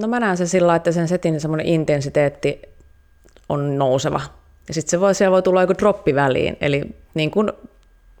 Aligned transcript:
No 0.00 0.08
mä 0.08 0.20
näen 0.20 0.36
sen 0.36 0.48
sillä 0.48 0.76
että 0.76 0.92
sen 0.92 1.08
setin 1.08 1.40
semmoinen 1.40 1.66
intensiteetti 1.66 2.62
on 3.48 3.78
nouseva. 3.78 4.20
Ja 4.68 4.74
sitten 4.74 4.90
se 4.90 5.00
voi, 5.00 5.14
siellä 5.14 5.32
voi 5.32 5.42
tulla 5.42 5.60
joku 5.60 5.74
droppi 5.78 6.14
väliin, 6.14 6.56
eli 6.60 6.82
niin 7.14 7.30
kuin 7.30 7.52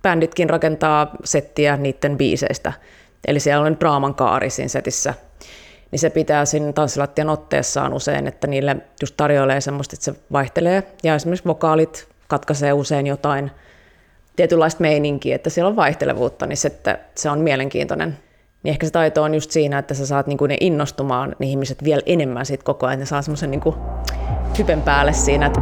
bänditkin 0.02 0.50
rakentaa 0.50 1.16
settiä 1.24 1.76
niiden 1.76 2.18
biiseistä. 2.18 2.72
Eli 3.26 3.40
siellä 3.40 3.66
on 3.66 3.80
draaman 3.80 4.14
kaari 4.14 4.50
siinä 4.50 4.68
setissä, 4.68 5.14
niin 5.90 5.98
se 5.98 6.10
pitää 6.10 6.44
siinä 6.44 6.72
tanssilattian 6.72 7.28
otteessaan 7.28 7.92
usein, 7.92 8.26
että 8.26 8.46
niille 8.46 8.76
just 9.02 9.14
tarjoilee 9.16 9.60
semmoista, 9.60 9.96
että 9.96 10.04
se 10.04 10.14
vaihtelee. 10.32 10.82
Ja 11.02 11.14
esimerkiksi 11.14 11.48
vokaalit 11.48 12.08
katkaisee 12.28 12.72
usein 12.72 13.06
jotain 13.06 13.50
tietynlaista 14.36 14.80
meininkiä, 14.80 15.36
että 15.36 15.50
siellä 15.50 15.68
on 15.68 15.76
vaihtelevuutta, 15.76 16.46
niin 16.46 16.66
että 16.66 16.98
se 17.14 17.30
on 17.30 17.38
mielenkiintoinen. 17.38 18.18
Niin 18.62 18.70
ehkä 18.70 18.86
se 18.86 18.92
taito 18.92 19.22
on 19.22 19.34
just 19.34 19.50
siinä, 19.50 19.78
että 19.78 19.94
sä 19.94 20.06
saat 20.06 20.26
niinku 20.26 20.46
ne 20.46 20.56
innostumaan 20.60 21.36
ne 21.38 21.46
ihmiset 21.46 21.84
vielä 21.84 22.02
enemmän 22.06 22.46
siitä 22.46 22.64
koko 22.64 22.86
ajan, 22.86 22.98
ne 22.98 23.06
saa 23.06 23.22
semmoisen 23.22 23.50
niinku 23.50 23.74
hypen 24.58 24.82
päälle 24.82 25.12
siinä. 25.12 25.46
Että 25.46 25.60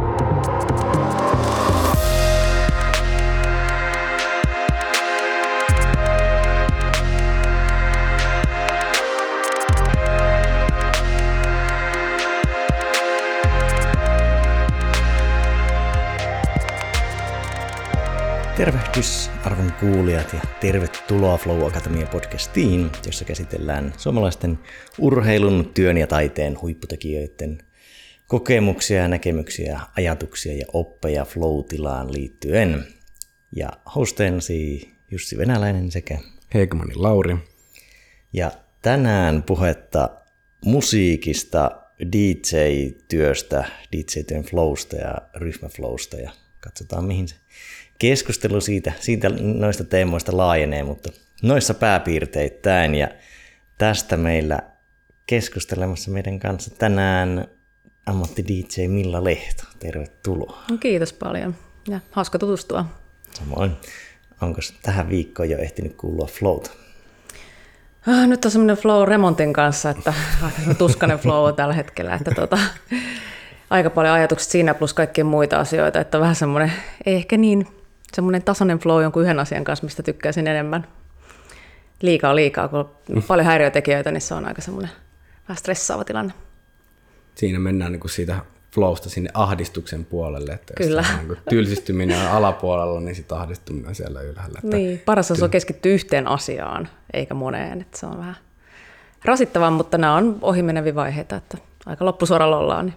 Tervehdys 18.59 19.29
arvon 19.43 19.73
kuulijat 19.79 20.33
ja 20.33 20.39
tervetuloa 20.61 21.37
Flow 21.37 21.67
Akatemia 21.67 22.07
podcastiin, 22.07 22.91
jossa 23.05 23.25
käsitellään 23.25 23.93
suomalaisten 23.97 24.59
urheilun, 24.97 25.71
työn 25.73 25.97
ja 25.97 26.07
taiteen 26.07 26.61
huipputekijöiden 26.61 27.57
kokemuksia, 28.27 29.07
näkemyksiä, 29.07 29.79
ajatuksia 29.97 30.53
ja 30.53 30.65
oppeja 30.73 31.25
flow-tilaan 31.25 32.13
liittyen. 32.13 32.85
Ja 33.55 33.69
hosteenasi 33.95 34.89
Jussi 35.11 35.37
Venäläinen 35.37 35.91
sekä 35.91 36.19
Heikmani 36.53 36.95
Lauri. 36.95 37.37
Ja 38.33 38.51
tänään 38.81 39.43
puhetta 39.43 40.09
musiikista, 40.65 41.71
DJ-työstä, 42.11 43.63
DJ-työn 43.91 44.43
flowsta 44.43 44.95
ja 44.95 45.15
ryhmäflowsta 45.35 46.17
ja 46.17 46.31
katsotaan 46.59 47.05
mihin 47.05 47.27
se 47.27 47.35
keskustelu 47.99 48.61
siitä, 48.61 48.91
siitä 48.99 49.29
noista 49.39 49.83
teemoista 49.83 50.37
laajenee, 50.37 50.83
mutta 50.83 51.09
noissa 51.41 51.73
pääpiirteittäin. 51.73 52.95
Ja 52.95 53.07
tästä 53.77 54.17
meillä 54.17 54.59
keskustelemassa 55.25 56.11
meidän 56.11 56.39
kanssa 56.39 56.71
tänään 56.77 57.47
ammatti 58.05 58.45
DJ 58.47 58.87
Milla 58.87 59.23
Lehto. 59.23 59.63
Tervetuloa. 59.79 60.63
Kiitos 60.79 61.13
paljon 61.13 61.55
ja 61.87 61.99
hauska 62.11 62.39
tutustua. 62.39 62.85
Samoin. 63.31 63.71
Onko 64.41 64.61
tähän 64.81 65.09
viikkoon 65.09 65.49
jo 65.49 65.57
ehtinyt 65.57 65.95
kuulua 65.95 66.27
flowta? 66.27 66.71
Ah, 68.07 68.27
nyt 68.27 68.45
on 68.45 68.51
semmoinen 68.51 68.77
flow 68.77 69.07
remontin 69.07 69.53
kanssa, 69.53 69.89
että 69.89 70.13
aika 70.43 70.73
tuskainen 70.73 71.19
flow 71.19 71.45
on 71.45 71.55
tällä 71.55 71.73
hetkellä, 71.73 72.13
että 72.13 72.31
tota, 72.35 72.57
aika 73.69 73.89
paljon 73.89 74.13
ajatukset 74.13 74.51
siinä 74.51 74.73
plus 74.73 74.93
kaikkia 74.93 75.25
muita 75.25 75.59
asioita, 75.59 75.99
että 75.99 76.19
vähän 76.19 76.35
semmoinen, 76.35 76.71
ei 77.05 77.15
ehkä 77.15 77.37
niin 77.37 77.67
semmoinen 78.13 78.43
tasainen 78.43 78.79
flow 78.79 79.03
jonkun 79.03 79.23
yhden 79.23 79.39
asian 79.39 79.63
kanssa, 79.63 79.85
mistä 79.85 80.03
tykkäisin 80.03 80.47
enemmän. 80.47 80.87
Liikaa 82.01 82.35
liikaa, 82.35 82.67
kun 82.67 82.79
on 82.79 83.23
paljon 83.27 83.45
häiriötekijöitä, 83.45 84.11
niin 84.11 84.21
se 84.21 84.33
on 84.33 84.45
aika 84.45 84.61
semmoinen 84.61 84.91
vähän 85.49 85.57
stressaava 85.57 86.03
tilanne. 86.03 86.33
Siinä 87.35 87.59
mennään 87.59 87.91
niin 87.91 87.99
kuin 87.99 88.11
siitä 88.11 88.39
flowsta 88.73 89.09
sinne 89.09 89.29
ahdistuksen 89.33 90.05
puolelle, 90.05 90.51
että 90.51 90.73
Kyllä. 90.77 91.05
jos 91.09 91.27
niin 91.27 91.37
tylsistyminen 91.49 92.19
on 92.21 92.27
alapuolella, 92.37 92.99
niin 92.99 93.15
sitten 93.15 93.37
ahdistuminen 93.37 93.89
on 93.89 93.95
siellä 93.95 94.21
ylhäällä. 94.21 94.59
Että 94.63 94.77
Niin, 94.77 95.01
paras 95.05 95.31
on 95.31 95.49
keskittyä 95.49 95.91
yhteen 95.91 96.27
asiaan, 96.27 96.89
eikä 97.13 97.33
moneen, 97.33 97.81
että 97.81 97.99
se 97.99 98.05
on 98.05 98.17
vähän 98.17 98.35
rasittavaa, 99.25 99.71
mutta 99.71 99.97
nämä 99.97 100.15
on 100.15 100.37
ohimeneviä 100.41 100.95
vaiheita, 100.95 101.35
että 101.35 101.57
aika 101.85 102.05
loppusuoralla 102.05 102.57
ollaan. 102.57 102.85
Niin. 102.85 102.95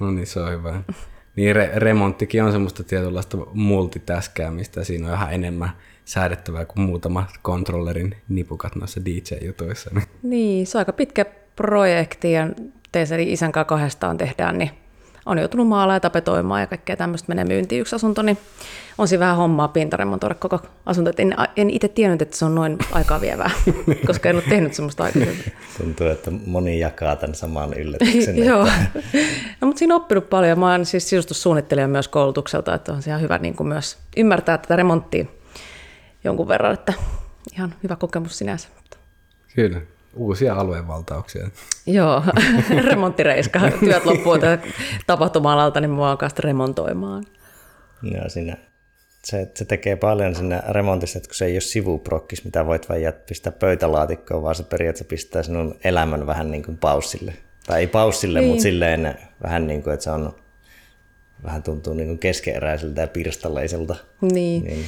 No 0.00 0.10
niin, 0.10 0.26
se 0.26 0.40
on 0.40 0.52
hyvä. 0.52 0.74
Niin 1.36 1.56
re- 1.56 1.72
remonttikin 1.76 2.44
on 2.44 2.52
semmoista 2.52 2.84
tietynlaista 2.84 3.38
multitaskäämistä, 3.52 4.84
siinä 4.84 5.06
on 5.06 5.12
vähän 5.12 5.32
enemmän 5.32 5.70
säädettävää 6.04 6.64
kuin 6.64 6.86
muutama 6.86 7.26
kontrollerin 7.42 8.16
nipukat 8.28 8.76
noissa 8.76 9.00
DJ-jutuissa. 9.04 9.90
Niin. 10.22 10.66
se 10.66 10.78
on 10.78 10.80
aika 10.80 10.92
pitkä 10.92 11.24
projekti 11.56 12.32
ja 12.32 12.48
teisen 12.92 13.20
isän 13.20 13.52
kanssa 13.52 13.68
kahdestaan 13.68 14.16
tehdään, 14.16 14.58
niin 14.58 14.70
on 15.26 15.38
joutunut 15.38 15.68
maalaa 15.68 15.96
ja 15.96 16.00
tapetoimaan 16.00 16.60
ja 16.60 16.66
kaikkea 16.66 16.96
tämmöistä 16.96 17.28
menee 17.28 17.44
myyntiin 17.44 17.80
yksi 17.80 17.96
asunto, 17.96 18.22
niin 18.22 18.38
on 18.98 19.08
siinä 19.08 19.20
vähän 19.20 19.36
hommaa 19.36 19.68
pintaremontoida 19.68 20.34
koko 20.34 20.60
asunto. 20.86 21.10
Et 21.10 21.20
en, 21.20 21.36
en 21.56 21.70
itse 21.70 21.88
tiennyt, 21.88 22.22
että 22.22 22.36
se 22.36 22.44
on 22.44 22.54
noin 22.54 22.78
aikaa 22.92 23.20
vievää, 23.20 23.50
koska 24.06 24.28
en 24.28 24.36
ole 24.36 24.44
tehnyt 24.48 24.74
semmoista 24.74 25.04
aikaisemmin. 25.04 25.52
Tuntuu, 25.78 26.06
että 26.06 26.30
moni 26.46 26.78
jakaa 26.78 27.16
tämän 27.16 27.34
saman 27.34 27.74
yllätyksen. 27.74 28.44
Joo, 28.46 28.66
että 28.66 29.00
no, 29.60 29.66
mutta 29.66 29.78
siinä 29.78 29.94
on 29.94 30.00
oppinut 30.00 30.30
paljon. 30.30 30.58
Mä 30.58 30.70
oon 30.70 30.86
siis 30.86 31.08
sisustussuunnittelija 31.08 31.88
myös 31.88 32.08
koulutukselta, 32.08 32.74
että 32.74 32.92
on 32.92 33.02
ihan 33.06 33.20
hyvä 33.20 33.38
niin 33.38 33.54
kuin 33.54 33.68
myös 33.68 33.98
ymmärtää 34.16 34.58
tätä 34.58 34.76
remonttia 34.76 35.24
jonkun 36.24 36.48
verran, 36.48 36.74
että 36.74 36.92
ihan 37.52 37.74
hyvä 37.82 37.96
kokemus 37.96 38.38
sinänsä. 38.38 38.68
Kyllä, 39.54 39.80
uusia 40.16 40.54
aluevaltauksia. 40.54 41.48
Joo, 41.86 42.22
remonttireiska. 42.90 43.60
Työt 43.80 44.04
loppuu 44.04 44.34
tapahtuma-alalta, 45.06 45.80
niin 45.80 45.90
mua 45.90 46.10
alkaa 46.10 46.28
sitten 46.28 46.44
remontoimaan. 46.44 47.24
Joo, 48.02 48.28
siinä, 48.28 48.56
se, 49.24 49.50
se 49.54 49.64
tekee 49.64 49.96
paljon 49.96 50.34
siinä 50.34 50.62
remontissa, 50.68 51.18
että 51.18 51.28
kun 51.28 51.34
se 51.34 51.44
ei 51.44 51.54
ole 51.54 51.60
sivuprokkis, 51.60 52.44
mitä 52.44 52.66
voit 52.66 52.88
vain 52.88 53.12
pistää 53.28 53.52
pöytälaatikkoon, 53.52 54.42
vaan 54.42 54.54
se 54.54 54.62
periaatteessa 54.62 55.08
pistää 55.08 55.42
sinun 55.42 55.76
elämän 55.84 56.26
vähän 56.26 56.50
niin 56.50 56.62
kuin 56.62 56.78
paussille. 56.78 57.34
Tai 57.66 57.80
ei 57.80 57.86
paussille, 57.86 58.40
niin. 58.40 58.48
mutta 58.48 58.62
silleen 58.62 59.18
vähän 59.42 59.66
niin 59.66 59.82
kuin, 59.82 59.94
että 59.94 60.04
se 60.04 60.10
on 60.10 60.34
vähän 61.44 61.62
tuntuu 61.62 61.94
niin 61.94 62.08
kuin 62.08 62.18
keskeeräiseltä 62.18 63.00
ja 63.00 63.06
pirstaleiselta. 63.06 63.96
Niin. 64.20 64.64
niin. 64.64 64.84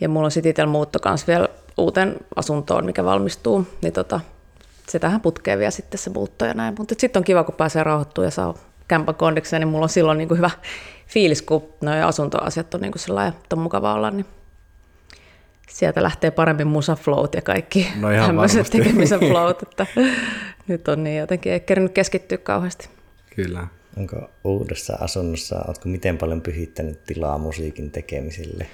Ja 0.00 0.08
mulla 0.08 0.24
on 0.24 0.30
sitten 0.30 0.50
itsellä 0.50 0.70
muutto 0.70 0.98
kanssa 0.98 1.26
vielä 1.26 1.48
uuteen 1.76 2.16
asuntoon, 2.36 2.84
mikä 2.84 3.04
valmistuu, 3.04 3.66
niin 3.82 3.92
tota, 3.92 4.20
se 4.88 4.98
tähän 4.98 5.20
putkeen 5.20 5.58
vielä 5.58 5.70
sitten 5.70 5.98
se 5.98 6.10
muutto 6.10 6.44
ja 6.44 6.54
näin. 6.54 6.74
Mutta 6.78 6.94
sitten 6.98 7.20
on 7.20 7.24
kiva, 7.24 7.44
kun 7.44 7.54
pääsee 7.54 7.84
rauhoittumaan 7.84 8.26
ja 8.26 8.30
saa 8.30 8.54
kämpän 8.88 9.14
kondikseen, 9.14 9.60
niin 9.60 9.68
mulla 9.68 9.84
on 9.84 9.88
silloin 9.88 10.18
niin 10.18 10.28
kuin 10.28 10.38
hyvä 10.38 10.50
fiilis, 11.06 11.42
kun 11.42 11.68
nuo 11.80 11.94
asuntoasiat 11.94 12.74
on 12.74 12.80
niin 12.80 12.92
kuin 12.92 13.00
sellainen, 13.00 13.34
että 13.34 13.56
on 13.56 13.62
mukava 13.62 13.94
olla, 13.94 14.10
niin 14.10 14.26
sieltä 15.68 16.02
lähtee 16.02 16.30
paremmin 16.30 16.66
musaflowt 16.66 17.34
ja 17.34 17.42
kaikki 17.42 17.88
No 18.00 18.10
ihan 18.10 18.26
tämmöiset 18.26 18.70
tekemisen 18.70 19.20
flowt, 19.30 19.62
että 19.62 19.86
nyt 20.68 20.88
on 20.88 21.04
niin 21.04 21.18
jotenkin 21.18 21.52
ei 21.52 21.60
kerinyt 21.60 21.92
keskittyä 21.92 22.38
kauheasti. 22.38 22.88
Kyllä. 23.36 23.66
Onko 23.96 24.30
uudessa 24.44 24.96
asunnossa, 25.00 25.64
oletko 25.66 25.88
miten 25.88 26.18
paljon 26.18 26.40
pyhittänyt 26.40 27.04
tilaa 27.04 27.38
musiikin 27.38 27.90
tekemiselle? 27.90 28.66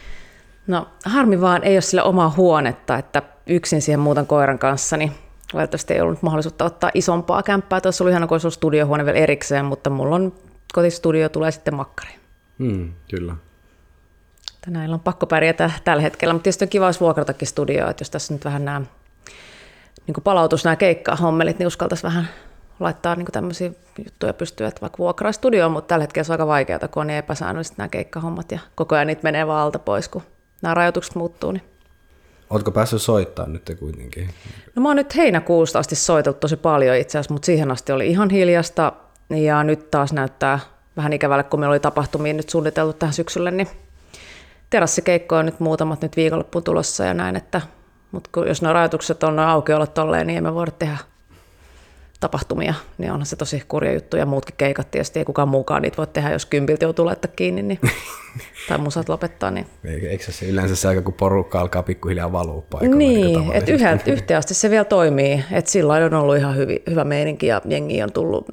No 0.67 0.89
harmi 1.05 1.41
vaan 1.41 1.65
ei 1.65 1.75
ole 1.75 1.81
sille 1.81 2.03
omaa 2.03 2.35
huonetta, 2.37 2.99
että 2.99 3.23
yksin 3.47 3.83
siihen 3.83 4.01
muutan 4.01 4.27
koiran 4.27 4.59
kanssa, 4.59 4.97
niin 4.97 5.13
valitettavasti 5.55 5.95
ei 5.95 6.01
ollut 6.01 6.23
mahdollisuutta 6.23 6.65
ottaa 6.65 6.91
isompaa 6.95 7.43
kämppää. 7.43 7.81
Tuossa 7.81 8.05
oli 8.05 8.11
ihana, 8.11 8.27
kun 8.27 8.35
olisi 8.35 8.51
studiohuone 8.51 9.05
vielä 9.05 9.19
erikseen, 9.19 9.65
mutta 9.65 9.91
mulla 9.91 10.17
on 10.17 10.33
kotistudio, 10.73 11.29
tulee 11.29 11.51
sitten 11.51 11.75
makkari. 11.75 12.13
Hmm, 12.59 12.93
kyllä. 13.11 13.37
Että 14.55 14.71
näillä 14.71 14.95
on 14.95 15.01
pakko 15.01 15.27
pärjätä 15.27 15.71
tällä 15.85 16.03
hetkellä, 16.03 16.35
mutta 16.35 16.43
tietysti 16.43 16.65
on 16.65 16.69
kiva 16.69 16.87
olisi 16.87 17.01
vuokratakin 17.01 17.49
studioa, 17.49 17.91
että 17.91 18.01
jos 18.01 18.11
tässä 18.11 18.35
nyt 18.35 18.45
vähän 18.45 18.65
nämä 18.65 18.83
niin 20.07 20.25
palautus 20.25 20.65
nämä 20.65 20.77
keikkahommelit, 20.77 21.59
niin 21.59 21.67
uskaltaisi 21.67 22.03
vähän 22.03 22.29
laittaa 22.81 23.15
niin 23.15 23.27
tämmöisiä 23.33 23.71
juttuja 24.05 24.35
pystyä, 24.35 24.69
että 24.69 24.81
vaikka 24.81 24.99
vuokraa 24.99 25.33
studioon, 25.33 25.73
mutta 25.73 25.89
tällä 25.89 26.03
hetkellä 26.03 26.25
se 26.25 26.33
on 26.33 26.35
aika 26.35 26.47
vaikeaa, 26.47 26.89
kun 26.91 27.01
on 27.01 27.07
niin 27.07 27.19
epäsäännölliset 27.19 27.79
nämä 27.79 27.89
keikkahommat 27.89 28.53
ja 28.53 28.59
koko 28.75 28.95
ajan 28.95 29.07
niitä 29.07 29.23
menee 29.23 29.47
vaan 29.47 29.65
alta 29.65 29.79
pois, 29.79 30.09
kun 30.09 30.23
nämä 30.63 30.75
rajoitukset 30.75 31.15
muuttuu. 31.15 31.53
Niin. 31.53 31.70
Oletko 32.51 32.71
päässyt 32.71 33.03
soittaa 33.03 33.47
nyt 33.47 33.77
kuitenkin? 33.79 34.31
No 34.77 34.83
mä 34.83 34.89
oon 34.89 34.97
nyt 34.97 35.17
heinäkuusta 35.17 35.79
asti 35.79 35.97
soitellut 35.97 36.41
tosi 36.41 36.57
paljon 36.57 36.97
itse 36.97 37.19
asiassa, 37.19 37.35
mutta 37.35 37.47
siihen 37.47 37.71
asti 37.71 37.93
oli 37.93 38.09
ihan 38.09 38.31
hiljasta 38.31 38.93
ja 39.31 39.65
nyt 39.65 39.91
taas 39.91 40.13
näyttää 40.13 40.61
vähän 40.97 41.13
ikävälle, 41.13 41.45
kun 41.45 41.61
meillä 41.61 41.73
oli 41.73 41.81
tapahtumia 41.81 42.33
nyt 42.33 42.49
suunniteltu 42.49 42.93
tähän 42.93 43.13
syksylle, 43.13 43.51
niin 43.51 43.69
terassikeikkoja 44.71 45.39
on 45.39 45.47
nyt 45.47 45.61
muutamat 45.61 46.03
nyt 46.03 46.17
viikonloppuun 46.17 46.65
tulossa 46.65 47.05
ja 47.05 47.15
näin, 47.15 47.37
että 47.37 47.61
mutta 48.13 48.31
jos 48.47 48.63
nuo 48.63 48.73
rajoitukset 48.73 49.23
on 49.23 49.37
noin 49.37 49.49
auki 49.49 49.73
olla 49.73 49.87
tolleen, 49.87 50.27
niin 50.27 50.37
emme 50.37 50.55
voida 50.55 50.71
tehdä 50.71 50.99
tapahtumia, 52.21 52.75
niin 52.99 53.13
onhan 53.13 53.27
se 53.27 53.37
tosi 53.37 53.63
kurja 53.69 53.93
juttu. 53.93 54.17
Ja 54.17 54.27
muutkin 54.27 54.55
keikat 54.59 54.91
tietysti, 54.91 55.19
ei 55.19 55.25
kukaan 55.25 55.49
muukaan 55.49 55.83
niitä 55.83 55.97
voi 55.97 56.07
tehdä, 56.07 56.31
jos 56.31 56.47
kympiltä 56.47 56.85
joutuu 56.85 57.07
laittaa 57.07 57.33
kiinni 57.37 57.63
niin, 57.63 57.81
tai 58.69 58.79
musat 58.79 59.09
lopettaa. 59.09 59.51
Niin. 59.51 59.67
Eikö 59.85 60.33
se 60.33 60.47
yleensä 60.47 60.77
se 60.77 60.89
aika, 60.89 61.03
kun 61.03 61.15
porukka 61.15 61.61
alkaa 61.61 61.83
pikkuhiljaa 61.83 62.33
valua 62.33 62.63
paikoille? 62.71 62.97
Niin, 62.97 63.53
että 63.53 63.73
yhteen 64.11 64.39
asti 64.39 64.55
se 64.55 64.71
vielä 64.71 64.85
toimii. 64.85 65.45
Että 65.53 65.71
sillä 65.71 65.95
on 65.95 66.15
ollut 66.15 66.37
ihan 66.37 66.57
hyvi, 66.57 66.83
hyvä 66.91 67.05
meininki 67.05 67.47
ja 67.47 67.63
jengi 67.65 68.03
on 68.03 68.13
tullut 68.13 68.47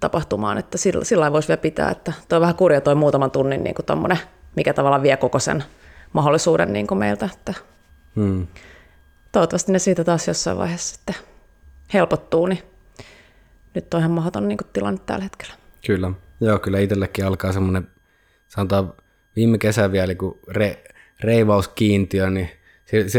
tapahtumaan, 0.00 0.58
että 0.58 0.78
sillä, 0.78 1.04
sillä 1.04 1.32
voisi 1.32 1.48
vielä 1.48 1.60
pitää. 1.60 1.90
Että 1.90 2.12
toi 2.28 2.36
on 2.36 2.40
vähän 2.40 2.54
kurja 2.54 2.80
toi 2.80 2.94
muutaman 2.94 3.30
tunnin 3.30 3.64
niin 3.64 3.74
kuin 3.74 3.86
tommonen, 3.86 4.18
mikä 4.56 4.72
tavallaan 4.72 5.02
vie 5.02 5.16
koko 5.16 5.38
sen 5.38 5.64
mahdollisuuden 6.12 6.72
niin 6.72 6.86
kuin 6.86 6.98
meiltä. 6.98 7.28
Että 7.32 7.54
hmm. 8.16 8.46
Toivottavasti 9.32 9.72
ne 9.72 9.78
siitä 9.78 10.04
taas 10.04 10.28
jossain 10.28 10.58
vaiheessa 10.58 10.94
sitten 10.94 11.14
helpottuu, 11.94 12.46
niin 12.46 12.62
nyt 13.74 13.94
on 13.94 14.00
ihan 14.00 14.10
mahdoton 14.10 14.48
niin 14.48 14.58
tilanne 14.72 15.00
tällä 15.06 15.22
hetkellä. 15.22 15.54
Kyllä. 15.86 16.12
Joo, 16.40 16.58
kyllä 16.58 16.78
itsellekin 16.78 17.26
alkaa 17.26 17.52
semmoinen, 17.52 17.88
sanotaan 18.48 18.92
viime 19.36 19.58
kesä 19.58 19.92
vielä, 19.92 20.14
kun 20.14 20.38
re, 20.48 20.84
reivauskiintiö, 21.20 22.30
niin 22.30 22.50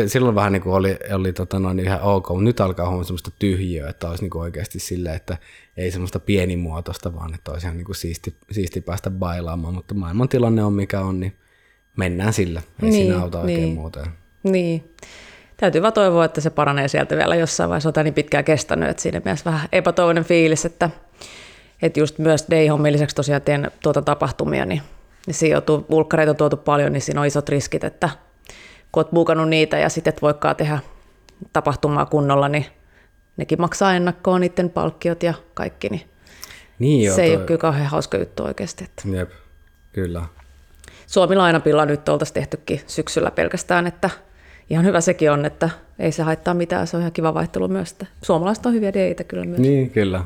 silloin 0.07 0.36
vähän 0.36 0.54
niin 0.54 0.62
kuin 0.62 0.74
oli, 0.74 0.98
oli 1.13 1.34
tota 1.34 1.60
noin 1.60 1.80
ihan 1.80 2.02
ok, 2.02 2.30
mutta 2.30 2.44
nyt 2.44 2.60
alkaa 2.60 2.90
huomata 2.90 3.07
semmoista 3.07 3.31
tyhjiöä, 3.40 3.90
että 3.90 4.10
olisi 4.10 4.24
niin 4.24 4.30
kuin 4.30 4.42
oikeasti 4.42 4.80
sille, 4.80 5.13
että 5.13 5.38
ei 5.78 5.92
semmoista 5.92 6.19
pienimuotoista, 6.19 7.16
vaan 7.16 7.34
että 7.34 7.51
olisi 7.51 7.68
ihan 7.68 7.78
niin 7.78 7.86
kuin 7.86 7.96
siisti, 7.96 8.36
siisti 8.51 8.81
päästä 8.81 9.10
bailaamaan, 9.10 9.74
mutta 9.74 9.94
maailman 9.94 10.30
tilanne 10.30 10.63
on 10.63 10.74
mikä 10.74 11.01
on, 11.01 11.19
niin 11.19 11.36
mennään 11.98 12.34
sillä, 12.34 12.60
ei 12.60 12.90
niin, 12.90 12.94
siinä 12.94 13.22
auta 13.22 13.40
oikein 13.40 13.62
niin. 13.62 13.75
muuten. 13.75 14.06
Niin, 14.44 14.92
täytyy 15.57 15.81
vaan 15.81 15.94
toivoa, 15.94 16.25
että 16.25 16.42
se 16.42 16.50
paranee 16.50 16.88
sieltä 16.88 17.18
vielä 17.18 17.36
jossain 17.36 17.69
vaiheessa. 17.69 17.92
On 17.98 18.04
niin 18.04 18.13
pitkään 18.13 18.44
kestänyt, 18.44 18.90
että 18.90 19.04
siinä 19.04 19.22
mielessä 19.25 19.52
vähän 19.52 19.69
epätoivoinen 19.72 20.24
fiilis, 20.24 20.66
että, 20.66 20.90
että 21.81 22.00
just 22.00 22.19
myös 22.19 22.46
Day-hommin 22.52 22.94
lisäksi 22.94 23.16
tosiaan 23.16 23.42
teen 23.42 23.72
tuota 23.84 24.02
tapahtumia, 24.02 24.66
niin, 24.66 24.81
niin 25.28 25.36
siinä 25.36 25.56
joutuu, 25.56 25.86
ulkkareita 25.90 26.31
on 26.31 26.36
tuotu 26.36 26.57
paljon, 26.57 26.94
niin 26.94 27.02
siinä 27.02 27.22
on 27.22 27.28
isot 27.28 27.50
riskit, 27.50 27.84
että 27.84 28.10
kun 28.92 29.04
olet 29.04 29.12
buukannut 29.12 29.50
niitä 29.50 29.78
ja 29.78 29.90
sitten 29.90 30.13
et 30.13 30.22
voikaan 30.22 30.56
tehdä 30.56 30.80
tapahtumaa 31.54 32.06
kunnolla, 32.06 32.50
niin 32.50 32.66
nekin 33.38 33.62
maksaa 33.62 33.94
ennakkoon 33.94 34.42
niiden 34.42 34.69
palkkiot 34.69 35.24
ja 35.24 35.34
kaikki, 35.54 35.90
niin, 35.90 36.10
niin 36.80 37.06
joo, 37.06 37.16
se 37.16 37.24
ei 37.24 37.30
toi... 37.30 37.38
ole 37.38 37.46
kyllä 37.46 37.60
kauhean 37.60 37.86
hauska 37.86 38.18
juttu 38.18 38.44
oikeasti. 38.44 38.84
Että. 38.84 39.04
Jep, 39.18 39.31
kyllä. 39.94 40.24
Suomi 41.08 41.36
lainapilla 41.36 41.86
nyt 41.86 42.10
oltaisiin 42.10 42.34
tehtykin 42.34 42.81
syksyllä 42.88 43.31
pelkästään, 43.31 43.88
että 43.88 44.10
ihan 44.70 44.86
hyvä 44.86 45.02
sekin 45.02 45.32
on, 45.32 45.46
että 45.46 45.70
ei 46.00 46.12
se 46.12 46.24
haittaa 46.24 46.54
mitään, 46.54 46.88
se 46.88 46.98
on 46.98 47.02
ihan 47.02 47.12
kiva 47.12 47.34
vaihtelu 47.34 47.68
myös. 47.68 47.92
Että 47.92 48.06
suomalaiset 48.22 48.66
on 48.66 48.74
hyviä 48.74 48.94
deitä 48.94 49.24
kyllä 49.24 49.46
myös. 49.46 49.60
Niin, 49.60 49.90
kyllä. 49.90 50.24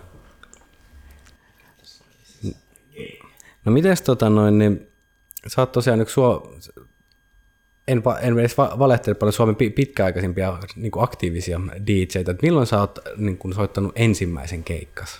No 3.66 3.72
miten 3.72 3.98
tota 4.06 4.30
noin, 4.30 4.58
niin 4.58 4.88
sä 5.48 5.62
oot 5.62 5.72
tosiaan 5.72 6.02
yksi 6.02 6.14
suo, 6.14 6.56
en, 7.88 8.04
en 8.22 8.40
edes 8.40 8.58
valehtele 8.58 9.16
paljon 9.16 9.34
Suomen 9.34 9.56
pitkäaikaisimpia 9.56 10.58
niin 10.76 10.92
kuin 10.92 11.04
aktiivisia 11.04 11.60
DJitä. 11.88 12.36
Milloin 12.42 12.68
sä 12.68 12.80
oot 12.80 13.00
niin 13.18 13.38
kuin, 13.38 13.54
soittanut 13.54 13.92
ensimmäisen 13.96 14.64
keikkas? 14.64 15.20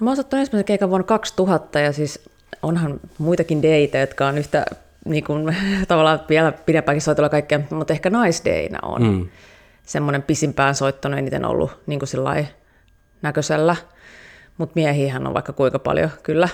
No, 0.00 0.04
mä 0.04 0.10
oon 0.10 0.16
soittanut 0.16 0.40
ensimmäisen 0.40 0.64
keikan 0.64 0.90
vuonna 0.90 1.06
2000 1.06 1.80
ja 1.80 1.92
siis 1.92 2.28
onhan 2.62 3.00
muitakin 3.18 3.62
deitä, 3.62 3.98
jotka 3.98 4.26
on 4.26 4.38
yhtä 4.38 4.66
niin 5.04 5.24
kuin, 5.24 5.56
tavallaan 5.88 6.20
vielä 6.28 6.52
pidempäänkin 6.52 7.02
soitolla 7.02 7.28
kaikkea, 7.28 7.60
mutta 7.70 7.92
ehkä 7.92 8.10
naisdeinä 8.10 8.78
on 8.82 9.02
mm. 9.02 9.28
semmoinen 9.82 10.22
pisimpään 10.22 10.74
soittanut, 10.74 11.18
eniten 11.18 11.44
ollut 11.44 11.82
niin 11.86 12.00
kuin 12.00 12.46
näköisellä, 13.22 13.76
mutta 14.58 14.72
miehiähän 14.74 15.26
on 15.26 15.34
vaikka 15.34 15.52
kuinka 15.52 15.78
paljon 15.78 16.10
kyllä. 16.22 16.48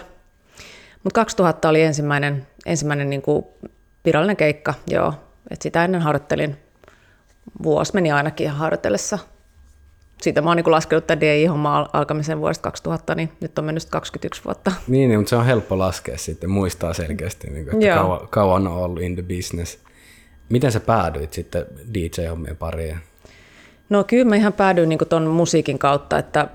Mutta 1.05 1.21
2000 1.21 1.69
oli 1.69 1.83
ensimmäinen, 1.83 2.47
ensimmäinen 2.67 3.11
niin 3.11 3.23
kuin 3.23 3.45
virallinen 4.05 4.37
keikka, 4.37 4.75
joo. 4.91 5.15
Et 5.51 5.63
sitä 5.63 5.85
ennen 5.85 6.01
harjoittelin, 6.01 6.57
vuosi 7.63 7.95
meni 7.95 8.13
ainakin 8.13 8.45
ihan 8.45 8.59
harjoitellessa 8.59 9.19
siitä 10.23 10.43
mä 10.43 10.51
oon 10.51 10.57
niin 10.57 10.71
laskenut 10.71 11.07
tämän 11.07 11.21
DI-homman 11.21 11.89
alkamisen 11.93 12.41
vuodesta 12.41 12.63
2000, 12.63 13.15
niin 13.15 13.33
nyt 13.41 13.59
on 13.59 13.65
mennyt 13.65 13.85
21 13.85 14.45
vuotta. 14.45 14.73
Niin, 14.89 15.09
niin, 15.09 15.21
mutta 15.21 15.31
se 15.31 15.37
on 15.37 15.47
helppo 15.47 15.79
laskea 15.79 16.19
sitten, 16.19 16.51
muistaa 16.51 16.95
selkeästi, 16.95 17.51
niin 17.51 17.65
kuin, 17.65 17.83
että 17.83 17.95
kauan, 17.95 18.29
kauan 18.29 18.67
on 18.67 18.77
ollut 18.77 19.03
in 19.03 19.15
the 19.15 19.23
business. 19.23 19.79
Miten 20.49 20.73
sä 20.73 20.81
päädyit 20.81 21.33
sitten 21.33 21.67
DJ-hommien 21.95 22.57
pariin? 22.57 22.99
No 23.89 24.05
kyllä 24.05 24.25
mä 24.25 24.37
ihan 24.37 24.53
päädyin 24.53 24.89
niin 24.89 24.99
tuon 25.09 25.27
musiikin 25.27 25.79
kautta, 25.79 26.19
että 26.19 26.49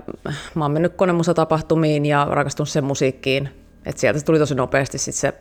mä 0.54 0.64
oon 0.64 0.72
mennyt 0.72 0.94
konemusatapahtumiin 0.96 2.06
ja 2.06 2.26
rakastunut 2.30 2.68
sen 2.68 2.84
musiikkiin. 2.84 3.48
Että 3.86 4.00
sieltä 4.00 4.20
tuli 4.20 4.38
tosi 4.38 4.54
nopeasti 4.54 4.98
sit 4.98 5.14
se 5.14 5.34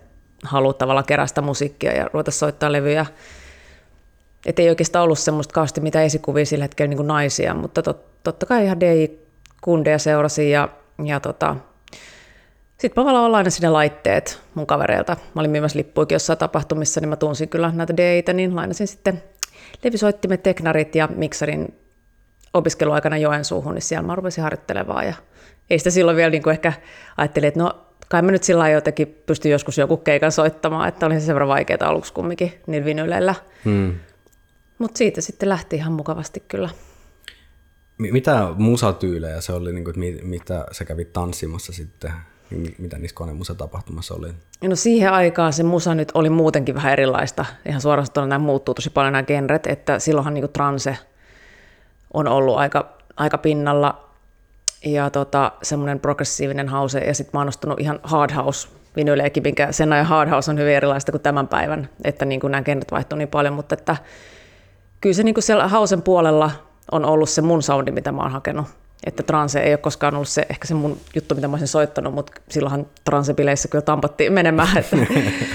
halu 0.43 0.73
tavallaan 0.73 1.05
kerästä 1.05 1.41
musiikkia 1.41 1.91
ja 1.91 2.09
ruveta 2.13 2.31
soittaa 2.31 2.71
levyjä 2.71 3.05
että 4.45 4.61
ei 4.61 4.69
oikeastaan 4.69 5.03
ollut 5.03 5.19
semmoista 5.19 5.53
kauheasti 5.53 5.81
mitä 5.81 6.03
esikuvia 6.03 6.45
sillä 6.45 6.63
hetkellä 6.63 6.89
niin 6.89 6.97
kuin 6.97 7.07
naisia, 7.07 7.53
mutta 7.53 7.81
tot, 7.81 8.23
totta 8.23 8.45
kai 8.45 8.65
ihan 8.65 8.79
DJ-kundeja 8.79 9.99
seurasin 9.99 10.51
ja, 10.51 10.69
ja 11.03 11.19
tota, 11.19 11.55
sitten 12.77 13.03
mä 13.03 13.13
vaan 13.13 13.35
aina 13.35 13.49
sinne 13.49 13.69
laitteet 13.69 14.41
mun 14.55 14.67
kavereilta. 14.67 15.17
Mä 15.33 15.39
olin 15.39 15.51
myymässä 15.51 15.77
lippuikin 15.77 16.15
jossain 16.15 16.39
tapahtumissa, 16.39 17.01
niin 17.01 17.09
mä 17.09 17.15
tunsin 17.15 17.49
kyllä 17.49 17.71
näitä 17.71 17.97
DJitä, 17.97 18.33
niin 18.33 18.55
lainasin 18.55 18.87
sitten 18.87 19.23
levysoittimet, 19.83 20.43
teknarit 20.43 20.95
ja 20.95 21.09
miksarin 21.15 21.79
opiskeluaikana 22.53 23.17
Joensuuhun, 23.17 23.73
niin 23.73 23.81
siellä 23.81 24.07
mä 24.07 24.15
rupesin 24.15 24.43
harjoittelemaan. 24.43 25.05
Ja 25.05 25.13
ei 25.69 25.77
sitä 25.77 25.89
silloin 25.89 26.17
vielä 26.17 26.29
niin 26.29 26.43
kuin 26.43 26.51
ehkä 26.51 26.73
ajattelin, 27.17 27.47
että 27.47 27.59
no 27.59 27.71
kai 28.09 28.21
mä 28.21 28.31
nyt 28.31 28.43
sillä 28.43 28.69
jotenkin 28.69 29.23
pystyn 29.25 29.51
joskus 29.51 29.77
joku 29.77 29.97
keikan 29.97 30.31
soittamaan, 30.31 30.89
että 30.89 31.05
oli 31.05 31.19
se 31.19 31.25
sen 31.25 31.35
verran 31.35 31.49
vaikeaa 31.49 31.89
aluksi 31.89 32.13
kumminkin 32.13 32.53
niin 32.67 32.85
vinyleillä. 32.85 33.35
Hmm. 33.65 33.93
Mutta 34.77 34.97
siitä 34.97 35.21
sitten 35.21 35.49
lähti 35.49 35.75
ihan 35.75 35.93
mukavasti 35.93 36.43
kyllä. 36.47 36.69
Mitä 37.97 38.47
musatyylejä 38.57 39.41
se 39.41 39.53
oli, 39.53 39.73
niin 39.73 39.83
kuin, 39.83 39.95
mitä 40.23 40.65
sä 40.71 40.85
kävit 40.85 41.13
tanssimassa 41.13 41.73
sitten? 41.73 42.11
Mitä 42.77 42.97
niissä 42.97 43.15
konemusatapahtumassa 43.15 44.15
oli? 44.15 44.27
No 44.63 44.75
siihen 44.75 45.11
aikaan 45.11 45.53
se 45.53 45.63
musa 45.63 45.95
nyt 45.95 46.11
oli 46.13 46.29
muutenkin 46.29 46.75
vähän 46.75 46.93
erilaista. 46.93 47.45
Ihan 47.65 47.81
suorastaan 47.81 48.29
nämä 48.29 48.45
muuttuu 48.45 48.73
tosi 48.73 48.89
paljon 48.89 49.13
nämä 49.13 49.23
genret, 49.23 49.67
että 49.67 49.99
silloinhan 49.99 50.33
niin 50.33 50.49
transe 50.53 50.97
on 52.13 52.27
ollut 52.27 52.57
aika, 52.57 52.97
aika 53.17 53.37
pinnalla 53.37 54.09
ja 54.85 55.09
tota, 55.09 55.51
semmoinen 55.63 55.99
progressiivinen 55.99 56.69
house 56.69 56.99
ja 56.99 57.13
sitten 57.13 57.31
mä 57.33 57.39
oon 57.39 57.79
ihan 57.79 57.99
hard 58.03 58.33
house 58.33 58.67
vinylejäkin, 58.95 59.43
minkä 59.43 59.71
sen 59.71 59.93
ajan 59.93 60.05
hard 60.05 60.29
house 60.29 60.51
on 60.51 60.57
hyvin 60.59 60.73
erilaista 60.73 61.11
kuin 61.11 61.21
tämän 61.21 61.47
päivän, 61.47 61.89
että 62.03 62.25
niin 62.25 62.39
kuin 62.39 62.51
nämä 62.51 62.63
genret 62.63 62.91
vaihtuu 62.91 63.17
niin 63.17 63.27
paljon, 63.27 63.53
mutta 63.53 63.75
että 63.75 63.97
kyllä 65.01 65.13
se 65.13 65.23
niin 65.23 65.35
kuin 65.35 65.43
siellä 65.43 65.67
hausen 65.67 66.01
puolella 66.01 66.51
on 66.91 67.05
ollut 67.05 67.29
se 67.29 67.41
mun 67.41 67.63
soundi, 67.63 67.91
mitä 67.91 68.11
mä 68.11 68.21
oon 68.21 68.31
hakenut. 68.31 68.65
Että 69.05 69.23
transe 69.23 69.59
ei 69.59 69.71
ole 69.71 69.77
koskaan 69.77 70.15
ollut 70.15 70.27
se, 70.27 70.45
ehkä 70.49 70.67
se 70.67 70.73
mun 70.73 70.97
juttu, 71.15 71.35
mitä 71.35 71.47
mä 71.47 71.53
olisin 71.53 71.67
soittanut, 71.67 72.13
mutta 72.13 72.41
silloinhan 72.49 72.85
transebileissä 73.03 73.67
kyllä 73.67 73.81
tampattiin 73.81 74.33
menemään. 74.33 74.77
Että, 74.77 74.97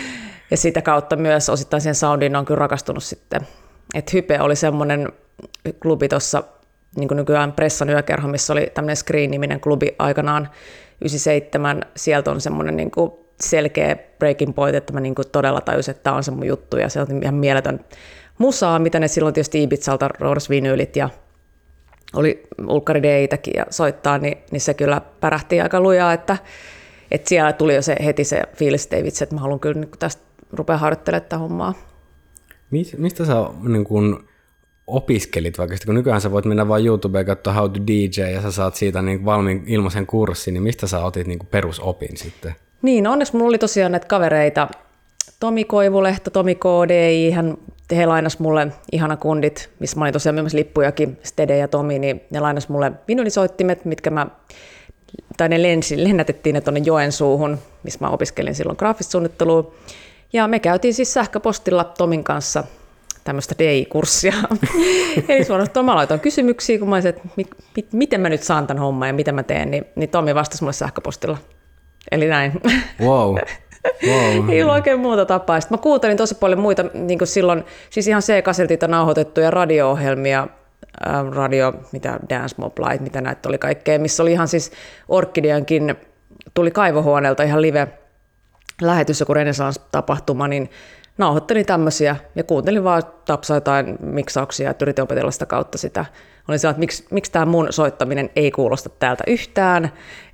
ja 0.50 0.56
sitä 0.56 0.82
kautta 0.82 1.16
myös 1.16 1.48
osittain 1.48 1.80
siihen 1.80 1.94
soundiin 1.94 2.36
on 2.36 2.44
kyllä 2.44 2.58
rakastunut 2.58 3.04
sitten. 3.04 3.46
Että 3.94 4.10
Hype 4.14 4.40
oli 4.40 4.56
semmoinen 4.56 5.08
klubi 5.82 6.08
tuossa, 6.08 6.42
niin 6.96 7.08
kuin 7.08 7.16
nykyään 7.16 7.52
Pressan 7.52 7.90
yökerho, 7.90 8.28
missä 8.28 8.52
oli 8.52 8.70
tämmöinen 8.74 8.96
Screen-niminen 8.96 9.60
klubi 9.60 9.94
aikanaan 9.98 10.48
97. 11.00 11.82
Sieltä 11.96 12.30
on 12.30 12.40
semmoinen 12.40 12.76
niin 12.76 12.90
kuin 12.90 13.12
selkeä 13.40 13.96
breaking 14.18 14.54
point, 14.54 14.76
että 14.76 14.92
mä 14.92 15.00
niin 15.00 15.14
kuin 15.14 15.28
todella 15.32 15.60
tajusin, 15.60 15.92
että 15.92 16.02
tämä 16.02 16.16
on 16.16 16.24
se 16.24 16.30
mun 16.30 16.46
juttu 16.46 16.76
ja 16.76 16.88
se 16.88 17.00
on 17.00 17.22
ihan 17.22 17.34
mieletön 17.34 17.80
musaa, 18.40 18.78
mitä 18.78 19.00
ne 19.00 19.08
silloin 19.08 19.34
tietysti 19.34 19.62
Ibizalta 19.62 20.08
roudas 20.08 20.50
vinyylit 20.50 20.96
ja 20.96 21.08
oli 22.14 22.42
ulkkarideitäkin 22.68 23.54
ja 23.56 23.66
soittaa, 23.70 24.18
niin, 24.18 24.38
niin 24.50 24.60
se 24.60 24.74
kyllä 24.74 25.00
pärähti 25.20 25.60
aika 25.60 25.80
lujaa, 25.80 26.12
että, 26.12 26.36
että 27.10 27.28
siellä 27.28 27.52
tuli 27.52 27.74
jo 27.74 27.82
se 27.82 27.96
heti 28.04 28.24
se 28.24 28.42
fiilis, 28.54 28.84
että 28.84 28.96
ei 28.96 29.04
vitsi, 29.04 29.24
että 29.24 29.34
mä 29.34 29.40
haluan 29.40 29.60
kyllä 29.60 29.80
niin 29.80 29.90
tästä 29.98 30.22
rupea 30.52 30.76
harjoittelemaan 30.76 31.22
tätä 31.22 31.38
hommaa. 31.38 31.74
Mistä 32.98 33.24
sä 33.24 33.34
niin 33.68 33.84
kun 33.84 34.24
opiskelit 34.86 35.58
vaikka, 35.58 35.76
kun 35.86 35.94
nykyään 35.94 36.20
sä 36.20 36.30
voit 36.30 36.44
mennä 36.44 36.68
vain 36.68 36.86
YouTubeen 36.86 37.26
katsoa 37.26 37.52
How 37.52 37.70
to 37.70 37.80
DJ 37.86 38.20
ja 38.20 38.42
sä 38.42 38.50
saat 38.50 38.74
siitä 38.74 39.02
niin 39.02 39.24
valmiin 39.24 39.62
ilmaisen 39.66 40.06
kurssin, 40.06 40.54
niin 40.54 40.62
mistä 40.62 40.86
sä 40.86 41.04
otit 41.04 41.26
niin 41.26 41.38
perusopin 41.50 42.16
sitten? 42.16 42.54
Niin, 42.82 43.06
onneksi 43.06 43.36
mulla 43.36 43.48
oli 43.48 43.58
tosiaan 43.58 43.92
näitä 43.92 44.06
kavereita, 44.06 44.68
Tomi 45.40 45.64
Koivulehto, 45.64 46.30
Tomi 46.30 46.54
KDI, 46.54 47.30
hän, 47.30 47.56
he 47.96 48.06
lainas 48.06 48.38
mulle 48.38 48.66
ihana 48.92 49.16
kundit, 49.16 49.70
missä 49.78 49.96
mä 49.96 50.04
olin 50.04 50.12
tosiaan 50.12 50.34
myös 50.34 50.54
lippujakin, 50.54 51.18
Stede 51.22 51.56
ja 51.56 51.68
Tomi, 51.68 51.98
niin 51.98 52.20
ne 52.30 52.40
lainas 52.40 52.68
mulle 52.68 52.92
vinylisoittimet, 53.08 53.84
mitkä 53.84 54.10
mä, 54.10 54.26
tai 55.36 55.48
ne 55.48 55.62
lensi, 55.62 56.04
lennätettiin 56.04 56.54
ne 56.54 56.60
tuonne 56.60 56.80
Joensuuhun, 56.84 57.58
missä 57.82 57.98
mä 58.00 58.10
opiskelin 58.10 58.54
silloin 58.54 58.76
graafista 58.78 59.10
suunnittelua. 59.10 59.74
Ja 60.32 60.48
me 60.48 60.58
käytiin 60.58 60.94
siis 60.94 61.14
sähköpostilla 61.14 61.84
Tomin 61.84 62.24
kanssa 62.24 62.64
tämmöistä 63.24 63.54
DI-kurssia. 63.58 64.34
Eli 65.28 65.44
suorastaan 65.44 65.86
mä 65.86 65.96
laitoin 65.96 66.20
kysymyksiä, 66.20 66.78
kun 66.78 66.88
mä 66.88 66.96
olisin, 66.96 67.08
että 67.08 67.28
mi- 67.36 67.46
mi- 67.76 67.88
miten 67.92 68.20
mä 68.20 68.28
nyt 68.28 68.42
saan 68.42 68.66
tämän 68.66 68.82
homman 68.82 69.08
ja 69.08 69.12
mitä 69.14 69.32
mä 69.32 69.42
teen, 69.42 69.70
niin, 69.70 69.84
niin 69.96 70.10
Tommi 70.10 70.34
vastasi 70.34 70.62
mulle 70.62 70.72
sähköpostilla. 70.72 71.38
Eli 72.10 72.28
näin. 72.28 72.52
Wow. 73.00 73.36
wow. 74.06 74.50
Ei 74.50 74.62
ollut 74.62 74.74
oikein 74.74 75.00
muuta 75.00 75.26
tapaa. 75.26 75.60
Sitten 75.60 75.78
mä 75.78 75.82
kuuntelin 75.82 76.16
tosi 76.16 76.34
paljon 76.34 76.60
muita, 76.60 76.84
niin 76.94 77.18
kuin 77.18 77.28
silloin, 77.28 77.64
siis 77.90 78.08
ihan 78.08 78.22
C-kasetilta 78.22 78.88
nauhoitettuja 78.88 79.50
radio-ohjelmia, 79.50 80.48
äh, 81.06 81.32
radio, 81.32 81.72
mitä 81.92 82.20
Dance 82.30 82.54
Mob 82.58 82.78
Light, 82.78 83.00
mitä 83.00 83.20
näitä 83.20 83.48
oli 83.48 83.58
kaikkea, 83.58 83.98
missä 83.98 84.22
oli 84.22 84.32
ihan 84.32 84.48
siis 84.48 84.72
Orkidiankin, 85.08 85.94
tuli 86.54 86.70
kaivohuoneelta 86.70 87.42
ihan 87.42 87.62
live 87.62 87.88
lähetys, 88.82 89.20
joku 89.20 89.34
Renaissance-tapahtuma, 89.34 90.48
niin 90.48 90.70
nauhoittelin 91.18 91.66
tämmöisiä 91.66 92.16
ja 92.34 92.44
kuuntelin 92.44 92.84
vaan 92.84 93.02
tapsaa 93.24 93.56
jotain 93.56 93.96
miksauksia, 94.00 94.70
että 94.70 94.84
yritin 94.84 95.02
opetella 95.02 95.30
sitä 95.30 95.46
kautta 95.46 95.78
sitä. 95.78 96.04
Olin 96.48 96.58
sellainen, 96.58 96.74
että 96.74 96.80
miksi, 96.80 97.04
miksi 97.10 97.32
tämä 97.32 97.46
mun 97.46 97.66
soittaminen 97.70 98.30
ei 98.36 98.50
kuulosta 98.50 98.88
täältä 98.88 99.24
yhtään, 99.26 99.84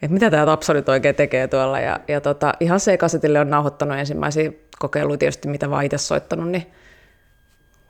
että 0.02 0.14
mitä 0.14 0.30
tämä 0.30 0.46
Tapsa 0.46 0.74
nyt 0.74 0.88
oikein 0.88 1.14
tekee 1.14 1.48
tuolla. 1.48 1.80
Ja, 1.80 2.00
ja 2.08 2.20
tota, 2.20 2.52
ihan 2.60 2.78
C-kasetille 2.80 3.40
on 3.40 3.50
nauhoittanut 3.50 3.98
ensimmäisiä 3.98 4.52
kokeiluja 4.78 5.18
tietysti, 5.18 5.48
mitä 5.48 5.70
vaan 5.70 5.84
itse 5.84 5.98
soittanut, 5.98 6.50
niin 6.50 6.66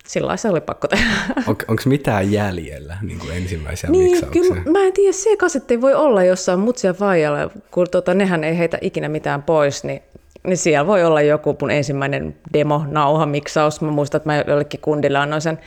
sillä 0.07 0.37
se 0.37 0.49
oli 0.49 0.61
pakko 0.61 0.89
tehdä. 0.89 1.05
On, 1.49 1.57
Onko 1.69 1.83
mitään 1.87 2.33
jäljellä 2.33 2.97
niin 3.03 3.19
kuin 3.19 3.37
ensimmäisiä 3.37 3.91
Niin, 3.91 4.11
miksauksia? 4.11 4.43
kyllä 4.43 4.63
mä 4.71 4.83
en 4.87 4.93
tiedä, 4.93 5.13
C-kasetti 5.13 5.81
voi 5.81 5.95
olla 5.95 6.25
jossain 6.25 6.61
mutsia 6.61 6.93
faijalla, 6.95 7.51
kun 7.71 7.87
tota, 7.91 8.15
nehän 8.15 8.45
ei 8.45 8.59
heitä 8.59 8.79
ikinä 8.81 9.09
mitään 9.09 9.43
pois, 9.43 9.85
niin, 9.85 10.03
niin 10.47 10.57
siellä 10.57 10.87
voi 10.87 11.05
olla 11.05 11.23
joku 11.23 11.57
mun 11.61 11.71
ensimmäinen 11.71 12.37
demo, 12.53 12.85
nauha, 12.89 13.27
miksaus. 13.27 13.81
Mä 13.81 13.91
muistan, 13.91 14.17
että 14.17 14.29
mä 14.29 14.45
jollekin 14.47 14.81
kundille 14.81 15.19
annoin 15.19 15.43
sen 15.43 15.59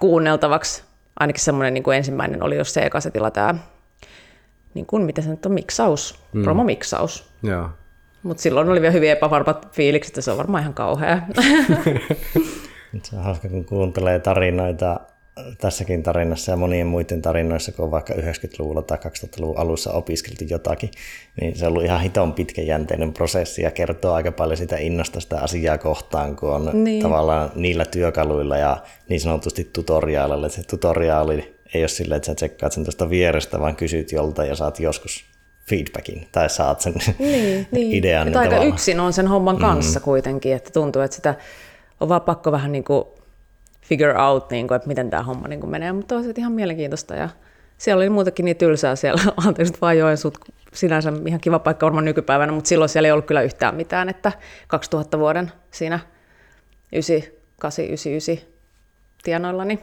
kuunneltavaksi. 0.00 0.84
Ainakin 1.20 1.44
semmoinen 1.44 1.74
niin 1.74 1.84
kuin 1.84 1.96
ensimmäinen 1.96 2.42
oli 2.42 2.56
jos 2.56 2.74
C-kasetilla 2.74 3.30
tämä, 3.30 3.54
niin 4.74 4.86
kuin, 4.86 5.02
mitä 5.02 5.22
se 5.22 5.30
nyt 5.30 5.46
on, 5.46 5.52
miksaus, 5.52 6.20
mm. 6.32 6.42
promomiksaus. 6.42 7.30
Joo. 7.42 7.68
Mutta 8.22 8.42
silloin 8.42 8.68
oli 8.68 8.80
vielä 8.80 8.92
hyvin 8.92 9.10
epävarmat 9.10 9.72
fiilikset, 9.72 10.10
että 10.10 10.20
se 10.20 10.30
on 10.30 10.38
varmaan 10.38 10.62
ihan 10.62 10.74
kauhea. 10.74 11.18
Se 13.02 13.16
on 13.16 13.24
hauska, 13.24 13.48
kun 13.48 13.64
kuuntelee 13.64 14.18
tarinoita 14.18 15.00
tässäkin 15.58 16.02
tarinassa 16.02 16.52
ja 16.52 16.56
monien 16.56 16.86
muiden 16.86 17.22
tarinoissa, 17.22 17.72
kun 17.72 17.84
on 17.84 17.90
vaikka 17.90 18.14
90-luvulla 18.14 18.82
tai 18.82 18.98
2000-luvun 18.98 19.58
alussa 19.58 19.92
opiskeltu 19.92 20.44
jotakin, 20.48 20.90
niin 21.40 21.56
se 21.56 21.66
on 21.66 21.72
ollut 21.72 21.84
ihan 21.84 22.00
hiton 22.00 22.32
pitkäjänteinen 22.32 23.12
prosessi 23.12 23.62
ja 23.62 23.70
kertoo 23.70 24.12
aika 24.14 24.32
paljon 24.32 24.56
sitä 24.56 24.76
innosta 24.76 25.20
sitä 25.20 25.40
asiaa 25.40 25.78
kohtaan, 25.78 26.36
kun 26.36 26.50
on 26.50 26.64
Niin. 26.64 26.84
niin. 26.84 27.02
tavallaan 27.02 27.50
niillä 27.54 27.84
työkaluilla 27.84 28.56
ja 28.56 28.76
niin 29.08 29.20
sanotusti 29.20 29.70
tutoriaalilla. 29.72 30.48
Se 30.48 30.62
tutoriaali 30.62 31.54
ei 31.74 31.82
ole 31.82 31.88
silleen, 31.88 32.16
että 32.16 32.26
sä 32.26 32.34
tsekkaat 32.34 32.72
sen 32.72 32.84
tuosta 32.84 33.10
vierestä, 33.10 33.60
vaan 33.60 33.76
kysyt 33.76 34.12
jolta 34.12 34.44
ja 34.44 34.56
saat 34.56 34.80
joskus 34.80 35.24
feedbackin 35.70 36.28
tai 36.32 36.50
saat 36.50 36.80
sen 36.80 36.94
niin, 37.18 37.66
niin. 37.72 37.92
idean. 37.92 38.26
Että 38.26 38.38
aika 38.38 38.50
tavallaan. 38.50 38.74
yksin 38.74 39.00
on 39.00 39.12
sen 39.12 39.26
homman 39.28 39.58
kanssa 39.58 40.00
mm. 40.00 40.04
kuitenkin, 40.04 40.52
että 40.54 40.70
tuntuu, 40.70 41.02
että 41.02 41.16
sitä 41.16 41.34
on 42.00 42.08
vaan 42.08 42.20
pakko 42.20 42.52
vähän 42.52 42.72
niin 42.72 42.84
kuin 42.84 43.04
figure 43.84 44.18
out, 44.18 44.50
niin 44.50 44.68
kuin, 44.68 44.76
että 44.76 44.88
miten 44.88 45.10
tämä 45.10 45.22
homma 45.22 45.48
niin 45.48 45.60
kuin 45.60 45.70
menee, 45.70 45.92
mutta 45.92 46.16
on 46.16 46.24
se 46.24 46.32
ihan 46.36 46.52
mielenkiintoista 46.52 47.14
ja 47.14 47.28
siellä 47.78 48.00
oli 48.00 48.10
muutenkin 48.10 48.44
niin 48.44 48.56
tylsää 48.56 48.96
siellä, 48.96 49.22
anteeksi 49.46 49.72
nyt 49.72 49.80
vaan 49.80 49.98
Joensut, 49.98 50.38
sinänsä 50.72 51.12
ihan 51.26 51.40
kiva 51.40 51.58
paikka 51.58 51.86
varmaan 51.86 52.04
nykypäivänä, 52.04 52.52
mutta 52.52 52.68
silloin 52.68 52.88
siellä 52.88 53.06
ei 53.06 53.12
ollut 53.12 53.26
kyllä 53.26 53.42
yhtään 53.42 53.74
mitään, 53.74 54.08
että 54.08 54.32
2000 54.68 55.18
vuoden 55.18 55.52
siinä 55.70 55.98
98, 56.92 57.84
99 57.84 58.54
tienoilla, 59.22 59.64
niin 59.64 59.80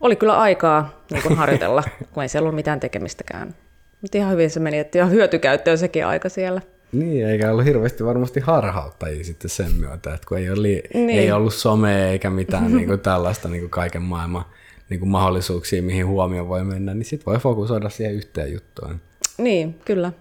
oli 0.00 0.16
kyllä 0.16 0.38
aikaa 0.38 1.04
niin 1.10 1.22
kuin 1.22 1.36
harjoitella, 1.42 1.82
kun 2.12 2.22
ei 2.22 2.28
siellä 2.28 2.46
ollut 2.46 2.56
mitään 2.56 2.80
tekemistäkään. 2.80 3.54
Mutta 4.00 4.18
ihan 4.18 4.32
hyvin 4.32 4.50
se 4.50 4.60
meni, 4.60 4.78
että 4.78 4.98
ihan 4.98 5.10
hyötykäyttöön 5.10 5.78
sekin 5.78 6.06
aika 6.06 6.28
siellä. 6.28 6.60
Niin, 6.92 7.26
eikä 7.26 7.50
ollut 7.50 7.64
hirveästi 7.64 8.04
varmasti 8.04 8.40
harhauttajia 8.40 9.24
sitten 9.24 9.50
sen 9.50 9.72
myötä, 9.72 10.14
että 10.14 10.26
kun 10.28 10.38
ei, 10.38 10.50
oli, 10.50 10.82
Niin. 10.94 11.10
ei 11.10 11.32
ollut 11.32 11.54
somea 11.54 12.08
eikä 12.08 12.30
mitään 12.30 12.72
niin 12.76 12.88
kuin 12.88 13.00
tällaista 13.00 13.48
niin 13.48 13.60
kuin 13.60 13.70
kaiken 13.70 14.02
maailman 14.02 14.44
niin 14.88 15.00
kuin 15.00 15.08
mahdollisuuksia, 15.08 15.82
mihin 15.82 16.06
huomio 16.06 16.48
voi 16.48 16.64
mennä, 16.64 16.94
niin 16.94 17.04
sitten 17.04 17.26
voi 17.26 17.38
fokusoida 17.38 17.88
siihen 17.88 18.14
yhteen 18.14 18.52
juttuun. 18.52 19.00
Niin, 19.38 19.74
kyllä. 19.84 20.12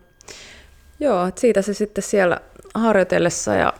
Joo, 0.99 1.31
siitä 1.35 1.61
se 1.61 1.73
sitten 1.73 2.03
siellä 2.03 2.37
harjoitellessa 2.75 3.55
ja, 3.55 3.73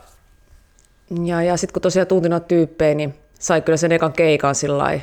ja, 1.24 1.42
ja 1.42 1.56
sitten 1.56 1.72
kun 1.72 1.82
tosiaan 1.82 2.06
tunti 2.06 2.28
noita 2.28 2.46
tyyppejä, 2.46 2.94
niin 2.94 3.14
sai 3.38 3.62
kyllä 3.62 3.76
sen 3.76 3.92
ekan 3.92 4.12
keikan 4.12 4.54
sillä 4.54 5.00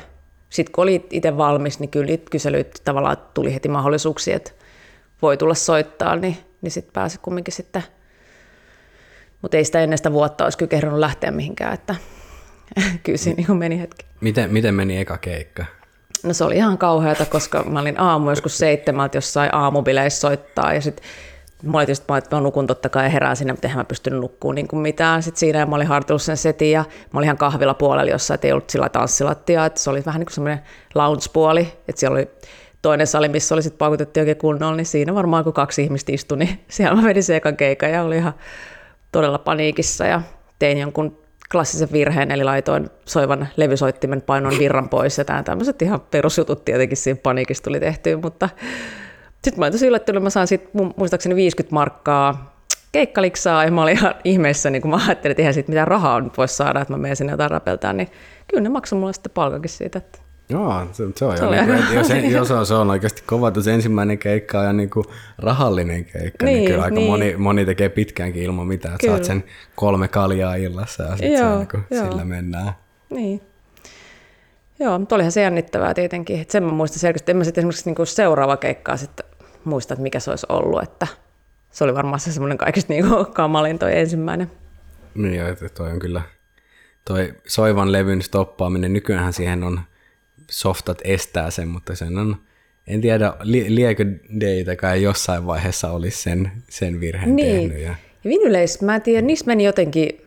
Sitten 0.50 0.72
kun 0.72 0.82
oli 0.82 1.06
itse 1.10 1.36
valmis, 1.36 1.80
niin 1.80 1.90
kyllä 1.90 2.06
niitä 2.06 2.30
kyselyitä 2.30 2.70
tavallaan 2.84 3.16
tuli 3.34 3.54
heti 3.54 3.68
mahdollisuuksia, 3.68 4.36
että 4.36 4.50
voi 5.22 5.36
tulla 5.36 5.54
soittaa, 5.54 6.16
niin, 6.16 6.36
niin 6.62 6.70
sitten 6.70 6.92
pääsi 6.92 7.18
kumminkin 7.22 7.54
sitten. 7.54 7.82
Mutta 9.42 9.56
ei 9.56 9.64
sitä 9.64 9.80
ennen 9.80 9.98
sitä 9.98 10.12
vuotta 10.12 10.44
olisi 10.44 10.58
kyllä 10.58 11.00
lähteä 11.00 11.30
mihinkään, 11.30 11.74
että 11.74 11.94
kyllä 13.02 13.18
siinä 13.18 13.44
niin 13.48 13.58
meni 13.58 13.80
hetki. 13.80 14.06
Miten, 14.20 14.52
miten 14.52 14.74
meni 14.74 14.98
eka 14.98 15.18
keikka? 15.18 15.64
No 16.22 16.32
se 16.32 16.44
oli 16.44 16.56
ihan 16.56 16.78
kauheata, 16.78 17.26
koska 17.26 17.62
mä 17.62 17.80
olin 17.80 18.00
aamu 18.00 18.30
joskus 18.30 18.58
seitsemältä 18.58 19.16
jossain 19.16 19.54
aamubileissä 19.54 20.20
soittaa 20.20 20.74
ja 20.74 20.80
sitten 20.80 21.04
Mä 21.62 21.78
olin 21.78 21.86
tietysti, 21.86 22.12
että 22.18 22.36
mä 22.36 22.42
nukun 22.42 22.66
totta 22.66 22.88
kai 22.88 23.04
ja 23.04 23.08
herään 23.08 23.36
sinne, 23.36 23.52
mutta 23.52 23.66
eihän 23.66 23.80
mä 23.80 23.84
pystynyt 23.84 24.20
nukkumaan 24.20 24.54
niin 24.54 24.68
kuin 24.68 24.80
mitään. 24.80 25.22
Sitten 25.22 25.40
siinä 25.40 25.66
mä 25.66 25.76
olin 25.76 25.86
harjoitellut 25.86 26.22
sen 26.22 26.36
setin 26.36 26.70
ja 26.70 26.84
mä 27.12 27.18
olin 27.18 27.24
ihan 27.24 27.36
kahvilla 27.36 27.74
puolella 27.74 28.10
jossain, 28.10 28.34
että 28.34 28.46
ei 28.46 28.52
ollut 28.52 28.70
sillä 28.70 28.88
tanssilattia, 28.88 29.66
että 29.66 29.80
se 29.80 29.90
oli 29.90 30.02
vähän 30.06 30.18
niin 30.20 30.26
kuin 30.26 30.34
semmoinen 30.34 30.60
lounge-puoli, 30.94 31.72
että 31.88 32.00
siellä 32.00 32.14
oli 32.14 32.30
toinen 32.82 33.06
sali, 33.06 33.28
missä 33.28 33.54
oli 33.54 33.62
sitten 33.62 33.78
paukutettu 33.78 34.20
oikein 34.20 34.36
kunnolla, 34.36 34.76
niin 34.76 34.86
siinä 34.86 35.14
varmaan 35.14 35.44
kun 35.44 35.52
kaksi 35.52 35.82
ihmistä 35.82 36.12
istui, 36.12 36.38
niin 36.38 36.60
siellä 36.68 37.00
mä 37.00 37.08
vedin 37.08 37.22
se 37.22 37.36
ekan 37.36 37.56
keikan 37.56 37.90
ja 37.90 38.02
oli 38.02 38.16
ihan 38.16 38.34
todella 39.12 39.38
paniikissa 39.38 40.06
ja 40.06 40.22
tein 40.58 40.78
jonkun 40.78 41.20
klassisen 41.52 41.92
virheen, 41.92 42.30
eli 42.30 42.44
laitoin 42.44 42.90
soivan 43.04 43.48
levysoittimen 43.56 44.22
painon 44.22 44.58
virran 44.58 44.88
pois 44.88 45.18
ja 45.18 45.24
tämmöiset 45.24 45.82
ihan 45.82 46.00
perusjutut 46.00 46.64
tietenkin 46.64 46.96
siinä 46.96 47.20
paniikissa 47.22 47.64
tuli 47.64 47.80
tehtyä, 47.80 48.16
mutta 48.16 48.48
sitten 49.42 49.58
mä 49.58 49.64
olin 49.64 49.72
tosi 49.72 49.86
yllättynyt, 49.86 50.22
mä 50.22 50.30
saan 50.30 50.46
siitä 50.46 50.64
mu- 50.78 50.94
muistaakseni 50.96 51.34
50 51.34 51.74
markkaa 51.74 52.50
keikkaliksaa 52.92 53.64
ja 53.64 53.70
mä 53.70 53.82
olin 53.82 53.98
ihan 53.98 54.14
ihmeessä, 54.24 54.70
niin 54.70 54.82
kun 54.82 54.90
mä 54.90 55.00
ajattelin, 55.06 55.32
että 55.32 55.42
eihän 55.42 55.54
siitä 55.54 55.68
mitään 55.68 55.88
rahaa 55.88 56.20
nyt 56.20 56.38
voisi 56.38 56.56
saada, 56.56 56.80
että 56.80 56.94
mä 56.94 56.98
menen 56.98 57.16
sinne 57.16 57.32
jotain 57.32 57.50
räpeltään, 57.50 57.96
niin 57.96 58.08
kyllä 58.48 58.62
ne 58.62 58.68
maksoi 58.68 58.98
mulle 58.98 59.12
sitten 59.12 59.32
palkakin 59.32 59.70
siitä. 59.70 59.98
Että 59.98 60.18
Joo, 60.50 60.86
se, 60.92 61.04
se 61.16 61.24
on 61.24 61.38
Se 61.38 61.44
jo, 61.44 61.50
niin 61.50 61.74
että 61.74 61.94
jos, 61.94 62.08
jos 62.30 62.50
on, 62.50 62.66
se 62.66 62.74
on 62.74 62.90
oikeasti 62.90 63.22
kova, 63.26 63.48
että 63.48 63.62
se 63.62 63.74
ensimmäinen 63.74 64.18
keikka 64.18 64.58
on 64.60 64.64
ja 64.66 64.72
niin 64.72 64.90
kuin 64.90 65.06
rahallinen 65.38 66.04
keikka, 66.04 66.46
niin, 66.46 66.56
Niin, 66.56 66.70
kyllä 66.70 66.82
aika 66.82 66.94
niin. 66.94 67.10
moni, 67.10 67.36
moni 67.36 67.64
tekee 67.64 67.88
pitkäänkin 67.88 68.42
ilman 68.42 68.66
mitään, 68.66 68.94
että 68.94 69.06
Kyllä. 69.06 69.16
saat 69.16 69.24
sen 69.24 69.44
kolme 69.76 70.08
kaljaa 70.08 70.54
illassa 70.54 71.02
ja 71.02 71.10
sitten 71.10 71.32
Joo, 71.32 71.58
niin 71.58 71.68
joo. 71.90 72.10
sillä 72.10 72.24
mennään. 72.24 72.72
Niin. 73.10 73.40
Joo, 74.78 74.98
mutta 74.98 75.14
olihan 75.14 75.32
se 75.32 75.42
jännittävää 75.42 75.94
tietenkin. 75.94 76.40
Et 76.40 76.50
sen 76.50 76.62
mä 76.62 76.72
muistan 76.72 76.98
selkeästi. 76.98 77.30
En 77.30 77.36
mä 77.36 77.44
sitten 77.44 77.62
esimerkiksi 77.62 77.84
niinku 77.86 78.04
seuraava 78.06 78.56
keikkaa 78.56 78.96
sitten 78.96 79.26
muista, 79.64 79.94
että 79.94 80.02
mikä 80.02 80.20
se 80.20 80.30
olisi 80.30 80.46
ollut. 80.48 80.82
Että 80.82 81.06
se 81.70 81.84
oli 81.84 81.94
varmaan 81.94 82.20
se 82.20 82.32
semmoinen 82.32 82.58
kaikista 82.58 82.92
niinku 82.92 83.24
kamalin 83.34 83.78
toi 83.78 83.98
ensimmäinen. 83.98 84.50
Niin 85.14 85.46
että 85.46 85.68
toi 85.68 85.90
on 85.90 85.98
kyllä, 85.98 86.22
toi 87.04 87.34
soivan 87.46 87.92
levyn 87.92 88.22
stoppaaminen, 88.22 88.92
nykyäänhän 88.92 89.32
siihen 89.32 89.62
on 89.64 89.80
softat 90.50 90.98
estää 91.04 91.50
sen, 91.50 91.68
mutta 91.68 91.94
sen 91.94 92.18
on, 92.18 92.36
en 92.86 93.00
tiedä, 93.00 93.32
li, 93.42 93.74
liekö 93.74 94.06
Deitäkään 94.40 95.02
jossain 95.02 95.46
vaiheessa 95.46 95.90
olisi 95.90 96.22
sen, 96.22 96.52
sen 96.68 97.00
virheen 97.00 97.36
Niin. 97.36 97.70
tehnyt. 97.70 97.82
Ja, 97.84 97.94
Ja 98.24 98.30
vinyleis, 98.30 98.82
mä 98.82 98.94
en 98.94 99.02
tiedä, 99.02 99.26
niissä 99.26 99.46
meni 99.46 99.64
jotenkin, 99.64 100.26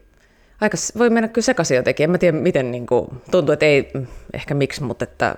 aika, 0.61 0.77
voi 0.97 1.09
mennä 1.09 1.27
kyllä 1.27 1.45
sekaisin 1.45 1.77
jotenkin. 1.77 2.03
En 2.03 2.11
mä 2.11 2.17
tiedä, 2.17 2.37
miten 2.37 2.71
niin 2.71 2.85
kuin, 2.85 3.07
tuntuu, 3.31 3.53
että 3.53 3.65
ei 3.65 3.91
ehkä 4.33 4.53
miksi, 4.53 4.83
mutta 4.83 5.03
että 5.03 5.35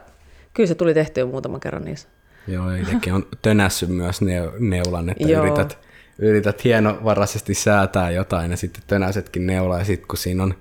kyllä 0.54 0.68
se 0.68 0.76
tuli 0.76 0.94
tehtyä 0.94 1.26
muutaman 1.26 1.60
kerran 1.60 1.84
niissä. 1.86 2.08
joo, 2.48 2.72
itsekin 2.72 3.14
on 3.14 3.28
tönässyt 3.42 3.90
myös 3.90 4.22
neu, 4.22 4.52
neulan, 4.60 5.10
että 5.10 5.28
Joo. 5.28 5.44
yrität, 5.46 5.78
yrität 6.20 6.64
hienovaraisesti 6.64 7.54
säätää 7.54 8.12
jotain 8.12 8.52
ja 8.52 8.58
sitten 8.58 8.84
tönäsetkin 8.88 9.48
neula 9.48 9.80
ja 9.80 9.86
sitten 9.86 10.08
kun 10.08 10.18
siinä 10.18 10.44
on 10.44 10.54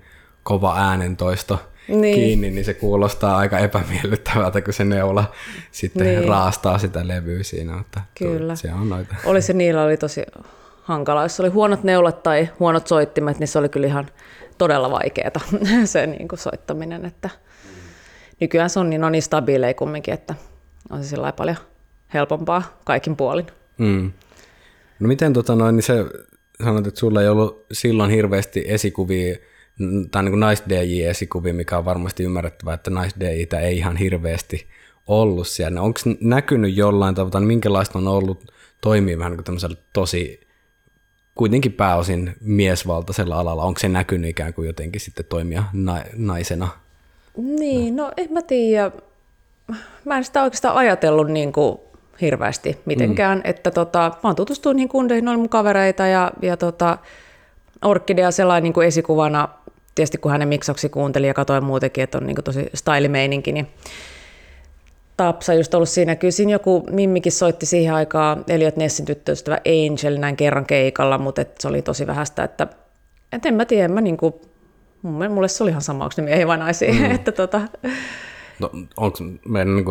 kova 0.43 0.76
äänentoisto 0.78 1.71
Niin. 1.88 2.14
kiinni, 2.14 2.50
niin 2.50 2.64
se 2.64 2.75
kuulostaa 2.75 3.37
aika 3.37 3.59
epämiellyttävältä, 3.59 4.61
kun 4.61 4.75
se 4.75 4.85
neula 4.85 5.33
sitten 5.71 6.07
Niin. 6.07 6.29
raastaa 6.29 6.79
sitä 6.79 7.09
levyä 7.09 7.43
siinä. 7.43 7.76
Mutta 7.76 8.00
Kyllä. 8.19 8.57
Se 8.57 8.73
on 8.73 8.88
noita. 8.88 9.14
Oli 9.25 9.43
se 9.43 9.53
niillä 9.53 9.83
oli 9.85 9.97
tosi 9.97 10.23
hankala. 10.83 11.23
Jos 11.23 11.41
oli 11.41 11.49
huonot 11.49 11.83
neulat 11.83 12.23
tai 12.23 12.49
huonot 12.61 12.87
soittimet, 12.87 13.38
niin 13.38 13.49
se 13.49 13.59
oli 13.59 13.69
kyllä 13.69 13.87
ihan 13.87 14.07
todella 14.59 14.91
vaikeaa 14.91 15.31
se 15.85 16.07
niin 16.07 16.29
kuin 16.29 16.38
soittaminen. 16.38 17.05
Että 17.05 17.31
nykyään 18.41 18.71
se 18.71 18.81
on 18.81 18.91
niin, 18.91 19.05
on 19.05 19.12
niin 19.12 19.23
stabiileja 19.23 19.75
kumminkin, 19.75 20.14
että 20.14 20.35
on 20.91 21.03
se 21.05 21.09
sillä 21.09 21.33
paljon 21.33 21.57
helpompaa 22.14 22.79
kaikin 22.85 23.17
puolin. 23.17 23.47
Mm. 23.79 24.12
No 25.00 25.09
miten 25.09 25.33
tota 25.33 25.57
noin, 25.57 25.76
niin 25.76 25.83
se 25.83 26.05
sanoit, 26.64 26.87
että 26.87 27.00
sulla 27.00 27.23
ei 27.23 27.29
ollut 27.29 27.64
silloin 27.73 28.11
hirveästi 28.11 28.64
esikuvia 28.67 29.37
tämä 30.11 30.21
on 30.21 30.25
niin 30.25 30.40
nais-DJ-esikuvi, 30.40 31.52
mikä 31.52 31.78
on 31.78 31.85
varmasti 31.85 32.25
ymmärrettävää, 32.25 32.75
että 32.75 32.90
nais 32.90 33.14
ei 33.61 33.76
ihan 33.76 33.97
hirveästi 33.97 34.66
ollut 35.07 35.49
siellä. 35.49 35.81
Onko 35.81 36.00
näkynyt 36.21 36.76
jollain 36.76 37.14
tavalla, 37.14 37.40
niin 37.40 37.49
minkälaista 37.49 37.99
on 37.99 38.09
ollut 38.09 38.52
toimia 38.81 39.19
vähän 39.19 39.33
niin 39.33 39.45
kuin 39.45 39.78
tosi 39.93 40.40
kuitenkin 41.35 41.73
pääosin 41.73 42.37
miesvaltaisella 42.40 43.40
alalla? 43.40 43.64
Onko 43.64 43.81
se 43.81 43.88
näkynyt 43.88 44.31
ikään 44.31 44.54
kuin 44.54 44.66
jotenkin 44.66 45.00
sitten 45.00 45.25
toimia 45.28 45.64
na- 45.73 46.04
naisena? 46.16 46.69
Niin, 47.37 47.97
no 47.97 48.12
en 48.16 48.33
mä 48.33 48.43
tiedä. 48.43 48.90
Mä 50.04 50.16
en 50.16 50.25
sitä 50.25 50.43
oikeastaan 50.43 50.76
ajatellut 50.76 51.28
niin 51.28 51.52
kuin 51.52 51.78
hirveästi 52.21 52.78
mitenkään, 52.85 53.38
mm. 53.38 53.50
että 53.50 53.71
tota, 53.71 54.12
mä 54.23 54.28
oon 54.28 54.37
tutustunut 54.37 54.76
niihin 54.76 54.88
kundeihin, 54.88 55.28
oli 55.28 55.37
mun 55.37 55.49
kavereita 55.49 56.07
ja, 56.07 56.33
ja 56.43 56.57
tota, 56.57 56.99
Orkidea 57.85 58.31
sellainen 58.31 58.62
niin 58.62 58.73
kuin 58.73 58.87
esikuvana, 58.87 59.49
tietysti 59.95 60.19
kun 60.19 60.33
hänen 60.33 60.49
miksaksi 60.49 60.89
kuuntelin 60.89 61.29
ja 61.29 61.35
katsoin 61.35 61.65
muutenkin, 61.65 62.05
että 62.05 62.19
on 62.19 62.27
niin 62.27 62.35
kuin 62.35 62.45
tosi 62.45 62.71
stylimeininki, 62.75 63.53
niin 63.53 63.69
Tapsa 65.17 65.55
just 65.55 65.75
ollut 65.75 65.89
siinä. 65.89 66.17
Kyllä 66.17 66.31
siinä 66.31 66.53
joku 66.53 66.87
Mimmikin 66.91 67.33
soitti 67.33 67.67
siihen 67.67 67.95
aikaan 67.95 68.45
Eliot 68.49 68.77
Nessin 68.77 69.07
tyttöystävä 69.07 69.59
Angel 69.67 70.19
näin 70.19 70.37
kerran 70.37 70.67
keikalla, 70.67 71.19
mutta 71.19 71.41
et 71.41 71.61
se 71.61 71.69
oli 71.69 71.83
tosi 71.83 72.07
vähäistä, 72.07 72.45
että 72.45 72.67
et 73.33 73.47
en 73.47 73.55
mä 73.55 73.65
tiedä, 73.65 73.89
mä 73.89 74.01
niinku, 74.01 74.41
mulle 75.03 75.49
se 75.49 75.63
oli 75.63 75.71
ihan 75.71 75.83
sama, 75.83 76.05
onko 76.05 76.15
ne 76.17 76.23
miehiä 76.23 76.47
vai 76.47 76.59
naisia, 76.59 76.93
mm. 76.93 77.11
että 77.15 77.33
tota, 77.33 77.61
No, 78.58 78.70
onko 78.96 79.18
niin 79.20 79.84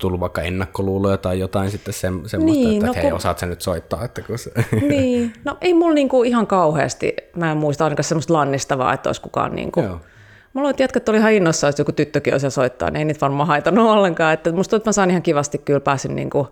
tullut 0.00 0.20
vaikka 0.20 0.42
ennakkoluuloja 0.42 1.16
tai 1.16 1.38
jotain 1.38 1.70
sitten 1.70 1.94
se, 1.94 2.00
semmoista, 2.00 2.36
niin, 2.36 2.72
että 2.72 2.86
no, 2.86 2.94
hei, 2.94 3.02
kun... 3.02 3.12
osaat 3.12 3.38
sen 3.38 3.48
nyt 3.48 3.62
soittaa? 3.62 4.04
Että 4.04 4.22
kun 4.22 4.38
se... 4.38 4.50
Niin, 4.88 5.32
no 5.44 5.56
ei 5.60 5.74
mulla 5.74 5.94
niinku 5.94 6.22
ihan 6.22 6.46
kauheasti, 6.46 7.16
mä 7.36 7.50
en 7.52 7.56
muista 7.56 7.84
ainakaan 7.84 8.04
semmoista 8.04 8.32
lannistavaa, 8.32 8.92
että 8.92 9.08
olisi 9.08 9.20
kukaan 9.20 9.54
niinku... 9.54 9.80
Joo. 9.80 10.00
Mulla 10.52 10.66
oli, 10.66 10.70
että 10.70 10.82
jätkät 10.82 11.08
oli 11.08 11.18
ihan 11.18 11.32
innossa, 11.32 11.68
että 11.68 11.80
joku 11.80 11.92
tyttökin 11.92 12.34
osaa 12.34 12.50
soittaa, 12.50 12.90
niin 12.90 12.96
ei 12.96 13.04
niitä 13.04 13.20
varmaan 13.20 13.46
haitannut 13.46 13.90
ollenkaan. 13.90 14.34
Että 14.34 14.52
musta 14.52 14.76
että 14.76 14.88
mä 14.88 14.92
saan 14.92 15.10
ihan 15.10 15.22
kivasti 15.22 15.58
kyllä 15.58 15.80
pääsin 15.80 16.16
niinku 16.16 16.48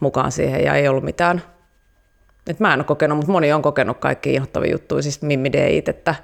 mukaan 0.00 0.32
siihen 0.32 0.64
ja 0.64 0.74
ei 0.74 0.88
ollut 0.88 1.04
mitään. 1.04 1.42
Et 2.46 2.60
mä 2.60 2.74
en 2.74 2.80
ole 2.80 2.84
kokenut, 2.84 3.16
mutta 3.16 3.32
moni 3.32 3.52
on 3.52 3.62
kokenut 3.62 3.98
kaikki 3.98 4.34
inhottavia 4.34 4.72
juttuja, 4.72 5.02
siis 5.02 5.22
Mimmi 5.22 5.52
Deit, 5.52 5.88
että 5.88 6.14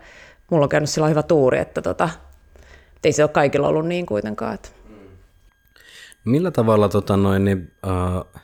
mulla 0.50 0.64
on 0.64 0.68
käynyt 0.68 0.90
sillä 0.90 1.08
hyvä 1.08 1.22
tuuri, 1.22 1.58
että 1.58 1.82
tota, 1.82 2.08
ei 3.04 3.12
se 3.12 3.22
ole 3.22 3.30
kaikilla 3.30 3.68
ollut 3.68 3.86
niin 3.86 4.06
kuitenkaan. 4.06 4.54
Että. 4.54 4.68
Millä 6.24 6.50
tavalla 6.50 6.88
tota 6.88 7.16
noin, 7.16 7.44
niin, 7.44 7.72
uh, 7.86 8.42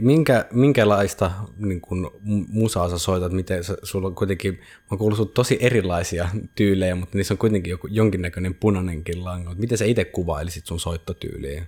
minkä, 0.00 0.44
minkälaista 0.52 1.30
niin 1.58 1.80
kun, 1.80 2.10
musaa 2.48 2.90
sä 2.90 2.98
soitat, 2.98 3.32
miten 3.32 3.64
sä, 3.64 3.76
sulla 3.82 4.08
on 4.08 4.14
kuitenkin, 4.14 4.60
mä 4.90 4.96
kuullut 4.96 5.34
tosi 5.34 5.58
erilaisia 5.60 6.28
tyylejä, 6.54 6.94
mutta 6.94 7.16
niissä 7.18 7.34
on 7.34 7.38
kuitenkin 7.38 7.70
joku, 7.70 7.86
jonkinnäköinen 7.86 8.54
punainenkin 8.54 9.24
lanka. 9.24 9.54
Miten 9.54 9.78
sä 9.78 9.84
itse 9.84 10.04
kuvailisit 10.04 10.66
sun 10.66 10.80
soittotyyliä? 10.80 11.66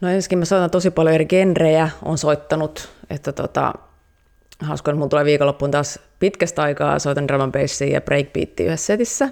No 0.00 0.08
ensinnäkin 0.08 0.38
mä 0.38 0.44
soitan 0.44 0.70
tosi 0.70 0.90
paljon 0.90 1.14
eri 1.14 1.26
genrejä, 1.26 1.90
on 2.02 2.18
soittanut, 2.18 2.88
että 3.10 3.32
tota, 3.32 3.74
hauska, 4.60 4.90
että 4.90 4.96
mulla 4.96 5.08
tulee 5.08 5.24
viikonloppuun 5.24 5.70
taas 5.70 5.98
pitkästä 6.18 6.62
aikaa, 6.62 6.98
soitan 6.98 7.28
drum 7.28 7.52
ja 7.92 8.00
breakbeatia 8.00 8.66
yhdessä 8.66 8.86
setissä. 8.86 9.28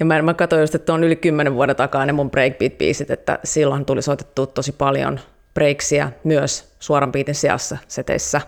Ja 0.00 0.06
mä, 0.06 0.22
mä 0.22 0.34
katsoin 0.34 0.60
just, 0.60 0.74
että 0.74 0.94
on 0.94 1.04
yli 1.04 1.16
kymmenen 1.16 1.54
vuoden 1.54 1.76
takaa 1.76 2.06
ne 2.06 2.12
mun 2.12 2.30
breakbeat-biisit, 2.30 3.12
että 3.12 3.38
silloin 3.44 3.84
tuli 3.84 4.02
soitettua 4.02 4.46
tosi 4.46 4.72
paljon 4.72 5.20
breaksia 5.54 6.12
myös 6.24 6.74
suoran 6.78 7.12
biitin 7.12 7.34
sijassa 7.34 7.78
seteissä. 7.88 8.40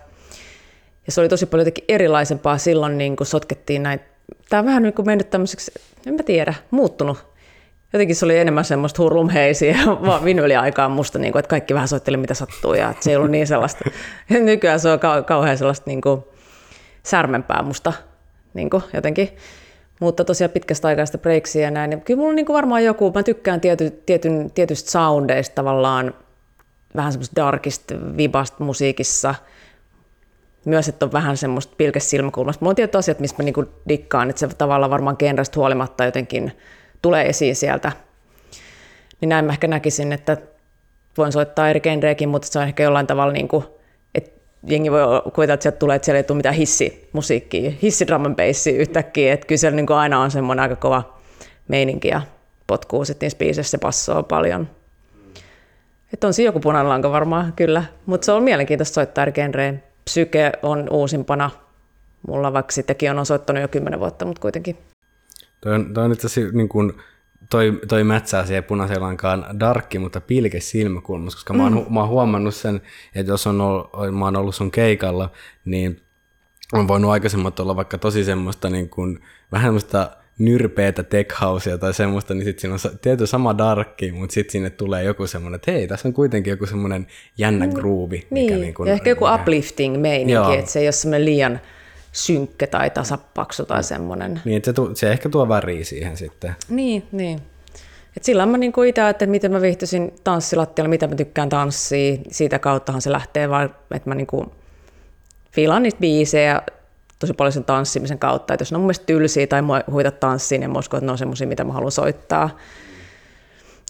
Ja 1.07 1.13
se 1.13 1.21
oli 1.21 1.29
tosi 1.29 1.47
paljon 1.47 1.61
jotenkin 1.61 1.85
erilaisempaa 1.89 2.59
silloin, 2.59 2.99
niin 2.99 3.17
kun 3.17 3.27
sotkettiin 3.27 3.83
näitä. 3.83 4.05
Tämä 4.49 4.59
on 4.59 4.67
vähän 4.67 4.83
niin 4.83 4.95
kuin 4.95 5.07
mennyt 5.07 5.31
tämmöiseksi, 5.31 5.73
en 6.07 6.15
mä 6.15 6.23
tiedä, 6.23 6.55
muuttunut. 6.71 7.33
Jotenkin 7.93 8.17
se 8.17 8.25
oli 8.25 8.39
enemmän 8.39 8.65
semmoista 8.65 9.03
hurlumheisiä 9.03 9.79
vaan 10.07 10.25
vinyliaikaan 10.25 10.91
musta, 10.91 11.19
niin 11.19 11.33
kuin, 11.33 11.41
että 11.41 11.51
kaikki 11.51 11.75
vähän 11.75 11.89
soitteli 11.89 12.17
mitä 12.17 12.35
sattuu 12.35 12.75
ja 12.75 12.91
että 12.91 13.05
se 13.05 13.11
ei 13.11 13.17
ollut 13.17 13.31
niin 13.31 13.47
sellaista. 13.47 13.85
Nykyään 14.29 14.81
se 14.81 14.89
on 14.89 15.01
kauhean 15.27 15.59
sellaista 15.59 15.91
niin 15.91 16.01
kuin, 16.01 16.23
särmempää 17.03 17.63
musta 17.63 17.93
niin 18.55 18.71
kuin, 18.71 18.83
jotenkin 18.95 19.37
mutta 20.03 20.25
tosiaan 20.25 20.51
pitkästä 20.51 20.89
aikaa 20.89 21.07
sitä 21.07 21.19
breaksiä 21.19 21.63
ja 21.63 21.71
näin. 21.71 21.91
Niin 21.91 22.01
kyllä 22.01 22.19
mulla 22.19 22.31
on 22.31 22.37
niin 22.37 22.47
kuin 22.47 22.55
varmaan 22.55 22.85
joku, 22.85 23.13
mä 23.15 23.23
tykkään 23.23 23.61
tiety, 23.61 23.91
tietyn, 23.91 24.51
tietystä 24.55 24.91
soundeista 24.91 25.55
tavallaan, 25.55 26.15
vähän 26.97 27.13
semmoista 27.13 27.37
darkista 27.37 27.95
vibasta 28.17 28.65
musiikissa, 28.65 29.35
myös, 30.65 30.89
että 30.89 31.07
on 31.07 31.13
vähän 31.13 31.37
semmoista 31.37 31.75
pilkes 31.77 32.11
silmäkulmasta. 32.11 32.65
Mulla 32.65 32.71
on 32.71 32.77
tietyt 32.77 32.97
asiat, 32.97 33.21
mistä 33.21 33.43
mä 33.43 33.45
niin 33.45 33.69
dikkaan, 33.89 34.31
että 34.31 34.41
se 34.41 34.49
tavallaan 34.49 34.91
varmaan 34.91 35.17
genrestä 35.19 35.61
huolimatta 35.61 36.05
jotenkin 36.05 36.53
tulee 37.03 37.29
esiin 37.29 37.57
sieltä. 37.57 37.93
Niin 39.21 39.29
näin 39.29 39.45
mä 39.45 39.53
ehkä 39.53 39.69
näkisin, 39.69 40.13
että 40.13 40.37
voin 41.19 41.33
soittaa 41.33 41.69
eri 41.71 41.81
genrejäkin, 41.81 42.29
mutta 42.29 42.49
se 42.49 42.59
on 42.59 42.65
ehkä 42.65 42.83
jollain 42.83 43.07
tavalla 43.07 43.33
niin 43.33 43.49
kuin 43.49 43.65
jengi 44.67 44.91
voi 44.91 45.23
kuvitella, 45.35 45.55
että 45.55 45.63
sieltä 45.63 45.79
tulee, 45.79 45.97
että 45.97 46.07
siellä 46.07 46.17
ei 46.17 46.25
tule 46.25 46.37
mitään 46.37 46.55
hissimusiikkia, 46.55 47.73
hissidrum 47.83 48.25
and 48.25 48.37
bassia 48.37 48.81
yhtäkkiä, 48.81 49.33
että 49.33 49.47
kyllä 49.47 49.59
siellä 49.59 49.77
niin 49.77 49.93
aina 49.93 50.21
on 50.21 50.31
semmoinen 50.31 50.63
aika 50.63 50.77
kova 50.77 51.19
meininki 51.69 52.09
ja 52.09 52.23
potkuu 52.67 53.05
sitten 53.05 53.27
niissä 53.27 53.39
biiseissä, 53.39 53.71
se 53.71 53.79
passoo 53.79 54.23
paljon. 54.23 54.69
Että 56.13 56.27
on 56.27 56.35
siinä 56.35 56.49
joku 56.49 56.61
punainen 56.61 56.89
lanka 56.89 57.13
varmaan, 57.13 57.53
kyllä, 57.53 57.85
mutta 58.07 58.25
se 58.25 58.33
on 58.33 58.43
mielenkiintoista 58.43 58.95
soittaa 58.95 59.23
eri 59.23 59.33
genreen. 59.33 59.83
Psyke 60.05 60.53
on 60.63 60.87
uusimpana 60.91 61.51
mulla, 62.29 62.53
vaikka 62.53 62.73
sittenkin 62.73 63.19
on 63.19 63.27
soittanut 63.27 63.63
jo 63.63 63.69
kymmenen 63.69 64.01
vuotta, 64.01 64.25
mutta 64.25 64.41
kuitenkin. 64.41 64.77
Toi 65.61 65.75
on, 65.75 65.95
toi 65.95 66.05
on 66.05 66.13
itse 66.13 66.27
asiassa 66.27 66.57
niin 66.57 66.69
kuin 66.69 66.93
toi, 67.53 67.81
toi 67.89 68.05
mätsää 68.05 68.47
siihen 68.47 68.65
punaisen 68.65 69.01
lankaan 69.01 69.61
darkki, 69.61 69.99
mutta 69.99 70.21
pilke 70.21 70.61
silmäkulmassa, 70.61 71.37
koska 71.37 71.53
mm. 71.53 71.57
mä, 71.57 71.63
oon, 71.63 71.73
mm. 71.73 71.95
mä 71.95 72.01
oon 72.01 72.09
huomannut 72.09 72.55
sen, 72.55 72.81
että 73.15 73.33
jos 73.33 73.47
on 73.47 73.61
ollut, 73.61 73.91
mä 74.19 74.25
oon 74.25 74.37
ollut 74.37 74.55
sun 74.55 74.71
keikalla, 74.71 75.31
niin 75.65 76.01
on 76.73 76.89
voinut 76.89 77.11
aikaisemmat 77.11 77.61
olla 77.61 77.77
vaikka 77.77 77.99
tosi 77.99 78.25
semmoista 78.25 78.71
niin 78.71 78.89
kuin, 78.89 79.19
vähän 79.53 79.67
semmoista 79.67 80.11
nyrpeätä 80.39 81.03
tech 81.03 81.41
housea 81.41 81.79
tai 81.79 81.95
semmoista, 81.95 82.35
niin 82.35 82.45
sitten 82.45 82.61
siinä 82.61 82.75
on 82.75 82.99
tietty 82.99 83.27
sama 83.27 83.59
darkki, 83.59 84.13
mutta 84.13 84.35
sitten 84.35 84.53
sinne 84.53 84.71
tulee 84.71 85.05
joku 85.05 85.27
semmoinen, 85.27 85.57
että 85.57 85.73
hei, 85.73 85.89
tässä 85.89 86.09
on 86.09 86.15
kuitenkin 86.15 86.51
joku 86.51 86.67
semmoinen 86.67 87.07
jännä 87.39 87.67
mm. 87.67 87.73
groove. 87.73 88.17
Mikä 88.17 88.27
niin, 88.31 88.61
niin 88.61 88.75
kuin, 88.75 88.87
ja 88.87 88.93
ehkä 88.93 89.11
joku 89.11 89.25
mikä... 89.25 89.35
uplifting 89.35 90.01
meininki, 90.01 90.55
että 90.59 90.71
se 90.71 90.79
ei 90.81 90.87
ole 90.87 90.93
semmoinen 90.93 91.25
liian 91.25 91.61
synkkä 92.13 92.67
tai 92.67 92.91
tasapaksu 92.91 93.65
tai 93.67 93.85
semmoinen. 93.85 94.41
Niin, 94.45 94.57
että 94.57 94.69
se, 94.69 94.73
tu, 94.73 94.91
se 94.95 95.13
ehkä 95.13 95.29
tuo 95.29 95.49
väriä 95.49 95.85
siihen 95.85 96.17
sitten. 96.17 96.55
Niin, 96.69 97.07
niin. 97.13 97.39
Et 98.17 98.25
silloin 98.25 98.49
mä 98.49 98.59
niinku 98.59 98.83
itse 98.83 99.03
ajattelin, 99.03 99.31
miten 99.31 99.53
mä 99.53 99.61
viihtyisin 99.61 100.15
tanssilattialla, 100.25 100.89
mitä 100.89 101.07
mä 101.07 101.15
tykkään 101.15 101.49
tanssia. 101.49 102.17
Siitä 102.31 102.59
kauttahan 102.59 103.03
se 103.03 103.13
lähtee 103.13 103.49
vaan, 103.49 103.75
että 103.95 104.11
mä 104.11 104.15
niinku 104.15 104.53
fiilaan 105.53 105.83
niitä 105.83 105.99
biisejä 106.01 106.63
tosi 107.19 107.33
paljon 107.33 107.53
sen 107.53 107.65
tanssimisen 107.65 108.19
kautta. 108.19 108.55
Että 108.55 108.63
jos 108.63 108.73
ne 108.73 108.77
on 108.77 108.81
mun 108.81 108.87
mielestä 108.87 109.07
tylsiä 109.07 109.47
tai 109.47 109.63
mua 109.63 109.81
huita 109.91 110.11
tanssiin, 110.11 110.61
niin 110.61 110.71
mä 110.71 110.79
uskon, 110.79 110.99
että 110.99 111.07
ne 111.07 111.13
on 111.13 111.19
semmoisia, 111.19 111.47
mitä 111.47 111.65
mä 111.65 111.73
haluan 111.73 111.93
soittaa. 111.93 112.51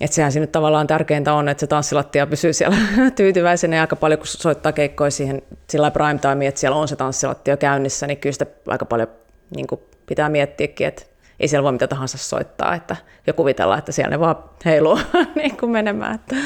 Että 0.03 0.15
sehän 0.15 0.33
siinä 0.33 0.47
tavallaan 0.47 0.87
tärkeintä 0.87 1.35
on, 1.35 1.49
että 1.49 1.61
se 1.61 1.67
tanssilattia 1.67 2.27
pysyy 2.27 2.53
siellä 2.53 2.77
tyytyväisenä 3.17 3.77
ja 3.77 3.83
aika 3.83 3.97
paljon, 3.97 4.19
kun 4.19 4.27
soittaa 4.27 4.73
keikkoja 4.73 5.11
siihen 5.11 5.43
sillä 5.71 5.91
prime 5.91 6.19
time, 6.19 6.47
että 6.47 6.61
siellä 6.61 6.77
on 6.77 6.89
se 6.89 6.97
tanssilattia 6.97 7.57
käynnissä, 7.57 8.07
niin 8.07 8.19
kyllä 8.19 8.33
sitä 8.33 8.47
aika 8.67 8.85
paljon 8.85 9.09
niin 9.57 9.67
pitää 10.07 10.29
miettiäkin, 10.29 10.87
että 10.87 11.03
ei 11.41 11.49
siellä 11.49 11.63
voi 11.63 11.73
mitä 11.73 11.87
tahansa 11.87 12.19
soittaa, 12.19 12.75
että 12.75 12.97
jo 13.27 13.35
kuvitellaan, 13.35 13.79
että 13.79 13.93
siellä 13.93 14.11
ne 14.11 14.21
vaan 14.21 14.37
heiluu 14.65 14.99
niin 15.43 15.57
kuin 15.57 15.73
menemään. 15.73 16.15
Että, 16.15 16.37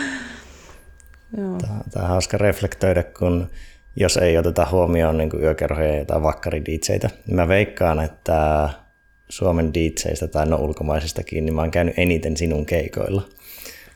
joo. 1.38 1.58
Tämä, 1.58 1.80
tämä 1.90 2.04
on 2.04 2.10
hauska 2.10 2.38
reflektoida, 2.38 3.02
kun 3.02 3.50
jos 3.96 4.16
ei 4.16 4.38
oteta 4.38 4.66
huomioon 4.70 5.18
niin 5.18 5.30
yökerhoja 5.40 6.04
tai 6.04 6.22
vakkari 6.22 6.62
niin 6.66 7.36
mä 7.36 7.48
veikkaan, 7.48 8.00
että 8.00 8.68
Suomen 9.28 9.74
DJistä 9.74 10.28
tai 10.28 10.46
no 10.46 10.56
ulkomaisistakin, 10.56 11.44
niin 11.44 11.54
mä 11.54 11.60
oon 11.60 11.70
käynyt 11.70 11.94
eniten 11.96 12.36
sinun 12.36 12.66
keikoilla. 12.66 13.22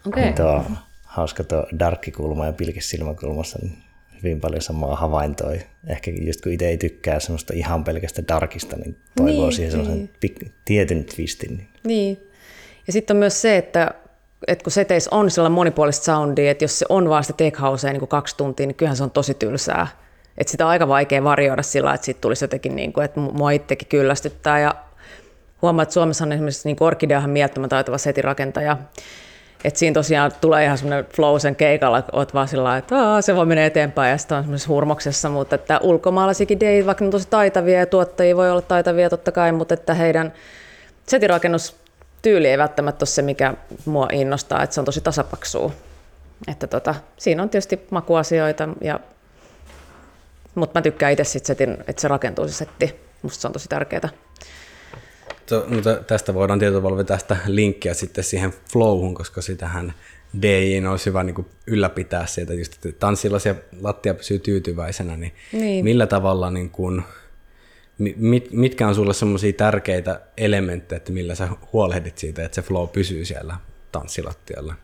Okay. 0.07 0.23
Niin 0.23 0.35
tuo 0.35 0.65
hauska 1.05 1.45
tuo 1.45 1.67
darkkikulma 1.79 2.47
ja 2.47 2.53
pilkissilmäkulmassa, 2.53 3.59
niin 3.63 3.79
hyvin 4.23 4.41
paljon 4.41 4.63
samaa 4.63 4.97
havaintoa. 4.97 5.53
Ehkä 5.87 6.11
just 6.21 6.41
kun 6.41 6.53
itse 6.53 6.69
ei 6.69 6.79
tykkää 6.79 7.21
semmoista 7.21 7.53
ihan 7.57 7.85
pelkästä 7.85 8.23
darkista, 8.29 8.77
niin 8.77 8.97
toivoo 9.17 9.45
niin, 9.45 9.53
siihen 9.53 9.71
sellaisen 9.71 9.99
niin. 9.99 10.11
pik- 10.27 10.51
tietyn 10.65 11.05
twistin. 11.05 11.57
Niin. 11.57 11.69
niin. 11.85 12.31
Ja 12.87 12.93
sitten 12.93 13.17
on 13.17 13.19
myös 13.19 13.43
se, 13.43 13.57
että, 13.57 13.95
että 14.47 14.63
kun 14.63 14.73
seteis 14.73 15.09
on 15.09 15.31
sellainen 15.31 15.55
monipuolista 15.55 16.05
soundia, 16.05 16.51
että 16.51 16.65
jos 16.65 16.79
se 16.79 16.87
on 16.89 17.09
vaan 17.09 17.25
sitä 17.25 17.37
tech 17.37 17.61
housea 17.61 17.93
niin 17.93 18.09
kaksi 18.09 18.37
tuntia, 18.37 18.67
niin 18.67 18.75
kyllähän 18.75 18.97
se 18.97 19.03
on 19.03 19.11
tosi 19.11 19.35
tylsää. 19.35 19.87
Että 20.39 20.51
sitä 20.51 20.65
on 20.65 20.71
aika 20.71 20.89
vaikea 20.89 21.25
varjoida 21.25 21.63
sillä, 21.63 21.95
että 21.95 22.05
siitä 22.05 22.21
tulisi 22.21 22.45
jotenkin, 22.45 22.77
niin 22.77 22.93
kuin, 22.93 23.05
että 23.05 23.21
mua 23.21 23.51
itsekin 23.51 23.89
kyllästyttää. 23.89 24.61
Ja 24.61 24.75
huomaa, 25.63 25.83
että 25.83 25.93
Suomessa 25.93 26.25
on 26.25 26.33
esimerkiksi 26.33 26.69
niin 26.69 26.77
Orkideahan 26.81 27.31
mielettömän 27.31 27.69
taitava 27.69 27.99
setirakentaja, 27.99 28.77
Et 29.65 29.77
siinä 29.77 29.95
tosiaan 29.95 30.33
tulee 30.41 30.65
ihan 30.65 30.79
semmoinen 30.79 31.07
flow 31.15 31.39
sen 31.39 31.57
keikalla, 31.57 31.99
että 31.99 32.17
oot 32.17 32.35
vaan 32.35 32.49
sillä 32.49 32.77
että 32.77 32.97
se 33.21 33.37
voi 33.37 33.47
mennä 33.47 33.67
eteenpäin 33.67 34.11
ja 34.11 34.19
sitten 34.19 34.37
on 34.37 34.45
semmoisessa 34.45 34.69
hurmoksessa, 34.69 35.29
mutta 35.29 35.55
että 35.55 35.81
ulkomaalaisikin 35.83 36.61
dei, 36.61 36.87
vaikka 36.87 37.05
ne 37.05 37.07
on 37.07 37.13
tosi 37.13 37.29
taitavia 37.31 37.79
ja 37.79 37.87
tuottajia 37.87 38.37
voi 38.37 38.51
olla 38.51 38.63
taitavia 38.63 39.11
totta 39.11 39.33
kai, 39.33 39.53
mutta 39.53 39.75
että 39.75 39.95
heidän 39.95 40.33
setirakennustyyli 41.07 42.49
ei 42.49 42.59
välttämättä 42.59 43.03
ole 43.03 43.09
se, 43.09 43.23
mikä 43.23 43.55
mua 43.85 44.09
innostaa, 44.13 44.63
että 44.63 44.75
se 44.75 44.81
on 44.81 44.85
tosi 44.85 45.01
tasapaksua. 45.01 45.73
Että 46.49 46.67
tota, 46.67 46.95
siinä 47.19 47.43
on 47.43 47.51
tietysti 47.51 47.87
makuasioita, 47.91 48.69
ja, 48.81 49.01
mutta 50.55 50.79
mä 50.79 50.83
tykkään 50.83 51.13
itse 51.13 51.25
sit 51.25 51.47
setin, 51.47 51.77
että 51.89 52.03
se 52.03 52.09
rakentuu 52.09 52.49
se 52.49 52.55
setti. 52.55 53.01
Musta 53.23 53.41
se 53.41 53.47
on 53.47 53.53
tosi 53.53 53.69
tärkeää. 53.69 54.09
Mutta 55.69 55.97
tästä 55.97 56.35
voidaan 56.35 56.59
tietyllä 56.59 57.05
tästä 57.05 57.37
linkkiä 57.47 57.95
sitten 57.95 58.25
siihen 58.25 58.53
flowhun, 58.73 59.15
koska 59.15 59.43
sitähän 59.43 59.95
DJin 60.43 60.87
olisi 60.87 61.07
hyvä 61.07 61.23
niin 61.23 61.47
ylläpitää 61.67 62.27
sieltä, 62.27 62.55
just, 62.55 62.75
että 62.75 63.01
tanssilla 63.01 63.39
se 63.39 63.57
lattia 63.81 64.15
pysyy 64.15 64.39
tyytyväisenä, 64.39 65.17
niin, 65.17 65.33
niin. 65.53 65.85
millä 65.85 66.07
tavalla, 66.07 66.51
niin 66.51 66.71
kuin, 66.71 67.03
mit, 68.17 68.53
mitkä 68.53 68.89
on 68.89 68.95
sulle 68.95 69.15
semmoisia 69.15 69.53
tärkeitä 69.53 70.21
elementtejä, 70.37 70.97
että 70.97 71.13
millä 71.13 71.35
sä 71.35 71.49
huolehdit 71.73 72.19
siitä, 72.19 72.45
että 72.45 72.55
se 72.55 72.63
flow 72.63 72.89
pysyy 72.89 73.25
siellä 73.25 73.57
tanssilattialla? 73.93 74.75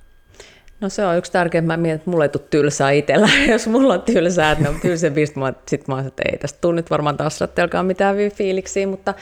No 0.80 0.88
se 0.88 1.06
on 1.06 1.16
yksi 1.16 1.32
tärkeä, 1.32 1.62
mä 1.62 1.76
mietin, 1.76 1.96
että 1.96 2.10
mulle 2.10 2.24
ei 2.24 2.28
tule 2.28 2.42
tylsää 2.50 2.90
itsellä. 2.90 3.28
Jos 3.52 3.66
mulla 3.66 3.94
on 3.94 4.02
tylsää, 4.02 4.52
että 4.52 4.64
ne 4.64 4.70
on 4.70 4.80
tylsempi, 4.80 5.24
mä, 5.34 5.52
sit 5.68 5.88
mä 5.88 5.94
oon, 5.94 6.06
että 6.06 6.22
ei 6.32 6.38
tästä 6.38 6.58
tule 6.60 6.74
nyt 6.74 6.90
varmaan 6.90 7.16
taas 7.16 7.38
mitään 7.82 8.16
fiiliksiä, 8.34 8.86
mutta 8.86 9.14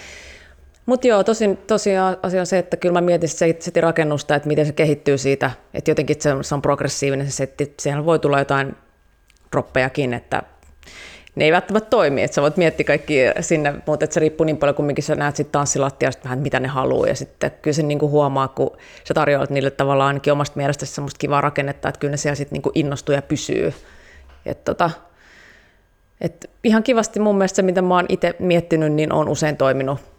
mutta 0.86 1.06
joo, 1.06 1.24
tosin, 1.24 1.56
tosiaan 1.56 2.16
asia 2.22 2.40
on 2.40 2.46
se, 2.46 2.58
että 2.58 2.76
kyllä 2.76 2.92
mä 2.92 3.00
mietin 3.00 3.28
se 3.28 3.56
setin 3.60 3.82
rakennusta, 3.82 4.34
että 4.34 4.48
miten 4.48 4.66
se 4.66 4.72
kehittyy 4.72 5.18
siitä, 5.18 5.50
että 5.74 5.90
jotenkin 5.90 6.16
se 6.20 6.32
on, 6.32 6.44
se 6.44 6.54
on 6.54 6.62
progressiivinen 6.62 7.26
se 7.26 7.32
setti, 7.32 7.74
siellä 7.80 8.04
voi 8.04 8.18
tulla 8.18 8.38
jotain 8.38 8.76
droppejakin, 9.52 10.14
että 10.14 10.42
ne 11.34 11.44
ei 11.44 11.52
välttämättä 11.52 11.90
toimi, 11.90 12.22
että 12.22 12.34
sä 12.34 12.42
voit 12.42 12.56
miettiä 12.56 12.84
kaikki 12.84 13.14
sinne, 13.40 13.74
mutta 13.86 14.06
se 14.10 14.20
riippuu 14.20 14.44
niin 14.44 14.56
paljon, 14.56 14.74
kumminkin 14.74 15.04
sä 15.04 15.14
näet 15.14 15.36
sitten 15.36 15.52
tanssilattiasta 15.52 16.24
vähän, 16.24 16.38
mitä 16.38 16.60
ne 16.60 16.68
haluaa, 16.68 17.08
ja 17.08 17.14
sitten 17.14 17.50
kyllä 17.62 17.74
se 17.74 17.82
niinku 17.82 18.10
huomaa, 18.10 18.48
kun 18.48 18.76
sä 19.04 19.14
tarjoat 19.14 19.50
niille 19.50 19.70
tavallaan 19.70 20.08
ainakin 20.08 20.32
omasta 20.32 20.56
mielestä 20.56 20.86
semmoista 20.86 21.18
kivaa 21.18 21.40
rakennetta, 21.40 21.88
että 21.88 21.98
kyllä 21.98 22.10
ne 22.10 22.16
siellä 22.16 22.34
sitten 22.34 22.56
niinku 22.56 22.72
innostuu 22.74 23.14
ja 23.14 23.22
pysyy. 23.22 23.74
Et 24.46 24.64
tota, 24.64 24.90
et 26.20 26.50
ihan 26.64 26.82
kivasti 26.82 27.20
mun 27.20 27.38
mielestä 27.38 27.56
se, 27.56 27.62
mitä 27.62 27.82
mä 27.82 27.94
oon 27.94 28.06
itse 28.08 28.34
miettinyt, 28.38 28.92
niin 28.92 29.12
on 29.12 29.28
usein 29.28 29.56
toiminut 29.56 30.13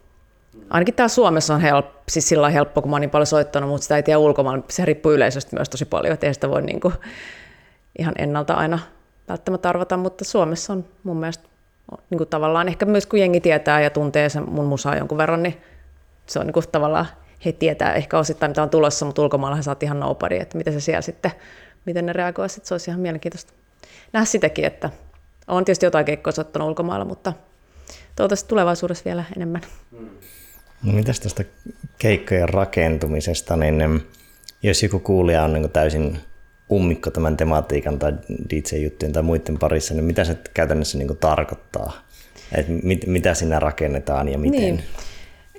ainakin 0.70 0.96
täällä 0.96 1.10
Suomessa 1.10 1.54
on 1.54 1.62
help, 1.62 1.86
siis 2.10 2.30
sillä 2.30 2.50
helppo, 2.50 2.82
kun 2.82 2.92
mä 2.92 2.96
oon 2.96 3.02
niin 3.02 3.10
paljon 3.10 3.28
soittanut, 3.28 3.70
mutta 3.70 3.84
sitä 3.84 3.96
ei 3.96 4.04
tiedä 4.04 4.18
ulkomaan. 4.18 4.64
Se 4.70 4.86
riippuu 4.86 5.12
yleisöstä 5.12 5.56
myös 5.56 5.70
tosi 5.70 5.86
paljon, 5.86 6.14
että 6.14 6.28
ei 6.28 6.34
sitä 6.34 6.50
voi 6.50 6.62
niin 6.62 6.80
kuin 6.80 6.94
ihan 8.00 8.14
ennalta 8.18 8.54
aina 8.54 8.80
välttämättä 9.30 9.70
arvata, 9.70 9.98
mutta 9.98 10.26
Suomessa 10.26 10.74
on 10.74 10.86
mun 11.04 11.18
mielestä 11.18 11.44
niin 12.10 12.18
kuin 12.18 12.30
tavallaan 12.30 12.68
ehkä 12.68 12.86
myös 12.86 13.06
kun 13.06 13.20
jengi 13.20 13.42
tietää 13.42 13.82
ja 13.82 13.90
tuntee 13.90 14.30
sen 14.30 14.50
mun 14.50 14.66
musaa 14.66 14.96
jonkun 14.96 15.18
verran, 15.18 15.44
niin 15.44 15.62
se 16.26 16.40
on 16.40 16.46
niin 16.46 16.54
kuin 16.54 16.66
tavallaan, 16.72 17.06
he 17.46 17.52
tietää 17.52 17.94
ehkä 17.94 18.20
osittain 18.20 18.50
mitä 18.50 18.64
on 18.64 18.70
tulossa, 18.70 19.06
mutta 19.06 19.22
ulkomailla 19.22 19.62
saat 19.62 19.84
ihan 19.84 20.00
nobody, 20.00 20.36
että 20.36 20.58
miten 20.58 20.74
se 20.74 20.80
siellä 20.80 21.02
sitten, 21.02 21.32
miten 21.86 22.06
ne 22.06 22.14
reagoi, 22.14 22.46
että 22.46 22.68
se 22.68 22.74
olisi 22.74 22.92
ihan 22.92 23.02
mielenkiintoista 23.02 23.54
nähdä 24.14 24.26
sitäkin, 24.26 24.66
että 24.66 24.90
on 25.48 25.66
tietysti 25.66 25.86
jotain 25.86 26.06
keikkoa 26.06 26.32
soittanut 26.32 26.68
ulkomailla, 26.68 27.06
mutta 27.06 27.34
toivottavasti 28.16 28.50
tulevaisuudessa 28.50 29.06
vielä 29.06 29.24
enemmän. 29.36 29.62
Mm. 29.92 30.10
No 30.86 30.94
mitäs 30.94 31.20
tästä 31.20 31.46
keikkojen 32.00 32.50
rakentumisesta, 32.50 33.56
niin 33.56 34.04
jos 34.64 34.84
joku 34.84 35.00
kuulija 35.00 35.44
on 35.44 35.54
niin 35.54 35.72
täysin 35.72 36.20
ummikko 36.72 37.12
tämän 37.12 37.38
tematiikan 37.38 38.00
tai 38.00 38.14
DJ-juttujen 38.50 39.14
tai 39.14 39.24
muiden 39.24 39.58
parissa, 39.58 39.94
niin 39.94 40.04
mitä 40.04 40.24
se 40.24 40.38
käytännössä 40.54 40.98
niin 40.98 41.18
tarkoittaa? 41.18 41.94
Et 42.56 42.66
mit, 42.84 43.08
mitä 43.08 43.34
siinä 43.34 43.60
rakennetaan 43.60 44.28
ja 44.28 44.38
miten? 44.38 44.60
Niin. 44.60 44.84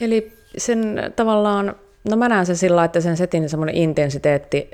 Eli 0.01 0.33
sen 0.59 1.13
tavallaan, 1.17 1.77
no 2.11 2.17
mä 2.17 2.29
näen 2.29 2.47
sen 2.47 2.57
sillä 2.57 2.85
että 2.85 3.01
sen 3.01 3.17
setin 3.17 3.49
semmoinen 3.49 3.75
intensiteetti 3.75 4.71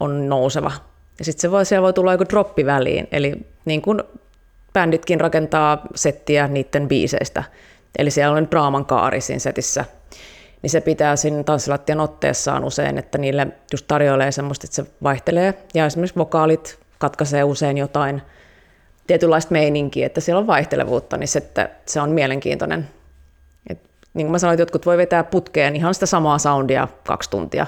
on 0.00 0.28
nouseva. 0.28 0.72
Ja 1.18 1.24
sitten 1.24 1.40
se 1.40 1.50
voi, 1.50 1.66
siellä 1.66 1.82
voi 1.82 1.92
tulla 1.92 2.12
joku 2.12 2.24
droppi 2.30 2.66
väliin, 2.66 3.08
eli 3.12 3.32
niin 3.64 3.82
kuin 3.82 4.02
bänditkin 4.72 5.20
rakentaa 5.20 5.86
settiä 5.94 6.48
niiden 6.48 6.88
biiseistä– 6.88 7.44
Eli 7.98 8.10
siellä 8.10 8.36
on 8.36 8.50
draaman 8.50 8.84
kaari 8.84 9.20
siinä 9.20 9.38
setissä. 9.38 9.84
Niin 10.62 10.70
se 10.70 10.80
pitää 10.80 11.16
siinä 11.16 11.42
tanssilattian 11.42 12.00
otteessaan 12.00 12.64
usein, 12.64 12.98
että 12.98 13.18
niille 13.18 13.46
just 13.72 13.86
tarjoilee 13.88 14.32
semmoista, 14.32 14.66
että 14.66 14.74
se 14.74 14.84
vaihtelee. 15.02 15.54
Ja 15.74 15.86
esimerkiksi 15.86 16.18
vokaalit 16.18 16.78
katkaisee 16.98 17.44
usein 17.44 17.78
jotain 17.78 18.22
tietynlaista 19.06 19.52
meininkiä, 19.52 20.06
että 20.06 20.20
siellä 20.20 20.40
on 20.40 20.46
vaihtelevuutta, 20.46 21.16
niin 21.16 21.28
se, 21.28 21.38
että 21.38 21.70
se 21.86 22.00
on 22.00 22.10
mielenkiintoinen. 22.10 22.88
Et, 23.70 23.78
niin 24.14 24.26
kuin 24.26 24.32
mä 24.32 24.38
sanoin, 24.38 24.54
että 24.54 24.62
jotkut 24.62 24.86
voi 24.86 24.98
vetää 24.98 25.24
putkeen 25.24 25.76
ihan 25.76 25.94
sitä 25.94 26.06
samaa 26.06 26.38
soundia 26.38 26.88
kaksi 27.06 27.30
tuntia. 27.30 27.66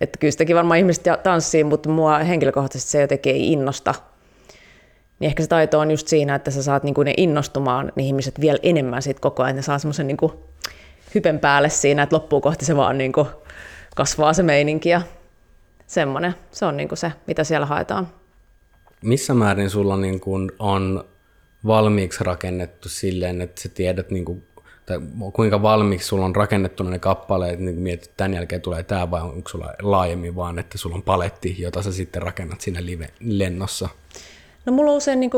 Että 0.00 0.18
kyllä 0.18 0.32
sitäkin 0.32 0.56
varmaan 0.56 0.78
ihmiset 0.78 1.04
tanssii, 1.22 1.64
mutta 1.64 1.88
mua 1.88 2.18
henkilökohtaisesti 2.18 2.90
se 2.90 3.00
jotenkin 3.00 3.34
ei 3.34 3.52
innosta 3.52 3.94
niin 5.18 5.26
ehkä 5.26 5.42
se 5.42 5.48
taito 5.48 5.80
on 5.80 5.90
just 5.90 6.08
siinä, 6.08 6.34
että 6.34 6.50
sä 6.50 6.62
saat 6.62 6.82
niinku 6.82 7.02
ne 7.02 7.14
innostumaan 7.16 7.92
ne 7.96 8.02
ihmiset 8.02 8.40
vielä 8.40 8.58
enemmän 8.62 9.02
siitä 9.02 9.20
koko 9.20 9.42
ajan. 9.42 9.56
Ne 9.56 9.62
saa 9.62 9.78
semmoisen 9.78 10.06
niinku 10.06 10.44
hypen 11.14 11.38
päälle 11.38 11.68
siinä, 11.68 12.02
että 12.02 12.16
loppuun 12.16 12.42
kohti 12.42 12.64
se 12.64 12.76
vaan 12.76 12.98
niinku 12.98 13.26
kasvaa 13.96 14.32
se 14.32 14.42
meininki 14.42 14.88
ja 14.88 15.02
semmoinen. 15.86 16.34
Se 16.50 16.64
on 16.64 16.76
niinku 16.76 16.96
se, 16.96 17.12
mitä 17.26 17.44
siellä 17.44 17.66
haetaan. 17.66 18.08
Missä 19.02 19.34
määrin 19.34 19.70
sulla 19.70 19.96
niinku 19.96 20.34
on 20.58 21.04
valmiiksi 21.66 22.24
rakennettu 22.24 22.88
silleen, 22.88 23.40
että 23.42 23.62
sä 23.62 23.68
tiedät, 23.68 24.10
niinku, 24.10 24.42
tai 24.86 24.98
kuinka 25.32 25.62
valmiiksi 25.62 26.08
sulla 26.08 26.24
on 26.24 26.36
rakennettu 26.36 26.82
ne 26.82 26.98
kappaleet, 26.98 27.60
niin 27.60 27.78
mietit, 27.80 28.04
että 28.04 28.16
tämän 28.16 28.34
jälkeen 28.34 28.60
tulee 28.60 28.82
tämä, 28.82 29.10
vai 29.10 29.22
onko 29.22 29.48
sulla 29.48 29.74
laajemmin 29.82 30.36
vaan, 30.36 30.58
että 30.58 30.78
sulla 30.78 30.96
on 30.96 31.02
paletti, 31.02 31.56
jota 31.58 31.82
sä 31.82 31.92
sitten 31.92 32.22
rakennat 32.22 32.60
siinä 32.60 32.84
live-lennossa? 32.84 33.88
No 34.66 34.72
mulla 34.72 34.90
on 34.90 34.96
usein 34.96 35.20
niin 35.20 35.30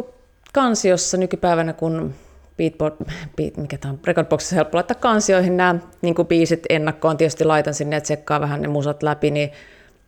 kansiossa 0.52 1.16
nykypäivänä, 1.16 1.72
kun 1.72 2.14
Beatboard, 2.56 2.94
beat, 3.36 3.56
mikä 3.56 3.78
tämä 3.78 3.92
on, 3.92 4.00
Recordboxissa 4.04 4.56
helppo 4.56 4.76
laittaa 4.76 4.94
kansioihin 5.00 5.56
nämä 5.56 5.74
niin 6.02 6.14
kuin 6.14 6.28
biisit 6.28 6.64
ennakkoon, 6.68 7.16
tietysti 7.16 7.44
laitan 7.44 7.74
sinne, 7.74 7.96
että 7.96 8.04
tsekkaa 8.04 8.40
vähän 8.40 8.62
ne 8.62 8.68
musat 8.68 9.02
läpi, 9.02 9.30
niin, 9.30 9.52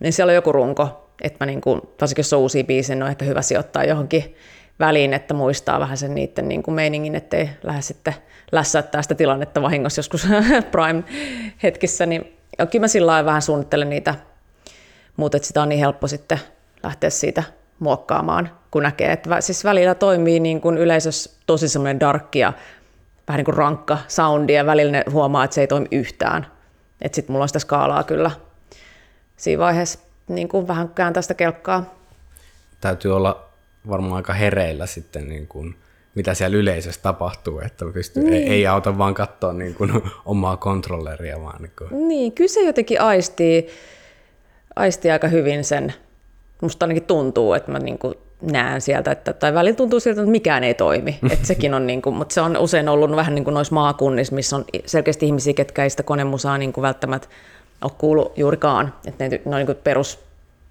niin 0.00 0.12
siellä 0.12 0.30
on 0.30 0.34
joku 0.34 0.52
runko, 0.52 1.10
että 1.22 1.44
mä 1.44 1.46
niin 1.46 1.60
kuin, 1.60 1.80
varsinkin 2.00 2.20
jos 2.20 2.32
on 2.32 2.40
uusia 2.40 2.64
biisejä, 2.64 2.94
niin 2.94 3.02
on 3.02 3.08
ehkä 3.08 3.24
hyvä 3.24 3.42
sijoittaa 3.42 3.84
johonkin 3.84 4.34
väliin, 4.80 5.14
että 5.14 5.34
muistaa 5.34 5.80
vähän 5.80 5.96
sen 5.96 6.14
niiden 6.14 6.48
niin 6.48 6.62
kuin 6.62 6.74
meiningin, 6.74 7.14
ettei 7.14 7.50
lähde 7.62 7.82
sitten 7.82 8.14
lässäyttää 8.52 9.02
sitä 9.02 9.14
tilannetta 9.14 9.62
vahingossa 9.62 9.98
joskus 9.98 10.26
Prime-hetkissä, 10.72 12.06
niin 12.06 12.38
kyllä 12.70 12.82
mä 12.82 12.88
sillä 12.88 13.24
vähän 13.24 13.42
suunnittelen 13.42 13.90
niitä, 13.90 14.14
mutta 15.16 15.38
sitä 15.42 15.62
on 15.62 15.68
niin 15.68 15.78
helppo 15.78 16.06
sitten 16.08 16.38
lähteä 16.82 17.10
siitä 17.10 17.42
muokkaamaan, 17.80 18.50
kun 18.70 18.82
näkee, 18.82 19.12
että 19.12 19.40
siis 19.40 19.64
välillä 19.64 19.94
toimii 19.94 20.40
niin 20.40 20.60
kuin 20.60 20.78
yleisössä 20.78 21.30
tosi 21.46 21.68
semmoinen 21.68 22.00
dark 22.00 22.34
ja 22.34 22.52
vähän 23.28 23.38
niin 23.38 23.44
kuin 23.44 23.56
rankka 23.56 23.98
soundi 24.08 24.52
ja 24.52 24.66
välillä 24.66 24.92
ne 24.92 25.04
huomaa, 25.10 25.44
että 25.44 25.54
se 25.54 25.60
ei 25.60 25.66
toimi 25.66 25.88
yhtään. 25.92 26.46
Että 27.02 27.16
sitten 27.16 27.32
mulla 27.32 27.42
on 27.42 27.48
sitä 27.48 27.58
skaalaa 27.58 28.04
kyllä 28.04 28.30
siinä 29.36 29.60
vaiheessa 29.62 29.98
niin 30.28 30.48
kuin 30.48 30.68
vähän 30.68 30.88
kääntää 30.88 31.22
sitä 31.22 31.34
kelkkaa. 31.34 31.94
Täytyy 32.80 33.16
olla 33.16 33.44
varmaan 33.88 34.16
aika 34.16 34.32
hereillä 34.32 34.86
sitten, 34.86 35.28
niin 35.28 35.46
kuin, 35.46 35.74
mitä 36.14 36.34
siellä 36.34 36.56
yleisössä 36.56 37.00
tapahtuu, 37.02 37.60
että 37.60 37.84
pystyy, 37.94 38.22
niin. 38.22 38.34
ei, 38.34 38.48
ei 38.48 38.66
auta 38.66 38.98
vaan 38.98 39.14
katsoa 39.14 39.52
niin 39.52 39.74
kuin, 39.74 40.02
omaa 40.24 40.56
kontrolleria. 40.56 41.42
Vaan 41.42 41.62
niin, 41.62 41.72
kuin. 41.78 42.08
niin, 42.08 42.32
kyllä 42.32 42.48
se 42.48 42.62
jotenkin 42.62 43.00
aistii, 43.00 43.68
aistii 44.76 45.10
aika 45.10 45.28
hyvin 45.28 45.64
sen, 45.64 45.94
musta 46.60 46.84
ainakin 46.84 47.02
tuntuu, 47.02 47.54
että 47.54 47.72
mä 47.72 47.78
niin 47.78 47.98
kuin 47.98 48.14
näen 48.42 48.80
sieltä, 48.80 49.12
että, 49.12 49.32
tai 49.32 49.54
välillä 49.54 49.76
tuntuu 49.76 50.00
siltä, 50.00 50.20
että 50.20 50.30
mikään 50.30 50.64
ei 50.64 50.74
toimi. 50.74 51.18
Että 51.32 51.46
sekin 51.46 51.74
on, 51.74 51.86
niin 51.86 52.02
kuin, 52.02 52.16
mutta 52.16 52.34
se 52.34 52.40
on 52.40 52.56
usein 52.56 52.88
ollut 52.88 53.16
vähän 53.16 53.34
niin 53.34 53.44
kuin 53.44 53.54
noissa 53.54 53.74
maakunnissa, 53.74 54.34
missä 54.34 54.56
on 54.56 54.64
selkeästi 54.86 55.26
ihmisiä, 55.26 55.54
ketkä 55.54 55.84
ei 55.84 55.90
sitä 55.90 56.02
konemusaa 56.02 56.58
niin 56.58 56.72
kuin 56.72 56.82
välttämättä 56.82 57.28
ole 57.82 57.92
kuullut 57.98 58.38
juurikaan. 58.38 58.94
Että 59.06 59.28
ne, 59.28 59.40
ne 59.44 59.50
on 59.50 59.56
niin 59.56 59.66
kuin 59.66 59.78
perus 59.84 60.18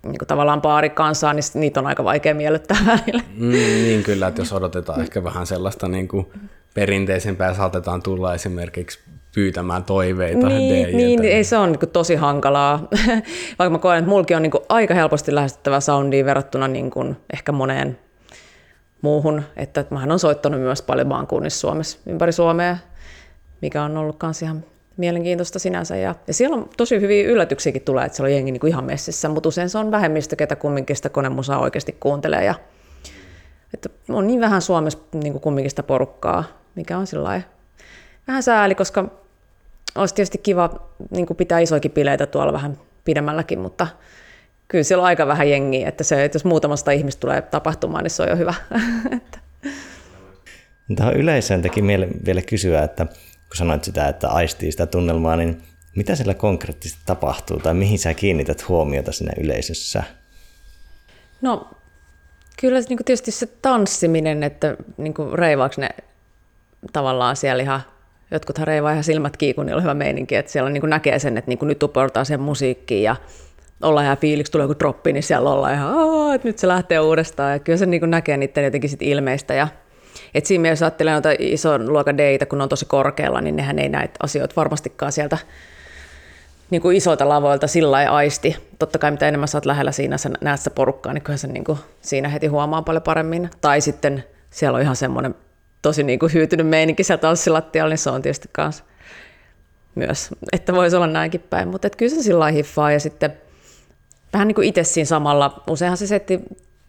niin 0.04 0.18
kuin 0.18 0.28
tavallaan 0.28 0.62
paarikansaa, 0.62 1.34
niin 1.34 1.44
niitä 1.54 1.80
on 1.80 1.88
aika 1.88 2.04
vaikea 2.04 2.36
miellyttää 2.36 2.78
välillä. 2.88 3.24
Mm, 3.36 3.52
niin 3.52 4.04
kyllä, 4.04 4.28
että 4.28 4.42
jos 4.42 4.54
odotetaan 4.54 5.02
ehkä 5.02 5.24
vähän 5.24 5.48
sellaista 5.48 5.88
niin 5.88 6.08
kuin 6.08 6.28
perinteisempää, 6.74 7.54
saatetaan 7.54 8.02
tulla 8.02 8.34
esimerkiksi 8.34 9.00
pyytämään 9.36 9.84
toiveita. 9.84 10.48
Niin, 10.48 10.98
niin 10.98 11.24
ei 11.24 11.44
se 11.44 11.58
on 11.58 11.72
niin 11.72 11.90
tosi 11.90 12.16
hankalaa. 12.16 12.88
Vaikka 13.60 13.70
mä 13.70 13.78
koen, 13.78 14.00
että 14.00 14.10
mulki 14.10 14.36
on 14.36 14.42
niin 14.42 14.52
kuin 14.52 14.64
aika 14.70 14.94
helposti 14.94 15.36
lähestyttävä 15.36 15.80
soundiin 15.80 16.26
verrattuna 16.26 16.68
niin 16.68 16.92
kuin 16.92 17.18
ehkä 17.34 17.52
moneen 17.52 18.00
muuhun. 19.02 19.44
Että 19.58 19.86
mähän 19.90 20.12
on 20.12 20.20
soittanut 20.20 20.62
myös 20.62 20.82
paljon 20.82 21.08
maakunnissa 21.08 21.60
Suomessa, 21.60 22.00
ympäri 22.06 22.32
Suomea, 22.32 22.78
mikä 23.62 23.84
on 23.84 23.98
ollut 23.98 24.18
myös 24.24 24.42
ihan 24.42 24.64
mielenkiintoista 24.98 25.60
sinänsä. 25.60 25.96
Ja, 25.96 26.16
ja 26.28 26.34
siellä 26.34 26.56
on 26.56 26.70
tosi 26.78 27.02
hyviä 27.02 27.28
yllätyksiäkin 27.28 27.82
tulee, 27.82 28.06
että 28.06 28.16
siellä 28.16 28.28
on 28.28 28.34
jengi 28.34 28.52
niin 28.52 28.60
kuin 28.60 28.72
ihan 28.72 28.84
messissä, 28.84 29.30
mutta 29.30 29.50
usein 29.50 29.70
se 29.70 29.78
on 29.78 29.92
vähemmistö, 29.92 30.36
ketä 30.36 30.56
kumminkin 30.56 30.96
sitä 30.96 31.10
konemusaa 31.10 31.60
oikeasti 31.60 31.98
kuuntelee. 32.00 32.46
Ja, 32.46 32.56
että 33.74 33.90
on 34.10 34.28
niin 34.28 34.42
vähän 34.42 34.62
Suomessa 34.62 35.00
niin 35.14 35.34
kuin 35.34 35.42
kumminkin 35.42 35.70
sitä 35.70 35.84
porukkaa, 35.84 36.44
mikä 36.76 36.98
on 36.98 37.08
sillä 37.08 37.42
vähän 38.30 38.44
sääli, 38.44 38.76
koska 38.76 39.06
olisi 39.96 40.16
tietysti 40.16 40.38
kiva 40.38 40.90
niin 41.12 41.26
kuin 41.26 41.38
pitää 41.38 41.60
isoikin 41.60 41.92
bileitä 41.92 42.26
tuolla 42.26 42.54
vähän 42.54 42.78
pidemmälläkin, 43.06 43.60
mutta 43.60 43.88
kyllä 44.68 44.84
siellä 44.84 45.02
on 45.02 45.08
aika 45.08 45.28
vähän 45.28 45.50
jengiä, 45.50 45.90
että, 45.90 46.04
se, 46.04 46.26
että 46.26 46.36
jos 46.36 46.46
muutamasta 46.46 46.92
ihmistä 46.92 47.20
tulee 47.20 47.42
tapahtumaan, 47.42 48.04
niin 48.04 48.12
se 48.12 48.24
on 48.24 48.30
jo 48.30 48.36
hyvä. 48.36 48.54
Tähän 50.96 51.16
yleisöön 51.16 51.62
teki 51.62 51.84
vielä 52.26 52.42
kysyä, 52.42 52.84
että 52.84 53.06
kun 53.06 53.58
sanoit 53.58 53.84
sitä, 53.84 54.08
että 54.08 54.30
aistii 54.30 54.72
sitä 54.72 54.86
tunnelmaa, 54.86 55.36
niin 55.36 55.62
mitä 55.96 56.16
siellä 56.16 56.34
konkreettisesti 56.34 57.04
tapahtuu 57.06 57.60
tai 57.60 57.74
mihin 57.74 58.00
sä 58.00 58.14
kiinnität 58.14 58.68
huomiota 58.68 59.12
siinä 59.12 59.34
yleisössä? 59.38 60.04
No 61.42 61.70
kyllä 62.62 62.80
niin 62.80 63.06
tietysti 63.06 63.32
se 63.32 63.46
tanssiminen, 63.46 64.44
että 64.44 64.78
niin 64.98 65.14
reivaako 65.34 65.76
ne 65.78 65.90
tavallaan 66.94 67.36
siellä 67.36 67.64
ihan, 67.64 67.82
jotkuthan 68.32 68.68
reivaa 68.68 68.92
ihan 68.92 69.04
silmät 69.04 69.38
kiikun, 69.38 69.66
niin 69.66 69.76
on 69.76 69.84
hyvä 69.84 69.94
meininki, 69.94 70.36
että 70.36 70.52
siellä 70.52 70.70
niin 70.70 70.90
näkee 70.90 71.20
sen, 71.20 71.38
että 71.38 71.50
niin 71.50 71.60
nyt 71.62 71.84
upoudutaan 71.84 72.26
sen 72.26 72.40
musiikkiin 72.40 73.04
ja 73.04 73.16
ollaan 73.82 74.06
ihan 74.06 74.18
fiiliksi, 74.18 74.52
tulee 74.52 74.64
joku 74.64 74.80
droppi, 74.80 75.14
niin 75.14 75.24
siellä 75.24 75.50
ollaan 75.50 75.74
ihan, 75.74 76.36
että 76.36 76.48
nyt 76.48 76.60
se 76.60 76.68
lähtee 76.68 77.00
uudestaan. 77.00 77.52
Ja 77.52 77.60
kyllä 77.60 77.78
se 77.78 77.86
niin 77.86 78.10
näkee 78.10 78.38
niiden 78.38 78.64
jotenkin 78.64 78.90
sit 78.90 79.02
ilmeistä. 79.02 79.54
Ja, 79.54 79.68
et 80.34 80.46
siinä 80.46 80.62
mielessä 80.62 80.86
ajattelee 80.86 81.14
noita 81.14 81.30
ison 81.40 81.94
luokan 81.94 82.18
deitä, 82.18 82.46
kun 82.46 82.58
ne 82.58 82.64
on 82.64 82.70
tosi 82.70 82.86
korkealla, 82.86 83.42
niin 83.42 83.56
nehän 83.56 83.80
ei 83.80 83.90
näitä 83.90 84.14
asioita 84.24 84.56
varmastikaan 84.56 85.12
sieltä 85.12 85.38
niin 86.70 86.82
kuin 86.82 86.98
isoilta 86.98 87.30
lavoilta 87.30 87.68
sillä 87.68 87.92
lailla 87.92 88.16
aisti. 88.16 88.56
Totta 88.80 89.00
kai 89.00 89.12
mitä 89.12 89.28
enemmän 89.28 89.48
sä 89.48 89.58
oot 89.58 89.66
lähellä 89.66 89.92
siinä, 89.92 90.18
sä 90.18 90.30
näet 90.42 90.60
sitä 90.60 90.70
porukkaa, 90.70 91.14
niin 91.14 91.22
kyllä 91.22 91.38
se 91.38 91.48
niin 91.48 91.64
kuin 91.64 91.80
siinä 92.02 92.30
heti 92.30 92.48
huomaa 92.48 92.82
paljon 92.82 93.04
paremmin. 93.04 93.50
Tai 93.62 93.82
sitten 93.82 94.24
siellä 94.50 94.76
on 94.76 94.82
ihan 94.82 94.96
semmoinen 94.96 95.36
tosi 95.82 96.04
niin 96.04 96.20
kuin 96.20 96.34
hyytynyt 96.34 96.68
meininki 96.68 97.04
siellä 97.04 97.22
tanssilattialla, 97.22 97.90
niin 97.90 97.98
se 97.98 98.10
on 98.10 98.22
tietysti 98.22 98.50
kans 98.52 98.84
myös, 99.96 100.30
että 100.52 100.74
voisi 100.74 100.96
olla 100.96 101.08
näinkin 101.08 101.42
päin. 101.42 101.68
Mutta 101.68 101.90
kyllä 101.90 102.16
se 102.16 102.24
sillä 102.24 102.48
hiffaa 102.48 102.92
ja 102.92 103.00
sitten 103.00 103.34
vähän 104.34 104.48
niin 104.48 104.56
kuin 104.56 104.68
itse 104.68 104.84
siinä 104.84 105.06
samalla, 105.06 105.64
useinhan 105.70 105.98
se 105.98 106.08
setti, 106.08 106.40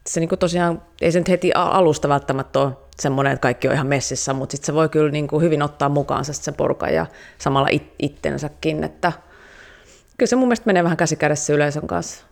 se 0.06 0.20
niin 0.20 0.28
kuin 0.28 0.38
tosiaan, 0.38 0.82
ei 1.00 1.12
se 1.12 1.18
nyt 1.18 1.28
heti 1.28 1.52
alusta 1.54 2.08
välttämättä 2.08 2.58
ole 2.58 2.72
semmoinen, 3.00 3.32
että 3.32 3.42
kaikki 3.42 3.68
on 3.68 3.74
ihan 3.74 3.86
messissä, 3.86 4.32
mutta 4.32 4.52
sitten 4.52 4.66
se 4.66 4.74
voi 4.74 4.88
kyllä 4.88 5.10
niin 5.10 5.28
kuin 5.28 5.42
hyvin 5.42 5.62
ottaa 5.62 5.88
mukaansa 5.88 6.32
sen 6.32 6.54
porukan 6.54 6.94
ja 6.94 7.06
samalla 7.38 7.68
it, 7.70 7.94
ittensäkin, 7.98 8.84
että 8.84 9.12
kyllä 10.18 10.28
se 10.28 10.36
mun 10.36 10.48
mielestä 10.48 10.66
menee 10.66 10.84
vähän 10.84 10.96
käsi 10.96 11.16
kädessä 11.16 11.52
yleisön 11.52 11.86
kanssa. 11.86 12.24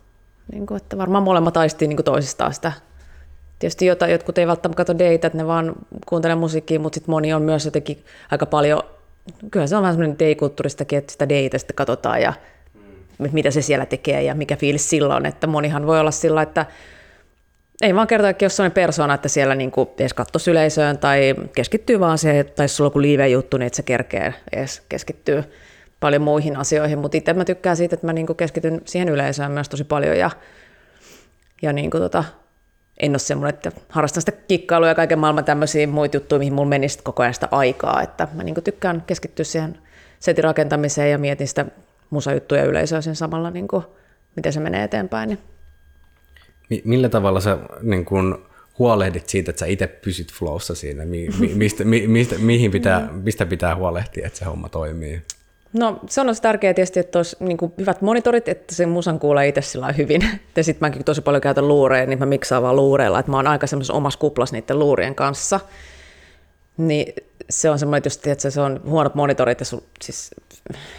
Niin 0.53 0.66
kuin, 0.66 0.77
että 0.77 0.99
varmaan 0.99 1.23
molemmat 1.23 1.57
aistii 1.57 1.88
niin 1.88 1.97
kuin 1.97 2.05
toisistaan 2.05 2.55
sitä. 2.55 2.73
Tietysti 3.59 3.87
jota, 3.87 4.09
jotkut 4.09 4.38
ei 4.38 4.47
välttämättä 4.47 4.77
katso 4.77 4.99
deitä, 4.99 5.27
että 5.27 5.38
ne 5.38 5.47
vaan 5.47 5.75
kuuntelee 6.07 6.37
musiikkia, 6.37 6.81
mutta 6.81 6.94
sitten 6.94 7.11
moni 7.11 7.33
on 7.33 7.42
myös 7.42 7.64
jotenkin 7.64 8.05
aika 8.31 8.47
paljon, 8.47 8.83
kyllä 9.51 9.66
se 9.66 9.77
on 9.77 9.83
vähän 9.83 9.94
semmoinen 9.94 10.18
deikulttuuristakin, 10.18 10.99
että 10.99 11.12
sitä 11.12 11.29
deitä 11.29 11.59
sitten 11.59 11.77
katsotaan 11.77 12.23
ja 12.23 12.33
mitä 13.33 13.51
se 13.51 13.62
siellä 13.62 13.87
tekee 13.87 14.23
ja 14.23 14.35
mikä 14.35 14.57
fiilis 14.57 14.90
silloin, 14.90 15.27
että 15.27 15.47
monihan 15.47 15.87
voi 15.87 16.01
olla 16.01 16.11
sillä, 16.11 16.42
että 16.42 16.66
ei 17.83 17.94
vaan 17.94 18.07
kertoa, 18.07 18.31
että 18.31 18.44
jos 18.44 18.57
sellainen 18.57 18.75
persona, 18.75 19.14
että 19.14 19.29
siellä 19.29 19.55
niin 19.55 19.71
kuin 19.71 19.88
edes 19.99 20.14
katsoisi 20.14 20.51
yleisöön 20.51 20.99
tai 20.99 21.35
keskittyy 21.55 22.01
vaan 22.01 22.18
siihen, 22.18 22.47
tai 22.57 22.64
jos 22.64 22.77
sulla 22.77 22.88
on 22.88 22.90
joku 22.90 23.03
live-juttu, 23.03 23.57
niin 23.57 23.66
että 23.66 23.77
se 23.77 23.83
kerkee 23.83 24.35
edes 24.53 24.83
keskittyy 24.88 25.44
paljon 26.01 26.23
muihin 26.23 26.57
asioihin, 26.57 26.99
mutta 26.99 27.16
itse 27.16 27.33
mä 27.33 27.44
tykkään 27.44 27.77
siitä, 27.77 27.94
että 27.94 28.07
mä 28.07 28.12
niin 28.12 28.27
kuin 28.27 28.37
keskityn 28.37 28.81
siihen 28.85 29.09
yleisöön 29.09 29.53
myös 29.53 29.68
tosi 29.68 29.85
paljon 29.85 30.18
ja, 30.18 30.31
ja 31.62 31.73
niin 31.73 31.90
kuin 31.90 32.03
tota, 32.03 32.25
en 33.00 33.12
ole 33.12 33.18
semmoinen, 33.18 33.54
että 33.54 33.72
harrastan 33.88 34.22
sitä 34.22 34.32
kikkailua 34.32 34.88
ja 34.88 34.94
kaiken 34.94 35.18
maailman 35.18 35.44
tämmöisiä 35.44 35.87
muita 35.87 36.16
juttuja, 36.16 36.38
mihin 36.38 36.52
mulla 36.52 36.68
menisi 36.68 36.98
koko 37.02 37.22
ajan 37.22 37.34
sitä 37.34 37.48
aikaa, 37.50 38.02
että 38.02 38.28
mä 38.34 38.42
niin 38.42 38.64
tykkään 38.64 39.02
keskittyä 39.06 39.44
siihen 39.44 39.78
setin 40.20 40.44
rakentamiseen 40.44 41.11
ja 41.11 41.18
mietin 41.18 41.48
sitä 41.48 41.66
musajuttuja 42.11 42.64
yleisöä 42.64 43.00
sen 43.00 43.16
samalla, 43.16 43.50
niin 43.50 43.68
kuin, 43.68 43.84
miten 44.37 44.52
se 44.52 44.61
menee 44.61 44.84
eteenpäin. 44.84 45.28
Niin. 45.28 46.82
Millä 46.84 47.08
tavalla 47.08 47.40
sä 47.40 47.58
niin 47.82 48.04
kun, 48.04 48.48
huolehdit 48.78 49.28
siitä, 49.28 49.50
että 49.50 49.61
sä 49.61 49.66
itse 49.66 49.87
pysyt 49.87 50.32
flowssa 50.32 50.74
siinä? 50.74 51.04
Mi, 51.04 51.28
mi, 51.38 51.54
mistä, 51.54 51.84
mi, 51.84 52.06
mistä, 52.06 52.34
mihin 52.38 52.70
pitää, 52.70 53.08
mistä 53.12 53.46
pitää 53.46 53.76
huolehtia, 53.76 54.26
että 54.26 54.38
se 54.38 54.44
homma 54.44 54.68
toimii? 54.68 55.22
No 55.72 56.00
se 56.09 56.20
on 56.20 56.26
tärkeää 56.42 56.74
tietysti, 56.74 57.00
että 57.00 57.18
olisi 57.18 57.37
niin 57.40 57.57
kuin 57.57 57.72
hyvät 57.78 58.02
monitorit, 58.02 58.48
että 58.48 58.74
se 58.74 58.87
musan 58.87 59.18
kuulee 59.18 59.48
itse 59.48 59.62
sillä 59.62 59.92
hyvin. 59.92 60.22
Ja 60.57 60.64
sitten 60.64 60.88
mäkin 60.88 61.04
tosi 61.04 61.20
paljon 61.20 61.40
käytän 61.40 61.68
luureja, 61.68 62.07
niin 62.07 62.18
mä 62.18 62.26
miksaan 62.26 62.62
vaan 62.62 62.76
luureilla, 62.76 63.18
että 63.18 63.31
mä 63.31 63.37
oon 63.37 63.46
aika 63.46 63.66
semmoisessa 63.66 63.94
omassa 63.94 64.18
kuplassa 64.18 64.57
niiden 64.57 64.78
luurien 64.78 65.14
kanssa. 65.14 65.61
Niin 66.76 67.14
se 67.50 67.70
on 67.70 67.78
semmoinen, 67.78 68.02
että 68.26 68.46
jos 68.46 68.54
se 68.54 68.61
on 68.61 68.81
huonot 68.85 69.14
monitorit 69.14 69.61
ja 69.61 69.66
sun, 69.66 69.83
siis 70.02 70.31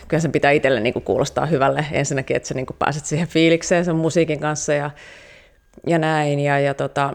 kyllä 0.08 0.22
sen 0.22 0.32
pitää 0.32 0.52
itselle 0.52 0.80
niin 0.80 0.94
kuulostaa 0.94 1.46
hyvälle 1.46 1.86
ensinnäkin, 1.92 2.38
että 2.38 2.48
sä 2.48 2.54
niin 2.54 2.66
pääset 2.80 3.06
siihen 3.06 3.28
fiilikseen 3.28 3.86
sen 3.86 3.96
musiikin 3.96 4.40
kanssa 4.40 4.74
ja, 4.74 4.92
ja 5.88 5.98
näin. 5.98 6.40
Ja, 6.40 6.60
ja 6.60 6.74
tota, 6.74 7.14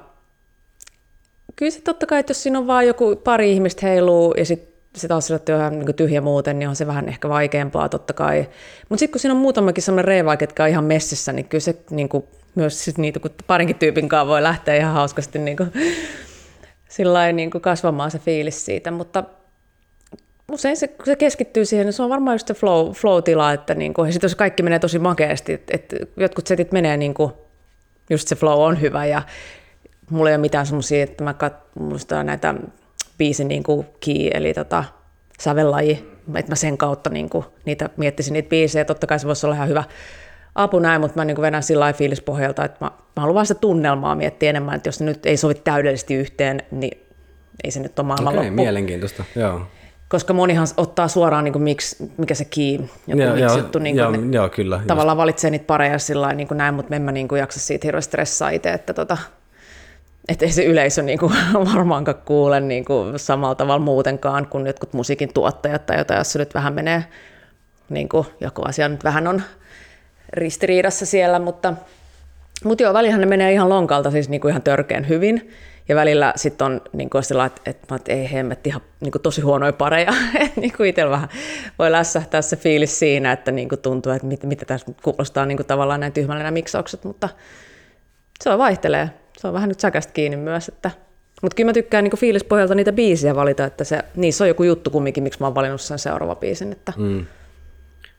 kyllä 1.56 1.70
se 1.70 1.80
totta 1.80 2.06
kai, 2.06 2.20
että 2.20 2.30
jos 2.30 2.42
siinä 2.42 2.58
on 2.58 2.66
vaan 2.66 2.86
joku 2.86 3.16
pari 3.16 3.52
ihmistä 3.52 3.86
heiluu 3.86 4.34
ja 4.36 4.44
sitten 4.44 4.73
se 4.96 5.08
taas 5.08 5.30
on 5.30 5.40
ihan 5.56 5.78
niin 5.78 5.94
tyhjä 5.94 6.20
muuten, 6.20 6.58
niin 6.58 6.68
on 6.68 6.76
se 6.76 6.86
vähän 6.86 7.08
ehkä 7.08 7.28
vaikeampaa 7.28 7.88
totta 7.88 8.12
kai. 8.12 8.48
Mutta 8.88 8.98
sitten 8.98 9.12
kun 9.12 9.20
siinä 9.20 9.34
on 9.34 9.40
muutamakin 9.40 9.82
sellainen 9.82 10.04
reivaa, 10.04 10.36
ketkä 10.36 10.62
on 10.62 10.68
ihan 10.68 10.84
messissä, 10.84 11.32
niin 11.32 11.48
kyllä 11.48 11.62
se 11.62 11.76
niin 11.90 12.08
kuin, 12.08 12.24
myös 12.54 12.84
sit 12.84 12.98
niitä, 12.98 13.20
kun 13.20 13.30
parinkin 13.46 13.78
tyypin 13.78 14.08
kanssa 14.08 14.26
voi 14.26 14.42
lähteä 14.42 14.76
ihan 14.76 14.94
hauskasti 14.94 15.38
niin 15.38 15.56
kuin, 15.56 15.72
sillä 16.88 17.32
niin 17.32 17.50
kuin 17.50 17.62
kasvamaan 17.62 18.10
se 18.10 18.18
fiilis 18.18 18.64
siitä, 18.64 18.90
mutta 18.90 19.24
usein 20.52 20.76
se, 20.76 20.88
kun 20.88 21.06
se 21.06 21.16
keskittyy 21.16 21.64
siihen, 21.64 21.86
niin 21.86 21.92
se 21.92 22.02
on 22.02 22.10
varmaan 22.10 22.34
just 22.34 22.48
se 22.48 22.54
flow, 22.54 22.92
flow-tila, 22.92 23.52
että 23.52 23.74
niin 23.74 23.94
kuin, 23.94 24.06
ja 24.06 24.12
sitten 24.12 24.28
jos 24.28 24.34
kaikki 24.34 24.62
menee 24.62 24.78
tosi 24.78 24.98
makeasti, 24.98 25.52
että, 25.52 25.74
että 25.74 25.96
jotkut 26.16 26.46
setit 26.46 26.72
menee 26.72 26.96
niin 26.96 27.14
kuin, 27.14 27.32
just 28.10 28.28
se 28.28 28.36
flow 28.36 28.60
on 28.60 28.80
hyvä 28.80 29.06
ja 29.06 29.22
mulla 30.10 30.30
ei 30.30 30.34
ole 30.34 30.40
mitään 30.40 30.66
semmoisia, 30.66 31.02
että 31.02 31.24
mä 31.24 31.34
kat, 31.34 31.54
muistan 31.74 32.26
näitä 32.26 32.54
biisin 33.18 33.48
niin 33.48 33.62
kuin 33.62 33.86
key, 34.04 34.28
eli 34.34 34.54
tota, 34.54 34.84
sävellaji, 35.40 36.14
että 36.34 36.52
mä 36.52 36.56
sen 36.56 36.78
kautta 36.78 37.10
niin 37.10 37.30
kuin, 37.30 37.44
niitä 37.64 37.90
miettisin 37.96 38.32
niitä 38.32 38.48
biisejä. 38.48 38.84
Totta 38.84 39.06
kai 39.06 39.18
se 39.18 39.26
voisi 39.26 39.46
olla 39.46 39.54
ihan 39.54 39.68
hyvä 39.68 39.84
apu 40.54 40.78
näin, 40.78 41.00
mutta 41.00 41.20
mä 41.20 41.24
niin 41.24 41.34
kuin 41.34 41.42
vedän 41.42 41.62
sillä 41.62 41.92
fiilispohjalta, 41.92 42.64
että 42.64 42.84
mä, 42.84 42.86
mä 42.86 43.20
haluan 43.20 43.34
vaan 43.34 43.46
sitä 43.46 43.60
tunnelmaa 43.60 44.14
miettiä 44.14 44.50
enemmän, 44.50 44.74
että 44.74 44.88
jos 44.88 44.96
se 44.96 45.04
nyt 45.04 45.26
ei 45.26 45.36
sovi 45.36 45.54
täydellisesti 45.54 46.14
yhteen, 46.14 46.62
niin 46.70 47.06
ei 47.64 47.70
se 47.70 47.80
nyt 47.80 47.98
ole 47.98 48.06
maailman 48.06 48.34
okay, 48.34 48.46
loppu. 48.46 48.62
mielenkiintoista, 48.62 49.24
joo. 49.36 49.60
Koska 50.08 50.32
monihan 50.32 50.66
ottaa 50.76 51.08
suoraan, 51.08 51.44
niin 51.44 51.52
kuin 51.52 51.62
mix, 51.62 52.00
mikä 52.16 52.34
se 52.34 52.44
key, 52.44 52.88
joku 53.06 53.22
joo, 53.22 53.34
mix 53.34 53.56
juttu, 53.56 53.78
niin 53.78 53.96
joo, 53.96 54.10
ne 54.10 54.18
joo, 54.36 54.48
kyllä, 54.48 54.80
tavallaan 54.86 55.16
just. 55.16 55.22
valitsee 55.22 55.50
niitä 55.50 55.66
pareja 55.66 55.98
sillä 55.98 56.32
niin 56.32 56.48
kuin 56.48 56.58
näin, 56.58 56.74
mutta 56.74 56.96
en 56.96 57.02
mä 57.02 57.12
niin 57.12 57.28
kuin 57.28 57.38
jaksa 57.38 57.60
siitä 57.60 57.86
hirveästi 57.86 58.08
stressaa 58.08 58.50
itse, 58.50 58.72
että 58.72 58.94
tota, 58.94 59.18
että 60.28 60.44
ei 60.44 60.52
se 60.52 60.64
yleisö 60.64 61.02
niin 61.02 61.18
kuin, 61.18 61.32
varmaankaan 61.74 62.22
kuule 62.24 62.60
niin 62.60 62.84
kuin, 62.84 63.18
samalla 63.18 63.54
tavalla 63.54 63.84
muutenkaan 63.84 64.46
kuin 64.46 64.66
jotkut 64.66 64.92
musiikin 64.92 65.34
tuottajat 65.34 65.86
tai 65.86 65.98
jotain, 65.98 66.18
jos 66.18 66.32
se 66.32 66.38
nyt 66.38 66.54
vähän 66.54 66.74
menee, 66.74 67.04
niin 67.88 68.08
kuin, 68.08 68.26
joku 68.40 68.62
asia 68.62 68.88
nyt 68.88 69.04
vähän 69.04 69.26
on 69.26 69.42
ristiriidassa 70.32 71.06
siellä, 71.06 71.38
mutta, 71.38 71.74
mutta 72.64 72.82
joo, 72.82 72.94
välihän 72.94 73.20
ne 73.20 73.26
menee 73.26 73.52
ihan 73.52 73.68
lonkalta 73.68 74.10
siis 74.10 74.28
niin 74.28 74.40
kuin 74.40 74.50
ihan 74.50 74.62
törkeän 74.62 75.08
hyvin. 75.08 75.50
Ja 75.88 75.96
välillä 75.96 76.32
sitten 76.36 76.64
on 76.64 76.80
niin 76.92 77.10
kuin 77.10 77.24
sillä 77.24 77.44
että, 77.44 77.60
että, 77.66 77.94
että 77.94 78.12
ei 78.12 78.32
hemmetti 78.32 78.68
ihan 78.68 78.80
niin 79.00 79.12
kuin 79.12 79.22
tosi 79.22 79.40
huonoja 79.40 79.72
pareja. 79.72 80.12
niin 80.56 80.72
kuin 80.76 80.88
itsellä 80.88 81.10
vähän 81.10 81.28
voi 81.78 81.92
lässähtää 81.92 82.42
se 82.42 82.56
fiilis 82.56 82.98
siinä, 82.98 83.32
että 83.32 83.50
niin 83.52 83.68
kuin 83.68 83.78
tuntuu, 83.78 84.12
että 84.12 84.26
mit, 84.26 84.42
mitä 84.42 84.64
tässä 84.64 84.92
kuulostaa 85.02 85.46
niin 85.46 85.56
kuin 85.56 85.66
tavallaan 85.66 86.00
näin 86.00 86.12
tyhmälle 86.12 86.42
nämä 86.42 86.50
miksaukset, 86.50 87.04
mutta 87.04 87.28
se 88.44 88.50
on 88.50 88.58
vaihtelee. 88.58 89.10
Se 89.38 89.46
on 89.48 89.54
vähän 89.54 89.68
nyt 89.68 89.80
säkästä 89.80 90.12
kiinni 90.12 90.36
myös, 90.36 90.68
että 90.68 90.90
mutta 91.42 91.54
kyllä 91.54 91.68
mä 91.68 91.72
tykkään 91.72 92.04
niin 92.04 92.18
fiilispohjalta 92.18 92.74
niitä 92.74 92.92
biisiä 92.92 93.34
valita, 93.34 93.64
että 93.64 93.84
se, 93.84 93.98
niissä 94.16 94.44
on 94.44 94.48
joku 94.48 94.62
juttu 94.62 94.90
kumminkin, 94.90 95.22
miksi 95.22 95.40
mä 95.40 95.46
oon 95.46 95.54
valinnut 95.54 95.80
sen 95.80 95.98
seuraava 95.98 96.34
biisin. 96.34 96.72
Että... 96.72 96.92
Mm. 96.96 97.26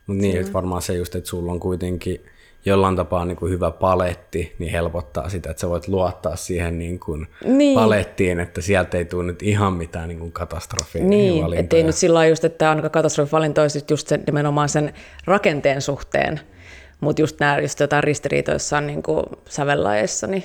Mut 0.08 0.18
niin, 0.18 0.40
että 0.40 0.54
varmaan 0.54 0.82
se 0.82 0.94
just, 0.94 1.16
että 1.16 1.30
sulla 1.30 1.52
on 1.52 1.60
kuitenkin 1.60 2.26
jollain 2.66 2.96
tapaa 2.96 3.26
niin 3.26 3.36
kuin 3.36 3.52
hyvä 3.52 3.72
paletti, 3.72 4.56
niin 4.60 4.72
helpottaa 4.72 5.30
sitä, 5.30 5.50
että 5.50 5.62
sä 5.62 5.70
voit 5.70 5.88
luottaa 5.88 6.36
siihen 6.36 6.80
niin 6.80 7.00
kuin 7.00 7.28
niin. 7.46 7.76
palettiin, 7.76 8.40
että 8.40 8.62
sieltä 8.62 8.98
ei 8.98 9.06
tule 9.06 9.24
nyt 9.24 9.44
ihan 9.44 9.74
mitään 9.74 10.10
niin 10.10 10.20
kuin 10.20 10.32
katastrofia. 10.32 11.04
Niin, 11.04 11.54
ettei 11.54 11.84
nyt 11.84 11.96
sillä 11.96 12.14
lailla 12.14 12.30
just, 12.30 12.44
että 12.44 12.70
ainakaan 12.70 12.92
katastrofivalinta 12.92 13.62
olisi 13.62 13.84
just 13.90 14.08
sen, 14.08 14.24
nimenomaan 14.26 14.70
sen 14.70 14.94
rakenteen 15.26 15.82
suhteen, 15.82 16.40
mutta 17.00 17.22
just 17.22 17.40
nämä 17.40 17.60
just 17.60 17.80
jotain 17.80 18.04
ristiriitoissa 18.04 18.82
niin 18.82 19.04
kuin 19.04 19.24
sävellajeissa, 19.50 20.28
niin 20.28 20.44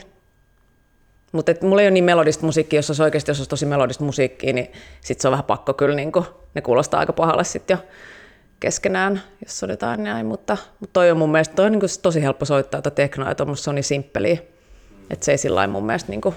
mutta 1.33 1.53
mulla 1.63 1.83
ei 1.83 1.87
ole 1.87 1.91
niin 1.91 2.05
melodista 2.05 2.47
musiikkia, 2.47 2.79
jos 2.79 2.91
olisi 2.91 3.03
oikeasti 3.03 3.31
jos 3.31 3.39
olisi 3.39 3.51
tosi 3.51 3.67
melodista 3.67 4.05
musiikkia, 4.05 4.53
niin 4.53 4.73
sitten 5.01 5.23
se 5.23 5.29
on 5.29 5.33
vähän 5.33 5.45
pakko 5.45 5.75
kyllä, 5.75 5.95
niin 5.95 6.13
kuin, 6.13 6.25
ne 6.55 6.63
kuulostaa 6.63 7.01
aika 7.01 7.13
pahalle 7.13 7.45
sitten 7.45 7.75
jo. 7.75 7.85
keskenään, 8.61 9.23
jos 9.45 9.59
soitetaan 9.59 10.05
näin, 10.05 10.27
mutta, 10.27 10.57
mutta 10.81 10.93
toi 10.93 11.11
on 11.11 11.17
mun 11.19 11.33
mielestä 11.33 11.55
toi 11.55 11.67
on 11.67 11.73
niin 11.73 11.83
tosi 12.03 12.23
helppo 12.23 12.45
soittaa 12.45 12.83
tätä 12.83 12.95
teknoa, 12.95 13.31
että 13.31 13.47
se 13.55 13.71
on 13.71 13.75
niin 13.75 13.85
simppeliä, 13.85 14.39
että 15.11 15.25
se 15.25 15.33
ei 15.33 15.39
sillä 15.39 15.67
mun 15.67 15.87
mielestä 15.87 16.11
niin 16.11 16.21
kuin, 16.21 16.35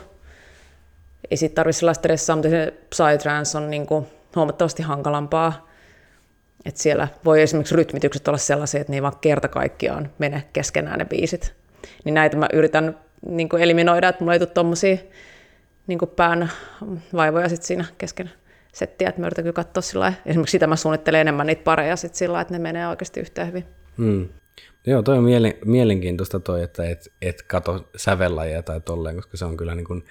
ei 1.32 1.38
siitä 1.38 1.56
tarvitse 1.56 1.80
sellaista 1.80 2.02
stressaa, 2.02 2.36
mutta 2.36 2.50
se 2.50 2.74
Psytrance 2.90 3.58
on 3.58 3.70
niin 3.70 3.86
kuin 3.86 4.08
huomattavasti 4.36 4.84
hankalampaa, 4.84 5.68
että 6.66 6.82
siellä 6.82 7.08
voi 7.26 7.42
esimerkiksi 7.42 7.76
rytmitykset 7.76 8.28
olla 8.28 8.38
sellaisia, 8.38 8.82
että 8.82 8.92
ne 8.92 8.98
ei 8.98 9.02
vaan 9.02 9.18
kerta 9.22 9.48
kaikkiaan 9.48 10.12
mene 10.18 10.44
keskenään 10.54 11.00
ne 11.00 11.06
biisit. 11.06 11.54
Niin 12.04 12.14
näitä 12.14 12.38
mä 12.38 12.48
yritän 12.54 12.98
niin 13.26 13.50
kuin 13.50 13.64
eliminoida, 13.64 14.10
että 14.10 14.24
mulla 14.24 14.34
ei 14.34 14.40
tule 14.40 14.50
tommosia 14.50 14.98
niin 15.88 16.00
pään 16.16 16.52
vaivoja 17.14 17.50
sit 17.50 17.64
siinä 17.64 17.86
kesken 17.98 18.32
settiä, 18.74 19.10
että 19.10 19.22
mä 19.22 19.28
yritän 19.28 19.44
kyllä 19.44 19.54
katsoa 19.54 19.82
sillä 19.82 20.14
Esimerkiksi 20.26 20.52
sitä 20.52 20.68
mä 20.68 20.76
suunnittelen 20.76 21.22
enemmän 21.22 21.48
niitä 21.48 21.64
pareja 21.64 21.96
sit 21.96 22.16
sillä 22.16 22.42
että 22.42 22.54
ne 22.54 22.60
menee 22.60 22.88
oikeasti 22.88 23.20
yhtä 23.20 23.46
hyvin. 23.46 23.66
Hmm. 23.98 24.30
Joo, 24.88 25.02
toi 25.02 25.18
on 25.18 25.24
mielen, 25.24 25.54
mielenkiintoista 25.66 26.40
toi, 26.40 26.64
että 26.64 26.90
et, 26.90 27.14
et 27.22 27.42
kato 27.42 27.90
sävellajia 27.96 28.64
tai 28.64 28.82
tolleen, 28.82 29.16
koska 29.16 29.38
se 29.38 29.46
on 29.46 29.58
kyllä 29.58 29.76
niin 29.76 29.86
kuin 29.86 30.06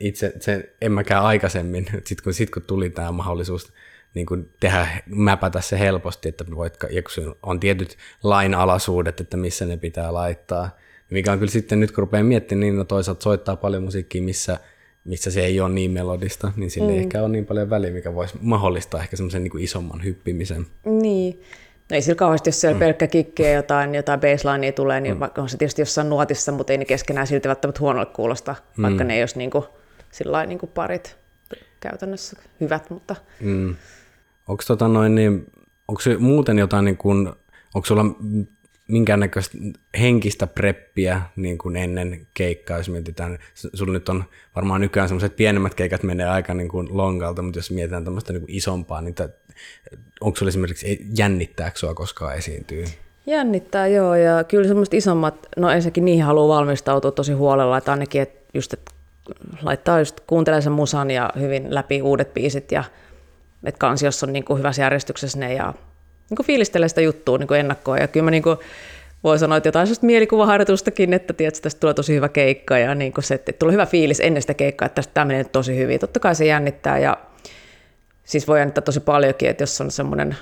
itse, 0.00 0.32
se, 0.40 0.74
en 0.80 0.92
mäkään 0.92 1.24
aikaisemmin, 1.24 1.86
sitten 2.04 2.24
kun, 2.24 2.34
sit 2.34 2.50
kun 2.50 2.62
tuli 2.62 2.90
tämä 2.90 3.12
mahdollisuus 3.12 3.72
niin 4.14 4.26
kuin 4.26 4.50
tehdä, 4.60 4.86
mäpätä 5.06 5.60
se 5.60 5.78
helposti, 5.78 6.28
että 6.28 6.44
voit, 6.54 6.74
ja 6.90 7.02
kun 7.02 7.36
on 7.42 7.60
tietyt 7.60 7.96
lainalaisuudet, 8.22 9.20
että 9.20 9.36
missä 9.36 9.66
ne 9.66 9.76
pitää 9.76 10.14
laittaa, 10.14 10.70
mikä 11.12 11.32
on 11.32 11.38
kyllä 11.38 11.52
sitten 11.52 11.80
nyt 11.80 11.92
kun 11.92 12.02
rupeaa 12.02 12.24
miettimään, 12.24 12.60
niin 12.60 12.76
no 12.76 12.84
toisaalta 12.84 13.22
soittaa 13.22 13.56
paljon 13.56 13.82
musiikkia, 13.82 14.22
missä, 14.22 14.58
missä 15.04 15.30
se 15.30 15.44
ei 15.44 15.60
ole 15.60 15.68
niin 15.68 15.90
melodista, 15.90 16.52
niin 16.56 16.70
sille 16.70 16.92
mm. 16.92 16.94
ei 16.94 17.00
ehkä 17.00 17.20
ole 17.20 17.28
niin 17.28 17.46
paljon 17.46 17.70
väliä, 17.70 17.90
mikä 17.90 18.14
voisi 18.14 18.34
mahdollistaa 18.40 19.00
ehkä 19.00 19.16
semmoisen 19.16 19.44
niin 19.44 19.58
isomman 19.58 20.04
hyppimisen. 20.04 20.66
Niin. 20.84 21.42
No 21.90 21.94
ei 21.94 22.02
sillä 22.02 22.16
kauheasti, 22.16 22.48
jos 22.48 22.60
siellä 22.60 22.74
mm. 22.74 22.78
pelkkä 22.78 23.06
kikkiä 23.06 23.52
jotain, 23.52 23.94
jotain 23.94 24.20
baselinea 24.20 24.72
tulee, 24.72 25.00
niin 25.00 25.14
mm. 25.14 25.20
vaikka 25.20 25.42
on 25.42 25.48
se 25.48 25.56
tietysti 25.56 25.82
jossain 25.82 26.08
nuotissa, 26.08 26.52
mutta 26.52 26.72
ei 26.72 26.78
ne 26.78 26.84
keskenään 26.84 27.26
silti 27.26 27.48
välttämättä 27.48 27.80
huonolle 27.80 28.06
kuulosta, 28.06 28.54
mm. 28.76 28.82
vaikka 28.82 29.04
ne 29.04 29.14
ei 29.14 29.22
olisi 29.22 29.38
niin 29.38 29.50
kuin, 29.50 29.64
sillä 30.10 30.46
niin 30.46 30.58
kuin 30.58 30.70
parit 30.74 31.16
käytännössä 31.80 32.36
hyvät. 32.60 32.90
Mutta... 32.90 33.16
Mm. 33.40 33.76
Onko 34.48 34.62
tota 34.66 34.88
noin, 34.88 35.14
niin, 35.14 35.46
onko 35.88 36.00
muuten 36.18 36.58
jotain, 36.58 36.84
niin 36.84 36.96
kuin, 36.96 37.28
onko 37.74 37.86
sulla 37.86 38.04
minkäännäköistä 38.92 39.58
henkistä 40.00 40.46
preppiä 40.46 41.22
niin 41.36 41.58
kuin 41.58 41.76
ennen 41.76 42.26
keikkaa, 42.34 42.78
jos 42.78 42.88
mietitään, 42.88 43.38
sulla 43.54 43.92
nyt 43.92 44.08
on 44.08 44.24
varmaan 44.56 44.80
nykyään 44.80 45.08
semmoiset 45.08 45.36
pienemmät 45.36 45.74
keikat 45.74 46.02
menee 46.02 46.26
aika 46.26 46.54
niin 46.54 46.68
kuin 46.68 46.88
longalta, 46.90 47.42
mutta 47.42 47.58
jos 47.58 47.70
mietitään 47.70 48.04
tämmöistä 48.04 48.32
niin 48.32 48.40
kuin 48.40 48.54
isompaa, 48.54 49.00
niin 49.00 49.14
onko 50.20 50.36
sulla 50.36 50.48
esimerkiksi, 50.48 51.06
jännittääkö 51.18 51.78
sua 51.78 51.94
koskaan 51.94 52.36
esiintyy? 52.36 52.84
Jännittää, 53.26 53.86
joo, 53.86 54.14
ja 54.14 54.44
kyllä 54.44 54.68
semmoiset 54.68 54.94
isommat, 54.94 55.48
no 55.56 55.70
ensinnäkin 55.70 56.04
niihin 56.04 56.24
haluaa 56.24 56.58
valmistautua 56.58 57.10
tosi 57.10 57.32
huolella, 57.32 57.78
että 57.78 57.90
ainakin, 57.90 58.22
että 58.22 58.50
just, 58.54 58.72
että 58.72 58.92
laittaa 59.62 59.98
just, 59.98 60.20
kuuntelee 60.26 60.60
sen 60.60 60.72
musan 60.72 61.10
ja 61.10 61.30
hyvin 61.40 61.74
läpi 61.74 62.02
uudet 62.02 62.34
biisit, 62.34 62.72
ja 62.72 62.84
että 63.64 63.78
kansiossa 63.78 64.26
on 64.26 64.32
niin 64.32 64.44
kuin 64.44 64.58
hyvässä 64.58 64.82
järjestyksessä 64.82 65.38
ne, 65.38 65.54
ja 65.54 65.74
niin 66.30 66.36
kuin 66.36 66.46
fiilistelee 66.46 66.88
sitä 66.88 67.00
juttua 67.00 67.38
niin 67.38 67.48
kuin 67.48 67.60
ennakkoon. 67.60 67.98
Ja 67.98 68.08
kyllä 68.08 68.24
mä 68.24 68.30
niin 68.30 68.42
kuin 68.42 68.56
voi 69.24 69.38
sanoa, 69.38 69.56
että 69.56 69.68
jotain 69.68 69.86
sellaista 69.86 70.06
mielikuvaharjoitustakin, 70.06 71.12
että 71.12 71.32
tiedät, 71.32 71.58
tästä 71.62 71.80
tulee 71.80 71.94
tosi 71.94 72.14
hyvä 72.14 72.28
keikka 72.28 72.78
ja 72.78 72.94
niin 72.94 73.12
kuin 73.12 73.24
se, 73.24 73.34
että 73.34 73.52
tulee 73.52 73.72
hyvä 73.72 73.86
fiilis 73.86 74.20
ennen 74.20 74.42
sitä 74.42 74.54
keikkaa, 74.54 74.86
että 74.86 74.94
tästä 74.94 75.14
tämä 75.14 75.24
menee 75.24 75.44
tosi 75.44 75.76
hyvin. 75.76 76.00
Totta 76.00 76.20
kai 76.20 76.34
se 76.34 76.46
jännittää 76.46 76.98
ja 76.98 77.16
siis 78.24 78.48
voi 78.48 78.58
jännittää 78.58 78.82
tosi 78.82 79.00
paljonkin, 79.00 79.48
että 79.48 79.62
jos 79.62 79.80
on 79.80 79.90
semmoinen 79.90 80.36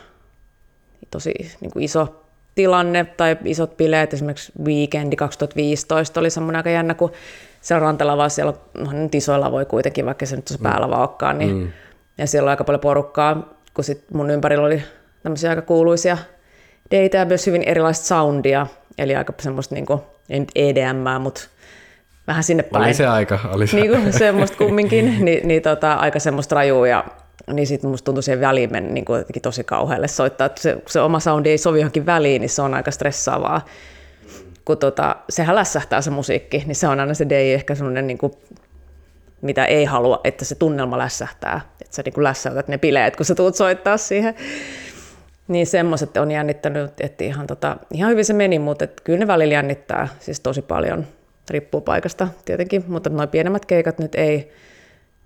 tosi 1.11 1.35
niin 1.61 1.71
kuin 1.71 1.83
iso 1.83 2.25
tilanne 2.55 3.05
tai 3.05 3.37
isot 3.45 3.77
bileet, 3.77 4.15
esimerkiksi 4.15 4.53
Weekendi 4.65 5.17
2015 5.17 6.21
oli 6.21 6.31
semmoinen 6.31 6.57
aika 6.57 6.71
jännä, 6.71 6.95
kun 6.95 7.13
siellä 7.61 7.81
rantalavaa, 7.81 8.29
siellä 8.29 8.53
on 8.53 8.85
no, 8.85 8.93
nyt 8.93 9.15
isoilla 9.15 9.53
voi 9.53 9.67
kuitenkin, 9.67 10.07
vaikka 10.07 10.27
se 10.27 10.37
nyt 10.37 10.45
tuossa 10.45 10.63
päällä 10.63 10.91
vaan 10.91 11.01
olekaan, 11.01 11.39
niin, 11.39 11.57
mm. 11.57 11.73
ja 12.19 12.27
siellä 12.27 12.47
on 12.47 12.51
aika 12.51 12.65
paljon 12.65 12.81
porukkaa, 12.81 13.55
kun 13.75 13.85
sit 13.85 14.05
mun 14.13 14.31
ympärillä 14.31 14.67
oli 14.67 14.83
tämmöisiä 15.23 15.51
aika 15.51 15.63
kuuluisia 15.63 16.19
deitä 16.91 17.19
ja 17.19 17.25
myös 17.25 17.47
hyvin 17.47 17.63
erilaista 17.63 18.07
soundia, 18.07 18.67
eli 18.99 19.17
aika 19.17 19.33
semmoista 19.41 19.75
niin 19.75 19.87
kuin, 19.87 20.01
ei 20.31 20.41
nyt 20.41 20.51
EDM, 20.55 21.21
mutta 21.21 21.41
vähän 22.27 22.45
sinne 22.45 22.63
päin. 22.63 22.85
Oli 22.85 22.95
se 22.95 23.07
aika, 23.07 23.39
oli 23.53 23.67
se. 23.67 23.77
Niin 23.77 23.91
kuin 23.91 24.13
semmoista 24.13 24.57
kumminkin, 24.57 25.17
niin, 25.25 25.49
niin 25.49 25.63
tota, 25.63 25.93
aika 25.93 26.19
semmoista 26.19 26.55
rajua 26.55 26.89
ja 26.89 27.05
niin 27.53 27.67
sitten 27.67 27.91
musta 27.91 28.05
tuntui 28.05 28.23
siihen 28.23 28.41
väliin 28.41 28.73
mennä 28.73 28.93
niin 28.93 29.05
kuin 29.05 29.25
tosi 29.43 29.65
kauhealle 29.65 30.09
soittaa, 30.09 30.47
että 30.47 30.63
se, 30.63 30.77
se 30.87 31.01
oma 31.01 31.21
soundi 31.21 31.51
ei 31.51 31.59
sovi 31.59 31.79
johonkin 31.79 32.07
väliin, 32.07 32.41
niin 32.41 32.51
se 32.51 32.63
on 32.63 32.75
aika 32.75 32.91
stressaavaa. 32.91 33.65
Kun 34.65 34.79
tota, 34.79 35.17
sehän 35.29 35.57
lässähtää 35.57 36.01
se 36.01 36.11
musiikki, 36.11 36.63
niin 36.67 36.77
se 36.77 36.89
on 36.89 37.01
aina 37.01 37.15
se 37.15 37.29
day 37.29 37.53
ehkä 37.53 37.75
semmoinen, 37.75 38.07
niin 38.07 38.19
kuin, 38.19 38.33
mitä 39.41 39.65
ei 39.65 39.85
halua, 39.85 40.21
että 40.25 40.45
se 40.45 40.55
tunnelma 40.55 40.99
lässähtää. 40.99 41.61
Että 41.81 41.97
sä 41.97 42.03
niin 42.05 42.25
lässäytät 42.25 42.69
ne 42.69 42.79
bileet, 42.79 43.17
kun 43.17 43.27
sä 43.27 43.35
tuut 43.35 43.57
soittaa 43.57 43.97
siihen. 43.97 44.35
Niin 45.51 45.67
semmoiset 45.67 46.17
on 46.17 46.31
jännittänyt, 46.31 47.01
että 47.01 47.25
ihan, 47.25 47.47
tota, 47.47 47.77
ihan 47.95 48.11
hyvin 48.11 48.25
se 48.25 48.33
meni, 48.33 48.59
mutta 48.59 48.85
et 48.85 49.01
kyllä 49.05 49.19
ne 49.19 49.27
välillä 49.27 49.55
jännittää 49.55 50.09
siis 50.21 50.41
tosi 50.41 50.63
paljon. 50.63 51.07
Riippuu 51.51 51.81
paikasta 51.81 52.29
tietenkin, 52.45 52.85
mutta 52.87 53.11
nuo 53.11 53.27
pienemmät 53.27 53.67
keikat 53.67 53.99
nyt 53.99 54.15
ei 54.15 54.53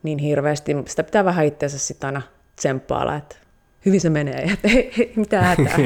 niin 0.02 0.18
hirveästi. 0.18 0.76
Sitä 0.87 1.04
pitää 1.04 1.24
vähän 1.24 1.46
itseensä 1.46 1.78
sitten 1.78 2.06
aina 2.06 2.22
tsemppailla, 2.56 3.16
että 3.16 3.37
hyvin 3.87 4.00
se 4.00 4.10
menee, 4.10 4.42
että 4.42 4.68
ei, 4.68 4.92
ei 4.98 5.12
mitään 5.16 5.44
hätää. 5.44 5.78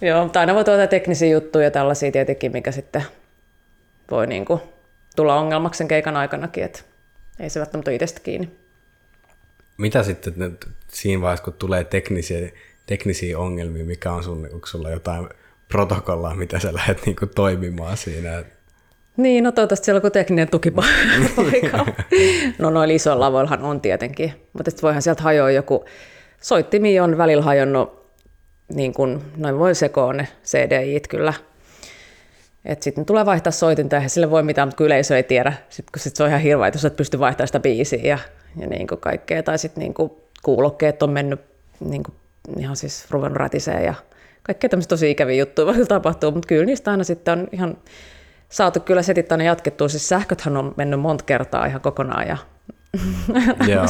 Joo, 0.08 0.24
mutta 0.24 0.40
aina 0.40 0.54
voi 0.54 0.64
tuota 0.64 0.86
teknisiä 0.86 1.28
juttuja 1.28 1.70
tällaisia 1.70 2.12
tietenkin, 2.12 2.52
mikä 2.52 2.72
sitten 2.72 3.02
voi 4.10 4.26
niinku 4.26 4.60
tulla 5.16 5.40
ongelmaksi 5.40 5.78
sen 5.78 5.88
keikan 5.88 6.16
aikanakin, 6.16 6.64
että 6.64 6.80
ei 7.40 7.50
se 7.50 7.60
välttämättä 7.60 7.90
itsestä 7.90 8.20
kiinni. 8.20 8.50
Mitä 9.78 10.02
sitten 10.02 10.58
siinä 10.88 11.22
vaiheessa, 11.22 11.44
kun 11.44 11.52
tulee 11.52 11.84
teknisiä 11.84 12.38
teknisiä 12.86 13.38
ongelmia, 13.38 13.84
mikä 13.84 14.12
on 14.12 14.24
sun, 14.24 14.48
onko 14.52 14.66
sulla 14.66 14.90
jotain 14.90 15.28
protokollaa, 15.68 16.34
mitä 16.34 16.58
sä 16.58 16.74
lähdet 16.74 17.06
niinku 17.06 17.26
toimimaan 17.26 17.96
siinä? 17.96 18.44
Niin, 19.16 19.44
no 19.44 19.52
toivottavasti 19.52 19.84
siellä 19.84 20.00
on 20.04 20.12
tekninen 20.12 20.48
tukipaikka. 20.48 21.86
no 22.58 22.70
noilla 22.70 22.94
isoilla 22.94 23.26
lavoillahan 23.26 23.62
on 23.62 23.80
tietenkin, 23.80 24.32
mutta 24.52 24.70
voihan 24.82 25.02
sieltä 25.02 25.22
hajoa 25.22 25.50
joku, 25.50 25.84
soittimi 26.40 27.00
on 27.00 27.18
välillä 27.18 27.42
hajonnut, 27.42 28.04
niin 28.74 28.94
kuin, 28.94 29.22
noin 29.36 29.58
voi 29.58 29.74
sekoon 29.74 30.16
ne 30.16 30.28
CDIt 30.44 31.08
kyllä. 31.08 31.34
Että 32.64 32.84
sitten 32.84 33.04
tulee 33.04 33.26
vaihtaa 33.26 33.52
soitinta, 33.52 33.96
ja 33.96 34.08
sille 34.08 34.30
voi 34.30 34.42
mitään, 34.42 34.68
mutta 34.68 34.84
yleisö 34.84 35.16
ei 35.16 35.22
tiedä, 35.22 35.52
sit, 35.68 35.90
kun 35.90 36.00
sit 36.00 36.16
se 36.16 36.22
on 36.22 36.28
ihan 36.28 36.40
hirveä, 36.40 36.70
jos 36.74 36.84
et 36.84 36.96
pysty 36.96 37.18
vaihtamaan 37.18 37.48
sitä 37.48 37.60
biisiä 37.60 38.00
ja, 38.02 38.18
ja 38.56 38.66
niin 38.66 38.86
kuin 38.86 39.00
kaikkea. 39.00 39.42
Tai 39.42 39.58
sitten 39.58 39.80
niin 39.80 39.94
kuulokkeet 40.42 41.02
on 41.02 41.10
mennyt 41.10 41.40
niin 41.80 42.02
kuin 42.02 42.14
ihan 42.58 42.76
siis 42.76 43.10
ruvennut 43.10 43.36
rätiseen 43.36 43.84
ja 43.84 43.94
kaikkea 44.42 44.70
tämmöistä 44.70 44.88
tosi 44.88 45.10
ikäviä 45.10 45.36
juttuja 45.36 45.66
voi 45.66 45.86
tapahtua, 45.86 46.30
mutta 46.30 46.46
kyllä 46.46 46.64
niistä 46.64 46.90
aina 46.90 47.04
sitten 47.04 47.38
on 47.38 47.48
ihan 47.52 47.76
saatu 48.48 48.80
kyllä 48.80 49.02
setit 49.02 49.32
aina 49.32 49.44
jatkettua. 49.44 49.88
Siis 49.88 50.08
sähköthän 50.08 50.56
on 50.56 50.74
mennyt 50.76 51.00
monta 51.00 51.24
kertaa 51.24 51.66
ihan 51.66 51.80
kokonaan 51.80 52.28
ja 52.28 52.36
Joo. 53.72 53.86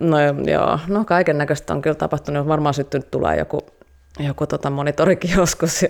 no 0.00 0.16
joo, 0.46 0.78
no 0.88 1.04
kaiken 1.04 1.38
näköistä 1.38 1.74
on 1.74 1.82
kyllä 1.82 1.94
tapahtunut. 1.94 2.48
Varmaan 2.48 2.74
syttynyt 2.74 3.10
tulee 3.10 3.38
joku, 3.38 3.60
joku 4.18 4.46
tota 4.46 4.70
monitorikin 4.70 5.30
joskus 5.36 5.82
ja 5.82 5.88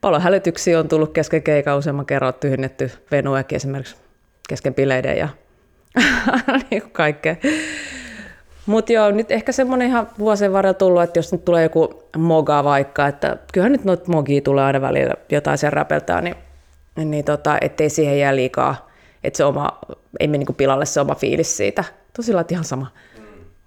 paljon 0.00 0.22
hälytyksiä 0.22 0.78
on 0.78 0.88
tullut 0.88 1.12
kesken 1.12 1.42
keikan 1.42 1.78
useamman 1.78 2.06
kerran 2.06 2.34
tyhjennetty 2.34 2.90
venuekin 3.10 3.56
esimerkiksi 3.56 3.96
kesken 4.48 4.74
bileiden 4.74 5.18
ja 5.18 5.28
niin 6.70 6.82
kaikkea. 6.92 7.36
Mutta 8.66 8.92
joo, 8.92 9.10
nyt 9.10 9.30
ehkä 9.30 9.52
semmoinen 9.52 9.88
ihan 9.88 10.08
vuosien 10.18 10.52
varrella 10.52 10.74
tullut, 10.74 11.02
että 11.02 11.18
jos 11.18 11.32
nyt 11.32 11.44
tulee 11.44 11.62
joku 11.62 12.02
moga 12.16 12.64
vaikka, 12.64 13.06
että 13.06 13.36
kyllähän 13.52 13.72
nyt 13.72 13.84
noita 13.84 14.12
mogia 14.12 14.40
tulee 14.40 14.64
aina 14.64 14.80
välillä 14.80 15.14
jotain 15.30 15.58
sen 15.58 15.72
räpeltää, 15.72 16.20
niin, 16.20 16.36
niin 17.04 17.24
tota, 17.24 17.58
ettei 17.60 17.90
siihen 17.90 18.18
jää 18.18 18.36
liikaa, 18.36 18.90
että 19.24 19.36
se 19.36 19.44
oma, 19.44 19.78
ei 20.20 20.28
mene 20.28 20.38
niinku 20.38 20.52
pilalle 20.52 20.86
se 20.86 21.00
oma 21.00 21.14
fiilis 21.14 21.56
siitä. 21.56 21.84
Tosilla 22.16 22.44
ihan 22.50 22.64
sama. 22.64 22.86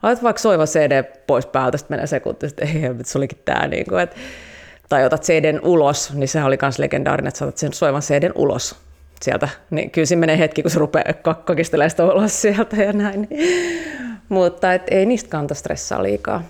Laitat 0.03 0.23
vaikka 0.23 0.41
soiva 0.41 0.65
CD 0.65 1.03
pois 1.27 1.45
päältä, 1.45 1.77
sitten 1.77 1.95
menee 1.95 2.07
sekunti, 2.07 2.45
että 2.45 2.65
ei, 2.65 2.81
se 3.03 3.17
olikin 3.17 3.41
tämä. 3.45 3.67
Niin 3.67 3.85
kuin, 3.89 4.01
että, 4.01 4.15
tai 4.89 5.05
otat 5.05 5.23
CDn 5.23 5.59
ulos, 5.63 6.13
niin 6.13 6.27
sehän 6.27 6.47
oli 6.47 6.57
myös 6.61 6.79
legendaarinen, 6.79 7.27
että 7.27 7.37
saatat 7.37 7.57
sen 7.57 7.73
soivan 7.73 8.01
CDn 8.01 8.31
ulos 8.35 8.75
sieltä. 9.21 9.49
Niin 9.69 9.91
kyllä 9.91 10.05
siinä 10.05 10.19
menee 10.19 10.37
hetki, 10.37 10.61
kun 10.61 10.71
se 10.71 10.79
rupeaa 10.79 11.13
kakistelemaan 11.45 11.89
sitä 11.89 12.05
ulos 12.05 12.41
sieltä 12.41 12.75
ja 12.75 12.93
näin. 12.93 13.27
Mutta 14.29 14.73
et 14.73 14.81
ei 14.91 15.05
niistä 15.05 15.29
kanta 15.29 15.53
stressaa 15.53 16.03
liikaa. 16.03 16.43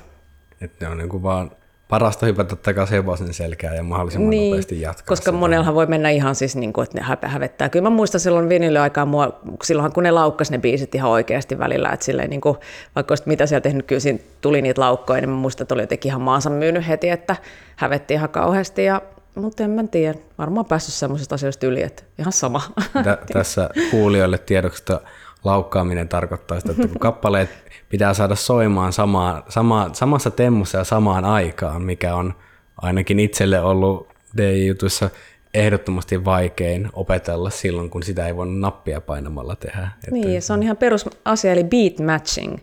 Että 0.62 0.86
ne 0.86 0.92
on 0.92 0.98
niin 0.98 1.10
kuin 1.10 1.24
vaan 1.24 1.52
parasta 1.90 2.26
hypätä 2.26 2.56
takaisin 2.56 2.96
hevosen 2.96 3.34
selkään 3.34 3.76
ja 3.76 3.84
mahdollisimman 3.84 4.30
niin, 4.30 4.52
nopeasti 4.52 4.82
jatkaa. 4.82 5.06
Koska 5.06 5.32
sitä. 5.32 5.38
monellahan 5.38 5.76
voi 5.76 5.86
mennä 5.86 6.10
ihan 6.10 6.36
siis, 6.36 6.56
niin 6.56 6.74
kuin, 6.74 6.84
että 6.84 6.98
ne 6.98 7.04
hä- 7.04 7.18
hävettää. 7.22 7.70
Kyllä 7.70 7.90
mä 7.90 7.96
muistan 7.96 8.22
silloin 8.22 8.50
vinylaikaa, 8.50 9.06
mua, 9.06 9.40
silloinhan 9.64 9.92
kun 9.92 10.04
ne 10.04 10.12
laukkas 10.12 10.52
ne 10.52 10.58
biisit 10.58 10.96
ihan 10.96 11.12
oikeasti 11.12 11.60
välillä, 11.60 11.90
että 11.90 12.06
silleen, 12.06 12.30
niin 12.30 12.42
kuin, 12.42 12.58
vaikka 12.96 13.12
olisit 13.12 13.28
mitä 13.28 13.46
siellä 13.46 13.62
tehnyt, 13.62 13.86
kyllä 13.86 14.00
siinä 14.00 14.20
tuli 14.42 14.62
niitä 14.62 14.82
laukkoja, 14.82 15.22
niin 15.22 15.30
mä 15.30 15.36
muistan, 15.36 15.66
että 15.66 15.74
oli 15.74 15.84
jotenkin 15.84 16.10
ihan 16.10 16.22
maansa 16.22 16.50
myynyt 16.50 16.88
heti, 16.88 17.10
että 17.10 17.36
hävetti 17.76 18.14
ihan 18.14 18.30
kauheasti. 18.30 18.84
Ja, 18.84 19.02
mutta 19.36 19.64
en 19.64 19.70
mä 19.70 19.84
tiedä, 19.92 20.20
varmaan 20.38 20.66
päässyt 20.66 20.94
semmoisesta 20.94 21.36
asioista 21.36 21.66
yli, 21.66 21.82
että 21.84 22.04
ihan 22.20 22.34
sama. 22.34 22.62
Tä, 23.04 23.18
tässä 23.34 23.70
kuulijoille 23.92 24.38
tiedoksi, 24.38 24.82
että 24.82 25.00
laukkaaminen 25.44 26.08
tarkoittaa 26.08 26.60
sitä, 26.60 26.72
että 26.72 26.88
kun 26.88 27.00
kappaleet 27.00 27.50
pitää 27.90 28.14
saada 28.14 28.36
soimaan 28.36 28.94
samaan, 28.94 29.44
sama, 29.50 29.90
samassa 29.94 30.32
temmussa 30.32 30.78
ja 30.78 30.84
samaan 30.84 31.26
aikaan, 31.26 31.82
mikä 31.82 32.16
on 32.16 32.34
ainakin 32.82 33.20
itselle 33.20 33.62
ollut 33.62 34.08
DJ-jutuissa 34.38 35.10
ehdottomasti 35.54 36.26
vaikein 36.26 36.90
opetella 36.94 37.50
silloin, 37.50 37.90
kun 37.90 38.04
sitä 38.04 38.28
ei 38.28 38.36
voi 38.36 38.48
nappia 38.48 39.02
painamalla 39.02 39.56
tehdä. 39.56 39.90
Niin, 40.12 40.42
se 40.42 40.54
on 40.54 40.64
ihan 40.64 40.78
perusasia, 40.78 41.52
eli 41.52 41.64
beat 41.64 42.00
matching, 42.00 42.58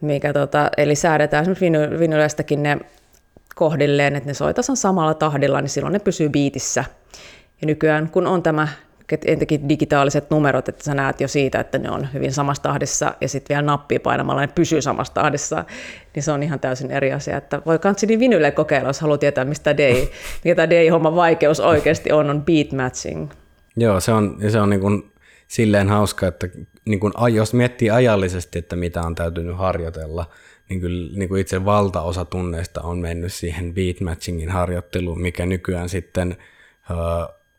mikä 0.00 0.32
tota, 0.32 0.70
eli 0.76 0.94
säädetään 0.94 1.42
esimerkiksi 1.42 1.98
vinyleistäkin 1.98 2.62
ne 2.62 2.78
kohdilleen, 3.54 4.16
että 4.16 4.30
ne 4.30 4.34
soi 4.34 4.54
tasan 4.54 4.76
samalla 4.76 5.14
tahdilla, 5.14 5.60
niin 5.60 5.68
silloin 5.68 5.92
ne 5.92 5.98
pysyy 5.98 6.28
biitissä. 6.28 6.84
Ja 7.60 7.66
nykyään, 7.66 8.10
kun 8.10 8.26
on 8.26 8.42
tämä 8.42 8.68
entenkin 9.24 9.68
digitaaliset 9.68 10.30
numerot, 10.30 10.68
että 10.68 10.84
sä 10.84 10.94
näet 10.94 11.20
jo 11.20 11.28
siitä, 11.28 11.60
että 11.60 11.78
ne 11.78 11.90
on 11.90 12.08
hyvin 12.12 12.32
samassa 12.32 12.62
tahdissa, 12.62 13.14
ja 13.20 13.28
sitten 13.28 13.54
vielä 13.54 13.66
nappia 13.66 14.00
painamalla 14.00 14.40
ne 14.40 14.48
pysyy 14.54 14.82
samassa 14.82 15.14
tahdissa, 15.14 15.64
niin 16.14 16.22
se 16.22 16.32
on 16.32 16.42
ihan 16.42 16.60
täysin 16.60 16.90
eri 16.90 17.12
asia. 17.12 17.36
Että 17.36 17.62
voi 17.66 17.78
kanssini 17.78 18.18
vinylle 18.18 18.50
kokeilla, 18.50 18.88
jos 18.88 19.00
haluaa 19.00 19.18
tietää, 19.18 19.44
mistä 19.44 19.76
day, 19.76 20.06
mikä 20.44 20.54
tämä 20.54 20.70
day-homman 20.70 21.16
vaikeus 21.16 21.60
oikeasti 21.60 22.12
on, 22.12 22.30
on 22.30 22.42
beat 22.42 22.72
matching. 22.72 23.30
Joo, 23.76 24.00
se 24.00 24.12
on, 24.12 24.38
se 24.48 24.60
on 24.60 24.70
niin 24.70 24.80
kuin 24.80 25.12
silleen 25.48 25.88
hauska, 25.88 26.26
että 26.26 26.48
niin 26.84 27.00
kuin, 27.00 27.12
jos 27.34 27.54
miettii 27.54 27.90
ajallisesti, 27.90 28.58
että 28.58 28.76
mitä 28.76 29.02
on 29.02 29.14
täytynyt 29.14 29.58
harjoitella, 29.58 30.26
niin 30.68 30.80
kyllä 30.80 31.18
niin 31.18 31.28
kuin 31.28 31.40
itse 31.40 31.64
valtaosa 31.64 32.24
tunneista 32.24 32.80
on 32.80 32.98
mennyt 32.98 33.32
siihen 33.32 33.74
beat 33.74 34.00
matchingin 34.00 34.48
harjoitteluun, 34.48 35.22
mikä 35.22 35.46
nykyään 35.46 35.88
sitten 35.88 36.36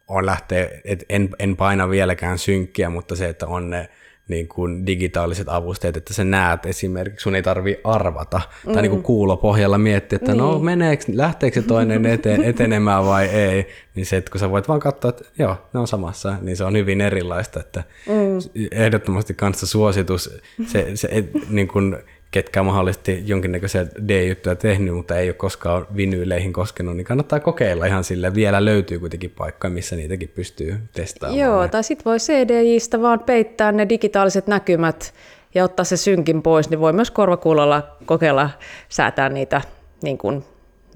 on 0.07 0.25
lähteä, 0.25 0.69
et 0.85 1.05
en, 1.09 1.29
en 1.39 1.57
paina 1.57 1.89
vieläkään 1.89 2.37
synkkiä, 2.37 2.89
mutta 2.89 3.15
se, 3.15 3.29
että 3.29 3.47
on 3.47 3.69
ne 3.69 3.89
niin 4.27 4.47
kuin 4.47 4.85
digitaaliset 4.85 5.49
avusteet, 5.49 5.97
että 5.97 6.13
sä 6.13 6.23
näet 6.23 6.65
esimerkiksi, 6.65 7.23
sun 7.23 7.35
ei 7.35 7.43
tarvi 7.43 7.79
arvata 7.83 8.41
mm. 8.67 8.73
tai 8.73 8.81
niin 8.81 8.89
kuin 8.89 9.03
kuulopohjalla 9.03 9.77
miettiä, 9.77 10.15
että 10.15 10.35
no, 10.35 10.45
niin. 10.45 10.53
no 10.53 10.59
meneekö, 10.59 11.03
lähteekö 11.13 11.61
se 11.61 11.67
toinen 11.67 12.05
eteen, 12.05 12.43
etenemään 12.43 13.05
vai 13.05 13.25
ei, 13.25 13.67
niin 13.95 14.05
se, 14.05 14.17
että 14.17 14.31
kun 14.31 14.39
sä 14.39 14.49
voit 14.49 14.67
vaan 14.67 14.79
katsoa, 14.79 15.09
että 15.09 15.23
joo, 15.39 15.57
ne 15.73 15.79
on 15.79 15.87
samassa, 15.87 16.35
niin 16.41 16.57
se 16.57 16.63
on 16.63 16.77
hyvin 16.77 17.01
erilaista, 17.01 17.59
että 17.59 17.83
mm. 18.07 18.61
ehdottomasti 18.71 19.33
kanssa 19.33 19.67
suositus, 19.67 20.39
se, 20.67 20.91
se 20.95 21.07
et, 21.11 21.29
niin 21.49 21.67
kuin, 21.67 21.97
ketkä 22.33 22.59
on 22.59 22.65
mahdollisesti 22.65 23.23
jonkinnäköisiä 23.25 23.85
D-juttuja 24.07 24.55
tehnyt, 24.55 24.95
mutta 24.95 25.17
ei 25.17 25.29
ole 25.29 25.33
koskaan 25.33 25.87
vinyyleihin 25.95 26.53
koskenut, 26.53 26.97
niin 26.97 27.05
kannattaa 27.05 27.39
kokeilla 27.39 27.85
ihan 27.85 28.03
sille. 28.03 28.33
Vielä 28.33 28.65
löytyy 28.65 28.99
kuitenkin 28.99 29.29
paikka, 29.29 29.69
missä 29.69 29.95
niitäkin 29.95 30.29
pystyy 30.29 30.79
testaamaan. 30.93 31.39
Joo, 31.39 31.67
tai 31.67 31.83
sitten 31.83 32.05
voi 32.05 32.17
CDJistä 32.17 33.01
vaan 33.01 33.19
peittää 33.19 33.71
ne 33.71 33.89
digitaaliset 33.89 34.47
näkymät 34.47 35.13
ja 35.55 35.63
ottaa 35.63 35.83
se 35.83 35.97
synkin 35.97 36.41
pois, 36.41 36.69
niin 36.69 36.79
voi 36.79 36.93
myös 36.93 37.11
korvakuulolla 37.11 37.97
kokeilla 38.05 38.49
säätää 38.89 39.29
niitä, 39.29 39.61
niin 40.03 40.17
kuin 40.17 40.43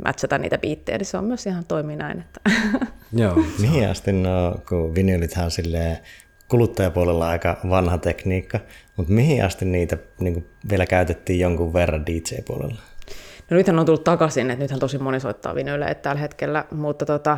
matchata 0.06 0.38
niitä 0.38 0.58
biittejä, 0.58 0.98
niin 0.98 1.06
se 1.06 1.18
on 1.18 1.24
myös 1.24 1.46
ihan 1.46 1.66
toimii 1.66 1.96
näin. 1.96 2.20
Että. 2.20 2.42
Joo. 3.14 3.36
Mihin 3.60 3.90
asti 3.90 4.12
no, 4.12 4.56
kun 4.70 4.96
vinylithän 4.96 5.52
silleen 5.52 5.98
kuluttajapuolella 6.50 7.30
aika 7.30 7.58
vanha 7.70 7.98
tekniikka, 7.98 8.60
mutta 8.96 9.14
mihin 9.14 9.46
asti 9.46 9.66
niitä 9.66 9.98
niin 10.20 10.50
vielä 10.70 10.86
käytettiin 10.86 11.40
jonkun 11.40 11.74
verran 11.74 12.06
DJ-puolella? 12.06 12.82
No 13.50 13.58
nythän 13.58 13.80
on 13.80 13.86
tullut 13.86 14.04
takaisin, 14.04 14.52
että 14.52 14.64
nythän 14.64 14.80
tosi 14.80 14.98
moni 14.98 15.20
soittaa 15.20 15.56
vinylejä 15.56 15.96
tällä 15.96 16.22
hetkellä, 16.22 16.66
mutta 16.72 17.06
tota, 17.06 17.38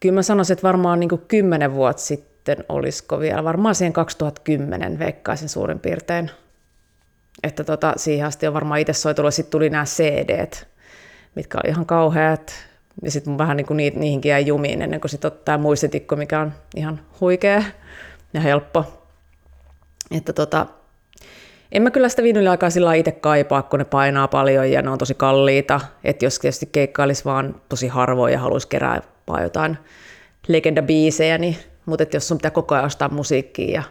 kyllä 0.00 0.14
mä 0.14 0.22
sanoisin, 0.22 0.52
että 0.52 0.68
varmaan 0.68 1.00
niin 1.00 1.10
kymmenen 1.28 1.74
vuotta 1.74 2.02
sitten 2.02 2.64
olisiko 2.68 3.20
vielä, 3.20 3.44
varmaan 3.44 3.74
siihen 3.74 3.92
2010 3.92 4.98
veikkaisin 4.98 5.48
suurin 5.48 5.80
piirtein. 5.80 6.30
Että 7.42 7.64
tota, 7.64 7.92
siihen 7.96 8.26
asti 8.26 8.46
on 8.46 8.54
varmaan 8.54 8.80
itse 8.80 8.92
soitulla, 8.92 9.30
sitten 9.30 9.50
tuli 9.50 9.70
nämä 9.70 9.84
cd 9.84 10.48
mitkä 11.38 11.58
oli 11.64 11.70
ihan 11.70 11.86
kauheat, 11.86 12.67
ja 13.02 13.10
sitten 13.10 13.38
vähän 13.38 13.56
niin 13.56 13.66
kuin 13.66 13.76
niihinkin 13.76 14.30
jäi 14.30 14.46
jumiin 14.46 14.82
ennen 14.82 15.00
kuin 15.00 15.10
sitten 15.10 15.32
ottaa 15.32 15.58
muistitikko, 15.58 16.16
mikä 16.16 16.40
on 16.40 16.52
ihan 16.76 17.00
huikea 17.20 17.62
ja 18.34 18.40
helppo. 18.40 18.84
Että 20.10 20.32
tota, 20.32 20.66
en 21.72 21.82
mä 21.82 21.90
kyllä 21.90 22.08
sitä 22.08 22.22
vinyliaikaa 22.22 22.70
sillä 22.70 22.94
itse 22.94 23.12
kaipaa, 23.12 23.62
kun 23.62 23.78
ne 23.78 23.84
painaa 23.84 24.28
paljon 24.28 24.70
ja 24.70 24.82
ne 24.82 24.90
on 24.90 24.98
tosi 24.98 25.14
kalliita. 25.14 25.80
Että 26.04 26.24
jos 26.24 26.38
tietysti 26.38 26.66
keikkailisi 26.66 27.24
vaan 27.24 27.60
tosi 27.68 27.88
harvoin 27.88 28.32
ja 28.32 28.38
haluaisi 28.38 28.68
kerää 28.68 29.02
vaan 29.28 29.42
jotain 29.42 29.78
legendabiisejä, 30.48 31.38
niin, 31.38 31.56
mutta 31.86 32.02
että 32.02 32.16
jos 32.16 32.28
sun 32.28 32.38
pitää 32.38 32.50
koko 32.50 32.74
ajan 32.74 32.86
ostaa 32.86 33.08
musiikkia 33.08 33.74
ja 33.74 33.82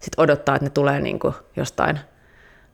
sitten 0.00 0.22
odottaa, 0.22 0.56
että 0.56 0.66
ne 0.66 0.70
tulee 0.70 1.00
niin 1.00 1.18
kuin 1.18 1.34
jostain 1.56 1.98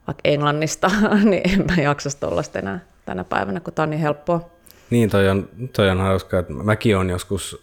vaikka 0.07 0.21
Englannista, 0.25 0.91
niin 1.31 1.51
en 1.53 1.67
mä 1.67 1.83
jaksa 1.83 2.21
tuollaista 2.21 2.59
enää 2.59 2.81
tänä 3.05 3.25
päivänä, 3.25 3.61
kun 3.61 3.73
tämä 3.73 3.85
on 3.85 3.91
niin 3.91 4.01
helppoa. 4.01 4.58
Niin, 4.91 5.11
toi 5.11 5.29
on, 5.29 5.49
toi 5.73 5.91
on 5.91 5.99
hauska, 5.99 6.39
että 6.39 6.53
mäkin 6.53 6.97
olen 6.97 7.11
joskus 7.11 7.63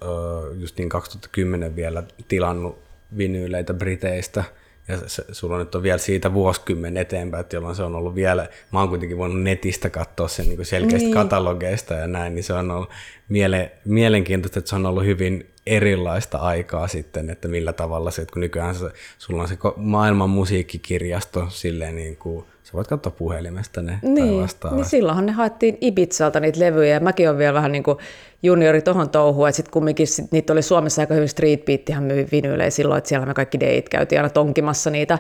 just 0.60 0.78
niin 0.78 0.90
2010 0.90 1.76
vielä 1.76 2.04
tilannut 2.28 2.80
vinyyleitä 3.18 3.74
Briteistä, 3.74 4.44
ja 4.88 4.98
se, 5.08 5.26
sulla 5.32 5.58
nyt 5.58 5.76
on 5.76 5.84
vielä 5.84 5.98
siitä 5.98 6.34
vuosikymmen 6.34 6.98
eteenpäin, 6.98 7.42
että 7.42 7.56
jolloin 7.56 7.76
se 7.76 7.84
on 7.84 7.96
ollut 7.96 8.16
vielä, 8.16 8.50
mä 8.72 8.80
oon 8.80 8.90
kuitenkin 8.90 9.18
voinut 9.18 9.42
netistä 9.42 9.90
katsoa 9.90 10.28
sen 10.28 10.50
niin 10.50 10.66
selkeästi 10.66 11.06
niin. 11.06 11.14
katalogeista 11.14 11.94
ja 11.94 12.08
näin, 12.08 12.36
niin 12.36 12.44
se 12.44 12.54
on 12.54 12.72
ollut 12.72 12.90
miele, 13.30 13.72
mielenkiintoista, 13.86 14.60
että 14.60 14.70
se 14.70 14.76
on 14.76 14.86
ollut 14.86 15.06
hyvin 15.06 15.50
erilaista 15.68 16.38
aikaa 16.38 16.88
sitten, 16.88 17.30
että 17.30 17.48
millä 17.48 17.74
tavalla 17.74 18.12
se, 18.12 18.22
että 18.22 18.34
kun 18.34 18.40
nykyään 18.40 18.76
se, 18.76 18.86
sulla 19.18 19.42
on 19.42 19.48
se 19.48 19.58
maailman 19.76 20.30
musiikkikirjasto 20.30 21.48
silleen 21.50 21.96
niin 21.96 22.18
kuin, 22.18 22.46
sä 22.66 22.74
voit 22.74 22.88
katsoa 22.88 23.12
puhelimesta 23.18 23.82
ne 23.82 24.00
niin, 24.02 24.50
tai 24.60 24.76
Niin 24.76 24.86
silloinhan 24.86 25.26
ne 25.26 25.32
haettiin 25.32 25.78
Ibizalta 25.82 26.40
niitä 26.40 26.60
levyjä 26.60 26.94
ja 26.94 27.00
mäkin 27.00 27.28
olen 27.30 27.38
vielä 27.38 27.54
vähän 27.54 27.72
niin 27.72 27.84
kuin 27.84 27.98
juniori 28.44 28.82
tohon 28.82 29.10
touhuun, 29.10 29.50
että 29.50 29.56
sitten 29.56 29.72
kumminkin 29.72 30.08
sit, 30.08 30.32
niitä 30.32 30.54
oli 30.54 30.62
Suomessa 30.62 31.02
aika 31.02 31.14
hyvin 31.14 31.30
Street 31.30 31.66
Beattihan 31.66 32.04
myi 32.04 32.28
vinyylejä 32.32 32.70
silloin, 32.70 32.98
että 32.98 33.08
siellä 33.08 33.26
me 33.26 33.34
kaikki 33.34 33.60
deit 33.60 33.90
käytiin 33.90 34.20
aina 34.20 34.30
tonkimassa 34.30 34.90
niitä. 34.90 35.20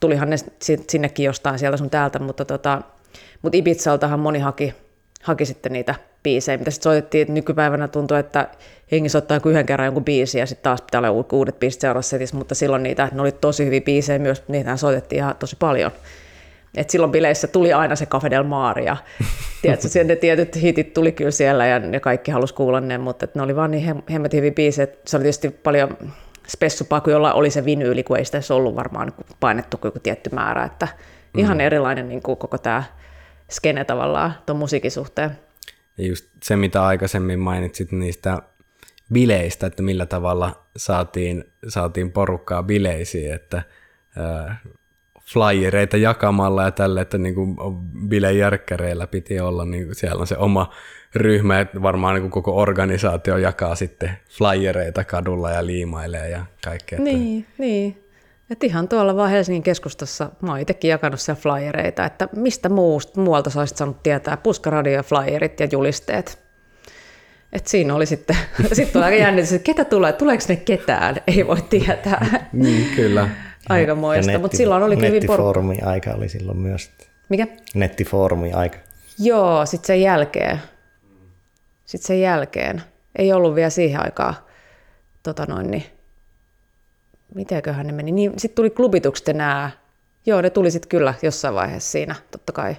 Tulihan 0.00 0.30
ne 0.30 0.36
sinnekin 0.90 1.24
jostain 1.24 1.58
sieltä 1.58 1.76
sun 1.76 1.90
täältä, 1.90 2.18
mutta, 2.18 2.44
tota, 2.44 2.82
mutta 3.42 3.58
Ibizaltahan 3.58 4.20
moni 4.20 4.38
haki, 4.38 4.74
haki 5.22 5.46
sitten 5.46 5.72
niitä 5.72 5.94
biisejä, 6.22 6.58
mitä 6.58 6.70
sitten 6.70 6.84
soitettiin, 6.84 7.22
että 7.22 7.34
nykypäivänä 7.34 7.88
tuntuu, 7.88 8.16
että 8.16 8.48
jengi 8.90 9.08
soittaa 9.08 9.36
joku 9.36 9.48
yhden 9.48 9.66
kerran 9.66 9.86
jonkun 9.86 10.04
biisin 10.04 10.38
ja 10.38 10.46
sitten 10.46 10.62
taas 10.62 10.82
pitää 10.82 10.98
olla 10.98 11.26
uudet 11.32 11.58
biisit 11.58 11.80
seuraavassa 11.80 12.10
setissä, 12.10 12.36
mutta 12.36 12.54
silloin 12.54 12.82
niitä, 12.82 13.08
ne 13.12 13.22
oli 13.22 13.32
tosi 13.32 13.64
hyviä 13.64 13.80
biisejä 13.80 14.18
myös, 14.18 14.42
niitä 14.48 14.76
soitettiin 14.76 15.18
ihan 15.18 15.36
tosi 15.36 15.56
paljon. 15.58 15.90
Et 16.76 16.90
silloin 16.90 17.12
bileissä 17.12 17.46
tuli 17.46 17.72
aina 17.72 17.96
se 17.96 18.06
Cafe 18.06 18.30
del 18.30 18.42
Mar 18.42 18.78
ja 18.78 18.96
tiedätkö, 19.62 20.04
ne 20.04 20.16
tietyt 20.16 20.62
hitit 20.62 20.94
tuli 20.94 21.12
kyllä 21.12 21.30
siellä 21.30 21.66
ja 21.66 21.78
ne 21.78 22.00
kaikki 22.00 22.30
halusi 22.30 22.54
kuulla 22.54 22.80
ne, 22.80 22.98
mutta 22.98 23.28
ne 23.34 23.42
oli 23.42 23.56
vaan 23.56 23.70
niin 23.70 24.02
hemmetin 24.12 24.38
hyviä 24.38 24.50
biisejä. 24.50 24.86
Se 25.06 25.16
oli 25.16 25.22
tietysti 25.22 25.50
paljon 25.50 25.96
spessupaa, 26.48 27.00
kun 27.00 27.12
jolla 27.12 27.32
oli 27.32 27.50
se 27.50 27.64
vinyyli, 27.64 28.02
kun 28.02 28.18
ei 28.18 28.24
sitä 28.24 28.38
ollut 28.50 28.76
varmaan 28.76 29.12
painettu 29.40 29.80
joku 29.84 29.98
tietty 29.98 30.30
määrä. 30.32 30.64
Että 30.64 30.88
ihan 31.36 31.56
mm. 31.56 31.60
erilainen 31.60 32.08
niin 32.08 32.22
kuin 32.22 32.36
koko 32.36 32.58
tämä 32.58 32.84
skene 33.50 33.84
tavallaan 33.84 34.34
tuon 34.46 34.58
musiikin 34.58 34.90
suhteen. 34.90 35.38
Ja 35.98 36.06
just 36.06 36.26
se, 36.42 36.56
mitä 36.56 36.86
aikaisemmin 36.86 37.38
mainitsit 37.38 37.92
niistä 37.92 38.38
bileistä, 39.12 39.66
että 39.66 39.82
millä 39.82 40.06
tavalla 40.06 40.64
saatiin, 40.76 41.44
saatiin 41.68 42.12
porukkaa 42.12 42.62
bileisiin, 42.62 43.34
että 43.34 43.62
flyereita 45.32 45.96
jakamalla 45.96 46.62
ja 46.62 46.70
tälle, 46.70 47.00
että 47.00 47.18
niin 47.18 47.34
kuin 47.34 47.56
bilejärkkäreillä 48.08 49.06
piti 49.06 49.40
olla, 49.40 49.64
niin 49.64 49.84
kuin 49.84 49.94
siellä 49.94 50.20
on 50.20 50.26
se 50.26 50.36
oma 50.36 50.70
ryhmä, 51.14 51.60
että 51.60 51.82
varmaan 51.82 52.14
niin 52.14 52.22
kuin 52.22 52.30
koko 52.30 52.56
organisaatio 52.56 53.36
jakaa 53.36 53.74
sitten 53.74 54.10
flyereita 54.28 55.04
kadulla 55.04 55.50
ja 55.50 55.66
liimailee 55.66 56.28
ja 56.28 56.46
kaikkea. 56.64 56.98
Niin, 56.98 57.40
että... 57.40 57.52
niin. 57.58 57.98
Että 58.50 58.66
ihan 58.66 58.88
tuolla 58.88 59.16
vaan 59.16 59.30
Helsingin 59.30 59.62
keskustassa, 59.62 60.30
mä 60.42 60.50
oon 60.50 60.60
itsekin 60.60 60.88
jakanut 60.88 61.20
siellä 61.20 61.40
flyereita, 61.40 62.04
että 62.04 62.28
mistä 62.36 62.68
muusta, 62.68 63.20
muualta 63.20 63.50
sä 63.50 63.60
olisit 63.60 63.76
saanut 63.76 64.02
tietää 64.02 64.36
puskaradio, 64.36 65.02
flyerit 65.02 65.60
ja 65.60 65.68
julisteet. 65.72 66.38
Et 67.52 67.66
siinä 67.66 67.94
oli 67.94 68.06
sitten, 68.06 68.36
sitten 68.72 69.02
aika 69.02 69.16
jännitys, 69.16 69.52
että 69.52 69.66
ketä 69.66 69.84
tulee, 69.84 70.12
tuleeko 70.12 70.44
ne 70.48 70.56
ketään, 70.56 71.16
ei 71.26 71.46
voi 71.46 71.62
tietää. 71.62 72.48
Niin, 72.52 72.86
kyllä. 72.96 73.28
Aikamoista, 73.72 74.38
mutta 74.38 74.56
silloin 74.56 74.82
oli 74.82 74.96
hyvin 74.96 75.12
Nettifoorumi 75.12 75.78
aika 75.84 76.10
oli 76.10 76.28
silloin 76.28 76.58
myös. 76.58 76.90
Mikä? 77.28 77.46
Nettifoorumi 77.74 78.52
aika. 78.52 78.78
Joo, 79.18 79.66
sitten 79.66 79.86
sen 79.86 80.00
jälkeen. 80.00 80.62
Sitten 81.84 82.06
sen 82.06 82.20
jälkeen. 82.20 82.82
Ei 83.18 83.32
ollut 83.32 83.54
vielä 83.54 83.70
siihen 83.70 84.04
aikaan, 84.04 84.34
tota 85.22 85.46
noin, 85.48 85.70
niin, 85.70 85.84
mitenköhän 87.34 87.86
ne 87.86 87.92
meni. 87.92 88.12
Niin, 88.12 88.32
sitten 88.36 88.56
tuli 88.56 88.70
klubitukset 88.70 89.36
nää. 89.36 89.70
Joo, 90.26 90.40
ne 90.40 90.50
tuli 90.50 90.70
sitten 90.70 90.88
kyllä 90.88 91.14
jossain 91.22 91.54
vaiheessa 91.54 91.90
siinä, 91.90 92.14
totta 92.30 92.52
kai. 92.52 92.76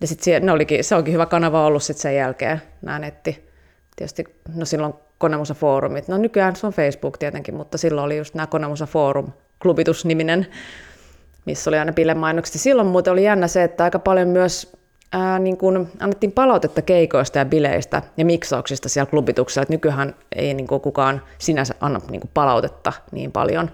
Ja 0.00 0.06
sitten 0.06 0.46
ne 0.46 0.52
olikin, 0.52 0.84
se 0.84 0.94
onkin 0.94 1.14
hyvä 1.14 1.26
kanava 1.26 1.66
ollut 1.66 1.82
sitten 1.82 2.02
sen 2.02 2.16
jälkeen, 2.16 2.62
nämä 2.82 2.98
netti. 2.98 3.48
Tietysti, 3.96 4.24
no 4.54 4.64
silloin 4.64 4.94
Konemusa 5.18 5.54
Foorumit. 5.54 6.08
No 6.08 6.18
nykyään 6.18 6.56
se 6.56 6.66
on 6.66 6.72
Facebook 6.72 7.18
tietenkin, 7.18 7.54
mutta 7.54 7.78
silloin 7.78 8.04
oli 8.04 8.16
just 8.16 8.34
nämä 8.34 8.46
Konemusa 8.46 8.86
Forum, 8.86 9.32
klubitusniminen, 9.62 10.46
missä 11.44 11.70
oli 11.70 11.78
aina 11.78 11.92
bilemainokset. 11.92 12.60
Silloin 12.60 12.88
muuten 12.88 13.12
oli 13.12 13.24
jännä 13.24 13.48
se, 13.48 13.64
että 13.64 13.84
aika 13.84 13.98
paljon 13.98 14.28
myös 14.28 14.76
ää, 15.12 15.38
niin 15.38 15.56
kun 15.56 15.88
annettiin 16.00 16.32
palautetta 16.32 16.82
keikoista 16.82 17.38
ja 17.38 17.44
bileistä 17.44 18.02
ja 18.16 18.24
miksauksista 18.24 18.88
siellä 18.88 19.10
klubituksella. 19.10 19.62
Et 19.62 19.68
nykyään 19.68 20.14
ei 20.36 20.54
niin 20.54 20.66
kuin 20.66 20.80
kukaan 20.80 21.22
sinänsä 21.38 21.74
anna 21.80 22.00
niin 22.10 22.20
kuin 22.20 22.30
palautetta 22.34 22.92
niin 23.12 23.32
paljon, 23.32 23.70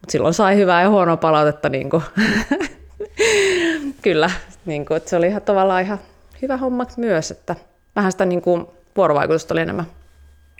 mutta 0.00 0.12
silloin 0.12 0.34
sai 0.34 0.56
hyvää 0.56 0.82
ja 0.82 0.90
huonoa 0.90 1.16
palautetta. 1.16 1.68
Niin 1.68 1.90
kuin. 1.90 2.02
Kyllä, 4.02 4.30
niin 4.66 4.86
kuin, 4.86 4.96
että 4.96 5.10
se 5.10 5.16
oli 5.16 5.26
ihan 5.26 5.42
tavallaan 5.42 5.82
ihan 5.82 5.98
hyvä 6.42 6.56
homma 6.56 6.86
myös, 6.96 7.30
että 7.30 7.56
vähän 7.96 8.12
sitä 8.12 8.24
niin 8.24 8.42
kuin, 8.42 8.66
vuorovaikutusta 8.96 9.54
oli 9.54 9.60
enemmän. 9.60 9.86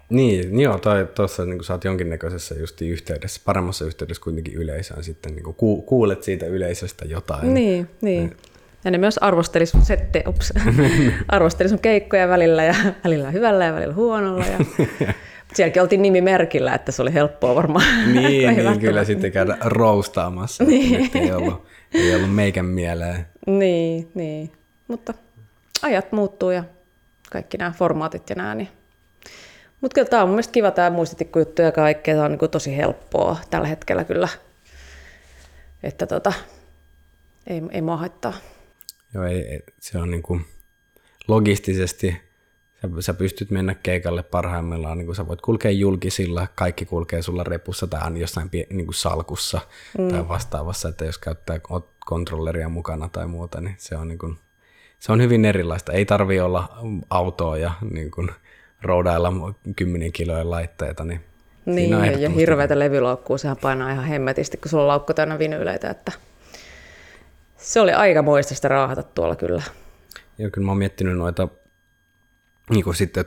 Niin, 0.09 0.61
joo, 0.61 0.79
tai 0.79 1.07
tuossa 1.15 1.45
niin 1.45 1.65
sä 1.65 1.73
oot 1.73 1.85
jonkinnäköisessä 1.85 2.55
justi 2.55 2.89
yhteydessä, 2.89 3.41
paremmassa 3.45 3.85
yhteydessä 3.85 4.23
kuitenkin 4.23 4.55
yleisöön 4.55 5.05
sitten, 5.05 5.35
niin 5.35 5.55
kuin 5.55 5.83
kuulet 5.83 6.23
siitä 6.23 6.47
yleisöstä 6.47 7.05
jotain. 7.05 7.55
Niin, 7.55 7.89
niin. 8.01 8.37
Ja 8.85 8.91
ne 8.91 8.99
myös 8.99 9.19
arvosteli 9.19 9.67
sun 9.67 9.85
sette, 9.85 10.25
ups, 10.27 10.53
arvosteli 11.29 11.69
sun 11.69 11.79
keikkoja 11.79 12.29
välillä 12.29 12.65
ja 12.65 12.75
välillä 13.05 13.31
hyvällä 13.31 13.65
ja 13.65 13.73
välillä 13.73 13.95
huonolla. 13.95 14.45
Ja 14.47 14.59
sielläkin 15.55 15.83
oltiin 15.83 16.03
nimimerkillä, 16.03 16.75
että 16.75 16.93
se 16.93 17.03
oli 17.03 17.13
helppoa 17.13 17.55
varmaan. 17.55 18.13
Niin, 18.13 18.57
niin 18.57 18.81
kyllä 18.81 19.05
sitten 19.05 19.33
käydä 19.33 19.57
roustaamassa, 19.61 20.65
niin. 20.65 21.11
ei 21.15 21.33
ollut, 21.33 21.67
ei 21.95 22.15
ollut 22.15 22.35
meikän 22.35 22.67
mieleen. 22.67 23.27
Niin, 23.47 24.09
niin. 24.15 24.53
Mutta 24.89 25.15
ajat 25.83 26.13
muuttuu 26.13 26.51
ja 26.51 26.65
kaikki 27.31 27.57
nämä 27.57 27.71
formaatit 27.71 28.31
ja 28.31 28.37
nämä, 28.37 28.55
niin 28.55 28.69
mutta 29.81 29.95
kyllä 29.95 30.09
tämä 30.09 30.23
on 30.23 30.29
mun 30.29 30.35
mielestä 30.35 30.53
kiva 30.53 30.71
tämä 30.71 30.91
muistitikkujuttu 30.91 31.63
ja 31.63 31.73
kaikkea. 31.73 32.15
Tämä 32.15 32.25
on 32.25 32.31
niin 32.31 32.51
tosi 32.51 32.77
helppoa 32.77 33.37
tällä 33.51 33.67
hetkellä 33.67 34.05
kyllä. 34.05 34.29
Että 35.83 36.07
tota, 36.07 36.33
ei, 37.47 37.63
ei 37.71 37.83
mua 37.83 37.97
haittaa. 37.97 38.33
Joo, 39.15 39.25
ei, 39.25 39.61
se 39.81 39.99
on 39.99 40.11
niin 40.11 40.23
kuin 40.23 40.45
logistisesti, 41.29 42.17
sä, 42.83 42.89
sä 43.01 43.15
pystyt 43.15 43.51
mennä 43.51 43.75
keikalle 43.75 44.23
parhaimmillaan, 44.23 44.99
niin 44.99 45.07
kuin 45.07 45.17
sä 45.17 45.29
voit 45.29 45.41
kulkea 45.41 45.71
julkisilla, 45.71 46.47
kaikki 46.55 46.85
kulkee 46.85 47.23
sulla 47.23 47.45
repussa 47.45 47.87
tai 47.87 48.07
on 48.07 48.17
jossain 48.17 48.51
niin 48.53 48.87
kuin 48.87 48.95
salkussa 48.95 49.61
mm. 49.99 50.09
tai 50.09 50.29
vastaavassa, 50.29 50.89
että 50.89 51.05
jos 51.05 51.19
käyttää 51.19 51.61
kontrolleria 52.07 52.69
mukana 52.69 53.09
tai 53.09 53.27
muuta, 53.27 53.61
niin 53.61 53.75
se 53.79 53.97
on, 53.97 54.09
niin 54.09 54.19
kuin, 54.19 54.39
se 54.99 55.13
on 55.13 55.21
hyvin 55.21 55.45
erilaista. 55.45 55.93
Ei 55.93 56.05
tarvi 56.05 56.41
olla 56.41 56.79
autoa 57.11 57.59
ja 57.59 57.73
niin 57.91 58.11
kuin, 58.11 58.31
roudailla 58.83 59.33
kymmenen 59.77 60.13
kilojen 60.13 60.51
laitteita, 60.51 61.05
niin 61.05 61.21
niin, 61.67 61.91
ja, 61.91 62.07
ja 62.07 62.31
hirveätä 62.31 62.79
levylaukkua, 62.79 63.39
sehän 63.39 63.57
painaa 63.57 63.91
ihan 63.91 64.05
hemmetisti, 64.05 64.57
kun 64.57 64.69
sulla 64.69 64.83
on 64.83 64.89
laukku 64.89 65.15
täynnä 65.15 65.39
vinyyleitä, 65.39 65.91
että 65.91 66.13
se 67.57 67.81
oli 67.81 67.93
aika 67.93 68.23
moista 68.23 68.55
sitä 68.55 68.69
raahata 68.69 69.03
tuolla 69.03 69.37
kyllä. 69.37 69.63
Joo, 70.39 70.51
kyllä 70.51 70.67
mä 70.67 70.71
oon 70.71 70.79
miettinyt 70.79 71.17
noita 71.17 71.49
niin 72.71 72.85
kuin 72.85 72.97
sitten 72.97 73.25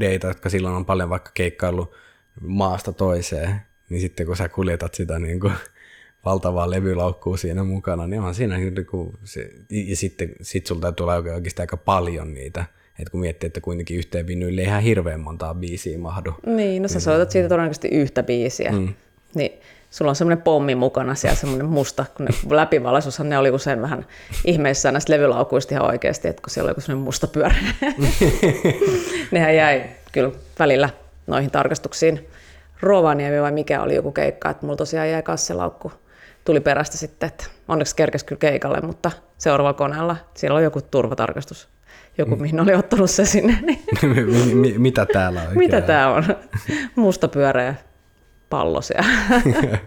deitä, 0.00 0.28
jotka 0.28 0.48
silloin 0.48 0.74
on 0.74 0.86
paljon 0.86 1.10
vaikka 1.10 1.30
keikkailu 1.34 1.94
maasta 2.40 2.92
toiseen, 2.92 3.60
niin 3.88 4.00
sitten 4.00 4.26
kun 4.26 4.36
sä 4.36 4.48
kuljetat 4.48 4.94
sitä 4.94 5.18
niin 5.18 5.40
kuin 5.40 5.52
valtavaa 6.24 6.70
levylaukkua 6.70 7.36
siinä 7.36 7.64
mukana, 7.64 8.06
niin 8.06 8.20
on 8.20 8.34
siinä 8.34 8.56
niin 8.56 8.86
kuin 8.86 9.18
se, 9.24 9.50
ja 9.70 9.96
sitten 9.96 10.32
sit 10.42 10.66
sulta 10.66 10.92
tulee 10.92 11.16
oikeasti 11.16 11.62
aika 11.62 11.76
paljon 11.76 12.34
niitä 12.34 12.64
että 12.98 13.10
kun 13.10 13.20
miettii, 13.20 13.46
että 13.46 13.60
kuitenkin 13.60 13.96
yhteen 13.96 14.26
vinyille 14.26 14.60
ei 14.60 14.66
ihan 14.66 14.82
hirveän 14.82 15.20
montaa 15.20 15.54
biisiä 15.54 15.98
mahdu. 15.98 16.34
Niin, 16.46 16.82
no 16.82 16.88
sä 16.88 16.94
niin, 16.94 17.00
soitat 17.00 17.30
siitä 17.30 17.48
todennäköisesti 17.48 17.88
yhtä 17.88 18.22
biisiä. 18.22 18.72
Mm. 18.72 18.94
Niin 19.34 19.60
sulla 19.90 20.10
on 20.10 20.16
semmoinen 20.16 20.42
pommi 20.42 20.74
mukana 20.74 21.14
siellä, 21.14 21.36
semmoinen 21.36 21.66
musta, 21.66 22.04
kun 22.16 22.26
ne 22.26 22.30
läpivalaisuushan 22.56 23.28
ne 23.28 23.38
oli 23.38 23.50
usein 23.50 23.82
vähän 23.82 24.06
ihmeissään 24.44 24.92
näistä 24.92 25.12
levylaukuista 25.12 25.74
ihan 25.74 25.86
oikeasti, 25.86 26.28
että 26.28 26.42
kun 26.42 26.50
siellä 26.50 26.72
oli 26.72 26.82
semmoinen 26.82 27.04
musta 27.04 27.26
pyörä. 27.26 27.54
Nehän 29.30 29.56
jäi 29.56 29.84
kyllä 30.12 30.30
välillä 30.58 30.90
noihin 31.26 31.50
tarkastuksiin. 31.50 32.28
Rovaniemi 32.80 33.40
vai 33.40 33.52
mikä 33.52 33.82
oli 33.82 33.94
joku 33.94 34.12
keikka, 34.12 34.50
että 34.50 34.66
mulla 34.66 34.76
tosiaan 34.76 35.10
jäi 35.10 35.22
kasselaukku. 35.22 35.92
Tuli 36.44 36.60
perästä 36.60 36.96
sitten, 36.96 37.26
että 37.26 37.44
onneksi 37.68 37.96
kerkesi 37.96 38.24
kyllä 38.24 38.38
keikalle, 38.38 38.80
mutta 38.80 39.10
seuraavalla 39.38 39.78
koneella 39.78 40.16
siellä 40.34 40.56
on 40.56 40.64
joku 40.64 40.82
turvatarkastus 40.82 41.68
joku, 42.18 42.36
mm. 42.36 42.42
mihin 42.42 42.60
oli 42.60 42.74
ottanut 42.74 43.10
se 43.10 43.24
sinne. 43.24 43.58
Niin. 43.66 44.80
Mitä 44.82 45.06
täällä 45.06 45.42
on? 45.42 45.58
Mitä 45.58 45.80
tää 45.80 46.12
on? 46.12 46.24
Musta 46.96 47.28
pyöreä 47.28 47.74
pallo 48.50 48.82
siellä. 48.82 49.10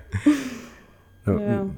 no, 1.26 1.34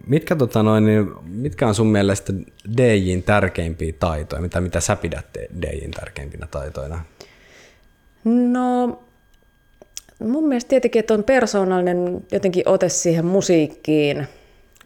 mitkä, 0.07 0.35
tota 0.35 0.63
noin, 0.63 0.85
niin, 0.85 1.11
mitkä 1.23 1.67
on 1.67 1.75
sun 1.75 1.87
mielestä 1.87 2.33
DJin 2.77 3.23
tärkeimpiä 3.23 3.93
taitoja? 3.99 4.41
Mitä, 4.41 4.61
mitä 4.61 4.79
sä 4.79 4.95
pidät 4.95 5.25
DJin 5.61 5.91
tärkeimpinä 5.91 6.47
taitoina? 6.51 7.05
No, 8.23 8.99
mun 10.19 10.47
mielestä 10.47 10.69
tietenkin, 10.69 10.99
että 10.99 11.13
on 11.13 11.23
persoonallinen 11.23 12.25
jotenkin 12.31 12.63
ote 12.65 12.89
siihen 12.89 13.25
musiikkiin, 13.25 14.27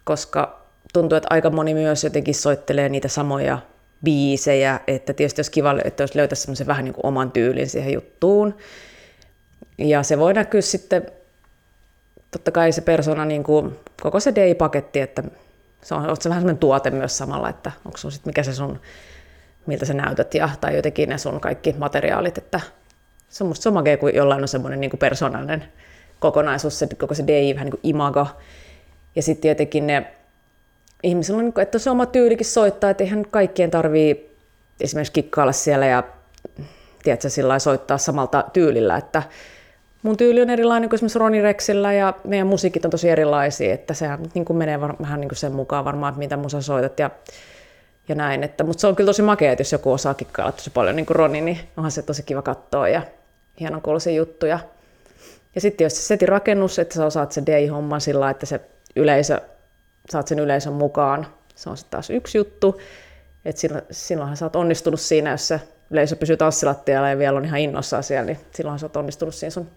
koska 0.03 0.66
tuntuu, 0.93 1.16
että 1.16 1.28
aika 1.30 1.49
moni 1.49 1.74
myös 1.74 2.03
jotenkin 2.03 2.36
soittelee 2.36 2.89
niitä 2.89 3.07
samoja 3.07 3.59
biisejä, 4.04 4.80
että 4.88 5.14
tietysti 5.14 5.39
olisi 5.39 5.52
kiva, 5.52 5.76
että 5.84 6.04
jos 6.04 6.16
löytäisi 6.16 6.41
semmoisen 6.41 6.68
vähän 6.68 6.86
niin 6.86 6.93
kuin 6.93 7.06
oman 7.06 7.32
tyylin 7.32 7.70
siihen 7.70 7.93
juttuun. 7.93 8.56
Ja 9.78 10.04
se 10.04 10.20
voi 10.20 10.34
näkyä 10.34 10.62
sitten, 10.62 11.06
totta 12.32 12.52
kai 12.52 12.72
se 12.72 12.82
persona, 12.82 13.26
niin 13.26 13.43
kuin, 13.43 13.80
koko 14.02 14.20
se 14.20 14.36
DI-paketti, 14.36 15.00
että 15.00 15.24
se 15.82 15.96
on, 15.96 16.18
se 16.20 16.30
vähän 16.30 16.41
semmoinen 16.41 16.58
tuote 16.58 16.91
myös 16.91 17.18
samalla, 17.18 17.50
että 17.50 17.72
onko 17.86 17.98
sun 17.98 18.12
sit, 18.12 18.26
mikä 18.26 18.43
se 18.43 18.54
sun, 18.54 18.82
miltä 19.66 19.86
sä 19.86 19.93
näytät 19.93 20.34
ja, 20.34 20.50
tai 20.62 20.76
jotenkin 20.76 21.10
ne 21.10 21.18
sun 21.18 21.39
kaikki 21.39 21.76
materiaalit, 21.78 22.38
että 22.38 22.62
se 23.30 23.43
on 23.43 23.48
musta 23.48 23.64
sama 23.64 23.84
kuin 24.00 24.16
jollain 24.16 24.41
on 24.41 24.48
semmoinen 24.48 24.80
niin 24.80 24.89
kuin 24.89 25.00
persoonallinen 25.00 25.66
kokonaisuus, 26.20 26.80
se, 26.80 26.88
koko 26.98 27.14
se 27.14 27.28
DI 27.28 27.54
vähän 27.54 27.66
niin 27.66 27.72
kuin 27.72 27.82
imago. 27.84 28.28
Ja 29.16 29.22
sitten 29.22 29.41
tietenkin 29.41 29.88
ne 29.88 30.12
ihmisellä 31.06 31.39
on, 31.39 31.62
että 31.62 31.80
se 31.80 31.89
oma 31.89 32.06
tyylikin 32.06 32.45
soittaa, 32.45 32.89
että 32.89 33.03
eihän 33.03 33.26
kaikkien 33.32 33.72
tarvii 33.72 34.36
esimerkiksi 34.82 35.14
kikkailla 35.14 35.51
siellä 35.51 35.86
ja 35.86 36.03
tiedätkö, 37.03 37.30
sillä 37.30 37.60
soittaa 37.60 37.97
samalta 37.97 38.43
tyylillä, 38.53 38.97
että 38.97 39.24
mun 40.03 40.18
tyyli 40.18 40.41
on 40.41 40.49
erilainen 40.49 40.89
kuin 40.89 40.97
esimerkiksi 40.97 41.20
Roni 41.20 41.41
Rexillä 41.41 41.93
ja 41.93 42.14
meidän 42.24 42.47
musiikit 42.47 42.86
on 42.86 42.91
tosi 42.91 43.10
erilaisia, 43.10 43.74
että 43.74 43.93
sehän 43.93 44.20
niin 44.34 44.45
kuin 44.45 44.58
menee 44.58 44.82
vähän 44.82 45.22
niin 45.22 45.30
kuin 45.30 45.38
sen 45.38 45.51
mukaan 45.51 45.86
varmaan, 45.86 46.12
että 46.12 46.20
mitä 46.20 46.38
musa 46.38 46.62
soitat 46.62 46.99
ja, 46.99 47.10
ja 48.08 48.16
näin. 48.16 48.43
Että, 48.43 48.64
mutta 48.64 48.82
se 48.82 48.88
on 48.88 48.95
kyllä 48.95 49.08
tosi 49.08 49.22
makea, 49.22 49.51
että 49.51 49.62
jos 49.62 49.72
joku 49.72 49.91
osaa 49.91 50.14
kikkailla 50.14 50.51
tosi 50.51 50.70
paljon 50.70 50.95
niin 50.95 51.06
kuin 51.06 51.16
Roni, 51.16 51.41
niin 51.41 51.60
onhan 51.78 51.91
se 51.91 52.01
tosi 52.01 52.24
kiva 52.24 52.41
katsoa 52.41 52.89
ja 52.89 53.01
hienon 53.60 53.82
kuuloisia 53.82 54.14
juttuja. 54.14 54.60
Ja 55.56 55.62
sitten 55.62 55.86
jos 55.86 55.95
se 55.95 56.01
setin 56.01 56.28
rakennus, 56.28 56.80
että 56.80 56.95
sä 56.95 57.06
osaat 57.06 57.32
se 57.32 57.43
DJ-homman 57.45 58.01
sillä 58.01 58.30
että 58.30 58.45
se 58.45 58.62
yleisö 58.95 59.41
saat 60.10 60.28
sen 60.28 60.39
yleisön 60.39 60.74
mukaan. 60.74 61.28
Se 61.56 61.70
on 61.70 61.78
sitten 61.78 61.91
taas 61.91 62.10
yksi 62.10 62.38
juttu. 62.38 62.82
Et 63.45 63.58
silloinhan 63.91 64.38
sä 64.38 64.45
oot 64.45 64.56
onnistunut 64.56 64.99
siinä, 64.99 65.32
jos 65.32 65.47
se 65.47 65.62
yleisö 65.91 66.16
pysyy 66.16 66.38
tanssilattialla 66.38 67.10
ja 67.10 67.18
vielä 67.18 67.38
on 67.38 67.45
ihan 67.45 67.60
innossaan 67.60 68.03
siellä, 68.03 68.26
niin 68.26 68.39
silloin 68.51 68.80
sä 68.80 68.86
oot 68.86 68.97
onnistunut 68.97 69.36
siinä 69.36 69.51
sun 69.51 69.68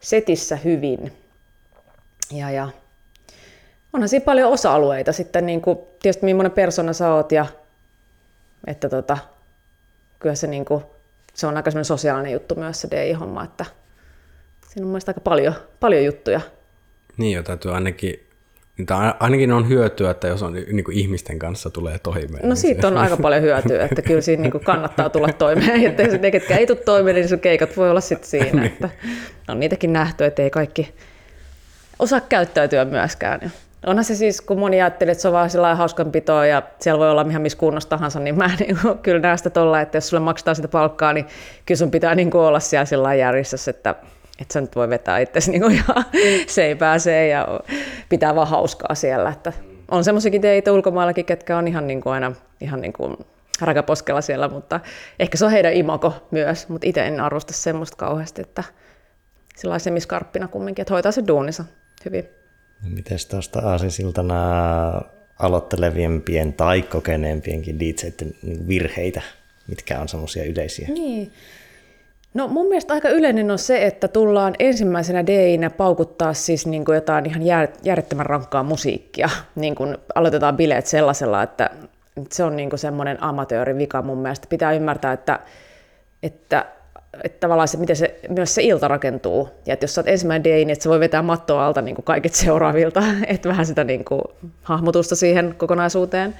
setissä 0.00 0.56
hyvin. 0.56 1.12
Ja, 2.32 2.50
ja 2.50 2.68
onhan 3.92 4.08
siinä 4.08 4.24
paljon 4.24 4.52
osa-alueita 4.52 5.12
sitten, 5.12 5.46
niin 5.46 5.60
kuin, 5.60 5.78
tietysti 6.02 6.24
millainen 6.24 6.52
persona 6.52 6.92
sä 6.92 7.14
oot 7.14 7.32
ja 7.32 7.46
että 8.66 8.88
tota, 8.88 9.18
kyllä 10.18 10.34
se, 10.34 10.46
niin 10.46 10.64
kuin, 10.64 10.84
se 11.34 11.46
on 11.46 11.56
aika 11.56 11.70
sosiaalinen 11.82 12.32
juttu 12.32 12.54
myös 12.54 12.80
se 12.80 12.88
DI-homma, 12.90 13.44
että 13.44 13.64
siinä 14.68 14.84
on 14.84 14.88
mielestäni 14.88 15.12
aika 15.12 15.20
paljon, 15.20 15.54
paljon 15.80 16.04
juttuja. 16.04 16.40
Niin 17.16 17.36
jo, 17.36 17.42
täytyy 17.42 17.74
ainakin 17.74 18.25
niin 18.78 18.86
ainakin 19.20 19.52
on 19.52 19.68
hyötyä, 19.68 20.10
että 20.10 20.28
jos 20.28 20.42
on 20.42 20.52
niin 20.52 20.84
kuin 20.84 20.98
ihmisten 20.98 21.38
kanssa 21.38 21.70
tulee 21.70 21.98
toimeen. 21.98 22.42
No 22.42 22.48
niin 22.48 22.56
siitä 22.56 22.88
on 22.88 22.98
aika 22.98 23.16
paljon 23.16 23.42
hyötyä, 23.42 23.84
että 23.84 24.02
kyllä 24.02 24.20
siinä 24.20 24.42
niin 24.42 24.52
kuin 24.52 24.64
kannattaa 24.64 25.10
tulla 25.10 25.28
toimeen. 25.28 25.86
Että 25.86 26.02
jos 26.02 26.20
ne, 26.20 26.30
ketkä 26.30 26.56
ei 26.56 26.66
tule 26.66 26.78
toimeen, 26.78 27.16
niin 27.16 27.28
sun 27.28 27.40
keikat 27.40 27.76
voi 27.76 27.90
olla 27.90 28.00
sitten 28.00 28.30
siinä. 28.30 28.60
Niin. 28.60 28.72
Että 28.72 28.88
on 29.48 29.60
niitäkin 29.60 29.92
nähty, 29.92 30.24
että 30.24 30.42
ei 30.42 30.50
kaikki 30.50 30.94
osaa 31.98 32.20
käyttäytyä 32.20 32.84
myöskään. 32.84 33.52
onhan 33.86 34.04
se 34.04 34.14
siis, 34.14 34.40
kun 34.40 34.58
moni 34.58 34.82
ajattelee, 34.82 35.12
että 35.12 35.22
se 35.22 35.28
on 35.28 35.34
vaan 35.34 35.50
sellainen 35.50 35.78
hauskanpitoa 35.78 36.46
ja 36.46 36.62
siellä 36.80 36.98
voi 36.98 37.10
olla 37.10 37.26
ihan 37.30 37.42
missä 37.42 37.58
kunnossa 37.58 37.88
tahansa, 37.88 38.20
niin 38.20 38.38
mä 38.38 38.50
niin 38.60 38.78
kuin, 38.82 38.98
kyllä 38.98 39.20
näen 39.20 39.38
sitä 39.38 39.50
tolla, 39.50 39.80
että 39.80 39.96
jos 39.96 40.08
sulle 40.08 40.22
maksetaan 40.22 40.56
sitä 40.56 40.68
palkkaa, 40.68 41.12
niin 41.12 41.26
kyllä 41.66 41.78
sun 41.78 41.90
pitää 41.90 42.14
niin 42.14 42.30
kuin 42.30 42.42
olla 42.42 42.60
siellä 42.60 42.84
sillä 42.84 43.14
järjestössä, 43.14 43.70
että, 43.70 43.94
että 44.38 44.52
sä 44.52 44.60
nyt 44.60 44.76
voi 44.76 44.88
vetää 44.88 45.18
itsesi 45.18 45.50
niin 45.50 45.70
ihan 45.70 46.04
seipääseen 46.46 47.30
ja 47.30 47.60
pitää 48.08 48.34
vaan 48.34 48.48
hauskaa 48.48 48.94
siellä. 48.94 49.30
Että 49.30 49.52
on 49.90 50.04
semmoisiakin 50.04 50.40
teitä 50.40 50.72
ulkomaillakin, 50.72 51.24
ketkä 51.24 51.58
on 51.58 51.68
ihan 51.68 51.86
niin 51.86 52.00
kuin 52.00 52.12
aina 52.12 52.32
ihan 52.60 52.80
niin 52.80 52.92
kuin 52.92 53.16
rakaposkella 53.60 54.20
siellä, 54.20 54.48
mutta 54.48 54.80
ehkä 55.18 55.38
se 55.38 55.44
on 55.44 55.50
heidän 55.50 55.72
imako 55.72 56.14
myös, 56.30 56.68
mutta 56.68 56.88
itse 56.88 57.06
en 57.06 57.20
arvosta 57.20 57.52
semmoista 57.52 57.96
kauheasti, 57.96 58.42
että 58.42 58.64
sillä 59.56 59.78
semiskarppina 59.78 60.48
kumminkin, 60.48 60.82
että 60.82 60.94
hoitaa 60.94 61.12
se 61.12 61.22
duunissa 61.26 61.64
hyvin. 62.04 62.28
Miten 62.88 63.18
tuosta 63.30 63.60
aasinsiltana 63.60 64.34
aloittelevimpien 65.38 66.52
tai 66.52 66.82
kokeneempienkin 66.82 67.80
DJiden 67.80 68.34
virheitä, 68.68 69.22
mitkä 69.68 70.00
on 70.00 70.08
semmoisia 70.08 70.44
yleisiä? 70.44 70.88
Niin. 70.88 71.32
No 72.36 72.48
mun 72.48 72.66
mielestä 72.66 72.94
aika 72.94 73.08
yleinen 73.08 73.50
on 73.50 73.58
se, 73.58 73.86
että 73.86 74.08
tullaan 74.08 74.54
ensimmäisenä 74.58 75.26
DInä 75.26 75.70
paukuttaa 75.70 76.34
siis 76.34 76.66
niin 76.66 76.84
kuin 76.84 76.94
jotain 76.94 77.26
ihan 77.26 77.42
järjettömän 77.82 78.26
rankkaa 78.26 78.62
musiikkia. 78.62 79.28
Niin 79.54 79.74
kuin 79.74 79.98
aloitetaan 80.14 80.56
bileet 80.56 80.86
sellaisella, 80.86 81.42
että 81.42 81.70
se 82.32 82.44
on 82.44 82.56
niin 82.56 82.70
kuin 82.70 82.80
semmoinen 82.80 83.22
amatöörivika 83.22 84.02
mun 84.02 84.18
mielestä. 84.18 84.46
Pitää 84.50 84.72
ymmärtää, 84.72 85.12
että, 85.12 85.40
että 86.22 86.64
että 87.24 87.40
tavallaan 87.40 87.68
se, 87.68 87.78
miten 87.78 87.96
se, 87.96 88.20
myös 88.28 88.54
se 88.54 88.62
ilta 88.62 88.88
rakentuu. 88.88 89.48
Ja 89.66 89.72
että 89.72 89.84
jos 89.84 89.94
sä 89.94 90.00
oot 90.00 90.08
ensimmäinen 90.08 90.44
day, 90.44 90.58
niin 90.58 90.70
että 90.70 90.82
se 90.82 90.88
voi 90.88 91.00
vetää 91.00 91.22
mattoa 91.22 91.66
alta 91.66 91.82
niin 91.82 91.94
kuin 91.94 92.04
kaikit 92.04 92.34
seuraavilta, 92.34 93.02
että 93.26 93.48
vähän 93.48 93.66
sitä 93.66 93.84
niin 93.84 94.04
kuin, 94.04 94.22
hahmotusta 94.62 95.16
siihen 95.16 95.54
kokonaisuuteen. 95.58 96.34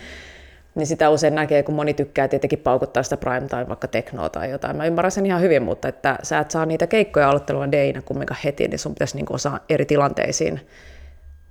Niin 0.76 0.86
sitä 0.86 1.10
usein 1.10 1.34
näkee, 1.34 1.62
kun 1.62 1.74
moni 1.74 1.94
tykkää 1.94 2.28
tietenkin 2.28 2.58
paukuttaa 2.58 3.02
sitä 3.02 3.16
prime 3.16 3.48
time, 3.48 3.68
vaikka 3.68 3.88
teknoa 3.88 4.28
tai 4.28 4.50
jotain. 4.50 4.76
Mä 4.76 4.86
ymmärrän 4.86 5.10
sen 5.10 5.26
ihan 5.26 5.40
hyvin, 5.40 5.62
mutta 5.62 5.88
että 5.88 6.18
sä 6.22 6.38
et 6.38 6.50
saa 6.50 6.66
niitä 6.66 6.86
keikkoja 6.86 7.30
aloittelua 7.30 7.72
dayina 7.72 8.02
kumminkaan 8.02 8.40
heti, 8.44 8.68
niin 8.68 8.78
sun 8.78 8.94
pitäisi 8.94 9.16
niin 9.16 9.26
kuin 9.26 9.34
osaa 9.34 9.60
eri 9.68 9.86
tilanteisiin 9.86 10.60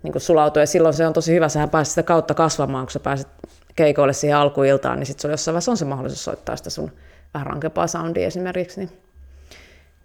niin 0.03 0.11
kuin 0.11 0.21
sulautua. 0.21 0.61
Ja 0.61 0.67
silloin 0.67 0.93
se 0.93 1.07
on 1.07 1.13
tosi 1.13 1.33
hyvä, 1.33 1.49
sähän 1.49 1.69
pääset 1.69 1.91
sitä 1.91 2.03
kautta 2.03 2.33
kasvamaan, 2.33 2.85
kun 2.85 2.91
sä 2.91 2.99
pääset 2.99 3.27
keikoille 3.75 4.13
siihen 4.13 4.37
alkuiltaan, 4.37 4.99
niin 4.99 5.07
sitten 5.07 5.21
sulla 5.21 5.33
jossain 5.33 5.53
vaiheessa 5.53 5.71
on 5.71 5.77
se 5.77 5.85
mahdollisuus 5.85 6.23
soittaa 6.23 6.55
sitä 6.55 6.69
sun 6.69 6.91
vähän 7.33 7.47
rankempaa 7.47 7.87
soundia 7.87 8.27
esimerkiksi. 8.27 8.79
Niin 8.79 8.89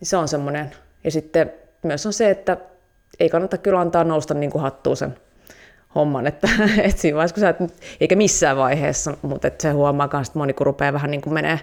niin 0.00 0.08
se 0.08 0.16
on 0.16 0.28
semmoinen. 0.28 0.70
Ja 1.04 1.10
sitten 1.10 1.52
myös 1.82 2.06
on 2.06 2.12
se, 2.12 2.30
että 2.30 2.56
ei 3.20 3.28
kannata 3.28 3.58
kyllä 3.58 3.80
antaa 3.80 4.04
nousta 4.04 4.34
niin 4.34 4.50
hattuun 4.58 4.96
sen 4.96 5.16
homman, 5.95 6.26
että, 6.26 6.49
että 6.84 7.03
siinä 7.03 7.16
vaiheessa, 7.16 7.34
kun 7.34 7.41
sä 7.41 7.49
et, 7.49 7.57
eikä 8.01 8.16
missään 8.16 8.57
vaiheessa, 8.57 9.16
mutta 9.22 9.49
että 9.49 9.62
se 9.62 9.70
huomaa 9.70 10.09
myös, 10.12 10.28
että 10.28 10.38
moni 10.38 10.53
kun 10.53 10.66
rupeaa 10.66 10.93
vähän 10.93 11.11
niin 11.11 11.20
kuin 11.20 11.34
menee, 11.34 11.61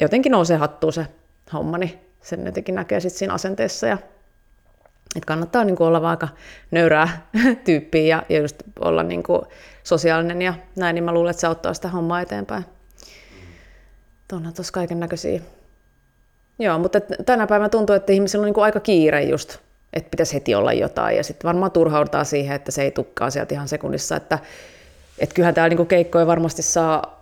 jotenkin 0.00 0.32
nousee 0.32 0.56
hattuun 0.56 0.92
se 0.92 1.06
homma, 1.52 1.78
niin 1.78 1.98
sen 2.22 2.46
jotenkin 2.46 2.74
näkee 2.74 3.00
sitten 3.00 3.18
siinä 3.18 3.34
asenteessa 3.34 3.86
ja 3.86 3.98
että 5.16 5.26
kannattaa 5.26 5.64
niin 5.64 5.76
kuin 5.76 5.86
olla 5.86 6.10
aika 6.10 6.28
nöyrää 6.70 7.26
tyyppiä 7.64 8.16
ja, 8.16 8.22
ja 8.28 8.40
just 8.40 8.62
olla 8.80 9.02
niin 9.02 9.22
kuin 9.22 9.42
sosiaalinen 9.84 10.42
ja 10.42 10.54
näin, 10.76 10.94
niin 10.94 11.04
mä 11.04 11.12
luulen, 11.12 11.30
että 11.30 11.40
se 11.40 11.46
auttaa 11.46 11.74
sitä 11.74 11.88
hommaa 11.88 12.20
eteenpäin. 12.20 12.64
Tuonne 14.28 14.52
tuossa 14.52 14.72
kaiken 14.72 15.00
näköisiä 15.00 15.40
Joo, 16.58 16.78
mutta 16.78 17.00
tänä 17.00 17.46
päivänä 17.46 17.68
tuntuu, 17.68 17.96
että 17.96 18.12
ihmisillä 18.12 18.42
on 18.42 18.46
niin 18.46 18.54
kuin 18.54 18.64
aika 18.64 18.80
kiire 18.80 19.22
just, 19.22 19.58
että 19.96 20.10
pitäisi 20.10 20.34
heti 20.34 20.54
olla 20.54 20.72
jotain. 20.72 21.16
Ja 21.16 21.24
sitten 21.24 21.48
varmaan 21.48 21.72
turhaudutaan 21.72 22.26
siihen, 22.26 22.56
että 22.56 22.72
se 22.72 22.82
ei 22.82 22.90
tukkaa 22.90 23.30
sieltä 23.30 23.54
ihan 23.54 23.68
sekunnissa. 23.68 24.16
Että, 24.16 24.38
että 25.18 25.34
kyllähän 25.34 25.54
täällä 25.54 25.68
niin 25.68 25.76
kuin 25.76 25.86
keikkoja 25.86 26.26
varmasti 26.26 26.62
saa 26.62 27.16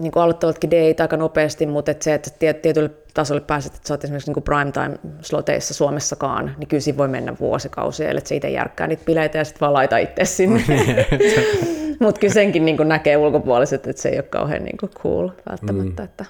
niin 0.00 0.12
kuin 0.12 0.22
aloittavatkin 0.22 0.70
date 0.70 1.02
aika 1.02 1.16
nopeasti, 1.16 1.66
mutta 1.66 1.90
että 1.90 2.04
se, 2.04 2.14
että 2.14 2.30
tietylle 2.62 2.90
tasolle 3.14 3.40
pääset, 3.40 3.74
että 3.74 3.88
sä 3.88 3.94
oot 3.94 4.04
esimerkiksi 4.04 4.32
niin 4.32 4.42
primetime 4.42 4.98
sloteissa 5.20 5.74
Suomessakaan, 5.74 6.54
niin 6.58 6.68
kyllä 6.68 6.80
siinä 6.80 6.98
voi 6.98 7.08
mennä 7.08 7.36
vuosikausia, 7.40 8.10
että 8.10 8.28
se 8.28 8.36
itse 8.36 8.50
järkkää 8.50 8.86
niitä 8.86 9.04
bileitä 9.06 9.38
ja 9.38 9.44
sitten 9.44 9.60
vaan 9.60 9.72
laita 9.72 9.98
itse 9.98 10.24
sinne. 10.24 10.64
mutta 12.00 12.20
kyllä 12.20 12.34
senkin 12.34 12.64
niin 12.64 12.76
kuin 12.76 12.88
näkee 12.88 13.16
ulkopuoliset, 13.16 13.86
että 13.86 14.02
se 14.02 14.08
ei 14.08 14.16
ole 14.16 14.22
kauhean 14.22 14.64
niin 14.64 14.76
kuin 14.80 14.90
cool 15.02 15.28
välttämättä. 15.50 16.02
Mm. 16.02 16.04
Että 16.04 16.24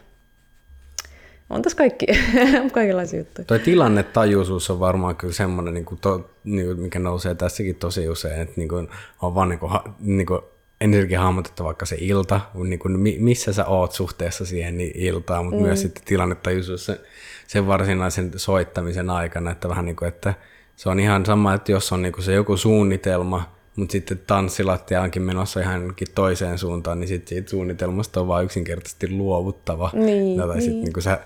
on 1.50 1.62
tässä 1.62 1.78
kaikki, 1.78 2.06
kaikenlaisia 2.72 3.20
juttuja. 3.20 3.44
Tuo 3.46 3.58
tilannetajuisuus 3.58 4.70
on 4.70 4.80
varmaan 4.80 5.16
kyllä 5.16 5.34
semmoinen, 5.34 5.74
niin 5.74 5.84
kuin 5.84 6.00
to, 6.00 6.30
niin 6.44 6.66
kuin 6.66 6.80
mikä 6.80 6.98
nousee 6.98 7.34
tässäkin 7.34 7.76
tosi 7.76 8.08
usein, 8.08 8.40
että 8.40 8.54
niin 8.56 8.68
kuin 8.68 8.88
on 9.22 9.34
vaan 9.34 9.48
niin 9.48 9.58
kuin, 9.58 9.72
niin 10.00 10.26
kuin 10.26 10.40
ensinnäkin 10.80 11.18
hahmotettu 11.18 11.64
vaikka 11.64 11.86
se 11.86 11.96
ilta, 12.00 12.40
niin 12.54 12.78
kuin 12.78 12.98
missä 13.18 13.52
sä 13.52 13.66
oot 13.66 13.92
suhteessa 13.92 14.46
siihen 14.46 14.78
niin 14.78 14.92
iltaan, 14.94 15.44
mutta 15.44 15.60
mm. 15.60 15.66
myös 15.66 15.82
sitten 15.82 16.04
tilannetajuisuus 16.04 16.86
sen, 16.86 16.98
sen 17.46 17.66
varsinaisen 17.66 18.32
soittamisen 18.36 19.10
aikana, 19.10 19.50
että 19.50 19.68
vähän 19.68 19.84
niin 19.84 19.96
kuin, 19.96 20.08
että 20.08 20.34
se 20.76 20.88
on 20.88 21.00
ihan 21.00 21.26
sama, 21.26 21.54
että 21.54 21.72
jos 21.72 21.92
on 21.92 22.02
niin 22.02 22.12
kuin 22.12 22.24
se 22.24 22.32
joku 22.32 22.56
suunnitelma, 22.56 23.52
mutta 23.76 23.92
sitten 23.92 24.22
tanssilattia 24.26 25.02
onkin 25.02 25.22
menossa 25.22 25.60
ihan 25.60 25.94
toiseen 26.14 26.58
suuntaan, 26.58 27.00
niin 27.00 27.08
sitten 27.08 27.28
siitä 27.28 27.50
suunnitelmasta 27.50 28.20
on 28.20 28.28
vaan 28.28 28.44
yksinkertaisesti 28.44 29.10
luovuttava. 29.10 29.90
Niin, 29.92 30.38
tai 30.38 30.48
niin. 30.48 30.62
sitten 30.62 30.92
niin 30.92 31.02
sä 31.02 31.18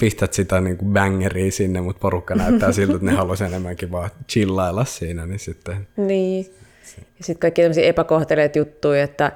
pistät 0.00 0.32
sitä 0.32 0.60
niin 0.60 0.76
kuin 0.76 0.92
bangeria 0.92 1.52
sinne, 1.52 1.80
mutta 1.80 2.00
porukka 2.00 2.34
näyttää 2.34 2.72
siltä, 2.72 2.94
että 2.94 3.06
ne 3.06 3.12
haluaisi 3.16 3.44
enemmänkin 3.44 3.92
vaan 3.92 4.10
chillailla 4.28 4.84
siinä. 4.84 5.26
Niin, 5.26 5.38
sitten... 5.38 5.86
niin. 5.96 6.54
Ja 6.96 7.24
sitten 7.24 7.40
kaikki 7.40 7.62
tämmöisiä 7.62 7.84
epäkohteleet 7.84 8.56
juttuja, 8.56 9.02
että 9.02 9.32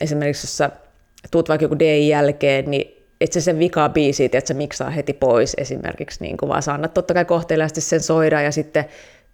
esimerkiksi 0.00 0.44
jos 0.44 0.56
sä 0.56 0.70
tuut 1.30 1.48
vaikka 1.48 1.64
joku 1.64 1.78
DI 1.78 2.08
jälkeen, 2.08 2.70
niin 2.70 3.06
et 3.20 3.32
se 3.32 3.40
sen 3.40 3.58
vikaa 3.58 3.88
biisi, 3.88 4.24
että 4.24 4.40
sä 4.44 4.54
miksaa 4.54 4.90
heti 4.90 5.12
pois 5.12 5.54
esimerkiksi, 5.58 6.24
niin 6.24 6.36
kuin 6.36 6.48
vaan 6.48 6.62
sä 6.62 6.74
annat 6.74 6.94
totta 6.94 7.14
kai 7.14 7.24
kohteliaasti 7.24 7.80
sen 7.80 8.00
soida 8.00 8.42
ja 8.42 8.52
sitten 8.52 8.84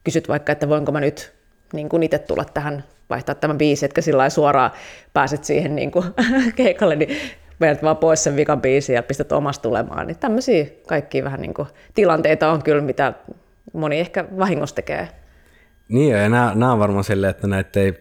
kysyt 0.04 0.28
vaikka, 0.28 0.52
että 0.52 0.68
voinko 0.68 0.92
mä 0.92 1.00
nyt 1.00 1.32
niin 1.72 1.88
kuin 1.88 2.02
itse 2.02 2.18
tulla 2.18 2.44
tähän 2.44 2.84
vaihtaa 3.10 3.34
tämän 3.34 3.58
biisi, 3.58 3.84
että 3.84 4.00
sillä 4.00 4.30
suoraan 4.30 4.70
pääset 5.12 5.44
siihen 5.44 5.76
niin 5.76 5.90
kuin 5.90 6.04
keikalle, 6.56 6.96
niin 6.96 7.16
vedät 7.60 7.82
vaan 7.82 7.96
pois 7.96 8.24
sen 8.24 8.36
vikan 8.36 8.60
biisin 8.60 8.94
ja 8.94 9.02
pistät 9.02 9.32
omasta 9.32 9.62
tulemaan. 9.62 10.06
Niin 10.06 10.18
tämmöisiä 10.18 10.66
kaikkia 10.88 11.24
vähän 11.24 11.40
niin 11.40 11.54
kuin 11.54 11.68
tilanteita 11.94 12.52
on 12.52 12.62
kyllä, 12.62 12.82
mitä 12.82 13.12
moni 13.72 14.00
ehkä 14.00 14.24
vahingossa 14.38 14.76
tekee. 14.76 15.08
Niin, 15.88 16.14
ja 16.14 16.28
nämä, 16.28 16.52
nämä 16.54 16.72
on 16.72 16.78
varmaan 16.78 17.04
silleen, 17.04 17.30
että 17.30 17.46
näitä 17.46 17.80
ei 17.80 17.94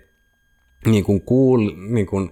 niin 0.86 1.03
kuin 1.03 1.22
kuul, 1.22 1.72
niin 1.89 2.06
kuin, 2.06 2.32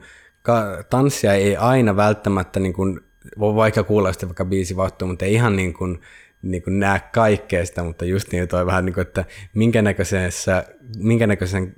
tanssia 0.90 1.34
ei 1.34 1.58
aina 1.58 1.96
välttämättä, 1.96 2.60
niin 2.60 2.74
kuin, 2.74 3.00
voi 3.40 3.56
vaikka 3.56 3.84
kuulla 3.84 4.12
sitten 4.12 4.30
vaikka 4.30 4.46
biisi 4.46 4.76
vaihtuu, 4.76 5.08
mutta 5.08 5.26
ei 5.26 5.34
ihan 5.34 5.56
niin 5.56 5.74
kuin, 5.74 6.00
niin 6.42 6.64
kuin 6.64 6.80
näe 6.80 7.02
kaikkea 7.14 7.66
sitä, 7.66 7.84
mutta 7.84 8.06
just 8.06 8.32
niin 8.32 8.48
toi 8.48 8.66
vähän 8.66 8.86
niin 8.86 8.94
kuin, 8.94 9.08
että 9.08 9.26
minkä, 9.54 9.82
näköisessä, 9.82 10.64
minkä 10.98 11.28
näköisen 11.28 11.76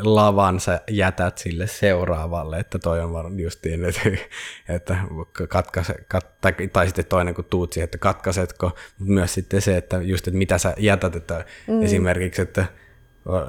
lavan 0.00 0.60
sä 0.60 0.80
jätät 0.90 1.38
sille 1.38 1.66
seuraavalle, 1.66 2.58
että 2.58 2.78
toi 2.78 3.00
on 3.00 3.12
varmaan 3.12 3.40
justiin, 3.40 3.84
että, 3.84 4.00
että 4.68 4.96
katkase, 5.48 5.94
kat, 6.08 6.40
tai, 6.40 6.52
tai 6.72 6.86
sitten 6.86 7.04
toinen 7.04 7.34
kun 7.34 7.44
tuut 7.44 7.72
siihen, 7.72 7.84
että 7.84 7.98
katkaisetko, 7.98 8.66
mutta 8.98 9.12
myös 9.12 9.34
sitten 9.34 9.60
se, 9.60 9.76
että 9.76 9.96
just, 10.02 10.28
että 10.28 10.38
mitä 10.38 10.58
sä 10.58 10.74
jätät, 10.78 11.16
että 11.16 11.44
mm. 11.66 11.82
esimerkiksi, 11.82 12.42
että 12.42 12.66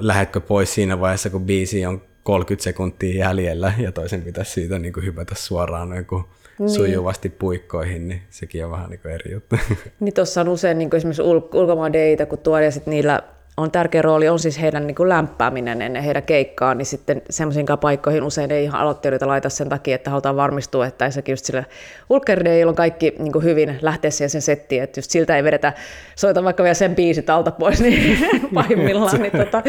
lähetkö 0.00 0.40
pois 0.40 0.74
siinä 0.74 1.00
vaiheessa, 1.00 1.30
kun 1.30 1.46
biisi 1.46 1.86
on 1.86 2.02
30 2.22 2.64
sekuntia 2.64 3.18
jäljellä 3.18 3.72
ja 3.78 3.92
toisen 3.92 4.22
pitäisi 4.22 4.52
siitä 4.52 4.78
niin 4.78 4.92
kuin 4.92 5.06
hypätä 5.06 5.34
suoraan 5.34 5.90
niin 5.90 6.06
kuin 6.06 6.24
niin. 6.58 6.70
sujuvasti 6.70 7.28
puikkoihin, 7.28 8.08
niin 8.08 8.22
sekin 8.30 8.64
on 8.64 8.70
vähän 8.70 8.90
niin 8.90 9.00
kuin 9.00 9.14
eri 9.14 9.32
juttu. 9.32 9.56
Niin 10.00 10.14
tuossa 10.14 10.40
on 10.40 10.48
usein 10.48 10.78
niin 10.78 10.90
kuin 10.90 10.98
esimerkiksi 10.98 11.22
ul- 11.22 11.54
ulkomaan 11.54 11.92
deitä, 11.92 12.26
kun 12.26 12.38
tuodaan 12.38 12.64
ja 12.64 12.70
sitten 12.70 12.90
niillä 12.90 13.22
on 13.58 13.70
tärkeä 13.70 14.02
rooli 14.02 14.28
on 14.28 14.38
siis 14.38 14.60
heidän 14.60 14.86
niin 14.86 14.94
kuin 14.94 15.08
lämpääminen 15.08 15.82
ennen 15.82 16.02
heidän 16.02 16.22
keikkaa, 16.22 16.74
niin 16.74 16.86
sitten 16.86 17.22
semmoisiin 17.30 17.66
paikkoihin 17.80 18.22
usein 18.22 18.52
ei 18.52 18.64
ihan 18.64 18.80
aloittelijoita 18.80 19.26
laita 19.26 19.48
sen 19.48 19.68
takia, 19.68 19.94
että 19.94 20.10
halutaan 20.10 20.36
varmistua, 20.36 20.86
että 20.86 21.04
ensinnäkin 21.04 21.32
just 21.32 21.44
sille 21.44 21.66
ulkerdeilla 22.10 22.70
on 22.70 22.76
kaikki 22.76 23.14
niin 23.18 23.32
kuin 23.32 23.44
hyvin 23.44 23.78
lähteä 23.82 24.10
siihen 24.10 24.30
sen 24.30 24.42
settiin, 24.42 24.82
että 24.82 24.98
just 24.98 25.10
siltä 25.10 25.36
ei 25.36 25.44
vedetä, 25.44 25.72
soita 26.16 26.44
vaikka 26.44 26.62
vielä 26.62 26.74
sen 26.74 26.94
biisit 26.94 27.30
alta 27.30 27.50
pois, 27.50 27.80
niin 27.80 28.18
pahimmillaan, 28.54 29.22
niin, 29.22 29.32
tota, 29.32 29.62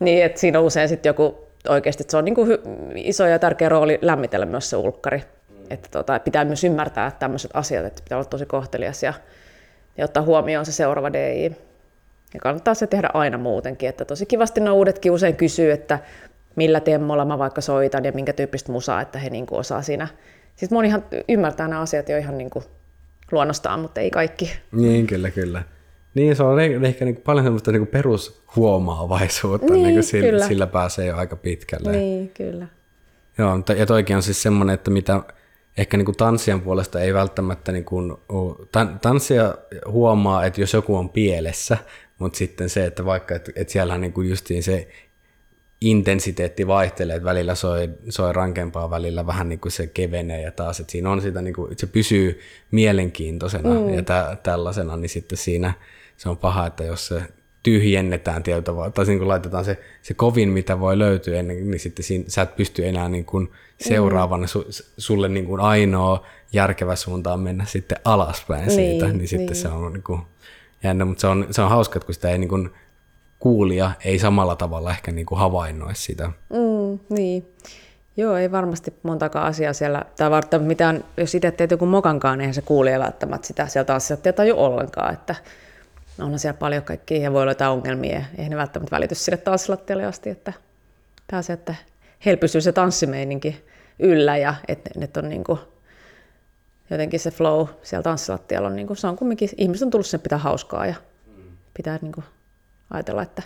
niin 0.00 0.24
että 0.24 0.40
siinä 0.40 0.58
on 0.58 0.64
usein 0.64 0.88
sitten 0.88 1.10
joku 1.10 1.38
oikeasti, 1.68 2.02
että 2.02 2.10
se 2.10 2.16
on 2.16 2.24
niin 2.24 2.34
kuin 2.34 2.58
iso 2.94 3.26
ja 3.26 3.38
tärkeä 3.38 3.68
rooli 3.68 3.98
lämmitellä 4.02 4.46
myös 4.46 4.70
se 4.70 4.76
ulkkari. 4.76 5.22
Että 5.70 5.88
tota, 5.90 6.18
pitää 6.18 6.44
myös 6.44 6.64
ymmärtää 6.64 7.10
tämmöiset 7.10 7.50
asiat, 7.54 7.84
että 7.84 8.02
pitää 8.04 8.18
olla 8.18 8.28
tosi 8.28 8.46
kohtelias 8.46 9.02
ja, 9.02 9.14
ja 9.98 10.04
ottaa 10.04 10.22
huomioon 10.22 10.66
se 10.66 10.72
seuraava 10.72 11.12
DI. 11.12 11.52
Ja 12.34 12.40
kannattaa 12.40 12.74
se 12.74 12.86
tehdä 12.86 13.10
aina 13.14 13.38
muutenkin, 13.38 13.88
että 13.88 14.04
tosi 14.04 14.26
kivasti 14.26 14.60
nuo 14.60 14.74
uudetkin 14.74 15.12
usein 15.12 15.36
kysyy, 15.36 15.72
että 15.72 15.98
millä 16.56 16.80
temmolla 16.80 17.24
mä 17.24 17.38
vaikka 17.38 17.60
soitan 17.60 18.04
ja 18.04 18.12
minkä 18.12 18.32
tyyppistä 18.32 18.72
musaa, 18.72 19.00
että 19.00 19.18
he 19.18 19.30
niin 19.30 19.46
kuin 19.46 19.58
osaa 19.58 19.82
siinä. 19.82 20.08
Siis 20.56 20.70
monihan 20.70 21.04
ymmärtää 21.28 21.68
nämä 21.68 21.80
asiat 21.80 22.08
jo 22.08 22.18
ihan 22.18 22.38
niin 22.38 22.50
kuin 22.50 22.64
luonnostaan, 23.32 23.80
mutta 23.80 24.00
ei 24.00 24.10
kaikki. 24.10 24.52
Niin, 24.72 25.06
kyllä, 25.06 25.30
kyllä. 25.30 25.62
Niin, 26.14 26.36
se 26.36 26.42
on 26.42 26.60
ehkä, 26.60 27.04
niin 27.04 27.16
paljon 27.16 27.44
semmoista 27.44 27.72
niin 27.72 27.86
perushuomaavaisuutta, 27.86 29.72
niin, 29.72 29.86
niin 29.86 30.02
sillä, 30.02 30.30
kyllä. 30.30 30.48
sillä 30.48 30.66
pääsee 30.66 31.06
jo 31.06 31.16
aika 31.16 31.36
pitkälle. 31.36 31.92
Niin, 31.92 32.28
kyllä. 32.28 32.66
Joo, 33.38 33.62
ja 33.76 33.86
toikin 33.86 34.16
on 34.16 34.22
siis 34.22 34.42
semmoinen, 34.42 34.74
että 34.74 34.90
mitä 34.90 35.20
ehkä 35.78 35.96
niin 35.96 36.04
kuin 36.04 36.16
tanssijan 36.16 36.60
puolesta 36.60 37.00
ei 37.00 37.14
välttämättä, 37.14 37.72
niin 37.72 37.84
kuin, 37.84 38.14
tanssija 39.00 39.54
huomaa, 39.86 40.44
että 40.44 40.60
jos 40.60 40.72
joku 40.72 40.96
on 40.96 41.08
pielessä, 41.08 41.78
mutta 42.22 42.36
sitten 42.36 42.68
se, 42.68 42.86
että 42.86 43.04
vaikka, 43.04 43.34
että, 43.34 43.52
että 43.56 43.72
siellä 43.72 43.98
niin 43.98 44.12
kuin 44.12 44.28
justiin 44.28 44.62
se 44.62 44.88
intensiteetti 45.80 46.66
vaihtelee, 46.66 47.16
että 47.16 47.28
välillä 47.28 47.54
soi, 47.54 47.90
soi 48.08 48.32
rankempaa, 48.32 48.90
välillä 48.90 49.26
vähän 49.26 49.48
niin 49.48 49.60
kuin 49.60 49.72
se 49.72 49.86
kevenee 49.86 50.42
ja 50.42 50.52
taas, 50.52 50.80
että 50.80 50.92
siinä 50.92 51.10
on 51.10 51.22
sitä, 51.22 51.42
niin 51.42 51.54
kuin, 51.54 51.72
että 51.72 51.80
se 51.80 51.86
pysyy 51.86 52.40
mielenkiintoisena 52.70 53.74
mm. 53.74 53.94
ja 53.94 54.02
tä, 54.02 54.36
tällaisena, 54.42 54.96
niin 54.96 55.08
sitten 55.08 55.38
siinä 55.38 55.74
se 56.16 56.28
on 56.28 56.36
paha, 56.36 56.66
että 56.66 56.84
jos 56.84 57.06
se 57.06 57.22
tyhjennetään 57.62 58.42
tietyllä 58.42 58.62
tavalla, 58.62 58.90
tai 58.90 59.04
niin 59.04 59.18
kuin 59.18 59.28
laitetaan 59.28 59.64
se, 59.64 59.78
se 60.02 60.14
kovin, 60.14 60.48
mitä 60.48 60.80
voi 60.80 60.98
löytyä 60.98 61.38
ennen, 61.38 61.70
niin 61.70 61.80
sitten 61.80 62.04
siinä, 62.04 62.24
sä 62.28 62.42
et 62.42 62.56
pysty 62.56 62.86
enää 62.86 63.08
niin 63.08 63.24
kuin 63.24 63.50
seuraavana 63.80 64.46
su, 64.46 64.66
sulle 64.98 65.28
niin 65.28 65.46
kuin 65.46 65.60
ainoa 65.60 66.26
järkevä 66.52 66.96
suuntaan 66.96 67.40
mennä 67.40 67.64
sitten 67.64 67.98
alaspäin 68.04 68.66
niin, 68.66 68.74
siitä, 68.74 69.06
niin, 69.06 69.18
niin 69.18 69.28
sitten 69.28 69.46
niin. 69.46 69.56
se 69.56 69.68
on 69.68 69.92
niin 69.92 70.02
kuin 70.02 70.20
jännä, 70.82 71.04
mutta 71.04 71.20
se 71.20 71.26
on, 71.26 71.46
se 71.50 71.62
on 71.62 71.70
hauska, 71.70 72.00
kun 72.00 72.14
sitä 72.14 72.28
ei 72.28 72.38
niin 72.38 72.48
kuin 72.48 72.70
kuulija 73.38 73.90
ei 74.04 74.18
samalla 74.18 74.56
tavalla 74.56 74.90
ehkä 74.90 75.12
niin 75.12 75.26
kuin 75.26 75.38
havainnoi 75.38 75.94
sitä. 75.94 76.26
Mm, 76.26 76.98
niin. 77.08 77.54
Joo, 78.16 78.36
ei 78.36 78.52
varmasti 78.52 78.94
montakaan 79.02 79.46
asiaa 79.46 79.72
siellä, 79.72 80.04
tai 80.16 80.30
varten 80.30 80.62
mitään, 80.62 81.04
jos 81.16 81.34
itse 81.34 81.50
teet 81.50 81.70
joku 81.70 81.86
mokankaan, 81.86 82.38
niin 82.38 82.42
eihän 82.42 82.54
se 82.54 82.62
kuulija 82.62 82.98
välttämättä 82.98 83.46
sitä 83.46 83.66
sieltä 83.66 83.94
asiat 83.94 84.20
taju 84.36 84.54
ollenkaan, 84.56 85.14
että 85.14 85.34
onhan 86.20 86.38
siellä 86.38 86.58
paljon 86.58 86.82
kaikkia 86.82 87.18
ja 87.18 87.32
voi 87.32 87.42
olla 87.42 87.50
jotain 87.50 87.70
ongelmia, 87.70 88.22
eihän 88.38 88.50
ne 88.50 88.56
välttämättä 88.56 88.96
välity 88.96 89.14
sille 89.14 89.36
tanssilattialle 89.36 90.04
asti, 90.04 90.30
että 90.30 90.52
pääsee, 91.30 91.54
että 91.54 91.74
heillä 92.24 92.40
pysyy 92.40 92.60
se 92.60 92.72
tanssimeininki 92.72 93.64
yllä 93.98 94.36
ja 94.36 94.54
että 94.68 94.90
et 95.00 95.16
on 95.16 95.28
niin 95.28 95.44
kuin, 95.44 95.58
jotenkin 96.92 97.20
se 97.20 97.30
flow 97.30 97.68
siellä 97.82 98.02
tanssilattialla 98.02 98.68
on, 98.68 98.76
niin 98.76 98.86
kuin, 98.86 98.96
se 98.96 99.06
on 99.06 99.16
kumminkin, 99.16 99.48
ihmiset 99.58 99.86
on 99.86 99.90
tullut 99.90 100.06
sen 100.06 100.20
pitää 100.20 100.38
hauskaa 100.38 100.86
ja 100.86 100.94
pitää 101.74 101.98
niin 102.02 102.12
kuin, 102.12 102.24
ajatella, 102.90 103.22
että, 103.22 103.42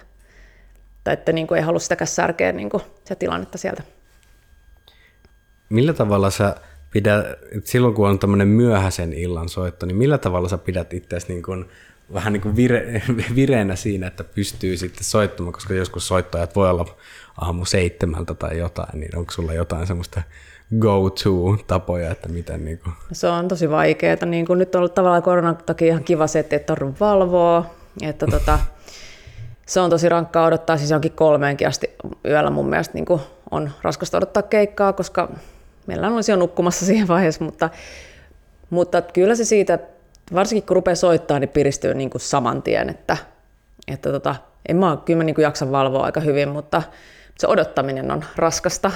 tai 1.05 1.14
että 1.14 1.32
niin 1.32 1.47
kuin 1.47 1.59
ei 1.59 1.64
halua 1.64 1.78
sitäkään 1.78 2.09
särkeä 2.09 2.53
niin 2.53 2.70
kuin, 2.70 2.82
sitä 2.99 3.14
tilannetta 3.14 3.59
sieltä. 3.59 3.82
Millä 5.68 5.92
tavalla 5.92 6.30
sä 6.30 6.57
pidät, 6.90 7.26
silloin 7.64 7.94
kun 7.94 8.09
on 8.09 8.18
tämmöinen 8.18 8.49
myöhäisen 8.49 9.12
illan 9.12 9.49
soitto, 9.49 9.86
niin 9.86 9.97
millä 9.97 10.18
tavalla 10.18 10.49
sä 10.49 10.59
pidät 10.59 10.94
itseäsi 10.94 11.28
niin 11.28 11.42
kuin, 11.42 11.64
vähän 12.14 12.32
niin 12.32 12.40
kuin 12.40 12.57
vire, 12.57 13.03
vireenä 13.36 13.76
siinä, 13.76 14.07
että 14.07 14.24
pystyy 14.24 14.76
sitten 14.76 15.05
soittamaan, 15.05 15.53
koska 15.53 15.74
joskus 15.74 16.09
soittajat 16.09 16.57
voi 16.57 16.70
olla 16.70 16.97
aamu 17.36 17.64
seitsemältä 17.64 18.34
tai 18.34 18.59
jotain, 18.59 19.01
niin 19.01 19.18
onko 19.18 19.32
sulla 19.32 19.55
jotain 19.55 19.86
semmoista 19.86 20.22
go-to-tapoja, 20.80 22.10
että 22.10 22.28
miten 22.28 22.64
niin 22.64 22.78
kuin... 22.78 22.92
Se 23.12 23.28
on 23.28 23.48
tosi 23.48 23.70
vaikeaa. 23.70 24.16
Niin 24.26 24.46
kuin 24.46 24.58
nyt 24.58 24.74
on 24.74 24.78
ollut 24.78 24.94
tavallaan 24.94 25.22
koronan 25.22 25.56
takia 25.56 25.88
ihan 25.88 26.04
kiva 26.04 26.26
se, 26.26 26.38
että 26.38 26.56
ei 26.56 26.60
tarvitse 26.60 27.00
valvoa, 27.00 27.74
että 28.02 28.26
tota, 28.38 28.58
se 29.66 29.80
on 29.80 29.90
tosi 29.90 30.08
rankkaa 30.08 30.46
odottaa, 30.46 30.76
siis 30.76 30.92
onkin 30.92 31.12
kolmeenkin 31.12 31.68
asti 31.68 31.94
yöllä 32.24 32.50
mun 32.50 32.68
mielestä 32.68 32.94
niin 32.94 33.04
kuin 33.04 33.20
on 33.50 33.70
raskasta 33.82 34.16
odottaa 34.16 34.42
keikkaa, 34.42 34.92
koska 34.92 35.32
meillä 35.86 36.08
olisi 36.08 36.32
jo 36.32 36.36
nukkumassa 36.36 36.86
siihen 36.86 37.08
vaiheessa, 37.08 37.44
mutta, 37.44 37.70
mutta 38.70 39.02
kyllä 39.02 39.34
se 39.34 39.44
siitä, 39.44 39.78
varsinkin 40.34 40.66
kun 40.66 40.76
rupeaa 40.76 40.94
soittaa, 40.94 41.38
niin 41.38 41.48
piristyy 41.48 41.94
niin 41.94 42.10
kuin 42.10 42.20
saman 42.20 42.62
tien, 42.62 42.88
että, 42.88 43.16
että 43.88 44.12
tota, 44.12 44.34
en 44.68 44.76
mä, 44.76 44.98
kyllä 45.04 45.16
mä 45.16 45.24
niin 45.24 45.34
kuin 45.34 45.42
jaksan 45.42 45.72
valvoa 45.72 46.04
aika 46.04 46.20
hyvin, 46.20 46.48
mutta 46.48 46.82
se 47.38 47.46
odottaminen 47.46 48.10
on 48.10 48.24
raskasta. 48.36 48.90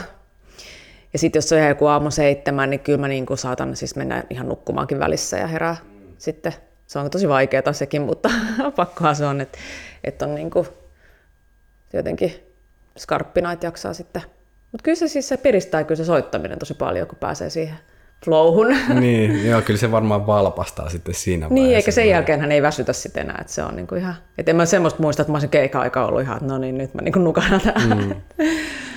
Ja 1.12 1.18
sitten 1.18 1.38
jos 1.38 1.48
se 1.48 1.62
on 1.62 1.68
joku 1.68 1.86
aamu 1.86 2.10
seitsemän, 2.10 2.70
niin 2.70 2.80
kyllä 2.80 2.98
mä 2.98 3.08
niin 3.08 3.26
kuin 3.26 3.38
saatan 3.38 3.76
siis 3.76 3.96
mennä 3.96 4.24
ihan 4.30 4.48
nukkumaankin 4.48 4.98
välissä 4.98 5.36
ja 5.36 5.46
herää 5.46 5.76
sitten. 6.18 6.52
Se 6.86 6.98
on 6.98 7.10
tosi 7.10 7.28
vaikeaa 7.28 7.72
sekin, 7.72 8.02
mutta 8.02 8.30
pakkohan 8.76 9.16
se 9.16 9.26
on, 9.26 9.40
että, 9.40 9.58
että 10.04 10.24
on 10.24 10.34
niin 10.34 10.50
kuin 10.50 10.66
jotenkin 11.92 12.32
skarppina, 12.98 13.52
että 13.52 13.66
jaksaa 13.66 13.94
sitten. 13.94 14.22
Mutta 14.72 14.82
kyllä 14.82 14.96
se 14.96 15.08
siis 15.08 15.28
se 15.28 15.36
piristää 15.36 15.84
kyllä 15.84 15.96
se 15.96 16.04
soittaminen 16.04 16.58
tosi 16.58 16.74
paljon, 16.74 17.08
kun 17.08 17.18
pääsee 17.18 17.50
siihen 17.50 17.74
flowhun. 18.24 18.76
Niin, 19.00 19.46
joo, 19.46 19.62
kyllä 19.62 19.80
se 19.80 19.90
varmaan 19.90 20.26
valpastaa 20.26 20.90
sitten 20.90 21.14
siinä 21.14 21.50
vaiheessa. 21.50 21.54
Niin, 21.66 21.76
eikä 21.76 21.90
sen 21.90 22.08
jälkeen 22.08 22.40
hän 22.40 22.52
ei 22.52 22.62
väsytä 22.62 22.92
sitten 22.92 23.20
enää, 23.20 23.38
että 23.40 23.52
se 23.52 23.62
on 23.62 23.76
niinku 23.76 23.94
ihan, 23.94 24.14
että 24.38 24.50
en 24.50 24.56
mä 24.56 24.66
semmoista 24.66 25.02
muista, 25.02 25.22
että 25.22 25.32
mä 25.32 25.36
olisin 25.36 25.50
keikka-aika 25.50 26.06
ollut 26.06 26.20
ihan, 26.20 26.36
että 26.36 26.48
no 26.48 26.58
niin, 26.58 26.78
nyt 26.78 26.94
mä 26.94 27.02
niinku 27.02 27.18
nukana 27.18 27.60
Mm. 27.86 28.14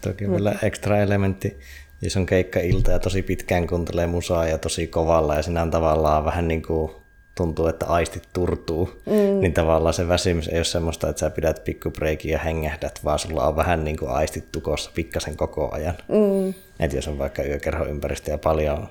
Toki 0.00 0.30
vielä 0.30 0.54
ekstra 0.62 0.98
elementti, 0.98 1.58
jos 2.02 2.16
on 2.16 2.26
keikka-ilta 2.26 2.90
ja 2.90 2.98
tosi 2.98 3.22
pitkään 3.22 3.66
kuuntelee 3.66 4.06
musaa 4.06 4.48
ja 4.48 4.58
tosi 4.58 4.86
kovalla 4.86 5.34
ja 5.34 5.42
siinä 5.42 5.62
on 5.62 5.70
tavallaan 5.70 6.24
vähän 6.24 6.48
niin 6.48 6.62
kuin 6.62 6.90
tuntuu, 7.34 7.66
että 7.66 7.86
aistit 7.86 8.28
turtuu, 8.32 9.02
mm. 9.06 9.40
niin 9.40 9.54
tavallaan 9.54 9.94
se 9.94 10.08
väsymys 10.08 10.48
ei 10.48 10.58
ole 10.58 10.64
semmoista, 10.64 11.08
että 11.08 11.20
sä 11.20 11.30
pidät 11.30 11.64
pikkubreikin 11.64 12.30
ja 12.30 12.38
hengähdät, 12.38 13.00
vaan 13.04 13.18
sulla 13.18 13.48
on 13.48 13.56
vähän 13.56 13.84
niin 13.84 13.96
kuin 13.96 14.10
aistit 14.10 14.52
tukossa 14.52 14.90
pikkasen 14.94 15.36
koko 15.36 15.70
ajan. 15.72 15.94
Mm. 16.08 16.54
Että 16.80 16.96
jos 16.96 17.08
on 17.08 17.18
vaikka 17.18 17.42
yökerhoympäristö 17.42 18.30
ja 18.30 18.38
paljon 18.38 18.88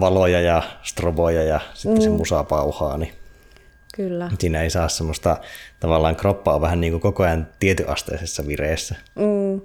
valoja 0.00 0.40
ja 0.40 0.62
stroboja 0.82 1.42
ja 1.42 1.60
sitten 1.74 2.02
mm. 2.02 2.04
se 2.04 2.10
musa 2.10 2.44
pauhaa, 2.44 2.98
niin 2.98 3.12
Kyllä. 3.94 4.30
Siinä 4.38 4.62
ei 4.62 4.70
saa 4.70 4.88
semmoista, 4.88 5.36
tavallaan 5.80 6.16
kroppa 6.16 6.54
on 6.54 6.60
vähän 6.60 6.80
niin 6.80 6.92
kuin 6.92 7.00
koko 7.00 7.22
ajan 7.22 7.48
tietyasteisessa 7.60 8.46
vireessä. 8.46 8.94
Mm. 9.14 9.60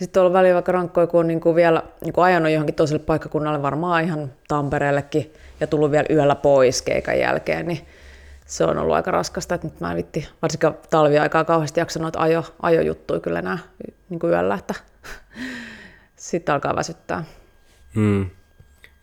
Sitten 0.00 0.20
ollut 0.20 0.32
välillä 0.32 0.54
vaikka 0.54 0.72
rankkoja, 0.72 1.06
kun 1.06 1.20
on 1.20 1.26
niin 1.26 1.40
kuin 1.40 1.56
vielä 1.56 1.82
niin 2.00 2.12
kuin 2.12 2.24
ajanut 2.24 2.52
johonkin 2.52 2.74
toiselle 2.74 3.02
paikkakunnalle, 3.02 3.62
varmaan 3.62 4.04
ihan 4.04 4.32
Tampereellekin, 4.48 5.32
ja 5.60 5.66
tullut 5.66 5.90
vielä 5.90 6.06
yöllä 6.10 6.34
pois 6.34 6.82
keikan 6.82 7.18
jälkeen, 7.18 7.66
niin 7.66 7.86
se 8.46 8.64
on 8.64 8.78
ollut 8.78 8.94
aika 8.94 9.10
raskasta, 9.10 9.54
että 9.54 9.66
nyt 9.66 9.80
mä 9.80 9.90
en 9.90 9.96
vitti, 9.96 10.28
varsinkin 10.42 10.70
talviaikaa 10.90 11.44
kauheasti 11.44 11.80
jaksanut 11.80 12.02
noita 12.02 12.20
ajo, 12.20 12.44
ajojuttuja 12.62 13.20
kyllä 13.20 13.38
enää 13.38 13.58
niin 14.08 14.20
kuin 14.20 14.32
yöllä, 14.32 14.54
että 14.54 14.74
sitten 16.16 16.54
alkaa 16.54 16.76
väsyttää. 16.76 17.24
Mm. 17.94 18.30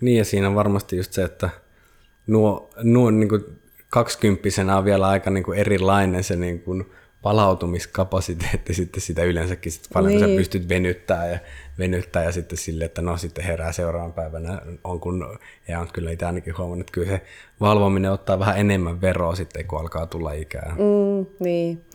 Niin 0.01 0.17
ja 0.17 0.25
siinä 0.25 0.47
on 0.47 0.55
varmasti 0.55 0.97
just 0.97 1.13
se, 1.13 1.23
että 1.23 1.49
nuo, 2.27 2.69
nuo 2.83 3.11
niin 3.11 3.29
kuin 3.29 3.43
kaksikymppisenä 3.89 4.77
on 4.77 4.85
vielä 4.85 5.07
aika 5.07 5.29
niin 5.29 5.43
kuin 5.43 5.59
erilainen 5.59 6.23
se 6.23 6.35
niin 6.35 6.61
kuin 6.61 6.91
palautumiskapasiteetti 7.21 8.73
sitten 8.73 9.01
sitä 9.01 9.23
yleensäkin, 9.23 9.71
sit 9.71 9.87
paljon 9.93 10.11
niin. 10.11 10.23
kun 10.23 10.29
sä 10.29 10.35
pystyt 10.35 10.69
venyttää 10.69 11.27
ja, 11.27 11.39
venyttää 11.79 12.23
ja 12.23 12.31
sitten 12.31 12.57
sille, 12.57 12.85
että 12.85 13.01
no 13.01 13.17
sitten 13.17 13.43
herää 13.43 13.71
seuraavan 13.71 14.13
päivänä, 14.13 14.61
on 14.83 14.99
kun, 14.99 15.39
ja 15.67 15.79
on 15.79 15.87
kyllä 15.93 16.11
itse 16.11 16.25
ainakin 16.25 16.57
huomannut, 16.57 16.81
että 16.87 16.91
kyllä 16.91 17.07
se 17.07 17.21
valvominen 17.59 18.11
ottaa 18.11 18.39
vähän 18.39 18.57
enemmän 18.57 19.01
veroa 19.01 19.35
sitten, 19.35 19.65
kun 19.65 19.79
alkaa 19.79 20.05
tulla 20.05 20.31
ikää. 20.31 20.75
Mm, 20.77 21.25
niin, 21.39 21.85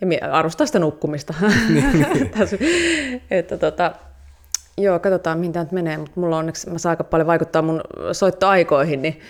ja 0.00 0.32
arvostaa 0.32 0.66
sitä 0.66 0.78
nukkumista. 0.78 1.34
niin. 1.68 2.06
että 3.30 3.58
tota, 3.58 3.92
joo, 4.78 4.98
katsotaan 4.98 5.38
mihin 5.38 5.52
tämä 5.52 5.62
nyt 5.62 5.72
menee, 5.72 5.98
mutta 5.98 6.20
mulla 6.20 6.38
onneksi, 6.38 6.70
mä 6.70 6.78
saan 6.78 6.90
aika 6.90 7.04
paljon 7.04 7.26
vaikuttaa 7.26 7.62
mun 7.62 7.80
soittoaikoihin, 8.12 9.02
niin 9.02 9.20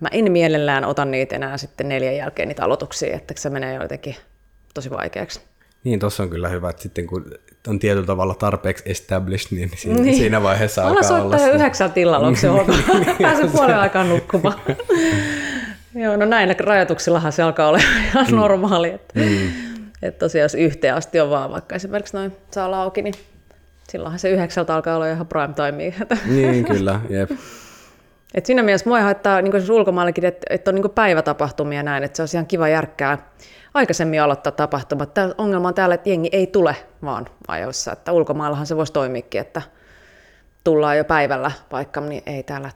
mä 0.00 0.08
en 0.12 0.32
mielellään 0.32 0.84
ota 0.84 1.04
niitä 1.04 1.36
enää 1.36 1.56
sitten 1.56 1.88
neljän 1.88 2.16
jälkeen 2.16 2.48
niitä 2.48 2.64
aloituksia, 2.64 3.16
että 3.16 3.34
se 3.36 3.50
menee 3.50 3.74
jotenkin 3.74 4.16
tosi 4.74 4.90
vaikeaksi. 4.90 5.40
Niin, 5.84 5.98
tuossa 5.98 6.22
on 6.22 6.30
kyllä 6.30 6.48
hyvä, 6.48 6.70
että 6.70 6.82
sitten 6.82 7.06
kun 7.06 7.34
on 7.68 7.78
tietyllä 7.78 8.06
tavalla 8.06 8.34
tarpeeksi 8.34 8.84
established, 8.86 9.58
niin 9.58 9.70
siinä, 9.76 10.00
niin. 10.00 10.16
siinä 10.16 10.42
vaiheessa 10.42 10.84
Olla 10.84 11.00
alkaa 11.00 11.22
olla... 11.22 11.38
jo 11.38 11.54
yhdeksän 11.54 11.92
tilalla, 11.92 12.26
onko 12.26 12.40
se 12.40 12.50
ok? 12.50 12.66
Pääsen 13.22 13.50
puolen 13.50 13.78
aikaan 13.78 14.08
nukkumaan. 14.08 14.60
Joo, 15.94 16.16
no 16.16 16.26
näillä 16.26 16.54
rajoituksillahan 16.60 17.32
se 17.32 17.42
alkaa 17.42 17.68
olla 17.68 17.78
ihan 18.08 18.26
mm. 18.30 18.36
normaali. 18.36 18.90
Että, 18.90 19.20
mm. 19.20 19.48
että 20.02 20.18
tosiaan 20.18 20.44
jos 20.44 20.54
yhteen 20.54 20.94
asti 20.94 21.20
on 21.20 21.30
vaan 21.30 21.50
vaikka 21.50 21.74
esimerkiksi 21.74 22.16
noin 22.16 22.32
saa 22.50 22.82
auki, 22.82 23.02
niin 23.02 23.14
silloinhan 23.88 24.18
se 24.18 24.30
yhdeksältä 24.30 24.74
alkaa 24.74 24.96
olla 24.96 25.08
ihan 25.08 25.26
prime 25.26 25.54
time. 25.54 25.92
niin, 26.26 26.64
kyllä, 26.64 27.00
jep. 27.08 27.30
Et 28.34 28.46
siinä 28.46 28.62
mielessä 28.62 28.90
mua 28.90 29.00
haittaa 29.00 29.42
niin 29.42 29.52
siis 29.52 29.70
ulkomaillakin, 29.70 30.24
että, 30.24 30.46
että 30.50 30.70
on 30.70 30.74
niin 30.74 30.90
päivätapahtumia 30.90 31.82
näin, 31.82 32.04
että 32.04 32.16
se 32.16 32.22
on 32.22 32.28
ihan 32.34 32.46
kiva 32.46 32.68
järkkää 32.68 33.18
aikaisemmin 33.78 34.22
aloittaa 34.22 34.52
tapahtumat. 34.52 35.14
Tämä 35.14 35.34
ongelma 35.38 35.68
on 35.68 35.74
täällä, 35.74 35.94
että 35.94 36.08
jengi 36.08 36.28
ei 36.32 36.46
tule 36.46 36.76
vaan 37.02 37.26
ajoissa, 37.48 37.92
että 37.92 38.12
ulkomaillahan 38.12 38.66
se 38.66 38.76
voisi 38.76 38.92
toimiikin, 38.92 39.40
että 39.40 39.62
tullaan 40.64 40.98
jo 40.98 41.04
päivällä 41.04 41.50
vaikka, 41.72 42.00
niin 42.00 42.22
ei 42.26 42.42
täällä 42.42 42.70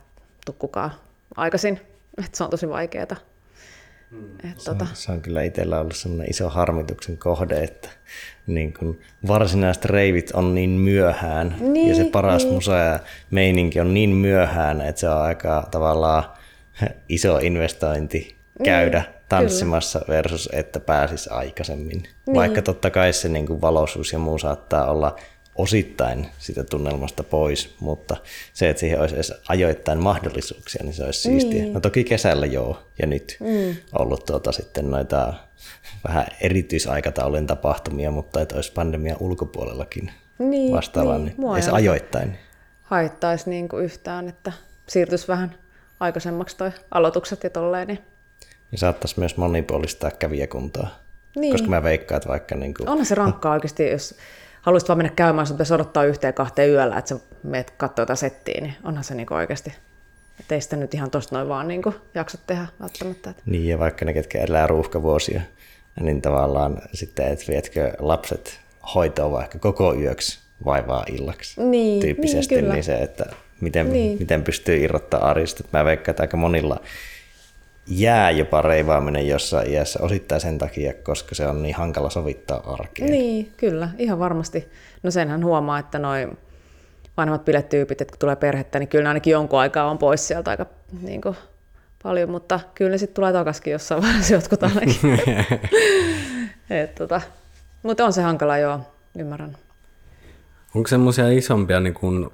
tule 0.47 0.57
kukaan 0.59 0.91
aikaisin, 1.37 1.81
että 2.19 2.37
se 2.39 2.45
on 2.45 2.51
tosi 2.51 2.69
vaikeaa. 2.69 3.17
Hmm. 4.11 4.51
Et, 4.51 4.61
se, 4.61 4.71
on, 4.71 4.79
tota... 4.79 4.91
se 4.95 5.13
on 5.13 5.21
kyllä 5.21 5.43
itsellä 5.43 5.81
ollut 5.81 5.97
sellainen 5.97 6.31
iso 6.31 6.49
harmituksen 6.49 7.19
kohde, 7.19 7.63
että 7.63 7.89
niin 8.47 8.75
kun 8.75 8.99
varsinaiset 9.29 9.85
reivit 9.85 10.31
on 10.31 10.55
niin 10.55 10.71
myöhään 10.71 11.57
niin, 11.61 11.89
ja 11.89 11.95
se 11.95 12.05
paras 12.05 12.45
niin. 12.45 12.55
musa 12.55 12.77
ja 12.77 13.01
meininki 13.31 13.81
on 13.81 13.95
niin 13.95 14.11
myöhään, 14.11 14.81
että 14.81 15.01
se 15.01 15.09
on 15.09 15.23
aika 15.23 15.69
tavallaan 15.71 16.25
iso 17.09 17.39
investointi 17.39 18.37
käydä 18.65 19.03
tanssimassa 19.37 20.01
versus 20.09 20.49
että 20.53 20.80
pääsis 20.80 21.28
aikaisemmin. 21.28 22.03
Niin. 22.03 22.35
Vaikka 22.35 22.62
totta 22.62 22.91
kai 22.91 23.12
se 23.12 23.28
niin 23.28 23.47
kuin 23.47 23.61
valoisuus 23.61 24.12
ja 24.12 24.18
muu 24.18 24.39
saattaa 24.39 24.91
olla 24.91 25.16
osittain 25.55 26.26
sitä 26.39 26.64
tunnelmasta 26.64 27.22
pois, 27.22 27.74
mutta 27.80 28.16
se, 28.53 28.70
että 28.70 28.80
siihen 28.80 29.01
olisi 29.01 29.14
edes 29.14 29.33
ajoittain 29.49 29.99
mahdollisuuksia, 29.99 30.85
niin 30.85 30.95
se 30.95 31.05
olisi 31.05 31.20
siistiä. 31.20 31.62
Niin. 31.62 31.72
No 31.72 31.80
toki 31.80 32.05
kesällä 32.05 32.47
joo, 32.47 32.78
ja 32.99 33.07
nyt 33.07 33.37
mm. 33.41 33.76
ollut 33.99 34.26
tuota 34.26 34.53
sitten 34.53 34.91
noita 34.91 35.35
vähän 36.09 36.26
erityisaikataulujen 36.41 37.47
tapahtumia, 37.47 38.12
että 38.20 38.41
että 38.41 38.55
olisi 38.55 38.72
pandemian 38.72 39.16
ulkopuolellakin 39.20 40.11
Niin, 40.39 40.72
vastaavaa, 40.72 41.18
niin. 41.18 41.35
niin, 41.39 41.57
ei 41.57 41.62
ajoittain. 41.72 42.39
haittaisi 42.83 43.51
niin 43.51 43.68
kuin 43.68 43.85
yhtään, 43.85 44.28
että 44.28 44.53
siirtyisi 44.87 45.28
vähän 45.28 45.55
aikaisemmaksi 46.01 46.57
toi 46.57 46.70
aloitukset 46.91 47.45
ja 47.45 47.51
tolleen. 47.51 47.89
Niin. 47.89 48.12
Niin 48.73 48.79
saattaisi 48.79 49.18
myös 49.18 49.37
monipuolistaa 49.37 50.11
kävijäkuntaa. 50.11 50.99
Niin. 51.37 51.53
Koska 51.53 51.68
mä 51.68 51.83
veikkaan, 51.83 52.16
että 52.16 52.29
vaikka 52.29 52.55
niin 52.55 52.75
kuin, 52.75 52.89
Onhan 52.89 53.07
se 53.07 53.14
rankkaa 53.14 53.53
oikeasti, 53.53 53.91
jos 53.91 54.14
haluaisit 54.62 54.89
vaan 54.89 54.99
mennä 54.99 55.12
käymään, 55.16 55.47
sun 55.47 55.57
pitäisi 55.57 55.75
odottaa 55.75 56.05
yhteen 56.05 56.35
kahteen 56.35 56.70
yöllä, 56.70 56.99
että 56.99 57.09
sä 57.09 57.20
meet 57.43 57.70
katsoa 57.70 58.03
jotain 58.03 58.16
settiä, 58.16 58.61
niin 58.61 58.75
onhan 58.85 59.05
se 59.05 59.14
niin 59.14 59.33
oikeasti. 59.33 59.73
Että 60.41 60.55
ei 60.55 60.61
sitä 60.61 60.77
nyt 60.77 60.95
ihan 60.95 61.11
tosta 61.11 61.37
noin 61.37 61.49
vaan 61.49 61.68
niin 61.68 61.83
jaksa 62.14 62.39
tehdä 62.47 62.66
välttämättä. 62.81 63.35
Niin, 63.47 63.68
ja 63.68 63.79
vaikka 63.79 64.05
ne, 64.05 64.12
ketkä 64.12 64.39
elää 64.39 64.66
ruuhkavuosia, 64.66 65.41
niin 66.01 66.23
tavallaan 66.23 66.83
sitten, 66.93 67.27
että 67.27 67.45
vietkö 67.49 67.93
lapset 67.99 68.61
hoitoon 68.95 69.33
vaikka 69.33 69.59
koko 69.59 69.95
yöksi 69.95 70.39
vai 70.64 70.87
vaan 70.87 71.05
illaksi 71.14 71.61
Niin, 71.62 72.01
tyyppisesti, 72.01 72.55
niin, 72.55 72.62
kyllä. 72.64 72.75
niin 72.75 72.85
se, 72.85 72.95
että 72.95 73.27
miten, 73.61 73.87
Niin. 73.87 74.07
niin. 74.07 74.18
miten 74.18 74.43
pystyy 74.45 74.85
irrottaa 74.85 75.31
arjesta. 75.31 75.64
Mä 75.73 75.85
veikkaan, 75.85 76.12
että 76.12 76.23
aika 76.23 76.37
monilla 76.37 76.81
jää 77.87 78.30
jopa 78.30 78.62
reivaaminen 78.62 79.28
jossain 79.28 79.70
iässä 79.70 79.99
osittain 80.03 80.41
sen 80.41 80.59
takia, 80.59 80.93
koska 80.95 81.35
se 81.35 81.47
on 81.47 81.62
niin 81.62 81.74
hankala 81.74 82.11
sovittaa 82.11 82.72
arkeen. 82.72 83.11
Niin, 83.11 83.53
kyllä, 83.57 83.89
ihan 83.99 84.18
varmasti. 84.18 84.68
No 85.03 85.11
senhän 85.11 85.45
huomaa, 85.45 85.78
että 85.78 85.99
noin 85.99 86.39
vanhemmat 87.16 87.45
bilettyypit, 87.45 88.01
että 88.01 88.12
kun 88.12 88.18
tulee 88.18 88.37
perhettä, 88.37 88.78
niin 88.78 88.89
kyllä 88.89 89.03
ne 89.03 89.09
ainakin 89.09 89.30
jonkun 89.30 89.61
aikaa 89.61 89.91
on 89.91 89.99
pois 89.99 90.28
sieltä 90.28 90.51
aika 90.51 90.66
niin 91.03 91.20
kuin, 91.20 91.37
paljon, 92.03 92.30
mutta 92.30 92.61
kyllä 92.74 92.91
ne 92.91 92.99
sitten 92.99 93.14
tulee 93.14 93.33
takaisin 93.33 93.72
jossain 93.72 94.03
vaiheessa 94.03 94.35
jotkut 94.35 94.62
ainakin. 94.62 95.01
Et, 96.70 96.95
tota, 96.95 97.20
mutta 97.83 98.05
on 98.05 98.12
se 98.12 98.22
hankala, 98.22 98.59
joo, 98.59 98.80
ymmärrän. 99.18 99.57
Onko 100.74 100.89
semmoisia 100.89 101.28
isompia 101.28 101.80
niin 101.80 101.95
kuin, 101.95 102.30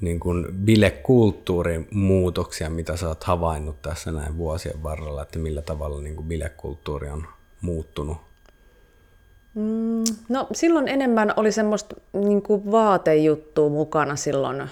niin 0.00 0.20
kuin 0.20 0.46
bilekulttuurin 0.64 1.88
muutoksia, 1.90 2.70
mitä 2.70 2.96
sä 2.96 3.08
oot 3.08 3.24
havainnut 3.24 3.82
tässä 3.82 4.12
näin 4.12 4.38
vuosien 4.38 4.82
varrella, 4.82 5.22
että 5.22 5.38
millä 5.38 5.62
tavalla 5.62 6.00
niin 6.00 6.16
kuin 6.16 6.28
bilekulttuuri 6.28 7.08
on 7.08 7.26
muuttunut? 7.60 8.16
No 10.28 10.46
silloin 10.52 10.88
enemmän 10.88 11.32
oli 11.36 11.52
semmoista 11.52 11.96
niin 12.12 12.42
kuin 12.42 12.70
vaatejuttua 12.72 13.68
mukana 13.68 14.16
silloin 14.16 14.70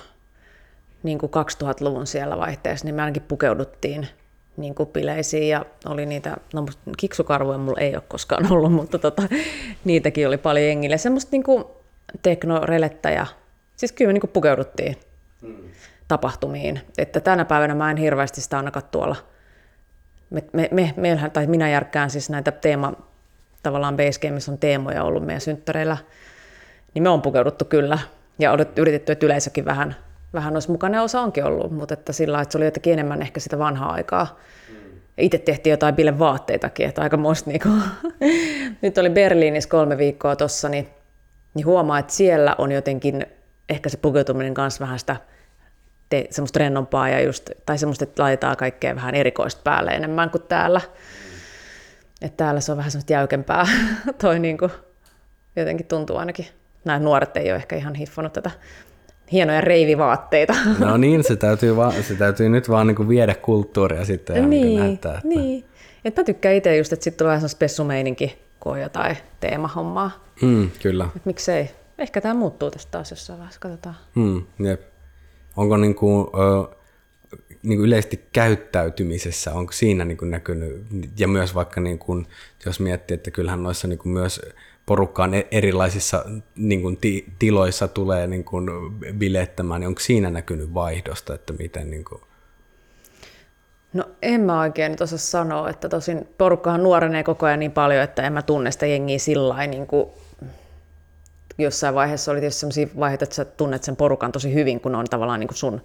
niin 1.02 1.18
kuin 1.18 1.32
2000-luvun 1.32 2.06
siellä 2.06 2.38
vaihteessa, 2.38 2.84
niin 2.84 2.94
me 2.94 3.02
ainakin 3.02 3.22
pukeuduttiin 3.22 4.08
niin 4.56 4.74
kuin 4.74 4.88
bileisiin 4.88 5.48
ja 5.48 5.66
oli 5.86 6.06
niitä, 6.06 6.36
no 6.54 6.66
kiksukarvoja 6.96 7.58
mulla 7.58 7.80
ei 7.80 7.94
ole 7.94 8.02
koskaan 8.08 8.52
ollut, 8.52 8.72
mutta 8.80 8.98
tota, 8.98 9.22
niitäkin 9.84 10.28
oli 10.28 10.38
paljon 10.38 10.66
jengille. 10.66 10.98
Semmoista 10.98 11.28
niin 11.32 11.42
kuin 11.42 11.64
teknorelettä 12.22 13.10
ja 13.10 13.26
siis 13.76 13.92
kyllä 13.92 14.08
me 14.08 14.12
niin 14.12 14.20
kuin 14.20 14.30
tapahtumiin. 16.08 16.80
Että 16.98 17.20
tänä 17.20 17.44
päivänä 17.44 17.74
mä 17.74 17.90
en 17.90 17.96
hirveästi 17.96 18.40
sitä 18.40 18.56
ainakaan 18.56 18.86
tuolla 18.90 19.16
me, 20.34 20.44
me, 20.52 20.68
me, 20.72 20.94
meillähän, 20.96 21.30
tai 21.30 21.46
minä 21.46 21.68
järkkään 21.68 22.10
siis 22.10 22.30
näitä 22.30 22.52
teema, 22.52 22.92
tavallaan 23.62 23.96
Basegameissa 23.96 24.52
on 24.52 24.58
teemoja 24.58 25.04
ollut 25.04 25.26
meidän 25.26 25.40
synttäreillä, 25.40 25.96
niin 26.94 27.02
me 27.02 27.08
on 27.08 27.22
pukeuduttu 27.22 27.64
kyllä. 27.64 27.98
Ja 28.38 28.52
on 28.52 28.58
yritetty, 28.76 29.12
että 29.12 29.26
yleisökin 29.26 29.64
vähän, 29.64 29.96
vähän 30.32 30.54
olisi 30.54 30.70
mukana, 30.70 30.96
ja 30.96 31.02
osa 31.02 31.20
onkin 31.20 31.44
ollut, 31.44 31.72
mutta 31.72 31.94
että 31.94 32.12
sillä 32.12 32.40
että 32.40 32.52
se 32.52 32.58
oli 32.58 32.64
jotenkin 32.64 32.92
enemmän 32.92 33.22
ehkä 33.22 33.40
sitä 33.40 33.58
vanhaa 33.58 33.92
aikaa. 33.92 34.38
Ja 35.16 35.22
itse 35.22 35.38
tehtiin 35.38 35.70
jotain 35.70 35.94
bille 35.94 36.18
vaatteitakin, 36.18 36.88
että 36.88 37.02
aika 37.02 37.16
muista 37.16 37.50
niinku. 37.50 37.68
Nyt 38.82 38.98
oli 38.98 39.10
Berliinissä 39.10 39.70
kolme 39.70 39.98
viikkoa 39.98 40.36
tossa, 40.36 40.68
niin, 40.68 40.88
niin 41.54 41.66
huomaa, 41.66 41.98
että 41.98 42.12
siellä 42.12 42.54
on 42.58 42.72
jotenkin 42.72 43.26
ehkä 43.68 43.88
se 43.88 43.96
pukeutuminen 43.96 44.54
kanssa 44.54 44.84
vähän 44.84 44.98
sitä 44.98 45.16
te, 46.14 46.26
semmoista 46.30 46.58
rennompaa 46.58 47.08
ja 47.08 47.20
just, 47.20 47.50
tai 47.66 47.78
semmoista, 47.78 48.04
että 48.04 48.22
laitetaan 48.22 48.56
kaikkea 48.56 48.94
vähän 48.94 49.14
erikoista 49.14 49.60
päälle 49.64 49.90
enemmän 49.90 50.30
kuin 50.30 50.42
täällä. 50.42 50.80
Että 52.22 52.36
täällä 52.36 52.60
se 52.60 52.72
on 52.72 52.78
vähän 52.78 52.90
semmoista 52.90 53.12
jäykempää. 53.12 53.66
Toi 54.22 54.38
niinku, 54.38 54.70
jotenkin 55.56 55.86
tuntuu 55.86 56.16
ainakin. 56.16 56.46
Nämä 56.84 56.98
nuoret 56.98 57.36
ei 57.36 57.50
ole 57.50 57.56
ehkä 57.56 57.76
ihan 57.76 57.94
hiffannut 57.94 58.32
tätä 58.32 58.50
hienoja 59.32 59.60
reivivaatteita. 59.60 60.54
No 60.78 60.96
niin, 60.96 61.24
se 61.24 61.36
täytyy, 61.36 61.76
vaan, 61.76 61.92
se 62.02 62.14
täytyy 62.14 62.48
nyt 62.48 62.68
vaan 62.68 62.86
niin 62.86 62.96
kuin 62.96 63.08
viedä 63.08 63.34
kulttuuria 63.34 64.04
sitten 64.04 64.36
ja 64.36 64.46
niin, 64.46 64.80
näyttää. 64.80 65.14
Että... 65.14 65.28
niin. 65.28 65.64
Et 66.04 66.16
mä 66.16 66.24
tykkään 66.24 66.54
itse 66.54 66.76
just, 66.76 66.92
että 66.92 67.04
sitten 67.04 67.18
tulee 67.18 67.28
vähän 67.28 67.40
semmoista 67.40 67.56
spessumeininki, 67.56 68.38
kun 68.60 68.72
on 68.72 68.80
jotain 68.80 69.16
teemahommaa. 69.40 70.10
Mm, 70.42 70.70
kyllä. 70.82 71.08
Et 71.16 71.26
miksei. 71.26 71.70
Ehkä 71.98 72.20
tämä 72.20 72.34
muuttuu 72.34 72.70
tästä 72.70 72.90
taas 72.90 73.10
jossain 73.10 73.38
vaiheessa, 73.38 73.60
katsotaan. 73.60 73.96
Mm, 74.14 74.42
jep. 74.58 74.93
Onko 75.56 75.76
niin 75.76 75.94
kuin, 75.94 76.26
niin 77.62 77.78
kuin 77.78 77.86
yleisesti 77.86 78.24
käyttäytymisessä, 78.32 79.52
onko 79.52 79.72
siinä 79.72 80.04
niin 80.04 80.18
kuin 80.18 80.30
näkynyt, 80.30 80.86
ja 81.18 81.28
myös 81.28 81.54
vaikka 81.54 81.80
niin 81.80 81.98
kuin, 81.98 82.26
jos 82.66 82.80
miettii, 82.80 83.14
että 83.14 83.30
kyllähän 83.30 83.62
noissa 83.62 83.88
niin 83.88 83.98
kuin 83.98 84.12
myös 84.12 84.40
porukkaan 84.86 85.34
e- 85.34 85.48
erilaisissa 85.50 86.24
niin 86.56 86.82
kuin 86.82 86.96
ti- 86.96 87.26
tiloissa 87.38 87.88
tulee 87.88 88.26
niin 88.26 88.44
kuin 88.44 88.70
bilettämään, 89.18 89.80
niin 89.80 89.88
onko 89.88 90.00
siinä 90.00 90.30
näkynyt 90.30 90.74
vaihdosta, 90.74 91.34
että 91.34 91.52
miten 91.52 91.90
niin 91.90 92.04
kuin... 92.04 92.20
No 93.92 94.04
en 94.22 94.40
mä 94.40 94.60
oikein 94.60 94.90
nyt 94.90 95.00
osaa 95.00 95.18
sanoa, 95.18 95.70
että 95.70 95.88
tosin 95.88 96.28
porukkahan 96.38 96.82
nuorenee 96.82 97.22
koko 97.22 97.46
ajan 97.46 97.58
niin 97.58 97.72
paljon, 97.72 98.02
että 98.02 98.22
en 98.22 98.32
mä 98.32 98.42
tunne 98.42 98.70
sitä 98.70 98.86
jengiä 98.86 99.18
sillä 99.18 99.66
niin 99.66 99.86
kuin 99.86 100.08
jossain 101.58 101.94
vaiheessa 101.94 102.32
oli 102.32 102.40
tietysti 102.40 102.60
sellaisia 102.60 102.86
vaiheita, 102.98 103.24
että 103.24 103.36
sä 103.36 103.44
tunnet 103.44 103.84
sen 103.84 103.96
porukan 103.96 104.32
tosi 104.32 104.54
hyvin, 104.54 104.80
kun 104.80 104.94
on 104.94 105.06
tavallaan 105.10 105.40
niin 105.40 105.48
kuin 105.48 105.58
sun 105.58 105.80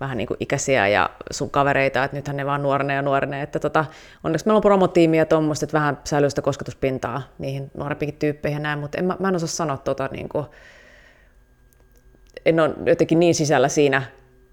vähän 0.00 0.18
niin 0.18 0.26
kuin 0.26 0.36
ikäisiä 0.40 0.88
ja 0.88 1.10
sun 1.30 1.50
kavereita, 1.50 2.04
että 2.04 2.16
nythän 2.16 2.36
ne 2.36 2.46
vaan 2.46 2.62
nuorenee 2.62 2.96
ja 2.96 3.02
nuorenee. 3.02 3.42
Että 3.42 3.58
tota, 3.58 3.84
onneksi 4.24 4.46
meillä 4.46 4.56
on 4.56 4.62
promotiimi 4.62 5.18
ja 5.18 5.26
tuommoista, 5.26 5.64
että 5.64 5.78
vähän 5.78 5.98
säilyy 6.04 6.30
sitä 6.30 6.42
kosketuspintaa 6.42 7.22
niihin 7.38 7.70
nuorempikin 7.74 8.16
tyyppeihin 8.18 8.56
ja 8.56 8.62
näin, 8.62 8.78
mutta 8.78 8.98
en, 8.98 9.04
mä, 9.04 9.16
mä 9.18 9.28
en 9.28 9.36
osaa 9.36 9.48
sanoa 9.48 9.76
tota 9.76 10.08
niin 10.12 10.28
kuin, 10.28 10.46
en 12.46 12.60
ole 12.60 12.70
jotenkin 12.86 13.20
niin 13.20 13.34
sisällä 13.34 13.68
siinä 13.68 14.02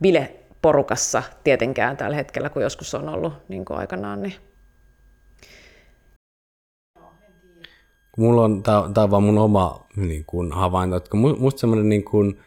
bileporukassa 0.02 1.24
tietenkään 1.44 1.98
tällä 1.98 2.16
hetkellä, 2.16 2.50
kun 2.50 2.62
joskus 2.62 2.96
on 2.96 3.10
ollut 3.10 3.34
niin 3.48 3.66
kuin 3.66 3.80
aikanaan. 3.80 4.22
Niin. 4.22 4.51
Mulla 8.18 8.42
on, 8.42 8.64
tää 8.64 9.04
on 9.04 9.12
vaan 9.12 9.24
mun 9.24 9.38
oma 9.38 9.88
niin 9.96 10.26
kuin, 10.26 10.52
havainto, 10.52 10.96
että 10.96 11.10
kun 11.10 11.20
mu- 11.20 11.40
musta 11.40 11.60
semmoinen 11.60 11.90
niin 11.90 12.04
kuin, 12.04 12.40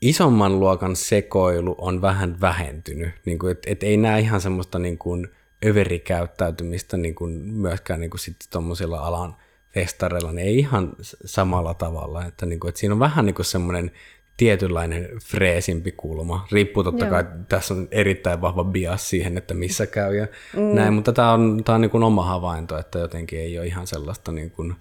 isomman 0.00 0.60
luokan 0.60 0.96
sekoilu 0.96 1.74
on 1.78 2.02
vähän 2.02 2.40
vähentynyt, 2.40 3.10
niin 3.24 3.38
kuin, 3.38 3.52
että 3.52 3.70
et 3.70 3.82
ei 3.82 3.96
näe 3.96 4.20
ihan 4.20 4.40
semmoista 4.40 4.78
niin 4.78 4.98
kuin, 4.98 5.28
överikäyttäytymistä 5.66 6.96
niin 6.96 7.14
kuin, 7.14 7.32
myöskään 7.32 8.00
niin 8.00 8.10
kuin, 8.10 8.20
sitten 8.20 8.48
tuommoisilla 8.50 8.98
alan 8.98 9.36
festareilla, 9.74 10.32
niin 10.32 10.46
ei 10.46 10.58
ihan 10.58 10.92
samalla 11.24 11.74
tavalla, 11.74 12.24
että, 12.24 12.46
niin 12.46 12.60
kuin, 12.60 12.68
että 12.68 12.78
siinä 12.78 12.94
on 12.94 12.98
vähän 12.98 13.26
niin 13.26 13.34
kuin 13.34 13.46
semmoinen 13.46 13.90
tietynlainen 14.36 15.08
freesimpi 15.24 15.92
kulma. 15.92 16.46
Riippuu 16.52 16.84
totta 16.84 17.04
Joo. 17.04 17.10
kai, 17.10 17.24
tässä 17.48 17.74
on 17.74 17.88
erittäin 17.90 18.40
vahva 18.40 18.64
bias 18.64 19.10
siihen, 19.10 19.38
että 19.38 19.54
missä 19.54 19.86
käy 19.86 20.16
ja 20.16 20.26
mm. 20.56 20.62
näin, 20.62 20.94
mutta 20.94 21.12
tämä 21.12 21.32
on, 21.32 21.62
tää 21.64 21.74
on 21.74 21.80
niin 21.80 21.90
kuin 21.90 22.02
oma 22.02 22.24
havainto, 22.24 22.78
että 22.78 22.98
jotenkin 22.98 23.38
ei 23.38 23.58
ole 23.58 23.66
ihan 23.66 23.86
sellaista 23.86 24.32
niin 24.32 24.50
kuin, 24.50 24.74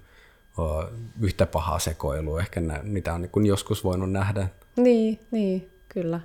o, 0.59 0.83
yhtä 1.21 1.45
pahaa 1.45 1.79
sekoilua 1.79 2.39
ehkä, 2.39 2.61
nä, 2.61 2.79
mitä 2.83 3.13
on 3.13 3.21
niin 3.21 3.29
kuin 3.31 3.45
joskus 3.45 3.83
voinut 3.83 4.11
nähdä. 4.11 4.47
Niin, 4.75 5.19
niin, 5.31 5.69
kyllä. 5.89 6.19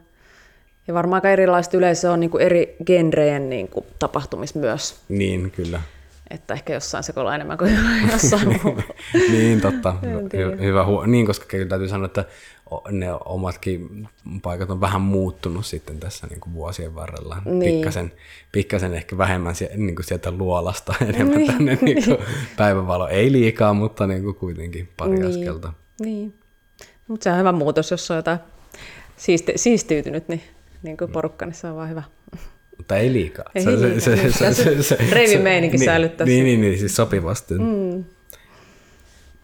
Ja 0.88 0.94
varmaan 0.94 1.18
aika 1.18 1.30
erilaiset 1.30 1.74
yleisö 1.74 2.10
on 2.12 2.20
niin 2.20 2.30
kuin 2.30 2.42
eri 2.42 2.76
genreen 2.86 3.50
niin 3.50 3.68
kuin 3.68 3.86
tapahtumissa 3.98 4.58
myös. 4.58 5.00
Niin, 5.08 5.50
kyllä. 5.50 5.80
Että 6.30 6.54
ehkä 6.54 6.72
jossain 6.74 7.04
sekoilla 7.04 7.34
enemmän 7.34 7.58
kuin 7.58 7.78
jossain 8.12 8.48
muualla. 8.62 8.82
niin, 9.30 9.60
totta. 9.60 9.94
En 10.02 10.28
tiedä. 10.28 10.50
Hy- 10.50 10.60
hyvä 10.60 10.84
huo- 10.84 11.06
Niin, 11.06 11.26
koska 11.26 11.46
kyllä 11.46 11.66
täytyy 11.66 11.88
sanoa, 11.88 12.06
että 12.06 12.24
ne 12.90 13.06
omatkin 13.24 14.08
paikat 14.42 14.70
on 14.70 14.80
vähän 14.80 15.00
muuttunut 15.00 15.66
sitten 15.66 16.00
tässä 16.00 16.26
niin 16.26 16.40
kuin 16.40 16.54
vuosien 16.54 16.94
varrella. 16.94 17.42
Niin. 17.44 17.74
Pikkasen, 17.74 18.12
pikkasen 18.52 18.94
ehkä 18.94 19.18
vähemmän 19.18 19.54
sie- 19.54 19.76
niin 19.76 19.96
kuin 19.96 20.04
sieltä 20.06 20.30
luolasta 20.30 20.94
enemmän 21.08 21.36
Niin, 21.38 21.52
tänne 21.52 21.78
niin 21.82 22.04
kuin 22.04 22.16
päivänvalo. 22.56 23.08
Ei 23.08 23.32
liikaa, 23.32 23.74
mutta 23.74 24.06
niin 24.06 24.22
kuin 24.22 24.34
kuitenkin 24.34 24.88
pari 24.96 25.10
Niin. 25.10 25.26
askelta. 25.26 25.72
Niin. 26.00 26.34
Mutta 27.08 27.24
se 27.24 27.30
on 27.32 27.38
hyvä 27.38 27.52
muutos, 27.52 27.90
jos 27.90 28.10
on 28.10 28.16
jotain 28.16 28.38
siisti, 29.16 29.52
siistiytynyt, 29.56 30.28
niin, 30.28 30.42
niin 30.82 30.96
kuin 30.96 31.12
porukka, 31.12 31.46
niin 31.46 31.54
se 31.54 31.66
on 31.66 31.76
vaan 31.76 31.90
hyvä. 31.90 32.02
mutta 32.76 32.96
ei 32.96 33.12
liikaa. 33.12 33.44
Ei 33.54 33.66
liikaa. 33.66 34.48
Reivimeininki 35.12 35.78
säilyttää 35.78 36.26
Niin, 36.26 36.44
niin, 36.44 36.60
niin, 36.60 36.78
siis 36.78 36.96
sopivasti. 36.96 37.54
Mm. 37.54 38.04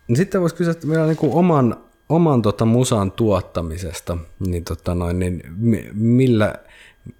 No 0.09 0.17
sitten 0.17 0.41
voisi 0.41 0.57
kysyä 0.57 0.71
että 0.71 0.89
vielä 0.89 1.07
niin 1.07 1.17
kuin 1.17 1.33
oman, 1.33 1.77
oman 2.13 2.43
tota 2.43 2.65
musan 2.65 3.13
tuottamisesta, 3.13 4.19
niin, 4.47 4.65
tota 4.65 4.95
noin, 4.95 5.19
niin 5.19 5.43
millä, 5.93 6.55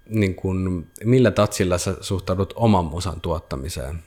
niin 0.09 0.35
kuin, 0.35 0.87
millä 1.03 1.31
tatsilla 1.31 1.77
sä 1.77 1.95
suhtaudut 2.01 2.53
oman 2.55 2.85
musan 2.85 3.21
tuottamiseen? 3.21 3.99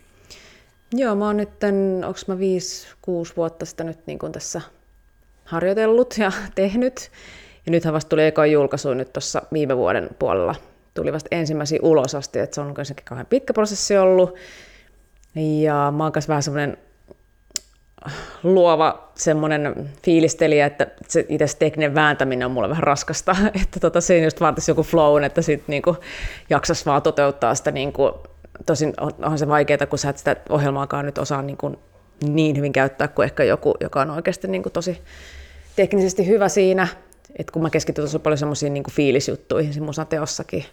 Joo, 0.93 1.15
mä 1.15 1.25
oon 1.25 1.37
nyt, 1.37 1.49
onko 2.05 2.19
mä 2.27 2.35
5-6 2.35 2.37
vuotta 3.37 3.65
sitä 3.65 3.83
nyt 3.83 3.99
niin 4.05 4.19
kuin 4.19 4.31
tässä 4.31 4.61
harjoitellut 5.45 6.15
ja 6.17 6.31
tehnyt. 6.55 7.11
Ja 7.65 7.71
nythän 7.71 7.93
vasta 7.93 8.09
tuli 8.09 8.25
eka 8.25 8.45
julkaisu 8.45 8.93
nyt 8.93 9.13
tuossa 9.13 9.41
viime 9.53 9.77
vuoden 9.77 10.09
puolella. 10.19 10.55
Tuli 10.93 11.13
vasta 11.13 11.27
ensimmäisiä 11.31 11.79
ulos 11.81 12.15
asti, 12.15 12.39
että 12.39 12.55
se 12.55 12.61
on 12.61 12.73
kuitenkin 12.73 13.05
kauhean 13.05 13.25
pitkä 13.25 13.53
prosessi 13.53 13.97
ollut. 13.97 14.35
Ja 15.35 15.93
mä 15.97 16.03
oon 16.03 16.11
vähän 16.27 16.43
semmoinen 16.43 16.77
luova 18.43 19.11
semmoinen 19.15 19.89
fiilistelijä, 20.03 20.65
että 20.65 20.87
se 21.07 21.25
itse 21.29 21.45
tekninen 21.59 21.95
vääntäminen 21.95 22.45
on 22.45 22.51
mulle 22.51 22.69
vähän 22.69 22.83
raskasta, 22.83 23.35
että 23.63 23.79
tota, 23.79 24.01
siinä 24.01 24.27
just 24.27 24.41
vaatisi 24.41 24.71
joku 24.71 24.83
flow, 24.83 25.23
että 25.23 25.41
sitten 25.41 25.65
niinku 25.67 25.97
jaksas 26.49 26.85
vaan 26.85 27.01
toteuttaa 27.01 27.55
sitä, 27.55 27.71
niinku, 27.71 28.13
tosin 28.65 28.93
onhan 28.97 29.39
se 29.39 29.47
vaikeaa, 29.47 29.85
kun 29.89 29.99
sä 29.99 30.09
et 30.09 30.17
sitä 30.17 30.35
ohjelmaakaan 30.49 31.05
nyt 31.05 31.17
osaa 31.17 31.41
niinku 31.41 31.79
niin 32.23 32.57
hyvin 32.57 32.73
käyttää 32.73 33.07
kuin 33.07 33.23
ehkä 33.23 33.43
joku, 33.43 33.75
joka 33.79 34.01
on 34.01 34.11
oikeasti 34.11 34.47
niinku 34.47 34.69
tosi 34.69 35.01
teknisesti 35.75 36.27
hyvä 36.27 36.49
siinä, 36.49 36.87
että 37.39 37.53
kun 37.53 37.61
mä 37.61 37.69
keskityn 37.69 38.05
tosi 38.05 38.19
paljon 38.19 38.37
semmoisiin 38.37 38.73
niinku 38.73 38.91
fiilisjuttuihin 38.91 39.73
siinä 39.73 39.85
musateossakin, 39.85 40.65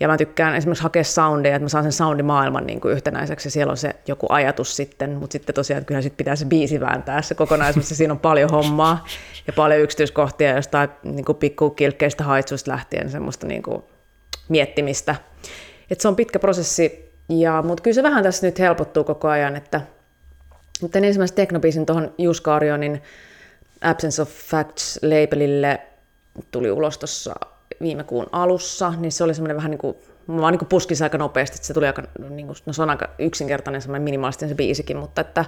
ja 0.00 0.08
mä 0.08 0.16
tykkään 0.16 0.54
esimerkiksi 0.54 0.82
hakea 0.82 1.04
soundeja, 1.04 1.56
että 1.56 1.64
mä 1.64 1.68
saan 1.68 1.84
sen 1.84 1.92
soundimaailman 1.92 2.66
niin 2.66 2.80
kuin 2.80 2.94
yhtenäiseksi 2.94 3.46
ja 3.46 3.50
siellä 3.50 3.70
on 3.70 3.76
se 3.76 3.94
joku 4.06 4.26
ajatus 4.28 4.76
sitten, 4.76 5.10
mutta 5.10 5.32
sitten 5.32 5.54
tosiaan 5.54 5.78
että 5.78 5.88
kyllä 5.88 6.02
sit 6.02 6.16
pitää 6.16 6.36
se 6.36 6.44
biisi 6.44 6.80
vääntää 6.80 7.22
se 7.22 7.34
kokonaisuus 7.34 7.88
siinä 7.88 8.12
on 8.12 8.18
paljon 8.18 8.50
hommaa 8.50 9.06
ja 9.46 9.52
paljon 9.52 9.80
yksityiskohtia 9.80 10.56
jostain 10.56 10.88
niin 11.02 11.24
kuin 11.24 11.38
pikkukilkkeistä 11.38 12.24
haitsuista 12.24 12.70
lähtien 12.70 13.10
semmoista 13.10 13.46
niin 13.46 13.62
kuin 13.62 13.82
miettimistä. 14.48 15.16
Et 15.90 16.00
se 16.00 16.08
on 16.08 16.16
pitkä 16.16 16.38
prosessi, 16.38 17.12
ja, 17.28 17.62
mutta 17.62 17.82
kyllä 17.82 17.94
se 17.94 18.02
vähän 18.02 18.22
tässä 18.22 18.46
nyt 18.46 18.58
helpottuu 18.58 19.04
koko 19.04 19.28
ajan, 19.28 19.56
että 19.56 19.80
mutta 20.82 20.98
ensimmäisen 20.98 21.36
teknobiisin 21.36 21.86
tuohon 21.86 22.14
Juska 22.18 22.54
Orionin 22.54 23.02
Absence 23.80 24.22
of 24.22 24.28
Facts-labelille 24.28 25.80
tuli 26.50 26.70
ulos 26.70 26.98
tuossa 26.98 27.34
viime 27.82 28.04
kuun 28.04 28.26
alussa, 28.32 28.92
niin 28.98 29.12
se 29.12 29.24
oli 29.24 29.34
semmoinen 29.34 29.56
vähän 29.56 29.70
niin 29.70 29.78
kuin, 29.78 29.96
mä 30.26 30.40
vaan 30.40 30.52
niin 30.52 30.68
puskin 30.68 30.96
aika 31.02 31.18
nopeasti, 31.18 31.54
että 31.54 31.66
se 31.66 31.74
tuli 31.74 31.86
aika, 31.86 32.02
niin 32.30 32.46
kuin, 32.46 32.56
no 32.66 32.72
se 32.72 32.82
on 32.82 32.90
aika 32.90 33.08
yksinkertainen 33.18 33.82
semmoinen 33.82 34.02
minimalistinen 34.02 34.48
se 34.48 34.54
biisikin, 34.54 34.96
mutta 34.96 35.20
että 35.20 35.44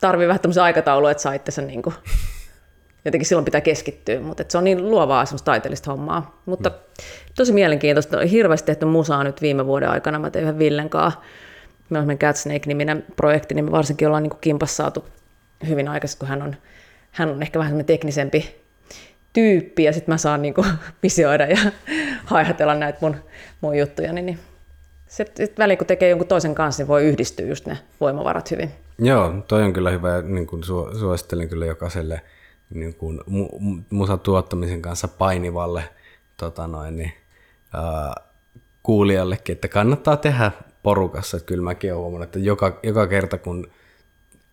tarvii 0.00 0.28
vähän 0.28 0.40
tämmöisen 0.40 0.62
aikataulua, 0.62 1.10
että 1.10 1.22
saitte 1.22 1.50
sen 1.50 1.66
niin 1.66 1.82
kuin, 1.82 1.94
jotenkin 3.04 3.26
silloin 3.26 3.44
pitää 3.44 3.60
keskittyä, 3.60 4.20
mutta 4.20 4.42
että 4.42 4.52
se 4.52 4.58
on 4.58 4.64
niin 4.64 4.90
luovaa 4.90 5.24
semmoista 5.24 5.44
taiteellista 5.44 5.90
hommaa. 5.90 6.42
Mutta 6.46 6.70
tosi 7.36 7.52
mielenkiintoista, 7.52 8.18
on 8.18 8.26
hirveästi 8.26 8.66
tehty 8.66 8.84
musaa 8.84 9.24
nyt 9.24 9.42
viime 9.42 9.66
vuoden 9.66 9.90
aikana, 9.90 10.18
mä 10.18 10.30
tein 10.30 10.42
yhden 10.42 10.58
Villen 10.58 10.90
kanssa, 10.90 11.20
meillä 11.90 12.12
on 12.12 12.18
Cat 12.18 12.36
Snake-niminen 12.36 13.04
projekti, 13.16 13.54
niin 13.54 13.64
me 13.64 13.70
varsinkin 13.70 14.08
ollaan 14.08 14.22
niin 14.22 14.32
kimpas 14.40 14.76
saatu 14.76 15.04
hyvin 15.68 15.88
aikaisin, 15.88 16.18
kun 16.18 16.28
hän 16.28 16.42
on, 16.42 16.56
hän 17.10 17.30
on 17.30 17.42
ehkä 17.42 17.58
vähän 17.58 17.84
teknisempi 17.84 18.60
tyyppi 19.32 19.84
ja 19.84 19.92
sitten 19.92 20.12
mä 20.12 20.18
saan 20.18 20.42
niinku 20.42 20.64
visioida 21.02 21.46
ja 21.46 21.58
haihatella 22.24 22.74
näitä 22.74 22.98
mun, 23.00 23.16
mun 23.60 23.78
juttuja, 23.78 24.12
niin, 24.12 24.26
niin 24.26 24.38
se 25.06 25.26
sit 25.34 25.58
väliin 25.58 25.78
kun 25.78 25.86
tekee 25.86 26.08
jonkun 26.08 26.28
toisen 26.28 26.54
kanssa, 26.54 26.82
niin 26.82 26.88
voi 26.88 27.04
yhdistyä 27.04 27.46
just 27.46 27.66
ne 27.66 27.78
voimavarat 28.00 28.50
hyvin. 28.50 28.70
Joo, 28.98 29.34
toi 29.48 29.62
on 29.62 29.72
kyllä 29.72 29.90
hyvä 29.90 30.22
niin 30.22 30.46
kuin 30.46 30.62
su- 30.62 30.98
suosittelen 30.98 31.48
kyllä 31.48 31.66
jokaiselle 31.66 32.20
niin 32.74 32.94
kuin 32.94 33.20
mu- 33.20 33.82
musan 33.90 34.20
tuottamisen 34.20 34.82
kanssa 34.82 35.08
painivalle 35.08 35.82
tota 36.36 36.66
noin, 36.66 36.96
niin, 36.96 37.12
uh, 37.74 38.30
kuulijallekin, 38.82 39.52
että 39.52 39.68
kannattaa 39.68 40.16
tehdä 40.16 40.52
porukassa. 40.82 41.36
Että 41.36 41.46
kyllä 41.46 41.62
mäkin 41.62 41.92
olen 41.92 42.00
huomannut, 42.00 42.24
että 42.24 42.38
joka, 42.38 42.78
joka 42.82 43.06
kerta 43.06 43.38
kun 43.38 43.70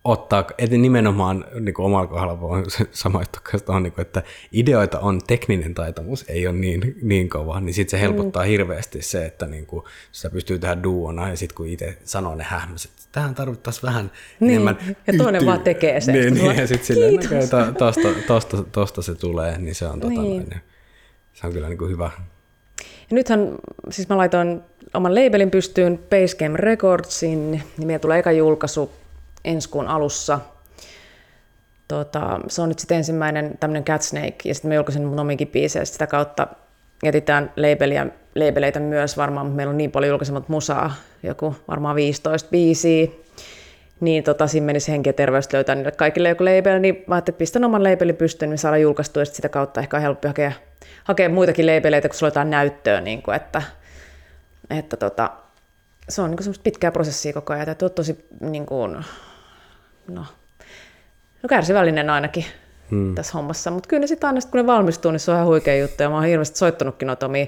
ottaa, 0.08 0.44
että 0.58 0.76
nimenomaan 0.76 1.44
niin 1.60 1.74
kuin 1.74 1.86
omalla 1.86 2.06
kohdalla 2.06 2.40
voin 2.40 2.64
samaistua 2.92 3.40
on, 3.68 3.82
niin 3.82 3.92
kuin, 3.92 4.02
että 4.02 4.22
ideoita 4.52 4.98
on, 4.98 5.20
tekninen 5.26 5.74
taitamus 5.74 6.24
ei 6.28 6.46
ole 6.46 6.56
niin, 6.56 6.96
niin 7.02 7.28
kova, 7.28 7.60
niin 7.60 7.74
sitten 7.74 7.90
se 7.90 8.00
helpottaa 8.00 8.42
mm. 8.42 8.48
hirveästi 8.48 9.02
se, 9.02 9.26
että 9.26 9.46
niin 9.46 9.66
kuin, 9.66 9.84
sitä 10.12 10.30
pystyy 10.30 10.58
tehdä 10.58 10.82
duona, 10.82 11.28
ja 11.28 11.36
sitten 11.36 11.56
kun 11.56 11.66
itse 11.66 11.98
sanoo 12.04 12.34
ne 12.34 12.44
hämmäiset, 12.44 12.90
että 12.90 13.08
tähän 13.12 13.34
tarvittaisiin 13.34 13.82
vähän 13.82 14.10
niin, 14.40 14.50
enemmän 14.50 14.78
Ja 15.06 15.12
toinen 15.18 15.34
yhtyy. 15.34 15.46
vaan 15.46 15.60
tekee 15.60 16.00
sen. 16.00 16.14
Niin, 16.14 16.34
niin 16.34 16.56
ja 16.56 16.66
sitten 16.66 16.86
silleen, 16.86 17.18
to, 17.50 17.72
tosta, 17.78 18.08
tosta, 18.26 18.64
tosta, 18.72 19.02
se 19.02 19.14
tulee, 19.14 19.58
niin 19.58 19.74
se 19.74 19.86
on, 19.86 20.00
tota, 20.00 20.22
niin. 20.22 20.36
Noin, 20.36 20.60
se 21.32 21.46
on 21.46 21.52
kyllä 21.52 21.68
niin 21.68 21.78
kuin 21.78 21.90
hyvä. 21.90 22.10
Ja 23.10 23.14
nythän, 23.14 23.54
siis 23.90 24.08
mä 24.08 24.16
laitoin 24.16 24.60
oman 24.94 25.14
labelin 25.14 25.50
pystyyn 25.50 25.98
Basecamp 25.98 26.56
Recordsin, 26.56 27.50
niin 27.50 27.62
meillä 27.78 27.98
tulee 27.98 28.18
eka 28.18 28.32
julkaisu 28.32 28.92
ensi 29.48 29.68
kuun 29.68 29.88
alussa. 29.88 30.40
Tota, 31.88 32.40
se 32.48 32.62
on 32.62 32.68
nyt 32.68 32.78
sitten 32.78 32.96
ensimmäinen 32.96 33.58
tämmöinen 33.60 33.84
Cat 33.84 34.02
Snake, 34.02 34.36
ja 34.44 34.54
sitten 34.54 34.68
me 34.68 34.74
julkaisin 34.74 35.04
mun 35.04 35.20
omiinkin 35.20 35.48
biisejä, 35.48 35.84
sitä 35.84 36.06
kautta 36.06 36.46
etsitään 37.02 37.52
labeliä, 37.56 38.06
labeleita 38.34 38.80
myös 38.80 39.16
varmaan, 39.16 39.46
mutta 39.46 39.56
meillä 39.56 39.70
on 39.70 39.78
niin 39.78 39.90
paljon 39.90 40.10
julkaisemat 40.10 40.48
musaa, 40.48 40.94
joku 41.22 41.56
varmaan 41.68 41.96
15 41.96 42.48
biisiä, 42.50 43.06
niin 44.00 44.24
tota, 44.24 44.46
siinä 44.46 44.66
menisi 44.66 44.92
henki 44.92 45.08
ja 45.08 45.12
terveys 45.12 45.52
löytää 45.52 45.74
niille 45.74 45.92
kaikille 45.92 46.28
joku 46.28 46.44
label, 46.44 46.80
niin 46.80 47.04
mä 47.06 47.14
ajattelin, 47.14 47.34
että 47.34 47.38
pistän 47.38 47.64
oman 47.64 47.84
labelin 47.84 48.16
pystyyn, 48.16 48.50
niin 48.50 48.58
saadaan 48.58 48.82
julkaistua, 48.82 49.22
ja 49.22 49.26
sitä 49.26 49.48
kautta 49.48 49.80
ehkä 49.80 49.96
on 49.96 50.02
helpompi 50.02 50.28
hakea, 50.28 50.52
hakea 51.04 51.28
muitakin 51.28 51.66
labeleita, 51.66 52.08
kun 52.08 52.14
sulla 52.18 52.30
jotain 52.30 52.50
näyttöä, 52.50 53.00
niin 53.00 53.22
kuin, 53.22 53.34
että, 53.34 53.62
että 54.70 54.96
tota, 54.96 55.30
se 56.08 56.22
on 56.22 56.30
niin 56.30 56.42
semmoista 56.42 56.62
pitkää 56.62 56.90
prosessia 56.90 57.32
koko 57.32 57.52
ajan, 57.52 57.68
että 57.68 57.88
tosi 57.88 58.28
niin 58.40 58.66
kuin, 58.66 59.04
no, 60.10 60.24
no 61.42 61.48
kärsivällinen 61.48 62.10
ainakin 62.10 62.44
hmm. 62.90 63.14
tässä 63.14 63.32
hommassa. 63.32 63.70
Mutta 63.70 63.88
kyllä 63.88 64.00
ne 64.00 64.06
sitten 64.06 64.28
aina, 64.28 64.40
kun 64.40 64.60
ne 64.60 64.66
valmistuu, 64.66 65.10
niin 65.10 65.20
se 65.20 65.30
on 65.30 65.36
ihan 65.36 65.46
huikea 65.46 65.76
juttu. 65.76 66.02
Ja 66.02 66.10
mä 66.10 66.14
oon 66.14 66.24
hirveästi 66.24 66.58
soittanutkin 66.58 67.06
noita 67.06 67.26
omia, 67.26 67.46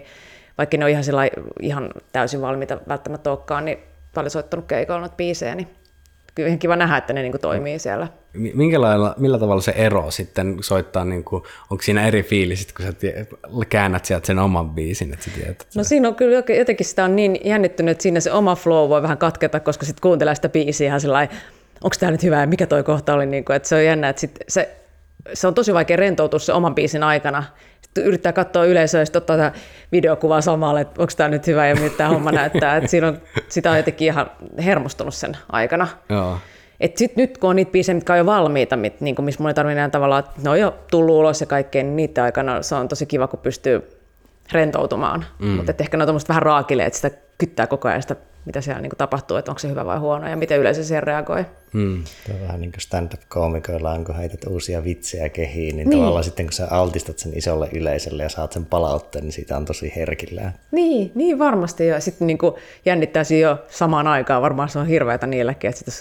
vaikka 0.59 0.77
ne 0.77 0.85
on 0.85 0.91
ihan, 0.91 1.05
sillä, 1.05 1.29
ihan 1.61 1.91
täysin 2.13 2.41
valmiita 2.41 2.79
välttämättä 2.89 3.31
olekaan, 3.31 3.65
niin 3.65 3.79
paljon 4.15 4.31
soittanut 4.31 4.67
keikoilla 4.67 5.01
noita 5.01 5.17
biisejä, 5.17 5.55
niin 5.55 5.69
kyllä 6.35 6.47
ihan 6.47 6.59
kiva 6.59 6.77
nähdä, 6.77 6.97
että 6.97 7.13
ne 7.13 7.23
niin 7.23 7.33
kuin 7.33 7.41
toimii 7.41 7.79
siellä. 7.79 8.09
Minkälailla, 8.33 9.15
millä 9.19 9.39
tavalla 9.39 9.63
se 9.63 9.73
ero 9.77 10.11
sitten 10.11 10.57
soittaa, 10.61 11.05
niin 11.05 11.25
kuin, 11.25 11.43
onko 11.71 11.83
siinä 11.83 12.07
eri 12.07 12.23
fiilisit, 12.23 12.73
kun 12.73 12.87
sä 12.87 12.93
käännät 13.69 14.05
sieltä 14.05 14.27
sen 14.27 14.39
oman 14.39 14.71
biisin, 14.71 15.13
että 15.13 15.25
sä 15.25 15.31
tiedät? 15.35 15.67
No 15.77 15.85
siinä 15.85 16.09
on 16.09 16.15
kyllä 16.15 16.43
jotenkin 16.57 16.87
sitä 16.87 17.05
on 17.05 17.17
niin 17.17 17.41
jännittynyt, 17.45 17.93
että 17.93 18.03
siinä 18.03 18.21
se 18.21 18.33
oma 18.33 18.57
flow 18.57 18.89
voi 18.89 19.03
vähän 19.03 19.19
katketa, 19.19 19.61
koska 19.61 19.87
sitten 19.87 20.03
kuuntelee 20.03 20.35
sitä 20.35 20.49
biisiä 20.49 20.87
ihan 20.87 21.01
sellainen 21.01 21.37
onko 21.85 21.97
tämä 22.01 22.13
nyt 22.13 22.23
hyvä 22.23 22.41
ja 22.41 22.47
mikä 22.47 22.67
toi 22.67 22.83
kohta 22.83 23.15
oli. 23.15 23.27
Niin 23.27 23.45
kuin, 23.45 23.57
että 23.57 23.69
se 23.69 23.75
on 23.75 23.85
jännä, 23.85 24.09
että 24.09 24.21
sit 24.21 24.39
se, 24.49 24.77
se 25.35 25.47
on 25.47 25.55
tosi 25.55 25.75
vaikea 25.75 25.97
rentoutua 25.97 26.39
se 26.39 26.53
oman 26.53 26.75
biisin 26.75 27.03
aikana. 27.03 27.45
Sitten 27.83 28.05
yrittää 28.05 28.33
katsoa 28.33 28.65
yleisöä 28.65 29.01
ja 29.01 29.05
sitten 29.05 29.21
ottaa 29.21 29.37
tämä 29.37 29.53
videokuvaa 29.93 30.41
samalle, 30.41 30.81
että 30.81 31.03
onko 31.03 31.13
tämä 31.17 31.29
nyt 31.29 31.47
hyvä 31.47 31.67
ja 31.67 31.75
miltä 31.75 31.97
tämä 31.97 32.11
homma 32.11 32.33
näyttää. 32.33 32.77
Että 32.77 32.91
siinä 32.91 33.09
on, 33.09 33.19
sitä 33.49 33.71
on 33.71 33.77
jotenkin 33.77 34.07
ihan 34.07 34.31
hermostunut 34.65 35.15
sen 35.15 35.37
aikana. 35.53 35.89
Joo. 36.09 36.39
Et 36.81 36.97
sit 36.97 37.17
nyt 37.17 37.39
kun 37.39 37.51
on 37.51 37.57
niitä 37.57 37.73
biisejä, 37.73 37.95
mitkä 37.95 38.13
on 38.13 38.19
jo 38.19 38.27
valmiita, 38.27 38.77
mit, 38.77 39.01
niin 39.01 39.15
kuin, 39.15 39.25
missä 39.25 39.43
mun 39.43 39.49
ei 39.49 39.55
tarvitse 39.55 39.73
enää 39.73 39.89
tavallaan, 39.89 40.21
että 40.21 40.41
ne 40.45 40.51
on 40.51 40.61
jo 40.61 40.79
tullut 40.91 41.17
ulos 41.17 41.41
ja 41.41 41.47
kaikkeen, 41.47 41.87
niin 41.87 41.97
niiden 41.97 42.25
aikana 42.25 42.63
se 42.63 42.75
on 42.75 42.89
tosi 42.89 43.07
kiva, 43.07 43.29
kun 43.29 43.39
pystyy 43.39 44.01
rentoutumaan. 44.53 45.25
Mm. 45.39 45.49
Mutta 45.49 45.75
ehkä 45.79 45.97
ne 45.97 46.05
on 46.05 46.21
vähän 46.29 46.43
raakille, 46.43 46.85
että 46.85 46.97
sitä 46.97 47.11
kyttää 47.39 47.67
koko 47.67 47.89
ajan 47.89 48.03
sitä 48.03 48.17
mitä 48.45 48.61
siellä 48.61 48.81
niin 48.81 48.91
kuin 48.91 48.99
tapahtuu, 48.99 49.37
että 49.37 49.51
onko 49.51 49.59
se 49.59 49.69
hyvä 49.69 49.87
vai 49.87 49.99
huono 49.99 50.29
ja 50.29 50.37
miten 50.37 50.61
yleisö 50.61 50.85
siihen 50.85 51.03
reagoi. 51.03 51.45
Hmm. 51.73 52.05
Tämä 52.27 52.39
on 52.39 52.47
vähän 52.47 52.61
niin 52.61 52.73
kuin 52.73 52.81
stand-up-koomikoilla, 52.81 53.99
kun 54.07 54.17
heität 54.17 54.45
uusia 54.45 54.85
vitsejä 54.85 55.29
kehiin, 55.29 55.77
niin, 55.77 55.89
niin 55.89 55.99
tavallaan 55.99 56.25
sitten 56.25 56.47
kun 56.47 56.53
sä 56.53 56.69
altistat 56.71 57.19
sen 57.19 57.39
isolle 57.39 57.69
yleisölle 57.73 58.23
ja 58.23 58.29
saat 58.29 58.53
sen 58.53 58.67
palautteen, 58.67 59.25
niin 59.25 59.33
siitä 59.33 59.57
on 59.57 59.65
tosi 59.65 59.93
herkillä. 59.97 60.53
Niin, 60.71 61.13
niin 61.15 61.39
varmasti 61.39 61.87
jo. 61.87 62.01
Sitten 62.01 62.27
niin 62.27 62.39
kuin 62.39 62.55
jännittäisi 62.85 63.41
jo 63.41 63.59
samaan 63.69 64.07
aikaan, 64.07 64.43
varmaan 64.43 64.69
se 64.69 64.79
on 64.79 64.87
hirveätä 64.87 65.27
niillekin, 65.27 65.71
että 65.71 65.79
sitten 65.79 65.95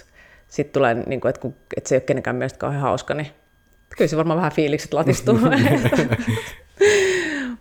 sit 0.48 0.72
tulee, 0.72 0.94
niin 0.94 1.22
kuin, 1.22 1.30
että, 1.30 1.42
kun, 1.42 1.56
että 1.78 1.90
se 1.90 1.96
ei 1.96 1.98
ole 1.98 2.04
kenenkään 2.06 2.36
mielestä 2.36 2.60
kauhean 2.60 2.82
hauska, 2.82 3.14
niin 3.14 3.28
kyllä 3.98 4.10
se 4.10 4.18
varmaan 4.18 4.38
vähän 4.38 4.52
fiilikset 4.52 4.94
latistuu. 4.94 5.40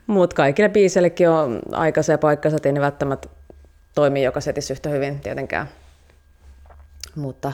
Mutta 0.07 0.37
kaikille 0.37 0.69
biiseillekin 0.69 1.29
on 1.29 1.61
aikansa 1.73 2.13
ja 2.13 2.19
paikkansa, 2.19 2.57
että 2.57 2.69
ei 2.69 2.73
ne 2.73 2.81
välttämättä 2.81 3.29
toimii 3.95 4.25
joka 4.25 4.41
setissä 4.41 4.73
yhtä 4.73 4.89
hyvin 4.89 5.21
tietenkään. 5.21 5.69
Mutta, 7.17 7.53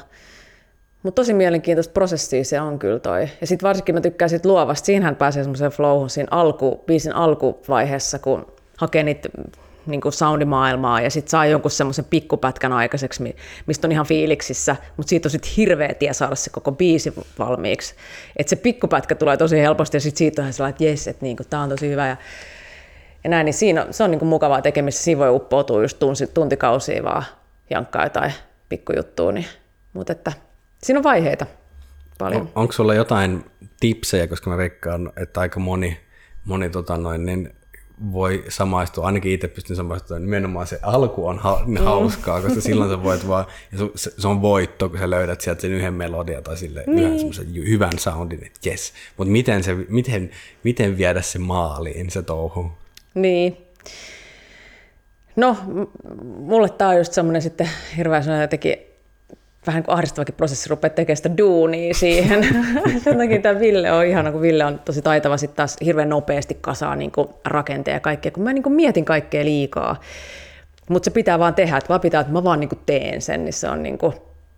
mutta 1.03 1.23
tosi 1.23 1.35
mielenkiintoista 1.35 1.93
prosessia 1.93 2.45
se 2.45 2.61
on 2.61 2.79
kyllä 2.79 2.99
toi. 2.99 3.29
Ja 3.41 3.47
sitten 3.47 3.69
varsinkin 3.69 3.95
mä 3.95 4.01
tykkään 4.01 4.29
siitä 4.29 4.49
luovasta. 4.49 4.87
Siinähän 4.87 5.17
pääsee 5.17 5.43
semmoiseen 5.43 5.71
flowhun 5.71 6.11
siinä 6.11 6.29
alku, 6.31 6.83
biisin 6.87 7.15
alkuvaiheessa, 7.15 8.19
kun 8.19 8.47
hakee 8.77 9.03
niitä 9.03 9.29
niin 9.87 10.01
kuin 10.01 10.13
soundimaailmaa 10.13 11.01
ja 11.01 11.11
sitten 11.11 11.31
saa 11.31 11.47
jonkun 11.47 11.71
semmoisen 11.71 12.05
pikkupätkän 12.05 12.73
aikaiseksi, 12.73 13.37
mistä 13.67 13.87
on 13.87 13.93
ihan 13.93 14.07
fiiliksissä, 14.07 14.77
mutta 14.97 15.11
siitä 15.11 15.27
on 15.27 15.31
sitten 15.31 15.51
hirveä 15.57 15.95
tie 15.95 16.13
saada 16.13 16.35
se 16.35 16.51
koko 16.51 16.73
biisi 16.73 17.15
valmiiksi. 17.39 17.95
Että 18.37 18.51
se 18.51 18.57
pikkupätkä 18.57 19.15
tulee 19.15 19.37
tosi 19.37 19.59
helposti 19.59 19.97
ja 19.97 20.01
sitten 20.01 20.19
siitä 20.19 20.43
on 20.43 20.53
sellainen, 20.53 20.75
että 20.75 20.85
jes, 20.85 21.09
että 21.09 21.25
niin 21.25 21.37
tämä 21.51 21.63
on 21.63 21.69
tosi 21.69 21.91
hyvä 21.91 22.07
ja, 22.09 22.17
ja 23.25 23.31
näin, 23.31 23.45
niin 23.45 23.55
siinä, 23.55 23.87
se 23.91 24.05
on 24.05 24.11
niin 24.11 24.19
kuin 24.19 24.29
mukavaa 24.29 24.63
tekemistä, 24.63 25.03
siinä 25.03 25.19
voi 25.19 25.31
uppoutua 25.31 25.83
just 25.83 25.99
tunti, 25.99 26.27
tuntikausia 26.27 27.05
vaan 27.05 27.25
jankkaa 27.71 28.05
jotain 28.05 28.33
pikkujuttua, 28.69 29.33
niin, 29.33 29.47
mutta 29.93 30.13
että 30.13 30.33
siinä 30.83 30.99
on 30.99 31.05
vaiheita 31.05 31.47
paljon. 32.19 32.43
On, 32.43 32.49
onko 32.55 32.73
sulla 32.73 32.95
jotain 32.95 33.45
tipsejä, 33.81 34.27
koska 34.27 34.51
mä 34.51 34.57
veikkaan, 34.57 35.13
että 35.17 35.41
aika 35.41 35.61
moni, 35.61 36.01
moni 36.45 36.71
tota 36.71 36.99
noin, 36.99 37.27
niin 37.27 37.55
voi 38.13 38.45
samaistua, 38.49 39.07
ainakin 39.07 39.33
itse 39.33 39.49
pystyn 39.49 39.77
samaistumaan, 39.77 40.23
nimenomaan 40.23 40.67
se 40.67 40.79
alku 40.83 41.27
on 41.27 41.39
ha- 41.39 41.63
mm. 41.67 41.77
hauskaa, 41.77 42.41
koska 42.41 42.61
silloin 42.61 42.91
sä 42.91 43.03
voit 43.03 43.29
vaan, 43.29 43.45
ja 43.73 43.79
se, 43.95 44.11
se 44.19 44.29
on 44.29 44.43
voitto, 44.43 44.89
kun 44.89 44.99
sä 44.99 45.11
löydät 45.11 45.41
sieltä 45.41 45.61
sen 45.61 45.71
yhden 45.71 45.95
melodian 45.95 46.43
tai 46.43 46.57
sille 46.57 46.85
niin. 46.87 46.99
yhden 46.99 47.19
semmoisen 47.19 47.55
hyvän 47.55 47.99
soundin, 47.99 48.47
että 48.47 48.69
jes, 48.69 48.93
mutta 49.17 49.31
miten, 49.33 49.63
se, 49.63 49.75
miten, 49.89 50.31
miten 50.65 50.99
viedä 50.99 51.23
se 51.23 51.39
maaliin, 51.39 52.11
se 52.11 52.23
touhu? 52.23 52.73
Niin. 53.15 53.57
No, 55.37 55.57
mulle 56.39 56.69
tämä 56.69 56.91
on 56.91 56.99
just 56.99 57.13
semmoinen 57.13 57.43
sitten 57.43 57.69
hirveän 57.97 58.41
jotenkin 58.41 58.77
vähän 59.67 59.83
kuin 59.83 59.95
ahdistavakin 59.95 60.35
prosessi 60.35 60.69
rupeaa 60.69 60.91
tekemään 60.91 61.17
sitä 61.17 61.39
duunia 61.39 61.95
siihen. 61.95 62.45
Sen 63.05 63.19
takia 63.19 63.41
tämä 63.41 63.61
Ville 63.61 63.93
on 63.93 64.07
ihana, 64.07 64.33
kun 64.33 64.41
Ville 64.41 64.65
on 64.65 64.81
tosi 64.85 65.03
taitava 65.03 65.37
sitten 65.37 65.57
taas 65.57 65.77
hirveän 65.85 66.09
nopeasti 66.09 66.59
kasaa 66.61 66.97
niin 66.97 67.13
rakenteja 67.45 67.97
ja 67.97 68.01
kaikkea, 68.01 68.33
kun 68.33 68.43
mä 68.43 68.53
niin 68.53 68.63
kuin 68.63 68.73
mietin 68.73 69.05
kaikkea 69.05 69.45
liikaa. 69.45 70.01
Mutta 70.89 71.05
se 71.05 71.11
pitää 71.11 71.39
vaan 71.39 71.55
tehdä, 71.55 71.77
että 71.77 71.89
vaan 71.89 72.01
pitää, 72.01 72.21
että 72.21 72.33
mä 72.33 72.45
vaan 72.45 72.61
niin 72.61 72.69
kuin 72.69 72.81
teen 72.87 73.23
sen, 73.23 73.45
niin 73.45 73.53
se 73.53 73.69
on 73.69 73.83
niin 73.83 73.99
kuin, 73.99 74.15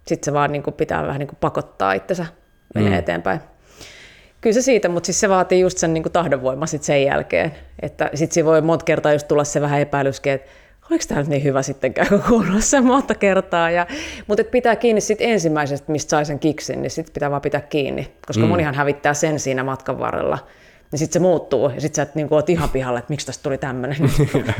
sit 0.07 0.25
se 0.25 0.33
vaan 0.33 0.53
niin 0.53 0.63
kuin 0.63 0.75
pitää 0.75 1.07
vähän 1.07 1.19
niin 1.19 1.29
kuin 1.29 1.39
pakottaa 1.41 1.93
itsensä 1.93 2.27
menee 2.75 2.91
mm. 2.91 2.99
eteenpäin. 2.99 3.41
Kyllä 4.47 4.55
se 4.55 4.63
siitä, 4.63 4.89
mutta 4.89 5.07
siis 5.07 5.21
se 5.21 5.29
vaatii 5.29 5.61
just 5.61 5.79
sen 5.79 5.95
niin 5.95 6.03
kuin 6.03 6.13
tahdonvoima 6.13 6.67
sit 6.67 6.83
sen 6.83 7.05
jälkeen. 7.05 7.53
Että 7.83 8.11
sitten 8.15 8.35
siinä 8.35 8.47
voi 8.47 8.61
monta 8.61 8.85
kertaa 8.85 9.13
just 9.13 9.29
tulla 9.29 9.45
se 9.45 9.61
vähän 9.61 9.81
epäilyskin, 9.81 10.33
että 10.33 10.51
oliko 10.91 11.05
tämä 11.09 11.21
nyt 11.21 11.29
niin 11.29 11.45
hyvä 11.45 11.63
sittenkään, 11.63 12.09
kun 12.09 12.23
kuunnella 12.29 12.61
sen 12.61 12.85
monta 12.85 13.15
kertaa. 13.15 13.71
Ja, 13.71 13.87
mutta 14.27 14.41
et 14.41 14.51
pitää 14.51 14.77
kiinni 14.77 15.01
sit 15.01 15.19
ensimmäisestä, 15.21 15.93
mistä 15.93 16.11
sai 16.11 16.25
sen 16.25 16.39
kiksin, 16.39 16.83
niin 16.83 16.91
sitten 16.91 17.13
pitää 17.13 17.31
vaan 17.31 17.43
pitää 17.43 17.61
kiinni, 17.61 18.13
koska 18.27 18.43
mm. 18.43 18.49
monihan 18.49 18.75
hävittää 18.75 19.15
sen 19.15 19.41
siinä 19.41 19.65
matkan 19.65 19.99
varrella. 19.99 20.39
Niin 20.93 20.99
sitten 20.99 21.13
se 21.13 21.19
muuttuu, 21.19 21.71
ja 21.71 21.81
sitten 21.81 21.97
sä 21.97 22.03
et 22.03 22.15
niin 22.15 22.29
oot 22.31 22.51
ihan 22.51 22.71
pihalla, 22.71 22.99
että 22.99 23.13
miksi 23.13 23.27
tästä 23.27 23.43
tuli 23.43 23.59
tämmöinen. 23.59 23.99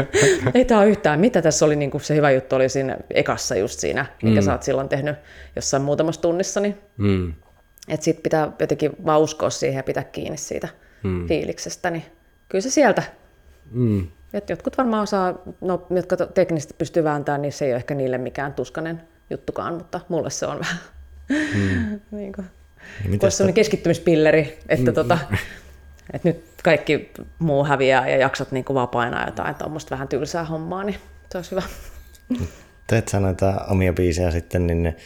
Ei 0.55 0.65
tämä 0.65 0.81
ole 0.81 0.89
yhtään. 0.89 1.21
Mitä 1.21 1.43
tässä 1.43 1.65
oli, 1.65 1.77
niin 1.77 1.91
se 2.03 2.15
hyvä 2.15 2.31
juttu 2.31 2.57
oli 2.57 2.69
siinä 2.69 2.97
ekassa 3.11 3.57
just 3.57 3.81
siinä, 3.81 4.07
mikä 4.23 4.41
mm. 4.41 4.45
sä 4.45 4.53
oot 4.53 4.63
silloin 4.63 4.89
tehnyt 4.89 5.17
jossain 5.57 5.83
muutamassa 5.83 6.21
tunnissa. 6.21 6.61
Niin, 6.61 6.79
mm. 6.97 7.33
Että 7.89 8.05
sitten 8.05 8.23
pitää 8.23 8.53
jotenkin 8.59 8.93
vaan 9.07 9.21
uskoa 9.21 9.51
siihen 9.51 9.77
ja 9.77 9.83
pitää 9.83 10.05
kiinni 10.05 10.37
siitä 10.37 10.69
mm. 11.03 11.29
fiiliksestä. 11.29 11.91
Niin 11.91 12.05
kyllä 12.49 12.63
se 12.63 12.71
sieltä 12.71 13.03
mm. 13.71 14.07
Et 14.37 14.51
jotkut 14.51 14.79
varmaan 14.79 15.03
osaa, 15.03 15.35
no, 15.61 15.87
jotka 15.91 16.17
teknisesti 16.17 16.75
pystyy 16.79 17.05
vääntämään, 17.05 17.43
niin 17.43 17.53
se 17.53 17.65
ei 17.65 17.71
ole 17.71 17.77
ehkä 17.77 17.95
niille 17.95 18.19
mikään 18.19 18.55
tuskanen 18.55 19.03
juttukaan, 19.31 19.75
mutta 19.75 20.01
mulle 20.09 20.31
se 20.31 20.47
on 20.47 20.59
vähän 20.65 20.79
mm. 21.29 22.01
niin 22.11 22.33
kuin, 22.33 22.47
olisi 23.23 23.37
sellainen 23.37 23.55
keskittymispilleri, 23.55 24.59
että, 24.69 24.91
mm. 24.91 24.95
tota, 24.95 25.19
että 26.13 26.29
nyt 26.29 26.45
kaikki 26.65 27.13
muu 27.39 27.65
häviää 27.65 28.09
ja 28.09 28.17
jaksat 28.17 28.53
niin 28.53 28.65
kuin 28.65 28.75
vaan 28.75 28.89
painaa 28.89 29.27
jotain 29.27 29.55
tuommoista 29.55 29.91
vähän 29.91 30.09
tylsää 30.09 30.45
hommaa, 30.45 30.85
niin 30.85 30.97
se 31.33 31.39
olisi 31.39 31.51
hyvä. 31.51 31.63
Teet 32.87 33.09
sä 33.09 33.21
noita 33.21 33.65
omia 33.71 33.93
biisejä 33.93 34.31
sitten, 34.31 34.67
niin 34.67 34.97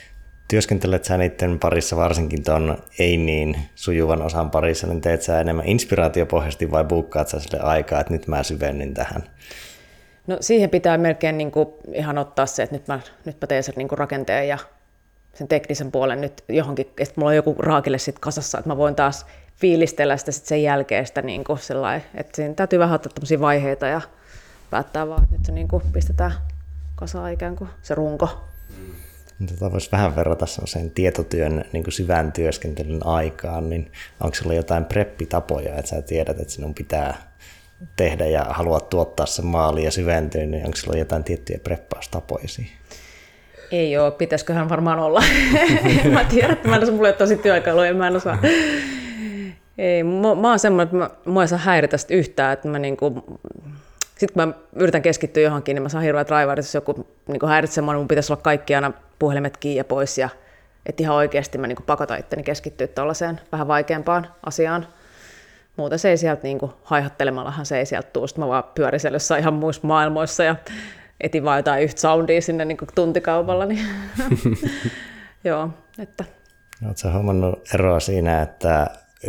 työskentelet 0.51 1.05
sä 1.05 1.19
niiden 1.19 1.59
parissa 1.59 1.97
varsinkin 1.97 2.45
tuon 2.45 2.79
ei 2.99 3.17
niin 3.17 3.57
sujuvan 3.75 4.23
osan 4.23 4.51
parissa, 4.51 4.87
niin 4.87 5.01
teet 5.01 5.23
sä 5.23 5.41
enemmän 5.41 5.67
inspiraatiopohjasti 5.67 6.71
vai 6.71 6.85
buukkaat 6.85 7.29
sä 7.29 7.41
sille 7.41 7.61
aikaa, 7.61 8.01
että 8.01 8.13
nyt 8.13 8.27
mä 8.27 8.43
syvennyn 8.43 8.95
tähän? 8.95 9.23
No 10.27 10.37
siihen 10.41 10.71
pitää 10.71 10.99
melkein 10.99 11.39
niin 11.39 11.51
kuin 11.51 11.69
ihan 11.93 12.19
ottaa 12.19 12.47
se, 12.47 12.63
että 12.63 12.77
nyt 12.77 12.89
mä, 12.89 13.01
nyt 13.25 13.37
mä 13.41 13.47
teen 13.47 13.63
sen 13.63 13.75
niin 13.77 13.89
kuin 13.89 13.99
rakenteen 13.99 14.49
ja 14.49 14.59
sen 15.35 15.49
teknisen 15.49 15.93
puolen 15.93 16.21
nyt 16.21 16.45
johonkin, 16.49 16.87
että 16.99 17.15
mulla 17.17 17.31
on 17.31 17.37
joku 17.37 17.55
raakille 17.59 17.99
sit 17.99 18.19
kasassa, 18.19 18.59
että 18.59 18.71
mä 18.71 18.77
voin 18.77 18.95
taas 18.95 19.27
fiilistellä 19.57 20.17
sitä 20.17 20.33
sit 20.33 20.47
sen 20.47 20.63
jälkeen 20.63 21.07
sitä 21.07 21.23
niin 21.23 21.45
kuin 21.45 21.59
sellai, 21.59 22.01
että 22.15 22.37
siinä 22.37 22.55
täytyy 22.55 22.79
vähän 22.79 22.95
ottaa 22.95 23.13
tämmöisiä 23.15 23.41
vaiheita 23.41 23.87
ja 23.87 24.01
päättää 24.71 25.09
vaan, 25.09 25.23
että 25.23 25.37
nyt 25.37 25.45
se 25.45 25.53
niin 25.53 25.69
kuin 25.69 25.83
pistetään 25.93 26.33
kasaan 26.95 27.33
ikään 27.33 27.57
kuin 27.57 27.71
se 27.83 27.95
runko. 27.95 28.29
Mm. 28.79 29.10
Tota 29.49 29.73
voisi 29.73 29.93
vähän 29.93 30.17
verrata 30.17 30.47
sen 30.47 30.91
tietotyön 30.91 31.65
niin 31.73 31.85
kuin 31.85 31.93
syvän 31.93 32.33
työskentelyn 32.33 33.07
aikaan, 33.07 33.71
niin 33.71 33.93
onko 34.21 34.35
sulla 34.35 34.55
jotain 34.55 34.85
preppitapoja, 34.85 35.77
että 35.77 35.89
sä 35.89 36.03
tiedät, 36.03 36.41
että 36.41 36.53
sinun 36.53 36.75
pitää 36.75 37.31
tehdä 37.97 38.27
ja 38.27 38.45
haluat 38.45 38.89
tuottaa 38.89 39.27
sen 39.27 39.47
maaliin 39.47 39.85
ja 39.85 39.91
syventyä, 39.91 40.47
niin 40.47 40.65
onko 40.65 40.77
sulla 40.77 40.99
jotain 40.99 41.25
tiettyjä 41.25 41.59
preppaustapoja? 41.59 42.45
Ei 43.71 43.99
ole, 43.99 44.11
pitäisiköhän 44.11 44.69
varmaan 44.69 44.99
olla. 44.99 45.23
mä 46.13 46.25
tiedän, 46.25 46.51
että 46.51 46.69
mä 46.69 46.77
en 46.77 46.83
osaa, 46.83 46.95
mulle 46.95 47.13
tosi 47.13 47.37
työkaluja, 47.37 47.95
mä 47.95 48.07
en 48.07 48.17
osaa. 48.17 48.39
Ei, 49.79 50.03
mä, 50.03 50.35
mä 50.35 50.49
oon 50.49 50.59
semmoinen, 50.59 50.85
että 50.85 50.97
mä, 50.97 51.33
mua 51.33 51.43
ei 51.43 51.49
saa 51.49 51.59
häiritä 51.59 51.97
yhtään, 52.11 52.53
että 52.53 52.69
mä 52.69 52.79
niinku, 52.79 53.39
sitten 54.21 54.35
kun 54.35 54.49
mä 54.49 54.81
yritän 54.83 55.03
keskittyä 55.03 55.43
johonkin, 55.43 55.75
niin 55.75 55.83
mä 55.83 55.89
saan 55.89 56.05
hirveät 56.05 56.31
raivarit, 56.31 56.65
jos 56.65 56.75
joku 56.75 57.07
niin 57.29 57.49
häiritsee 57.49 57.83
mua, 57.83 57.93
niin 57.93 58.01
mun 58.01 58.09
pitäisi 58.09 58.33
olla 58.33 58.43
kaikki 58.43 58.75
aina 58.75 58.93
puhelimet 59.19 59.57
kiinni 59.57 59.79
ja 59.79 59.85
pois. 59.85 60.19
Ja, 60.19 60.29
että 60.87 61.03
ihan 61.03 61.17
oikeasti 61.17 61.59
mä 61.59 61.67
niin 61.67 61.79
pakotan 61.87 62.19
itteni 62.19 62.43
keskittyä 62.43 62.87
tuollaiseen 62.87 63.41
vähän 63.53 63.69
vaikeampaan 63.69 64.29
asiaan. 64.47 64.87
Muuten 65.77 65.99
se 65.99 66.11
ei 66.11 66.17
sieltä 66.17 66.43
niin 66.43 66.59
haihattelemallahan 66.83 67.67
se 67.67 67.79
ei 67.79 67.87
sieltä 67.87 68.09
tuu. 68.13 68.27
Sitten 68.27 68.45
mä 68.45 68.49
vaan 68.49 68.65
pyörisen 68.75 69.13
jossain 69.13 69.41
ihan 69.41 69.55
muissa 69.55 69.87
maailmoissa 69.87 70.45
ja 70.45 70.57
etin 71.21 71.45
vaan 71.45 71.59
jotain 71.59 71.83
yhtä 71.83 72.01
soundia 72.01 72.41
sinne 72.41 72.65
niin 72.65 72.79
tuntikaupalla. 72.95 73.67
Niin 73.67 73.87
Joo, 75.45 75.71
että. 75.99 76.25
Oletko 76.87 77.13
huomannut 77.13 77.75
eroa 77.75 78.01
siinä, 78.01 78.43
että 78.43 78.87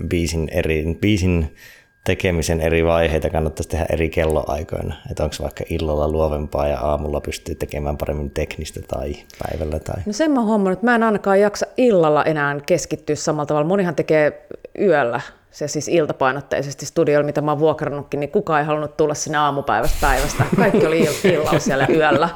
biisin, 0.07 0.49
eri, 0.49 0.97
biisin 1.01 1.55
tekemisen 2.03 2.61
eri 2.61 2.85
vaiheita 2.85 3.29
kannattaisi 3.29 3.69
tehdä 3.69 3.85
eri 3.89 4.09
kelloaikoina. 4.09 4.95
Että 5.11 5.23
onko 5.23 5.35
vaikka 5.41 5.63
illalla 5.69 6.07
luovempaa 6.07 6.67
ja 6.67 6.79
aamulla 6.79 7.21
pystyy 7.21 7.55
tekemään 7.55 7.97
paremmin 7.97 8.31
teknistä 8.31 8.79
tai 8.87 9.13
päivällä? 9.43 9.79
Tai... 9.79 9.95
No 10.05 10.13
sen 10.13 10.31
mä 10.31 10.41
huomannut, 10.41 10.73
että 10.73 10.85
mä 10.85 10.95
en 10.95 11.03
ainakaan 11.03 11.39
jaksa 11.39 11.65
illalla 11.77 12.23
enää 12.23 12.59
keskittyä 12.65 13.15
samalla 13.15 13.45
tavalla. 13.45 13.67
Monihan 13.67 13.95
tekee 13.95 14.47
yöllä, 14.79 15.21
se 15.51 15.67
siis 15.67 15.87
iltapainotteisesti 15.87 16.85
studiolla, 16.85 17.25
mitä 17.25 17.41
mä 17.41 17.51
oon 17.51 17.59
vuokrannutkin, 17.59 18.19
niin 18.19 18.31
kukaan 18.31 18.59
ei 18.59 18.65
halunnut 18.65 18.97
tulla 18.97 19.13
sinne 19.13 19.37
aamupäivästä 19.37 19.97
päivästä. 20.01 20.43
Kaikki 20.55 20.85
oli 20.85 21.07
illalla 21.23 21.59
siellä 21.59 21.87
yöllä. 21.89 22.29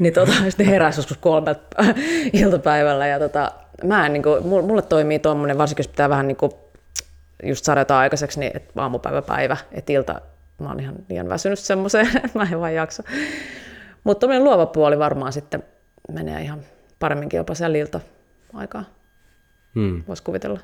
Niin 0.00 0.14
tota, 0.14 0.32
sitten 0.48 0.66
heräsi 0.66 0.98
joskus 0.98 1.18
kolmelta 1.18 1.84
iltapäivällä. 2.32 3.06
Ja 3.06 3.18
tota, 3.18 3.52
mä 3.84 4.06
en, 4.06 4.12
niin 4.12 4.22
kuin, 4.22 4.46
mulle 4.46 4.82
toimii 4.82 5.18
tuommoinen, 5.18 5.58
varsinkin 5.58 5.82
jos 5.82 5.88
pitää 5.88 6.08
vähän 6.08 6.28
niin 6.28 6.36
kuin 6.36 6.52
just 7.42 7.64
saada 7.64 7.80
jotain 7.80 8.00
aikaiseksi, 8.00 8.40
niin 8.40 8.56
että 8.56 8.82
aamupäivä 8.82 9.22
päivä, 9.22 9.56
että 9.72 9.92
ilta, 9.92 10.20
mä 10.58 10.68
oon 10.68 10.80
ihan 10.80 10.94
liian 11.08 11.28
väsynyt 11.28 11.58
semmoiseen, 11.58 12.06
että 12.06 12.30
mä 12.38 12.48
en 12.52 12.60
vaan 12.60 12.74
jaksa. 12.74 13.02
Mutta 14.04 14.20
tuommoinen 14.20 14.44
luova 14.44 14.66
puoli 14.66 14.98
varmaan 14.98 15.32
sitten 15.32 15.62
menee 16.12 16.42
ihan 16.42 16.60
paremminkin 16.98 17.38
jopa 17.38 17.54
siellä 17.54 17.78
ilta-aikaa. 17.78 18.84
Hmm. 19.74 20.02
Voisi 20.08 20.22
kuvitella. 20.22 20.60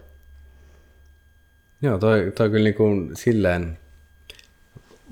Joo, 1.83 1.99
toi, 1.99 2.33
toi 2.37 2.51
kyllä 2.51 2.65
niin 2.65 2.75
kuin 2.75 3.17
silleen, 3.17 3.79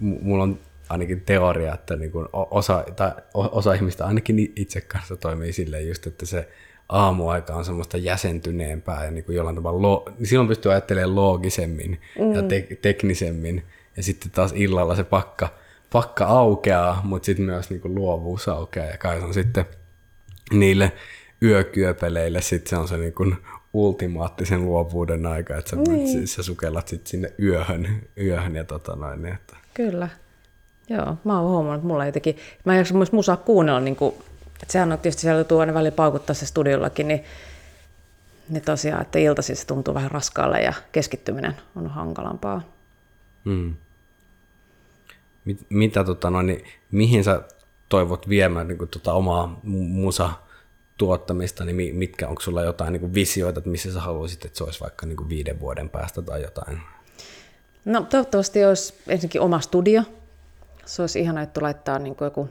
mulla 0.00 0.42
on 0.42 0.58
ainakin 0.88 1.20
teoria, 1.20 1.74
että 1.74 1.96
niin 1.96 2.12
kuin 2.12 2.28
osa, 2.32 2.84
tai 2.96 3.12
osa 3.34 3.74
ihmistä 3.74 4.06
ainakin 4.06 4.52
itse 4.56 4.80
kanssa 4.80 5.16
toimii 5.16 5.52
silleen 5.52 5.88
just, 5.88 6.06
että 6.06 6.26
se 6.26 6.48
aamuaika 6.91 7.55
on 7.55 7.64
semmoista 7.64 7.97
jäsentyneempää 7.97 9.05
ja 9.05 9.11
niin 9.11 9.24
kuin 9.24 9.36
jollain 9.36 9.57
tavalla, 9.57 9.82
lo, 9.82 10.05
niin 10.18 10.26
silloin 10.26 10.49
pystyy 10.49 10.72
ajattelemaan 10.72 11.14
loogisemmin 11.14 12.01
mm. 12.18 12.32
ja 12.32 12.43
te, 12.43 12.68
teknisemmin. 12.82 13.62
Ja 13.96 14.03
sitten 14.03 14.30
taas 14.30 14.53
illalla 14.57 14.96
se 14.96 15.04
pakka, 15.04 15.49
pakka 15.92 16.25
aukeaa, 16.25 17.00
mutta 17.04 17.26
sitten 17.26 17.45
myös 17.45 17.71
niin 17.71 17.80
kuin 17.80 17.95
luovuus 17.95 18.49
aukeaa 18.49 18.87
ja 18.87 18.99
kai 18.99 19.18
se 19.18 19.25
on 19.25 19.34
sitten 19.34 19.64
niille 20.53 20.92
yökyöpeleille 21.42 22.42
sitten 22.42 22.71
se 22.71 22.76
on 22.76 22.88
se 22.88 22.96
niin 22.96 23.12
kuin 23.12 23.37
ultimaattisen 23.72 24.64
luovuuden 24.64 25.26
aika, 25.26 25.57
että 25.57 25.71
sä, 25.71 25.76
niin. 25.76 26.29
sä 26.29 26.42
sukellat 26.42 26.88
sitten 26.88 27.11
sinne 27.11 27.33
yöhön, 27.42 28.03
yöhön 28.18 28.57
ja 28.57 28.64
tota 28.64 28.96
noin. 28.96 29.22
Niin 29.22 29.34
että. 29.34 29.57
Kyllä. 29.75 30.08
Joo, 30.88 31.17
mä 31.25 31.41
oon 31.41 31.50
huomannut, 31.50 31.75
että 31.75 31.87
mulla 31.87 32.07
jotenkin, 32.07 32.37
mä 32.64 32.72
en 32.72 32.79
jaksa 32.79 32.95
myös 32.95 33.12
musaa 33.12 33.37
kuunnella 33.37 33.80
niin 33.80 33.96
kuin 33.96 34.14
et 34.62 34.70
sehän 34.70 34.92
on 34.92 34.99
tietysti 34.99 35.22
siellä 35.22 35.45
tuo 35.45 35.61
aina 35.61 35.74
välillä 35.74 35.91
paukuttaa 35.91 36.34
se 36.34 36.46
studiollakin, 36.46 37.08
niin, 37.08 37.24
niin 38.49 38.62
tosiaan, 38.62 39.03
että 39.03 39.18
iltaisin 39.18 39.57
se 39.57 39.66
tuntuu 39.66 39.95
vähän 39.95 40.11
raskaalle 40.11 40.61
ja 40.61 40.72
keskittyminen 40.92 41.57
on 41.76 41.87
hankalampaa. 41.87 42.62
Hmm. 43.45 43.74
mit, 45.45 45.66
mitä, 45.68 46.04
tota, 46.04 46.30
no, 46.30 46.42
niin, 46.42 46.64
mihin 46.91 47.24
sä 47.24 47.42
toivot 47.88 48.28
viemään 48.28 48.68
niin 48.68 48.78
kuin, 48.78 48.91
tota, 48.91 49.12
omaa 49.12 49.61
musa 49.62 50.30
tuottamista, 50.96 51.64
niin 51.64 51.96
mitkä, 51.96 52.28
onko 52.28 52.41
sulla 52.41 52.62
jotain 52.62 52.92
niin 52.92 53.00
kuin 53.00 53.14
visioita, 53.14 53.58
että 53.58 53.70
missä 53.70 53.92
sä 53.92 54.00
haluaisit, 54.00 54.45
että 54.45 54.58
se 54.58 54.64
olisi 54.64 54.80
vaikka 54.80 55.07
niin 55.07 55.16
kuin 55.16 55.28
viiden 55.28 55.61
vuoden 55.61 55.88
päästä 55.88 56.22
tai 56.22 56.42
jotain? 56.42 56.80
No 57.84 58.07
toivottavasti 58.11 58.64
olisi 58.64 58.95
ensinnäkin 59.08 59.41
oma 59.41 59.61
studio. 59.61 60.03
Se 60.87 61.03
olisi 61.03 61.20
ihana, 61.20 61.42
että 61.42 61.62
laittaa 61.62 61.99
niin 61.99 62.16
kuin 62.16 62.26
joku 62.26 62.49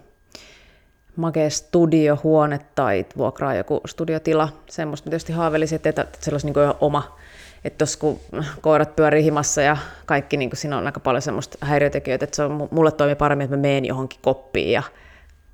makea 1.20 1.50
studiohuone 1.50 2.60
tai 2.76 3.06
vuokraa 3.18 3.56
joku 3.56 3.82
studiotila. 3.86 4.50
Semmoista 4.70 5.10
tietysti 5.10 5.34
haavelisin, 5.34 5.80
että 5.86 6.06
se 6.20 6.32
olisi 6.32 6.48
niin 6.48 6.54
kuin 6.54 6.74
oma. 6.82 7.18
Että 7.64 7.84
jos 7.84 7.98
kun 7.98 8.20
koirat 8.62 8.96
pyörii 8.96 9.24
himassa 9.24 9.62
ja 9.62 9.78
kaikki, 10.06 10.38
niin 10.38 10.50
kuin 10.50 10.58
siinä 10.58 10.78
on 10.78 10.86
aika 10.86 11.00
paljon 11.00 11.22
semmoista 11.22 11.58
häiriötekijöitä, 11.62 12.24
että 12.24 12.36
se 12.36 12.44
on, 12.44 12.68
mulle 12.72 12.92
toimii 12.92 13.16
paremmin, 13.16 13.46
että 13.46 13.58
mä 13.58 13.62
menen 13.62 13.86
johonkin 13.86 14.20
koppiin 14.22 14.72
ja 14.72 14.84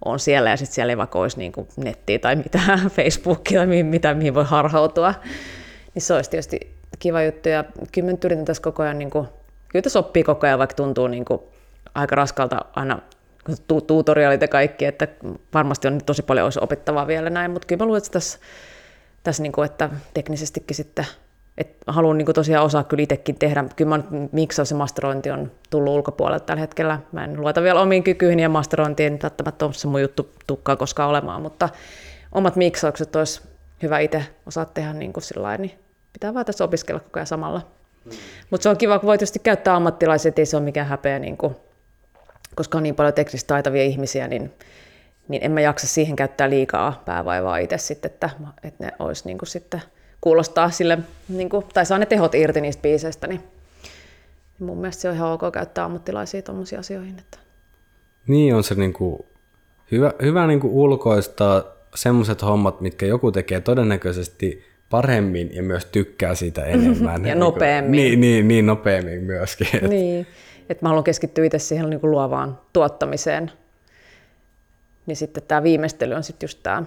on 0.06 0.20
siellä 0.20 0.50
ja 0.50 0.58
sitten 0.58 0.76
siellä 0.76 0.92
ei 0.92 0.98
vaikka 0.98 1.20
olisi 1.20 1.38
niin 1.38 1.52
kuin 1.52 1.68
nettiä 1.78 2.20
tai 2.20 2.36
mitään, 2.36 2.80
Facebookia 2.96 3.60
tai 3.60 3.84
mitä, 3.84 4.14
mihin 4.14 4.34
voi 4.34 4.46
harhautua. 4.46 5.14
Niin 5.94 6.02
se 6.02 6.14
olisi 6.14 6.30
tietysti 6.30 6.76
kiva 7.00 7.22
juttu 7.22 7.50
ja 7.50 7.64
kyllä 7.92 8.12
mä 8.12 8.44
tässä 8.46 8.64
koko 8.64 8.84
ajan, 8.84 9.00
niin 9.00 9.10
kuin, 9.10 9.28
kyllä 9.68 9.84
tässä 9.84 10.00
oppii 10.00 10.24
koko 10.24 10.48
ajan, 10.48 10.60
vaikka 10.60 10.76
tuntuu 10.76 11.08
niin 11.08 11.26
kuin 11.26 11.42
aika 11.96 12.16
raskalta 12.16 12.66
aina 12.74 13.00
tu- 13.68 13.82
tutoriaalit 13.82 14.42
ja 14.42 14.48
kaikki, 14.48 14.86
että 14.86 15.08
varmasti 15.54 15.88
on 15.88 16.00
tosi 16.06 16.24
paljon 16.24 16.44
olisi 16.44 16.60
opittavaa 16.62 17.08
vielä 17.08 17.30
näin, 17.30 17.52
mutta 17.52 17.66
kyllä 17.66 17.80
mä 17.80 17.86
luulen, 17.86 17.98
että 17.98 18.12
tässä, 18.12 18.40
tässä 19.24 19.44
niin 19.44 19.52
kuin, 19.52 19.66
että 19.66 19.90
teknisestikin 20.14 20.76
sitten 20.76 21.06
et 21.58 21.78
haluan 21.88 22.18
niin 22.18 22.34
tosiaan 22.34 22.66
osaa 22.66 22.84
kyllä 22.84 23.04
itsekin 23.04 23.40
tehdä. 23.40 23.66
Kyllä 23.76 23.98
mä 23.98 24.04
miksaus 24.32 24.72
ja 24.72 24.78
masterointi 24.78 25.32
on 25.32 25.52
tullut 25.70 25.94
ulkopuolelta 25.94 26.46
tällä 26.46 26.62
hetkellä. 26.62 27.00
Mä 27.12 27.24
en 27.24 27.42
luota 27.42 27.64
vielä 27.64 27.82
omiin 27.82 28.04
kykyihin 28.04 28.40
ja 28.40 28.50
masterointiin, 28.50 29.14
niin 29.14 29.20
välttämättä 29.24 29.66
on 29.66 29.74
se 29.74 29.88
mun 29.88 30.02
juttu 30.02 30.30
tukkaa 30.48 30.76
koskaan 30.76 31.10
olemaan, 31.10 31.42
mutta 31.42 31.70
omat 32.32 32.56
miksaukset 32.56 33.16
olisi 33.16 33.42
hyvä 33.82 34.00
itse 34.00 34.26
osaa 34.46 34.66
tehdä 34.66 34.94
niin 34.94 35.14
kuin 35.14 35.24
sillain, 35.24 35.62
niin 35.62 35.80
pitää 36.14 36.34
vaan 36.34 36.46
tässä 36.46 36.64
opiskella 36.64 37.00
koko 37.00 37.20
ajan 37.20 37.28
samalla. 37.28 37.62
Mm. 38.06 38.12
Mutta 38.50 38.64
se 38.64 38.70
on 38.70 38.78
kiva, 38.78 39.00
kun 39.00 39.08
voi 39.08 39.18
tietysti 39.18 39.40
käyttää 39.40 39.76
ammattilaisia, 39.76 40.32
ei 40.38 40.46
se 40.46 40.58
ole 40.58 40.66
mikään 40.66 40.88
häpeä, 40.88 41.20
niin 41.20 41.38
kuin, 41.38 41.56
koska 42.56 42.78
on 42.78 42.84
niin 42.84 42.96
paljon 42.96 43.14
teknistä 43.14 43.48
taitavia 43.48 43.84
ihmisiä, 43.84 44.28
niin, 44.28 44.54
niin 45.28 45.44
en 45.44 45.52
mä 45.52 45.62
jaksa 45.62 45.88
siihen 45.88 46.16
käyttää 46.16 46.50
liikaa 46.50 47.04
päävaivaa 47.06 47.58
itse 47.58 47.78
sitten, 47.78 48.12
että, 48.12 48.30
että 48.64 48.86
ne 48.86 48.92
olisi 49.00 49.26
niin 49.26 49.38
kuin 49.38 49.50
sitten– 49.50 49.82
kuulostaa 50.26 50.70
sille, 50.70 50.98
niin 51.30 51.50
kuin, 51.50 51.66
tai 51.74 51.86
saa 51.86 51.98
ne 51.98 52.06
tehot 52.06 52.36
irti 52.36 52.62
niistä 52.62 52.82
biiseistä, 52.82 53.28
niin, 53.28 53.42
niin 54.60 54.66
mun 54.66 54.78
mielestä 54.78 55.02
se 55.02 55.10
on 55.10 55.16
ihan 55.16 55.32
ok 55.32 55.42
käyttää 55.54 55.86
ammattilaisia 55.86 56.42
tuommoisiin 56.42 56.80
asioihin. 56.80 57.20
Että. 57.20 57.38
Niin 58.28 58.56
on 58.56 58.64
se 58.64 58.76
niin 58.76 58.94
kuin, 58.94 59.26
hyvä, 59.92 60.14
hyvä 60.22 60.48
niin 60.48 60.60
kuin 60.60 60.74
ulkoistaa 60.74 61.64
semmoiset 61.96 62.42
hommat, 62.42 62.82
mitkä 62.82 63.06
joku 63.06 63.32
tekee 63.32 63.62
todennäköisesti 63.62 64.64
paremmin 64.90 65.56
ja 65.56 65.64
myös 65.64 65.86
tykkää 65.86 66.36
siitä 66.36 66.64
enemmän. 66.64 67.26
ja 67.30 67.36
nopeammin. 67.36 67.92
Niin, 67.92 68.22
niin, 68.22 68.48
niin 68.48 68.66
nopeammin 68.66 69.24
myöskin. 69.24 69.68
Niin, 69.90 70.28
että 70.70 70.86
mä 70.86 70.90
haluan 70.90 71.04
keskittyä 71.04 71.46
itse 71.46 71.60
siihen 71.60 71.90
niin 71.90 72.00
kuin 72.00 72.12
luovaan 72.12 72.60
tuottamiseen. 72.74 73.52
Niin 75.06 75.16
sitten 75.16 75.44
tämä 75.48 75.64
viimeistely 75.64 76.14
on 76.14 76.24
sitten 76.24 76.48
just 76.48 76.60
tämä 76.64 76.84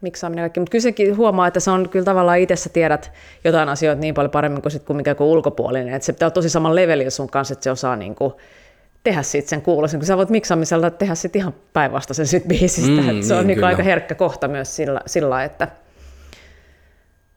miksaaminen 0.00 0.42
kaikki. 0.42 0.60
Mutta 0.60 0.70
kyllä 0.70 0.82
sekin 0.82 1.16
huomaa, 1.16 1.46
että 1.46 1.60
se 1.60 1.70
on 1.70 1.88
kyllä 1.88 2.04
tavallaan 2.04 2.38
itse 2.38 2.68
tiedät 2.68 3.12
jotain 3.44 3.68
asioita 3.68 4.00
niin 4.00 4.14
paljon 4.14 4.30
paremmin 4.30 4.62
kuin, 4.62 4.72
sit, 4.72 4.82
kuin 4.84 4.96
mikä 4.96 5.14
kuin 5.14 5.28
ulkopuolinen. 5.28 5.94
Että 5.94 6.06
se 6.06 6.12
pitää 6.12 6.26
olla 6.26 6.34
tosi 6.34 6.50
saman 6.50 6.74
levelin 6.74 7.10
sun 7.10 7.30
kanssa, 7.30 7.52
että 7.52 7.64
se 7.64 7.70
osaa 7.70 7.96
niin 7.96 8.14
kuin 8.14 8.32
tehdä 9.04 9.22
siitä 9.22 9.48
sen 9.48 9.62
kuulosen, 9.62 10.00
kun 10.00 10.06
sä 10.06 10.16
voit 10.16 10.30
miksaamisella 10.30 10.90
tehdä 10.90 11.14
sit 11.14 11.36
ihan 11.36 11.54
päinvastaisen 11.72 12.26
sit 12.26 12.44
biisistä. 12.48 13.12
Mm, 13.12 13.22
se 13.22 13.34
on 13.34 13.46
niin, 13.46 13.56
niin 13.56 13.64
aika 13.64 13.82
herkkä 13.82 14.14
kohta 14.14 14.48
myös 14.48 14.76
sillä, 14.76 15.00
sillä, 15.06 15.44
että 15.44 15.68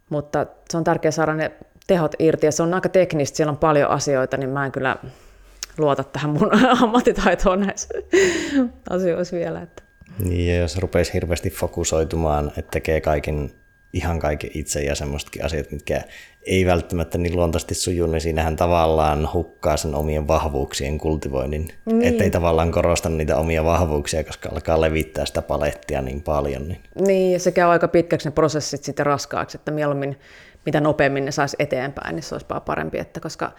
mutta 0.09 0.45
se 0.69 0.77
on 0.77 0.83
tärkeää 0.83 1.11
saada 1.11 1.33
ne 1.33 1.51
tehot 1.87 2.15
irti 2.19 2.45
ja 2.45 2.51
se 2.51 2.63
on 2.63 2.73
aika 2.73 2.89
teknistä, 2.89 3.37
siellä 3.37 3.51
on 3.51 3.57
paljon 3.57 3.89
asioita, 3.89 4.37
niin 4.37 4.49
mä 4.49 4.65
en 4.65 4.71
kyllä 4.71 4.95
luota 5.79 6.03
tähän 6.03 6.29
mun 6.29 6.49
ammattitaitoon 6.83 7.59
näissä 7.59 7.87
asioissa 8.89 9.37
vielä. 9.37 9.61
Että. 9.61 9.83
Niin, 10.19 10.47
ja 10.47 10.61
jos 10.61 10.77
rupeisi 10.77 11.13
hirveästi 11.13 11.49
fokusoitumaan, 11.49 12.51
että 12.57 12.71
tekee 12.71 13.01
kaiken, 13.01 13.51
ihan 13.93 14.19
kaiken 14.19 14.49
itse 14.53 14.81
ja 14.81 14.95
semmoistakin 14.95 15.45
asiat, 15.45 15.71
mitkä 15.71 16.01
ei 16.43 16.65
välttämättä 16.65 17.17
niin 17.17 17.35
luontaisesti 17.35 17.75
suju, 17.75 18.07
niin 18.07 18.21
siinähän 18.21 18.55
tavallaan 18.55 19.29
hukkaa 19.33 19.77
sen 19.77 19.95
omien 19.95 20.27
vahvuuksien 20.27 20.97
kultivoinnin. 20.97 21.67
Niin. 21.85 22.03
Ettei 22.03 22.29
tavallaan 22.29 22.71
korosta 22.71 23.09
niitä 23.09 23.37
omia 23.37 23.65
vahvuuksia, 23.65 24.23
koska 24.23 24.49
alkaa 24.49 24.81
levittää 24.81 25.25
sitä 25.25 25.41
palettia 25.41 26.01
niin 26.01 26.21
paljon. 26.21 26.67
Niin, 26.67 26.81
niin 26.95 27.33
ja 27.33 27.39
se 27.39 27.51
käy 27.51 27.69
aika 27.69 27.87
pitkäksi 27.87 28.27
ne 28.27 28.31
prosessit 28.31 28.83
sitten 28.83 29.05
raskaaksi, 29.05 29.57
että 29.57 29.71
mieluummin 29.71 30.17
mitä 30.65 30.81
nopeammin 30.81 31.25
ne 31.25 31.31
saisi 31.31 31.55
eteenpäin, 31.59 32.15
niin 32.15 32.23
se 32.23 32.35
olisi 32.35 32.47
parempi, 32.65 32.99
että 32.99 33.19
koska 33.19 33.51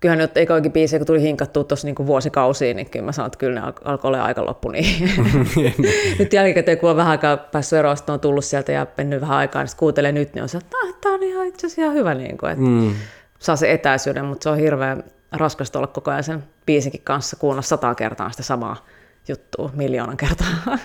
kyllähän 0.00 0.18
nyt 0.18 0.36
eikä 0.36 0.54
oikein 0.54 0.72
biisejä, 0.72 0.98
kun 0.98 1.06
tuli 1.06 1.22
hinkattua 1.22 1.64
tuossa 1.64 1.86
niin 1.86 2.06
vuosikausiin, 2.06 2.76
niin 2.76 2.90
kyllä 2.90 3.04
mä 3.04 3.12
sanon, 3.12 3.26
että 3.26 3.38
kyllä 3.38 3.60
ne 3.60 3.72
alkoi 3.84 4.08
olla 4.08 4.24
aika 4.24 4.46
loppu. 4.46 4.70
Niin. 4.70 5.10
nyt 6.18 6.32
jälkikäteen, 6.32 6.78
kun 6.78 6.90
on 6.90 6.96
vähän 6.96 7.10
aikaa 7.10 7.36
päässyt 7.36 7.78
eroon, 7.78 7.96
on 8.08 8.20
tullut 8.20 8.44
sieltä 8.44 8.72
ja 8.72 8.86
mennyt 8.96 9.20
vähän 9.20 9.36
aikaa, 9.36 9.62
niin 9.62 9.76
kuuntelee 9.76 10.12
nyt, 10.12 10.34
niin 10.34 10.42
on 10.42 10.48
se, 10.48 10.58
että 10.58 10.76
tämä 11.00 11.14
on 11.14 11.22
ihan 11.22 11.46
itse 11.46 11.66
asiassa 11.66 11.82
ihan 11.82 11.94
hyvä, 11.94 12.14
niin 12.14 12.38
kuin, 12.38 12.52
että 12.52 12.64
mm. 12.64 12.94
saa 13.38 13.56
se 13.56 13.72
etäisyyden, 13.72 14.24
mutta 14.24 14.42
se 14.42 14.50
on 14.50 14.58
hirveän 14.58 15.04
raskasta 15.32 15.78
olla 15.78 15.86
koko 15.86 16.10
ajan 16.10 16.24
sen 16.24 16.44
biisinkin 16.66 17.02
kanssa 17.04 17.36
kuunnella 17.36 17.62
sata 17.62 17.94
kertaa 17.94 18.30
sitä 18.30 18.42
samaa 18.42 18.86
juttua 19.28 19.70
miljoonan 19.74 20.16
kertaa. 20.16 20.78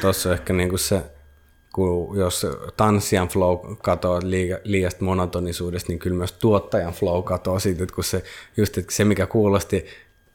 tuossa 0.00 0.32
ehkä 0.32 0.52
niinku 0.52 0.78
se 0.78 1.02
kun 1.74 2.18
jos 2.18 2.46
tanssijan 2.76 3.28
flow 3.28 3.58
katoaa 3.82 4.20
liiasta 4.64 5.04
monotonisuudesta, 5.04 5.92
niin 5.92 5.98
kyllä 5.98 6.16
myös 6.16 6.32
tuottajan 6.32 6.92
flow 6.92 7.24
katoaa 7.24 7.58
siitä, 7.58 7.82
että 7.82 7.94
kun 7.94 8.04
se, 8.04 8.22
just 8.56 8.78
että 8.78 8.94
se 8.94 9.04
mikä 9.04 9.26
kuulosti 9.26 9.86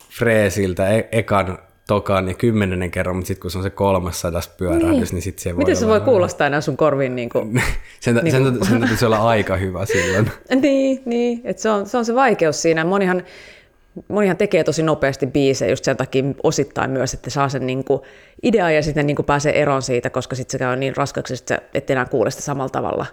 freesiltä 0.10 0.90
e- 0.90 1.10
ekan 1.12 1.60
tokaan 1.88 2.28
ja 2.28 2.34
kymmenennen 2.34 2.92
kerran, 2.92 3.16
mutta 3.16 3.28
sitten 3.28 3.42
kun 3.42 3.52
se 3.52 3.58
on 3.58 3.64
se 3.64 3.70
kolmas 3.70 4.22
sadas 4.22 4.48
pyörähdys, 4.48 5.12
niin, 5.12 5.14
niin 5.14 5.22
sitten 5.22 5.44
se 5.44 5.56
voi 5.56 5.58
Miten 5.58 5.76
se 5.76 5.88
voi 5.88 6.02
kuulostaa 6.02 6.48
enää 6.48 6.62
sun 6.62 6.78
korviin? 6.78 7.16
Niin 7.16 7.30
kuin, 7.30 7.62
sen, 8.00 8.16
niin 8.16 8.32
sen, 8.32 8.46
sen, 8.46 8.66
sen 8.66 8.80
täytyisi 8.80 9.06
olla 9.06 9.18
aika 9.18 9.56
hyvä 9.56 9.86
silloin. 9.86 10.32
niin, 10.62 11.02
niin. 11.06 11.42
että 11.44 11.62
se, 11.62 11.70
on, 11.70 11.88
se 11.88 11.98
on 11.98 12.06
se 12.06 12.16
vaikeus 12.16 12.62
siinä. 12.62 12.86
Monihan 12.86 13.24
monihan 14.08 14.38
tekee 14.38 14.64
tosi 14.64 14.84
nopeasti 14.84 15.28
biisejä 15.28 15.70
just 15.70 15.84
sen 15.84 15.98
takia 15.98 16.24
osittain 16.44 16.92
myös, 16.92 17.14
että 17.14 17.30
saa 17.30 17.50
sen 17.50 17.68
niin 17.68 17.84
kuin 17.84 18.02
idea 18.44 18.72
ja 18.72 18.84
sitten 18.84 19.08
niin 19.08 19.16
kuin 19.16 19.26
pääsee 19.26 19.62
eroon 19.62 19.82
siitä, 19.82 20.10
koska 20.10 20.36
sitten 20.36 20.52
se 20.52 20.58
käy 20.58 20.76
niin 20.76 20.96
raskaksi, 20.96 21.34
että 21.34 21.62
et 21.74 21.90
enää 21.90 22.06
kuule 22.06 22.32
sitä 22.32 22.44
samalla 22.44 22.70
tavalla. 22.70 23.06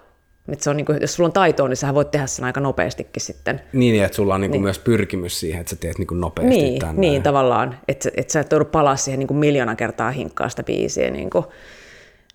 Et 0.48 0.60
se 0.60 0.70
on 0.70 0.76
niin 0.76 0.84
kuin, 0.84 0.98
jos 1.00 1.14
sulla 1.14 1.26
on 1.26 1.32
taitoa, 1.32 1.68
niin 1.68 1.76
sä 1.76 1.94
voit 1.94 2.10
tehdä 2.10 2.26
sen 2.26 2.44
aika 2.44 2.60
nopeastikin 2.60 3.22
sitten. 3.22 3.60
Niin, 3.72 4.04
että 4.04 4.16
sulla 4.16 4.34
on 4.34 4.40
niin 4.40 4.50
kuin 4.50 4.58
niin. 4.58 4.62
myös 4.62 4.78
pyrkimys 4.78 5.40
siihen, 5.40 5.60
että 5.60 5.70
sä 5.70 5.76
teet 5.76 5.98
niin 5.98 6.06
kuin 6.06 6.20
nopeasti 6.20 6.56
niin, 6.56 6.78
tämän. 6.78 7.00
Niin, 7.00 7.22
tavallaan, 7.22 7.78
että, 7.88 8.10
että 8.16 8.32
sä 8.32 8.40
et 8.40 8.52
joudu 8.52 8.64
palaa 8.64 8.96
siihen 8.96 9.18
niin 9.18 9.26
kuin 9.26 9.38
miljoona 9.38 9.76
kertaa 9.76 10.10
hinkkaa 10.10 10.48
sitä 10.48 10.62
biisiä. 10.62 11.10
Niin, 11.10 11.30
kuin. 11.30 11.44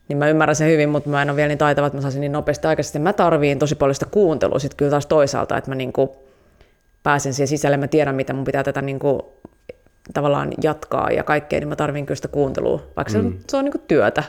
niin 0.08 0.18
mä 0.18 0.30
ymmärrän 0.30 0.56
sen 0.56 0.70
hyvin, 0.70 0.90
mutta 0.90 1.10
mä 1.10 1.22
en 1.22 1.30
ole 1.30 1.36
vielä 1.36 1.48
niin 1.48 1.58
taitava, 1.58 1.88
että 1.88 1.98
mä 1.98 2.02
saisin 2.02 2.22
niin 2.22 2.32
nopeasti 2.32 2.68
aikaisesti. 2.68 3.00
Mä 3.00 3.14
tarviin 3.14 3.60
tosi 3.60 3.76
paljon 3.76 3.96
sitä 3.96 4.06
kuuntelua 4.12 4.60
sitten 4.60 4.78
kyllä 4.78 4.92
taas 4.92 5.06
toisaalta, 5.06 5.58
että 5.58 5.72
mä 5.72 5.76
niin 5.76 5.94
kuin, 5.94 6.10
pääsen 7.04 7.34
siihen 7.34 7.48
sisälle, 7.48 7.78
mä 7.78 7.88
tiedän, 7.88 8.16
mitä 8.16 8.34
mun 8.34 8.44
pitää 8.44 8.64
tätä 8.64 8.82
niin 8.82 9.00
kuin, 9.00 9.22
tavallaan 10.14 10.52
jatkaa 10.64 11.12
ja 11.12 11.24
kaikkea, 11.24 11.60
niin 11.60 11.68
mä 11.68 11.76
tarvin 11.76 12.06
kyllä 12.06 12.16
sitä 12.16 12.28
kuuntelua, 12.28 12.92
vaikka 12.96 13.14
mm. 13.14 13.32
se, 13.32 13.38
se 13.48 13.58
on 13.58 13.66
niin 13.66 13.72
kuin 13.72 13.84
työtä. 13.88 14.24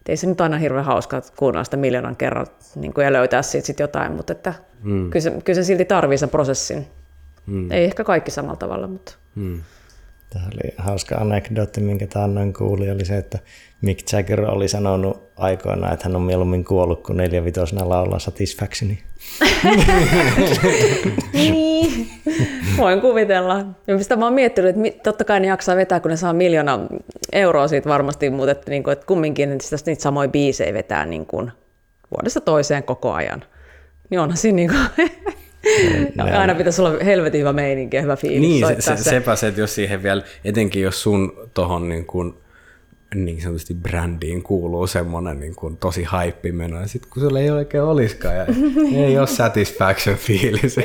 Et 0.00 0.08
ei 0.08 0.16
se 0.16 0.26
nyt 0.26 0.40
aina 0.40 0.58
hirveän 0.58 0.84
hauskaa 0.84 1.20
kuunnella 1.36 1.64
sitä 1.64 1.76
miljoonan 1.76 2.16
kerran 2.16 2.46
niin 2.76 2.94
kuin, 2.94 3.04
ja 3.04 3.12
löytää 3.12 3.42
siitä 3.42 3.66
sit 3.66 3.80
jotain, 3.80 4.12
mutta 4.12 4.32
että 4.32 4.54
mm. 4.82 5.10
kyllä, 5.10 5.22
se, 5.22 5.30
kyllä 5.44 5.54
se 5.54 5.64
silti 5.64 5.84
tarvii 5.84 6.18
sen 6.18 6.28
prosessin. 6.28 6.86
Mm. 7.46 7.70
Ei 7.70 7.84
ehkä 7.84 8.04
kaikki 8.04 8.30
samalla 8.30 8.56
tavalla, 8.56 8.86
mutta... 8.86 9.14
Mm. 9.34 9.60
Tämä 10.30 10.46
oli 10.46 10.74
hauska 10.76 11.14
anekdootti, 11.14 11.80
minkä 11.80 12.06
taannoin 12.06 12.52
kuuli, 12.52 12.90
oli 12.90 13.04
se, 13.04 13.16
että 13.16 13.38
Mick 13.80 14.12
Jagger 14.12 14.40
oli 14.40 14.68
sanonut 14.68 15.22
aikoinaan, 15.36 15.92
että 15.92 16.08
hän 16.08 16.16
on 16.16 16.22
mieluummin 16.22 16.64
kuollut 16.64 17.02
kuin 17.02 17.16
neljävitosena 17.16 17.88
laulaa 17.88 18.18
Satisfactioni. 18.18 19.02
niin, 21.32 21.73
voin 22.78 23.00
kuvitella. 23.00 23.64
Ja 23.86 23.96
mistä 23.96 24.16
mä 24.16 24.24
oon 24.24 24.34
miettinyt, 24.34 24.76
että 24.76 25.02
totta 25.02 25.24
kai 25.24 25.40
ne 25.40 25.46
jaksaa 25.46 25.76
vetää, 25.76 26.00
kun 26.00 26.10
ne 26.10 26.16
saa 26.16 26.32
miljoona 26.32 26.80
euroa 27.32 27.68
siitä 27.68 27.88
varmasti, 27.88 28.30
mutta 28.30 28.52
että, 28.52 28.70
niin 28.70 28.82
kuin, 28.82 28.92
että 28.92 29.06
kumminkin 29.06 29.52
että 29.52 29.76
niitä 29.86 30.02
samoja 30.02 30.28
biisejä 30.28 30.74
vetää 30.74 31.06
niin 31.06 31.26
kuin 31.26 31.52
vuodesta 32.16 32.40
toiseen 32.40 32.82
koko 32.82 33.12
ajan. 33.12 33.44
Niin 34.10 34.20
onhan 34.20 34.36
siinä 34.36 34.56
niin 34.56 34.70
kuin 34.70 35.10
ja 36.28 36.40
aina 36.40 36.54
pitäisi 36.54 36.82
olla 36.82 37.04
helvetin 37.04 37.40
hyvä 37.40 37.52
meininki 37.52 37.96
ja 37.96 38.02
hyvä 38.02 38.16
fiilis 38.16 38.40
Niin, 38.40 38.66
se, 38.66 38.96
se, 38.96 38.96
sepä 38.96 39.36
se, 39.36 39.48
että 39.48 39.60
jos 39.60 39.74
siihen 39.74 40.02
vielä, 40.02 40.22
etenkin 40.44 40.82
jos 40.82 41.02
sun 41.02 41.48
tohon 41.54 41.88
niin 41.88 42.06
kuin 42.06 42.34
niin 43.14 43.42
sanotusti 43.42 43.74
brändiin 43.74 44.42
kuuluu 44.42 44.86
semmoinen 44.86 45.40
niin 45.40 45.54
kuin 45.54 45.76
tosi 45.76 46.02
haippimeno, 46.02 46.80
ja 46.80 46.86
sitten 46.86 47.10
kun 47.10 47.22
sulla 47.22 47.40
ei 47.40 47.50
oikein 47.50 47.82
olisikaan, 47.82 48.36
ja 48.36 48.46
ei 49.06 49.18
ole 49.18 49.26
satisfaction 49.26 50.16
fiilis. 50.16 50.76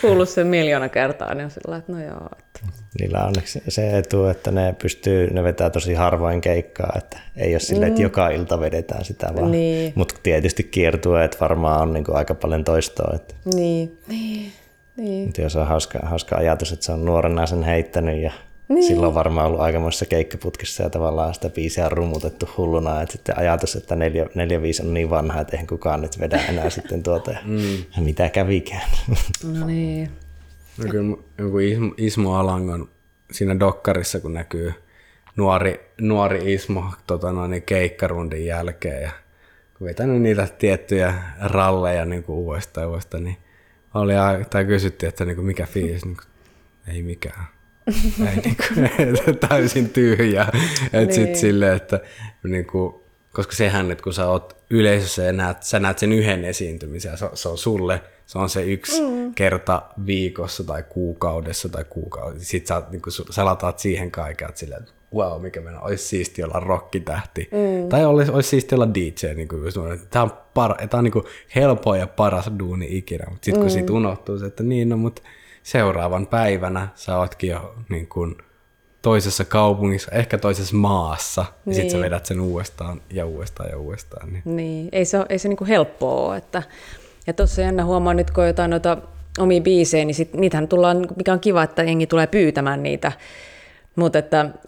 Kuullut 0.00 0.28
sen 0.28 0.46
miljoona 0.46 0.88
kertaa, 0.88 1.34
niin 1.34 1.44
on 1.44 1.50
sillä 1.50 1.76
että 1.76 1.92
no 1.92 2.02
joo. 2.02 2.28
Että. 2.38 2.60
Niillä 3.00 3.18
on 3.18 3.26
onneksi 3.26 3.62
se 3.68 3.98
etu, 3.98 4.26
että 4.26 4.50
ne 4.50 4.74
pystyy, 4.82 5.30
ne 5.30 5.42
vetää 5.42 5.70
tosi 5.70 5.94
harvoin 5.94 6.40
keikkaa, 6.40 6.92
että 6.96 7.18
ei 7.36 7.54
ole 7.54 7.60
silleen, 7.60 7.88
että 7.88 8.02
joka 8.02 8.28
ilta 8.28 8.60
vedetään 8.60 9.04
sitä 9.04 9.28
vaan. 9.36 9.50
Niin. 9.50 9.92
Mutta 9.94 10.14
tietysti 10.22 10.62
kiertueet 10.62 11.40
varmaan 11.40 11.82
on 11.82 11.92
niin 11.92 12.04
kuin 12.04 12.16
aika 12.16 12.34
paljon 12.34 12.64
toistoa. 12.64 13.12
Että, 13.14 13.34
Niin, 13.54 13.98
niin, 14.08 14.52
niin. 14.96 15.24
mutta 15.24 15.40
jos 15.40 15.56
on 15.56 15.66
hauska, 15.66 15.98
hauska 16.02 16.36
ajatus, 16.36 16.72
että 16.72 16.86
se 16.86 16.92
on 16.92 17.04
nuorena 17.04 17.46
sen 17.46 17.62
heittänyt 17.62 18.22
ja 18.22 18.32
niin. 18.68 18.86
silloin 18.86 19.08
on 19.08 19.14
varmaan 19.14 19.46
ollut 19.46 19.60
aikamoisessa 19.60 20.06
keikkaputkissa 20.06 20.82
ja 20.82 20.90
tavallaan 20.90 21.34
sitä 21.34 21.48
biisiä 21.48 21.86
on 21.86 21.92
rumutettu 21.92 22.48
hulluna, 22.56 23.02
että 23.02 23.12
sitten 23.12 23.38
ajatus, 23.38 23.76
että 23.76 23.96
neljä, 23.96 24.26
neljä 24.34 24.62
viisi 24.62 24.82
on 24.82 24.94
niin 24.94 25.10
vanha, 25.10 25.40
että 25.40 25.56
eihän 25.56 25.66
kukaan 25.66 26.02
nyt 26.02 26.20
vedä 26.20 26.40
enää 26.48 26.70
sitten 26.70 27.02
tuota 27.02 27.30
ja 27.30 27.38
mm. 27.44 28.04
mitä 28.04 28.28
kävikään. 28.28 28.90
No 29.58 29.66
niin. 29.66 30.10
No 30.78 30.84
kyllä 30.90 31.16
joku 31.38 31.58
Ismo, 31.96 32.36
Alangon 32.36 32.88
siinä 33.32 33.60
dokkarissa, 33.60 34.20
kun 34.20 34.34
näkyy 34.34 34.74
nuori, 35.36 35.80
nuori 36.00 36.54
Ismo 36.54 36.84
tota 37.06 37.32
noin, 37.32 37.62
keikkarundin 37.62 38.46
jälkeen 38.46 39.02
ja 39.02 39.10
kun 39.78 39.86
vetänyt 39.86 40.22
niitä 40.22 40.48
tiettyjä 40.58 41.14
ralleja 41.40 42.04
niin 42.04 42.22
kuin 42.22 42.36
uudestaan 42.36 42.88
uudestaan, 42.88 43.24
niin 43.24 43.36
oli, 43.94 44.12
tai 44.50 44.64
kysyttiin, 44.64 45.08
että 45.08 45.24
niin 45.24 45.36
kuin 45.36 45.46
mikä 45.46 45.66
fiilis, 45.66 46.04
niin 46.04 46.16
kuin, 46.16 46.26
ei 46.94 47.02
mikään. 47.02 47.57
Ei, 47.88 48.42
niin 48.42 48.56
kuin, 49.24 49.38
täysin 49.48 49.88
tyhjä. 49.88 50.46
Et 50.92 51.08
niin. 51.08 51.12
sit 51.12 51.36
silleen, 51.36 51.76
että 51.76 52.00
niin 52.44 52.66
kuin, 52.66 52.94
koska 53.32 53.52
sehän, 53.52 53.90
että 53.90 54.04
kun 54.04 54.14
sä 54.14 54.26
oot 54.26 54.56
yleisössä 54.70 55.22
ja 55.22 55.32
näet, 55.32 55.62
sä 55.62 55.80
näet 55.80 55.98
sen 55.98 56.12
yhden 56.12 56.44
esiintymisen, 56.44 57.18
se, 57.18 57.28
se 57.34 57.48
on 57.48 57.58
sulle, 57.58 58.02
se 58.26 58.38
on 58.38 58.50
se 58.50 58.62
yksi 58.62 59.02
mm. 59.02 59.34
kerta 59.34 59.82
viikossa 60.06 60.64
tai 60.64 60.84
kuukaudessa 60.88 61.68
tai 61.68 61.84
kuukaudessa. 61.84 62.48
Sitten 62.48 62.76
sä, 62.76 62.82
niin 62.90 63.02
kun, 63.02 63.12
sä 63.30 63.44
lataat 63.44 63.78
siihen 63.78 64.10
kaiken, 64.10 64.48
että 64.48 64.60
silleen, 64.60 64.82
että 64.82 64.92
wow, 65.14 65.42
mikä 65.42 65.60
mennä, 65.60 65.80
olisi 65.80 66.04
siisti 66.04 66.42
olla 66.42 66.60
rockitähti. 66.60 67.48
Mm. 67.52 67.88
Tai 67.88 68.04
olisi, 68.04 68.30
olisi 68.30 68.48
siisti 68.48 68.74
olla 68.74 68.94
DJ. 68.94 69.34
Niin 69.34 69.48
kuin, 69.48 69.62
tämä 70.10 70.22
on, 70.22 70.32
par, 70.54 70.74
tämä 70.74 70.98
on 70.98 71.04
niin 71.04 71.12
kuin 71.12 71.24
helpoin 71.54 72.00
ja 72.00 72.06
paras 72.06 72.50
duuni 72.58 72.86
ikinä, 72.90 73.24
mutta 73.30 73.44
sitten 73.44 73.60
kun 73.60 73.70
mm. 73.70 73.72
siitä 73.72 73.92
unohtuu 73.92 74.38
se, 74.38 74.46
että 74.46 74.62
niin, 74.62 74.88
no, 74.88 74.96
mutta 74.96 75.22
seuraavan 75.62 76.26
päivänä 76.26 76.88
sä 76.94 77.18
ootkin 77.18 77.50
jo 77.50 77.74
niin 77.88 78.06
kuin, 78.06 78.36
toisessa 79.02 79.44
kaupungissa, 79.44 80.10
ehkä 80.12 80.38
toisessa 80.38 80.76
maassa, 80.76 81.42
niin. 81.42 81.70
ja 81.70 81.74
sitten 81.74 81.90
sä 81.90 82.00
vedät 82.00 82.26
sen 82.26 82.40
uudestaan 82.40 83.00
ja 83.10 83.26
uudestaan 83.26 83.70
ja 83.70 83.78
uudestaan. 83.78 84.32
Niin. 84.32 84.42
Niin, 84.44 84.88
ei 84.92 85.04
se, 85.04 85.18
ei 85.28 85.38
se 85.38 85.48
niinku 85.48 85.66
helppoa 85.66 86.28
ole. 86.28 86.36
Että, 86.36 86.62
ja 87.26 87.32
tuossa 87.32 87.62
jännä 87.62 87.84
huomaa 87.84 88.14
nyt, 88.14 88.30
kun 88.30 88.46
jotain 88.46 88.70
noita 88.70 88.96
omia 89.38 89.60
biisejä, 89.60 90.04
niin 90.04 90.14
sit, 90.14 90.34
niitähän 90.34 90.68
tullaan, 90.68 91.06
mikä 91.16 91.32
on 91.32 91.40
kiva, 91.40 91.62
että 91.62 91.82
jengi 91.82 92.06
tulee 92.06 92.26
pyytämään 92.26 92.82
niitä. 92.82 93.12
Mutta 93.98 94.18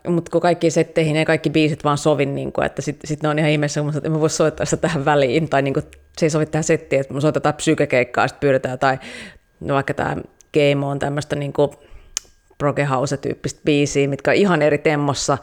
mut 0.08 0.28
kun 0.28 0.40
kaikki 0.40 0.70
setteihin 0.70 1.16
ei 1.16 1.24
kaikki 1.24 1.50
biisit 1.50 1.84
vaan 1.84 1.98
sovi, 1.98 2.26
niin 2.26 2.52
kuin, 2.52 2.66
että 2.66 2.82
sitten 2.82 3.08
sit 3.08 3.22
ne 3.22 3.28
on 3.28 3.38
ihan 3.38 3.50
ihmeessä, 3.50 3.80
että 3.96 4.08
mä 4.08 4.20
voi 4.20 4.30
soittaa 4.30 4.66
sitä 4.66 4.80
tähän 4.80 5.04
väliin, 5.04 5.48
tai 5.48 5.62
niin 5.62 5.74
kuin, 5.74 5.84
se 6.18 6.26
ei 6.26 6.30
sovi 6.30 6.46
tähän 6.46 6.64
settiin, 6.64 7.00
että 7.00 7.14
me 7.14 7.20
soitetaan 7.20 7.54
psykekeikkaa, 7.54 8.28
sitten 8.28 8.40
pyydetään, 8.40 8.78
tai 8.78 8.98
no 9.60 9.74
vaikka 9.74 9.94
tämä 9.94 10.16
Game 10.54 10.86
on 10.86 10.98
tämmöistä 10.98 11.36
niin 11.36 11.52
kuin 11.52 11.70
Proge 12.58 12.84
House-tyyppistä 12.84 13.60
biisiä, 13.64 14.08
mitkä 14.08 14.30
on 14.30 14.36
ihan 14.36 14.62
eri 14.62 14.78
temmossa, 14.78 15.38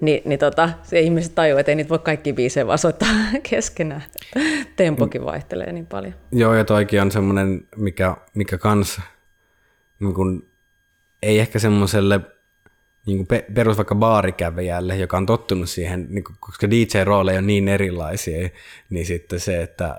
niin, 0.00 0.22
niin 0.24 0.38
tota, 0.38 0.70
se 0.82 1.00
ihmiset 1.00 1.34
tajuu, 1.34 1.58
että 1.58 1.72
ei 1.72 1.76
niitä 1.76 1.90
voi 1.90 1.98
kaikki 1.98 2.32
biisejä 2.32 2.66
vaan 2.66 2.78
soittaa 2.78 3.08
keskenään. 3.50 4.02
Tempokin 4.76 5.24
vaihtelee 5.24 5.72
niin 5.72 5.86
paljon. 5.86 6.14
Joo, 6.32 6.54
ja 6.54 6.64
toikin 6.64 7.02
on 7.02 7.10
semmoinen, 7.10 7.68
mikä, 7.76 8.16
mikä 8.34 8.58
kans 8.58 9.00
niin 10.00 10.14
kun, 10.14 10.48
ei 11.22 11.38
ehkä 11.38 11.58
semmoiselle 11.58 12.20
niin 13.06 13.18
kuin 13.18 13.26
pe- 13.26 13.44
perus 13.54 13.76
vaikka 13.76 13.94
baarikävijälle, 13.94 14.96
joka 14.96 15.16
on 15.16 15.26
tottunut 15.26 15.70
siihen, 15.70 16.06
niin 16.10 16.24
kuin, 16.24 16.36
koska 16.40 16.70
DJ-rooleja 16.70 17.38
on 17.38 17.46
niin 17.46 17.68
erilaisia, 17.68 18.48
niin 18.90 19.06
sitten 19.06 19.40
se, 19.40 19.62
että 19.62 19.96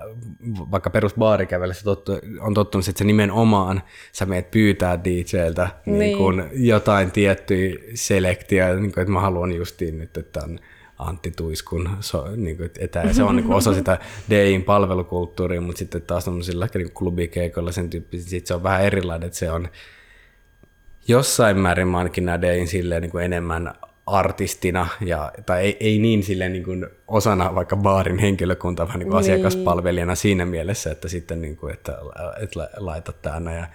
vaikka 0.70 0.90
perus 0.90 1.14
baarikävijälle 1.14 1.74
se 1.74 1.84
tottu, 1.84 2.12
on 2.40 2.54
tottunut, 2.54 2.88
että 2.88 2.98
se 2.98 3.04
nimenomaan 3.04 3.82
sä 4.12 4.26
meet 4.26 4.50
pyytää 4.50 5.04
DJltä 5.04 5.68
niin. 5.86 5.98
Niin 5.98 6.18
kuin 6.18 6.44
jotain 6.52 7.10
tiettyä 7.10 7.70
selektiä, 7.94 8.74
niin 8.74 8.92
kuin, 8.92 9.02
että 9.02 9.12
mä 9.12 9.20
haluan 9.20 9.52
justiin 9.52 9.98
nyt, 9.98 10.16
että 10.16 10.40
on 10.44 10.58
Antti 10.98 11.30
Tuiskun, 11.30 11.96
so, 12.00 12.28
niin 12.36 12.56
kuin, 12.56 12.70
että 12.78 13.12
se 13.12 13.22
on 13.22 13.36
niin 13.36 13.46
kuin 13.46 13.56
osa 13.56 13.74
sitä 13.74 13.98
DIin 14.30 14.62
palvelukulttuuria, 14.62 15.60
mutta 15.60 15.78
sitten 15.78 16.02
taas 16.02 16.24
tämmöisillä 16.24 16.68
niin 16.74 16.92
klubikeikoilla 16.92 17.72
sen 17.72 17.90
tyyppisesti, 17.90 18.42
se 18.44 18.54
on 18.54 18.62
vähän 18.62 18.84
erilainen, 18.84 19.26
että 19.26 19.38
se 19.38 19.50
on 19.50 19.68
jossain 21.08 21.58
määrin 21.58 21.88
mä 21.88 21.98
ainakin 21.98 22.26
näin 22.26 22.68
silleen 22.68 23.02
niin 23.02 23.10
kuin 23.10 23.24
enemmän 23.24 23.74
artistina, 24.06 24.86
ja, 25.00 25.32
tai 25.46 25.60
ei, 25.60 25.76
ei 25.80 25.98
niin 25.98 26.22
silleen 26.22 26.52
niin 26.52 26.64
kuin 26.64 26.86
osana 27.08 27.54
vaikka 27.54 27.76
baarin 27.76 28.18
henkilökuntaa, 28.18 28.88
vaan 28.88 28.98
niin 28.98 29.08
kuin 29.08 29.22
niin. 29.22 29.32
asiakaspalvelijana 29.32 30.14
siinä 30.14 30.46
mielessä, 30.46 30.90
että 30.90 31.08
sitten 31.08 31.40
niin 31.40 31.56
kuin, 31.56 31.72
että, 31.72 31.98
että 32.40 32.68
laita 32.76 33.12
tänne 33.12 33.56
ja 33.56 33.66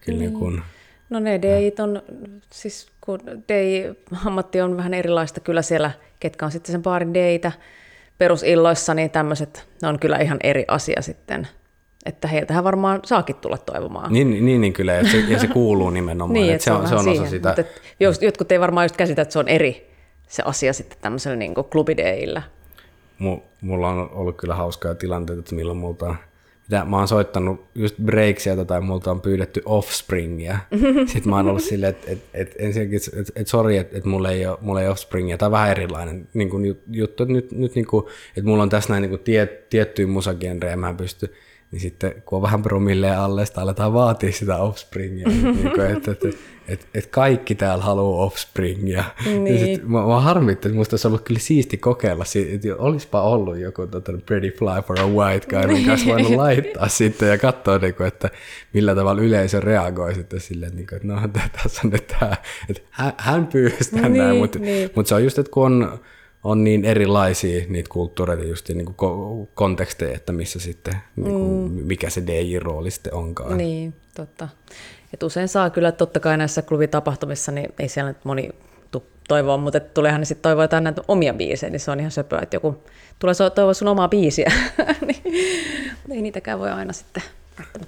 kyllä 0.00 0.18
niin. 0.18 0.30
Niin 0.30 0.38
kuin, 0.38 0.62
No 1.10 1.20
ne 1.20 1.42
DIt 1.42 1.80
on, 1.80 2.02
siis 2.52 2.86
kun 3.00 3.20
DI-ammatti 3.48 4.60
on 4.60 4.76
vähän 4.76 4.94
erilaista 4.94 5.40
kyllä 5.40 5.62
siellä, 5.62 5.90
ketkä 6.20 6.44
on 6.44 6.52
sitten 6.52 6.72
sen 6.72 6.82
baarin 6.82 7.14
DItä 7.14 7.52
perusilloissa, 8.18 8.94
niin 8.94 9.10
tämmöiset, 9.10 9.68
ne 9.82 9.88
on 9.88 9.98
kyllä 9.98 10.18
ihan 10.18 10.38
eri 10.42 10.64
asia 10.68 11.02
sitten 11.02 11.48
että 12.06 12.28
heiltähän 12.28 12.64
varmaan 12.64 13.00
saakin 13.04 13.36
tulla 13.36 13.58
toivomaan. 13.58 14.12
Niin, 14.12 14.46
niin, 14.46 14.60
niin 14.60 14.72
kyllä, 14.72 14.92
ja 14.92 15.10
se, 15.10 15.18
ja 15.28 15.38
se 15.38 15.46
kuuluu 15.46 15.90
nimenomaan, 15.90 16.32
niin, 16.32 16.52
että 16.52 16.64
se 16.64 16.72
on, 16.72 16.88
se 16.88 16.94
on 16.94 17.08
osa 17.08 17.26
sitä. 17.26 17.48
Mutta 17.48 17.60
et, 17.60 18.22
jotkut 18.22 18.52
ei 18.52 18.60
varmaan 18.60 18.84
just 18.84 18.96
käsitä, 18.96 19.22
että 19.22 19.32
se 19.32 19.38
on 19.38 19.48
eri 19.48 19.96
se 20.28 20.42
asia 20.46 20.72
sitten 20.72 20.98
tämmöisellä 21.00 21.36
niin 21.36 21.54
klubideillä. 21.54 22.42
Mulla 23.60 23.88
on 23.88 24.10
ollut 24.12 24.36
kyllä 24.36 24.54
hauskaa 24.54 24.94
tilanteita, 24.94 25.40
että 25.40 25.54
milloin 25.54 25.78
multa 25.78 26.14
mitä 26.68 26.84
mä 26.84 26.96
oon 26.96 27.08
soittanut 27.08 27.64
just 27.74 27.96
breaksia 28.04 28.64
tai 28.64 28.80
multa 28.80 29.10
on 29.10 29.20
pyydetty 29.20 29.62
offspringia. 29.64 30.58
Sitten 31.12 31.30
mä 31.30 31.36
oon 31.36 31.48
ollut 31.48 31.62
silleen, 31.62 31.90
että 31.90 32.10
et, 32.10 32.18
et, 32.34 32.54
ensinnäkin, 32.58 32.96
että 32.96 33.32
et, 33.36 33.48
sori, 33.48 33.76
että 33.76 33.98
et 33.98 34.04
mulla 34.04 34.30
ei 34.30 34.46
ole, 34.46 34.58
mulla 34.60 34.82
ei 34.82 34.88
offspringia. 34.88 35.38
Tai 35.38 35.50
vähän 35.50 35.70
erilainen 35.70 36.28
niin 36.34 36.50
kun 36.50 36.76
juttu, 36.90 37.22
että 37.22 37.32
nyt, 37.32 37.52
nyt 37.52 37.74
niin 37.74 37.86
kun, 37.86 38.08
että 38.28 38.50
mulla 38.50 38.62
on 38.62 38.68
tässä 38.68 38.92
näin 38.92 39.10
niin 39.10 39.20
tie, 39.20 39.46
tiettyjä 39.46 40.08
musagenrejä, 40.08 40.76
mä 40.76 40.88
en 40.88 40.96
pysty 40.96 41.34
niin 41.72 41.80
sitten 41.80 42.22
kun 42.26 42.36
on 42.36 42.42
vähän 42.42 42.62
promille 42.62 43.16
alle, 43.16 43.46
sitä 43.46 43.60
aletaan 43.60 43.92
vaatia 43.92 44.32
sitä 44.32 44.56
offspringia, 44.56 45.28
niin 45.28 45.70
kuin, 45.74 45.90
että, 45.96 46.10
että, 46.10 46.28
että, 46.68 46.86
että, 46.94 47.10
kaikki 47.10 47.54
täällä 47.54 47.84
haluaa 47.84 48.24
offspringia. 48.24 49.04
Niin. 49.24 49.46
Ja 49.46 49.58
sit, 49.58 49.88
mä, 49.88 50.06
mä 50.06 50.20
harmittin, 50.20 50.68
että 50.68 50.78
musta 50.78 50.94
olisi 50.94 51.06
ollut 51.06 51.20
kyllä 51.20 51.40
siisti 51.40 51.76
kokeilla, 51.76 52.24
että 52.54 52.68
olisipa 52.78 53.22
ollut 53.22 53.58
joku 53.58 53.86
tota, 53.86 54.12
Pretty 54.26 54.50
Fly 54.58 54.82
for 54.86 55.00
a 55.00 55.06
White 55.06 55.46
Guy, 55.46 55.74
minkä 55.74 55.90
olisi 55.90 56.06
voinut 56.06 56.32
laittaa 56.46 56.88
sitten 56.88 57.28
ja 57.28 57.38
katsoa, 57.38 57.78
niin 57.78 57.94
kuin, 57.94 58.06
että 58.06 58.30
millä 58.72 58.94
tavalla 58.94 59.22
yleisö 59.22 59.60
reagoi 59.60 60.14
sitten 60.14 60.40
silleen, 60.40 60.76
niin 60.76 60.86
kuin, 60.86 60.96
että 60.96 61.08
no 61.08 61.20
tässä 61.62 61.80
on 61.84 61.90
nyt 61.90 62.06
tämä, 62.06 62.36
että 62.70 62.82
hän, 62.90 63.12
hän 63.16 63.46
pyysi 63.46 63.96
niin, 63.96 64.12
näin, 64.12 64.36
mutta, 64.36 64.58
niin. 64.58 64.90
mutta 64.94 65.08
se 65.08 65.14
on 65.14 65.24
just, 65.24 65.38
että 65.38 65.52
kun 65.52 65.66
on 65.66 66.00
on 66.46 66.64
niin 66.64 66.84
erilaisia 66.84 67.64
niitä 67.68 67.88
kulttuureita, 67.92 68.44
just 68.44 68.68
niin 68.68 68.94
kuin 68.94 69.48
konteksteja, 69.54 70.16
että 70.16 70.32
missä 70.32 70.60
sitten, 70.60 70.94
niin 71.16 71.32
kuin, 71.32 71.72
mm. 71.72 71.86
mikä 71.86 72.10
se 72.10 72.22
DJ-rooli 72.26 72.90
sitten 72.90 73.14
onkaan. 73.14 73.56
Niin, 73.56 73.94
totta. 74.14 74.48
Et 75.14 75.22
usein 75.22 75.48
saa 75.48 75.70
kyllä, 75.70 75.92
totta 75.92 76.20
kai 76.20 76.36
näissä 76.36 76.62
klubitapahtumissa, 76.62 77.52
niin 77.52 77.72
ei 77.78 77.88
siellä 77.88 78.10
nyt 78.10 78.24
moni 78.24 78.50
toivoa, 79.28 79.56
mutta 79.56 79.80
tuleehan 79.80 80.20
ne 80.20 80.24
sitten 80.24 80.42
toivoa 80.42 80.64
jotain 80.64 80.84
näitä 80.84 81.02
omia 81.08 81.34
biisejä, 81.34 81.70
niin 81.70 81.80
se 81.80 81.90
on 81.90 82.00
ihan 82.00 82.10
söpöä, 82.10 82.40
että 82.42 82.56
joku 82.56 82.82
tulee 83.18 83.34
toivoa 83.54 83.74
sun 83.74 83.88
omaa 83.88 84.08
biisiä, 84.08 84.52
niin 85.06 85.22
ei 86.10 86.22
niitäkään 86.22 86.58
voi 86.58 86.70
aina 86.70 86.92
sitten 86.92 87.22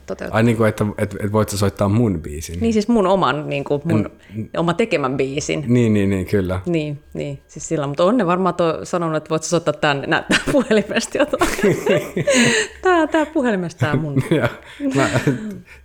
toteuttaa. 0.06 0.36
Ai 0.36 0.42
niin 0.42 0.56
kuin, 0.56 0.68
että, 0.68 0.84
että, 0.98 1.16
että 1.20 1.32
voit 1.32 1.48
soittaa 1.48 1.88
mun 1.88 2.22
biisin? 2.22 2.60
Niin 2.60 2.72
siis 2.72 2.88
mun 2.88 3.06
oman, 3.06 3.48
niin 3.48 3.64
kuin 3.64 3.82
mun 3.84 4.10
en, 4.36 4.50
oma 4.56 4.74
tekemän 4.74 5.16
biisin. 5.16 5.64
Niin, 5.66 5.94
niin, 5.94 6.10
niin, 6.10 6.26
kyllä. 6.26 6.60
Niin, 6.66 7.02
niin 7.14 7.42
siis 7.48 7.68
sillä, 7.68 7.86
mutta 7.86 8.04
on 8.04 8.16
ne 8.16 8.26
varmaan 8.26 8.54
to, 8.54 8.84
sanonut, 8.84 9.16
että 9.16 9.30
voit 9.30 9.42
soittaa 9.42 9.74
tämän, 9.74 10.04
näyttää 10.06 10.38
puhelimesta 10.52 11.18
jotain. 11.18 11.50
tää, 12.82 13.06
tää 13.06 13.26
puhelimesta 13.26 13.86
tää 13.86 13.96
mun. 13.96 14.22
ja, 14.40 14.48
mä, 14.94 15.10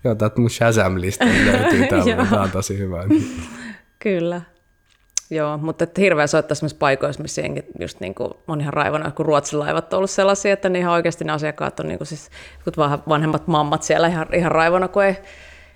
joo, 0.04 0.16
täältä 0.16 0.42
mun 0.42 0.50
Shazam-lista 0.50 1.26
löytyy 1.26 1.88
täällä, 1.88 2.26
tää 2.30 2.42
on 2.42 2.52
tosi 2.52 2.78
hyvä. 2.78 3.04
kyllä. 4.00 4.42
Joo, 5.34 5.58
mutta 5.58 5.84
että 5.84 6.02
hirveä 6.02 6.28
soittaa 6.28 6.56
sellaisissa 6.56 6.80
paikoissa, 6.80 7.22
missä 7.22 7.42
jengi 7.42 7.64
just 7.80 8.00
niin 8.00 8.16
kuin 8.16 8.30
on 8.48 8.62
ihan 8.62 8.74
raivona, 8.74 9.12
kun 9.12 9.26
Ruotsin 9.26 9.60
laivat 9.60 9.94
on 9.94 9.98
ollut 9.98 10.10
sellaisia, 10.10 10.54
että 10.54 10.70
ne 10.70 10.80
ihan 10.80 10.94
oikeasti 10.94 11.24
ne 11.24 11.32
asiakkaat 11.32 11.80
on 11.80 11.88
niin 11.88 11.98
kuin 11.98 12.08
siis 12.08 12.30
vanhemmat 13.10 13.48
mammat 13.48 13.84
siellä 13.84 14.08
ihan, 14.08 14.28
ihan 14.34 14.52
raivona, 14.52 14.88
kun 14.88 15.04
ei, 15.04 15.16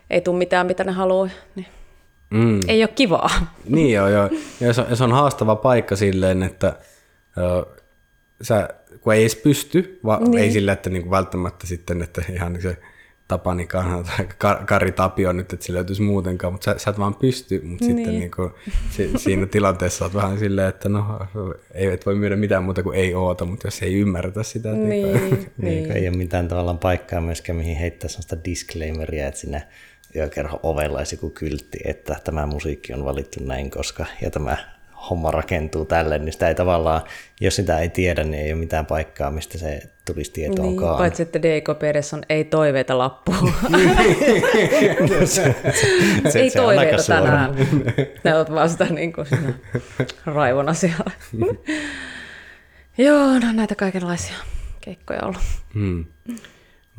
ei 0.09 0.21
tule 0.21 0.37
mitään, 0.37 0.67
mitä 0.67 0.83
ne 0.83 0.91
haluaa. 0.91 1.29
Niin. 1.55 1.67
mm. 2.29 2.59
ei 2.67 2.83
ole 2.83 2.89
kivaa. 2.95 3.29
Niin 3.69 3.93
joo, 3.93 4.07
joo. 4.07 4.29
Ja 4.59 4.73
se, 4.73 4.81
on, 4.81 4.97
se 4.97 5.03
on 5.03 5.11
haastava 5.11 5.55
paikka 5.55 5.95
silleen, 5.95 6.43
että 6.43 6.75
ö, 7.37 7.65
sä, 8.41 8.69
kun 9.01 9.13
ei 9.13 9.21
edes 9.21 9.35
pysty, 9.35 9.99
vaan 10.05 10.23
niin. 10.23 10.37
ei 10.37 10.51
sillä, 10.51 10.71
että 10.71 10.89
niinku 10.89 11.11
välttämättä 11.11 11.67
sitten, 11.67 12.01
että 12.01 12.21
ihan 12.33 12.61
se 12.61 12.77
Tapani 13.27 13.67
tai 13.67 14.27
Kari 14.65 14.91
Tapio 14.91 15.33
nyt, 15.33 15.53
että 15.53 15.65
se 15.65 15.73
löytyisi 15.73 16.01
muutenkaan, 16.01 16.53
mutta 16.53 16.65
sä, 16.65 16.77
sä 16.77 16.89
et 16.89 16.99
vaan 16.99 17.15
pysty, 17.15 17.61
mutta 17.63 17.85
niin. 17.85 17.97
sitten 17.97 18.19
niin 18.19 18.31
kuin, 18.31 18.51
si, 18.89 19.11
siinä 19.15 19.45
tilanteessa 19.45 20.05
olet 20.05 20.13
vähän 20.13 20.39
silleen, 20.39 20.69
että 20.69 20.89
no, 20.89 21.19
ei 21.73 21.87
et 21.87 22.05
voi 22.05 22.15
myydä 22.15 22.35
mitään 22.35 22.63
muuta 22.63 22.83
kuin 22.83 22.99
ei 22.99 23.15
oota, 23.15 23.45
mutta 23.45 23.67
jos 23.67 23.81
ei 23.81 23.99
ymmärretä 23.99 24.43
sitä. 24.43 24.71
Niin, 24.71 25.13
niin, 25.13 25.51
niin. 25.57 25.91
ei 25.91 26.07
ole 26.07 26.17
mitään 26.17 26.47
tavallaan 26.47 26.79
paikkaa 26.79 27.21
myöskään, 27.21 27.57
mihin 27.57 27.77
heittää 27.77 28.09
sellaista 28.09 28.43
disclaimeria, 28.45 29.27
että 29.27 29.39
sinne 29.39 29.63
yökerho 30.15 30.59
ovella 30.63 30.97
olisi 30.97 31.15
joku 31.15 31.29
kyltti, 31.29 31.79
että 31.85 32.19
tämä 32.23 32.45
musiikki 32.45 32.93
on 32.93 33.05
valittu 33.05 33.43
näin, 33.43 33.71
koska 33.71 34.05
ja 34.21 34.31
tämä 34.31 34.76
homma 35.09 35.31
rakentuu 35.31 35.85
tälle, 35.85 36.19
niin 36.19 36.33
sitä 36.33 36.47
ei 36.47 36.55
tavallaan, 36.55 37.01
jos 37.41 37.55
sitä 37.55 37.79
ei 37.79 37.89
tiedä, 37.89 38.23
niin 38.23 38.43
ei 38.43 38.53
ole 38.53 38.59
mitään 38.59 38.85
paikkaa, 38.85 39.31
mistä 39.31 39.57
se 39.57 39.81
tulisi 40.05 40.31
tietoonkaan. 40.31 40.91
Niin, 40.91 40.97
paitsi 40.97 41.23
että 41.23 41.41
DKPDS 41.41 42.13
on 42.13 42.23
ei 42.29 42.43
toiveita 42.43 42.97
lappu. 42.97 43.31
se, 45.25 45.55
se, 46.29 46.39
ei 46.39 46.49
se 46.49 46.59
toiveita 46.59 47.03
tänään. 47.07 47.55
Ne 48.23 48.35
ovat 48.35 48.51
vasta 48.51 48.85
niin 48.85 49.13
kuin 49.13 49.27
raivona 50.25 50.73
siellä. 50.73 51.11
Joo, 52.97 53.39
no 53.39 53.51
näitä 53.53 53.75
kaikenlaisia 53.75 54.35
keikkoja 54.81 55.19
ollut. 55.23 55.41
Hmm. 55.73 56.05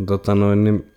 Tota 0.06 0.34
noin, 0.34 0.64
niin 0.64 0.92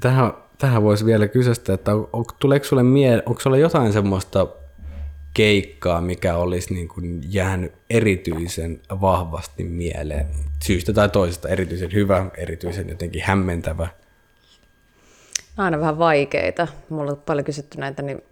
tähän, 0.00 0.32
tähän 0.58 0.82
voisi 0.82 1.06
vielä 1.06 1.28
kysyä, 1.28 1.54
että 1.74 1.92
on, 2.12 2.24
tuleeko 2.38 2.64
sulle 2.64 2.82
mie- 2.82 3.22
onko 3.26 3.40
sulle 3.40 3.58
jotain 3.58 3.92
semmoista 3.92 4.46
keikkaa, 5.34 6.00
mikä 6.00 6.36
olisi 6.36 6.74
niin 6.74 6.88
kuin 6.88 7.20
jäänyt 7.28 7.72
erityisen 7.90 8.80
vahvasti 9.00 9.64
mieleen, 9.64 10.26
syystä 10.64 10.92
tai 10.92 11.08
toisesta 11.08 11.48
erityisen 11.48 11.92
hyvä, 11.92 12.26
erityisen 12.36 12.88
jotenkin 12.88 13.22
hämmentävä? 13.22 13.88
Aina 15.56 15.80
vähän 15.80 15.98
vaikeita. 15.98 16.68
Mulla 16.88 17.10
on 17.10 17.22
paljon 17.26 17.44
kysytty 17.44 17.78
näitä, 17.78 18.02
niin 18.02 18.22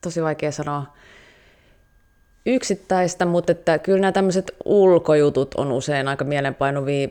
tosi 0.00 0.22
vaikea 0.22 0.52
sanoa 0.52 0.86
yksittäistä, 2.46 3.26
mutta 3.26 3.52
että 3.52 3.78
kyllä 3.78 4.00
nämä 4.00 4.12
tämmöiset 4.12 4.56
ulkojutut 4.64 5.54
on 5.54 5.72
usein 5.72 6.08
aika 6.08 6.24
mielenpainuvia. 6.24 7.08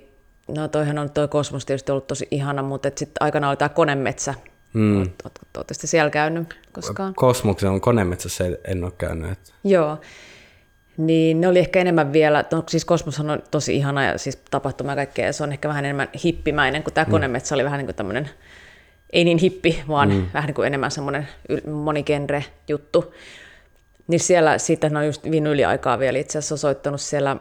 No 0.47 0.67
toihan 0.67 0.97
on 0.97 1.09
toi 1.09 1.27
kosmos 1.27 1.65
tietysti 1.65 1.91
ollut 1.91 2.07
tosi 2.07 2.27
ihana, 2.31 2.63
mutta 2.63 2.89
sitten 2.95 3.17
aikana 3.19 3.49
oli 3.49 3.57
tämä 3.57 3.69
konemetsä, 3.69 4.33
Mm. 4.75 4.97
Oletko 4.97 5.45
tietysti 5.53 5.87
siellä 5.87 6.09
käynyt 6.09 6.59
koskaan? 6.71 7.13
Kosmoksen 7.15 7.69
on 7.69 7.81
konemetsässä 7.81 8.43
en 8.67 8.83
ole 8.83 8.91
käynyt. 8.97 9.31
Että. 9.31 9.51
Joo. 9.63 9.97
Niin 10.97 11.41
ne 11.41 11.47
oli 11.47 11.59
ehkä 11.59 11.81
enemmän 11.81 12.13
vielä, 12.13 12.45
no 12.51 12.63
siis 12.69 12.85
Kosmos 12.85 13.19
on 13.19 13.43
tosi 13.51 13.75
ihana 13.75 14.03
ja 14.03 14.17
siis 14.17 14.39
tapahtuma 14.51 14.91
ja 14.91 14.95
kaikkea, 14.95 15.33
se 15.33 15.43
on 15.43 15.51
ehkä 15.51 15.67
vähän 15.67 15.85
enemmän 15.85 16.07
hippimäinen, 16.23 16.83
kun 16.83 16.93
tämä 16.93 17.05
mm. 17.05 17.11
konemetsä 17.11 17.55
oli 17.55 17.63
vähän 17.63 17.77
niin 17.77 17.87
kuin 17.87 17.95
tämmöinen, 17.95 18.29
ei 19.13 19.23
niin 19.23 19.37
hippi, 19.37 19.83
vaan 19.87 20.09
mm. 20.09 20.25
vähän 20.33 20.47
niin 20.47 20.55
kuin 20.55 20.67
enemmän 20.67 20.91
semmoinen 20.91 21.27
monigenre 21.71 22.45
juttu. 22.67 23.13
Niin 24.07 24.19
siellä, 24.19 24.57
siitä 24.57 24.87
on 24.87 25.05
just 25.05 25.31
viime 25.31 25.49
yliaikaa 25.49 25.99
vielä 25.99 26.19
itse 26.19 26.37
asiassa 26.37 26.57
soittanut 26.57 27.01
siellä 27.01 27.37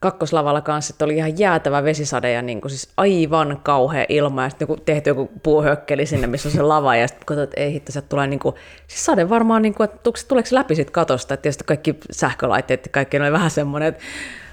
kakkoslavalla 0.00 0.60
kanssa, 0.60 1.04
oli 1.04 1.16
ihan 1.16 1.38
jäätävä 1.38 1.84
vesisade 1.84 2.32
ja 2.32 2.42
niin 2.42 2.60
kuin 2.60 2.70
siis 2.70 2.88
aivan 2.96 3.60
kauhea 3.62 4.06
ilma. 4.08 4.42
Ja 4.42 4.50
sitten 4.50 4.68
tehty 4.84 5.10
joku 5.10 5.30
puuhökkeli 5.42 6.06
sinne, 6.06 6.26
missä 6.26 6.48
on 6.48 6.52
se 6.52 6.62
lava. 6.62 6.96
Ja 6.96 7.08
sitten 7.08 7.26
katsoit, 7.26 7.50
että 7.50 7.60
ei 7.60 7.72
hitto, 7.72 7.92
se 7.92 8.02
tulee 8.02 8.26
niin 8.26 8.40
kuin, 8.40 8.54
siis 8.86 9.04
sade 9.04 9.28
varmaan, 9.28 9.62
niin 9.62 9.74
kuin, 9.74 9.84
että 9.84 10.10
tuleeko 10.28 10.48
se 10.48 10.54
läpi 10.54 10.74
siitä 10.74 10.92
katosta, 10.92 11.34
että 11.34 11.42
tietysti 11.42 11.64
kaikki 11.64 11.94
sähkölaitteet 12.10 12.86
ja 12.86 12.90
kaikki 12.92 13.20
oli 13.20 13.32
vähän 13.32 13.50
semmoinen, 13.50 13.88
että 13.88 14.02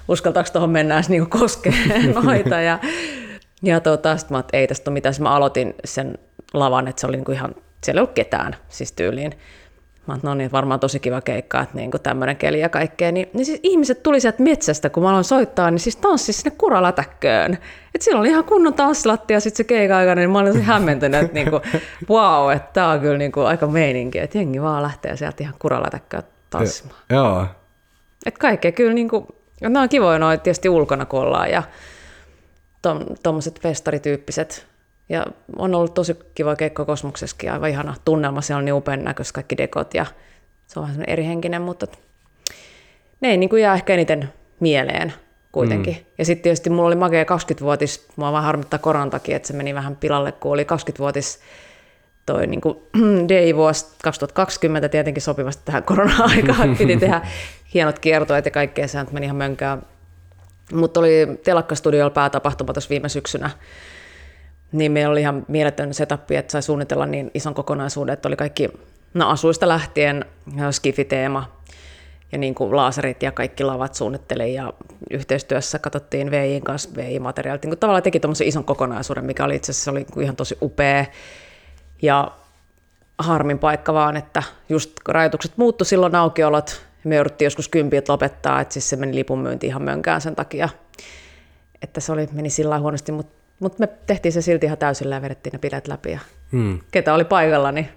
uskaltaako 0.08 0.50
tuohon 0.52 0.70
mennä 0.70 1.02
niin 1.08 1.30
koskeen 1.30 2.14
noita. 2.22 2.60
Ja, 2.60 2.78
ja 3.62 3.80
tota, 3.80 4.16
sitten 4.16 4.34
mä 4.34 4.40
että 4.40 4.56
ei 4.56 4.66
tästä 4.66 4.90
ole 4.90 4.94
mitään, 4.94 5.14
mä 5.20 5.30
aloitin 5.30 5.74
sen 5.84 6.18
lavan, 6.54 6.88
että 6.88 7.00
se 7.00 7.06
oli 7.06 7.16
niin 7.16 7.24
kuin 7.24 7.36
ihan, 7.36 7.54
siellä 7.84 7.98
ei 7.98 8.02
ollut 8.02 8.14
ketään 8.14 8.56
siis 8.68 8.92
tyyliin. 8.92 9.32
Mä 10.06 10.18
no 10.22 10.34
niin, 10.34 10.52
varmaan 10.52 10.80
tosi 10.80 11.00
kiva 11.00 11.20
keikka, 11.20 11.60
että 11.60 11.76
niin 11.76 11.90
tämmöinen 12.02 12.36
keli 12.36 12.60
ja 12.60 12.68
kaikkea. 12.68 13.12
Niin, 13.12 13.28
niin 13.32 13.46
siis 13.46 13.60
ihmiset 13.62 14.02
tuli 14.02 14.20
sieltä 14.20 14.42
metsästä, 14.42 14.90
kun 14.90 15.02
mä 15.02 15.08
aloin 15.10 15.24
soittaa, 15.24 15.70
niin 15.70 15.78
siis 15.78 15.96
tanssi 15.96 16.32
sinne 16.32 16.56
kuralätäkköön. 16.58 17.58
Et 17.94 18.02
siellä 18.02 18.20
oli 18.20 18.28
ihan 18.28 18.44
kunnon 18.44 18.74
tanssilatti 18.74 19.34
ja 19.34 19.40
sitten 19.40 19.56
se 19.56 19.64
keikka 19.64 19.96
aikana, 19.96 20.14
niin 20.14 20.30
mä 20.30 20.38
olin 20.38 20.52
tosi 20.52 20.64
hämmentynyt, 20.72 21.20
että 21.20 21.34
niin 21.34 21.50
kuin, 21.50 21.62
wow, 22.10 22.52
että 22.52 22.70
tää 22.72 22.88
on 22.88 23.00
kyllä 23.00 23.18
niin 23.18 23.32
kuin 23.32 23.46
aika 23.46 23.66
meininki, 23.66 24.18
että 24.18 24.38
jengi 24.38 24.62
vaan 24.62 24.82
lähtee 24.82 25.16
sieltä 25.16 25.36
ihan 25.40 25.54
kuralätäkköön 25.58 26.22
tanssimaan. 26.50 27.00
Joo. 27.10 27.46
Että 28.26 28.40
kaikkea 28.40 28.72
kyllä 28.72 28.92
niin 28.92 29.08
kuin, 29.08 29.26
ne 29.68 29.78
on 29.78 29.88
kivoja 29.88 30.18
noin 30.18 30.40
tietysti 30.40 30.68
ulkona 30.68 31.04
kun 31.04 31.20
ollaan 31.20 31.50
ja 31.50 31.62
tuommoiset 33.22 33.60
festarityyppiset 33.60 34.66
ja 35.08 35.26
on 35.56 35.74
ollut 35.74 35.94
tosi 35.94 36.16
kiva 36.34 36.56
keikko 36.56 36.84
Kosmoksessakin, 36.84 37.52
aivan 37.52 37.70
ihana 37.70 37.94
tunnelma, 38.04 38.40
siellä 38.40 38.58
on 38.58 38.64
niin 38.64 38.74
upean 38.74 39.04
näköistä 39.04 39.34
kaikki 39.34 39.56
dekot 39.56 39.94
ja 39.94 40.06
se 40.66 40.80
on 40.80 40.86
vähän 40.86 41.04
eri 41.06 41.26
henkinen, 41.26 41.62
mutta 41.62 41.86
ne 43.20 43.28
ei 43.28 43.36
niin 43.36 43.50
kuin 43.50 43.62
jää 43.62 43.74
ehkä 43.74 43.94
eniten 43.94 44.32
mieleen 44.60 45.12
kuitenkin. 45.52 45.94
Mm. 45.94 46.04
Ja 46.18 46.24
sitten 46.24 46.42
tietysti 46.42 46.70
mulla 46.70 46.86
oli 46.86 46.94
makea 46.94 47.24
20-vuotis, 47.24 48.08
mua 48.16 48.32
vaan 48.32 48.44
harmittaa 48.44 48.78
koronan 48.78 49.10
takia, 49.10 49.36
että 49.36 49.48
se 49.48 49.54
meni 49.54 49.74
vähän 49.74 49.96
pilalle, 49.96 50.32
kun 50.32 50.52
oli 50.52 50.62
20-vuotis 50.62 51.40
toi 52.26 52.46
niin 52.46 52.60
kuin 52.60 52.76
day-vuosi 53.28 53.86
2020 54.02 54.88
tietenkin 54.88 55.22
sopivasti 55.22 55.62
tähän 55.64 55.82
korona-aikaan. 55.82 56.76
Piti 56.76 56.96
tehdä 57.06 57.20
hienot 57.74 57.98
kiertoet 57.98 58.44
ja 58.44 58.50
kaikkea, 58.50 58.88
se 58.88 58.98
meni 59.10 59.26
ihan 59.26 59.36
mönkään. 59.36 59.82
Mutta 60.72 61.00
oli 61.00 61.26
Telakka-studiolla 61.44 62.10
päätapahtuma 62.10 62.72
tuossa 62.72 62.90
viime 62.90 63.08
syksynä, 63.08 63.50
niin 64.72 64.92
meillä 64.92 65.12
oli 65.12 65.20
ihan 65.20 65.44
mieletön 65.48 65.94
setup, 65.94 66.30
että 66.30 66.52
sai 66.52 66.62
suunnitella 66.62 67.06
niin 67.06 67.30
ison 67.34 67.54
kokonaisuuden, 67.54 68.12
että 68.12 68.28
oli 68.28 68.36
kaikki 68.36 68.68
no, 69.14 69.28
asuista 69.28 69.68
lähtien 69.68 70.24
skifiteema 70.70 71.56
ja 72.32 72.38
niin 72.38 72.54
kuin 72.54 72.76
laaserit 72.76 73.22
ja 73.22 73.32
kaikki 73.32 73.64
lavat 73.64 73.94
suunnittelin 73.94 74.54
ja 74.54 74.72
yhteistyössä 75.10 75.78
katsottiin 75.78 76.30
VIin 76.30 76.62
kanssa 76.62 76.90
VI-materiaalit. 76.96 77.62
Niin 77.62 77.70
kuin 77.70 77.78
tavallaan 77.78 78.02
teki 78.02 78.20
tuommoisen 78.20 78.46
ison 78.46 78.64
kokonaisuuden, 78.64 79.24
mikä 79.24 79.44
oli 79.44 79.56
itse 79.56 79.72
asiassa 79.72 79.90
oli 79.90 80.06
ihan 80.20 80.36
tosi 80.36 80.58
upea 80.62 81.04
ja 82.02 82.30
harmin 83.18 83.58
paikka 83.58 83.94
vaan, 83.94 84.16
että 84.16 84.42
just 84.68 84.92
rajoitukset 85.08 85.52
muuttu 85.56 85.84
silloin 85.84 86.14
aukiolot, 86.14 86.82
me 87.04 87.14
jouduttiin 87.14 87.46
joskus 87.46 87.68
kympiä 87.68 88.02
lopettaa, 88.08 88.60
että 88.60 88.72
siis 88.72 88.90
se 88.90 88.96
meni 88.96 89.14
lipunmyynti 89.14 89.66
ihan 89.66 89.82
mönkään 89.82 90.20
sen 90.20 90.36
takia, 90.36 90.68
että 91.82 92.00
se 92.00 92.12
oli, 92.12 92.28
meni 92.32 92.50
sillä 92.50 92.78
huonosti, 92.78 93.12
mutta 93.12 93.45
mutta 93.60 93.76
me 93.80 93.88
tehtiin 94.06 94.32
se 94.32 94.42
silti 94.42 94.66
ihan 94.66 94.78
täysillä 94.78 95.14
ja 95.14 95.22
vedettiin 95.22 95.52
ne 95.52 95.58
pidet 95.58 95.88
läpi. 95.88 96.10
Ja 96.10 96.20
hmm. 96.52 96.80
Ketä 96.90 97.14
oli 97.14 97.24
paikalla, 97.24 97.72
niin 97.72 97.88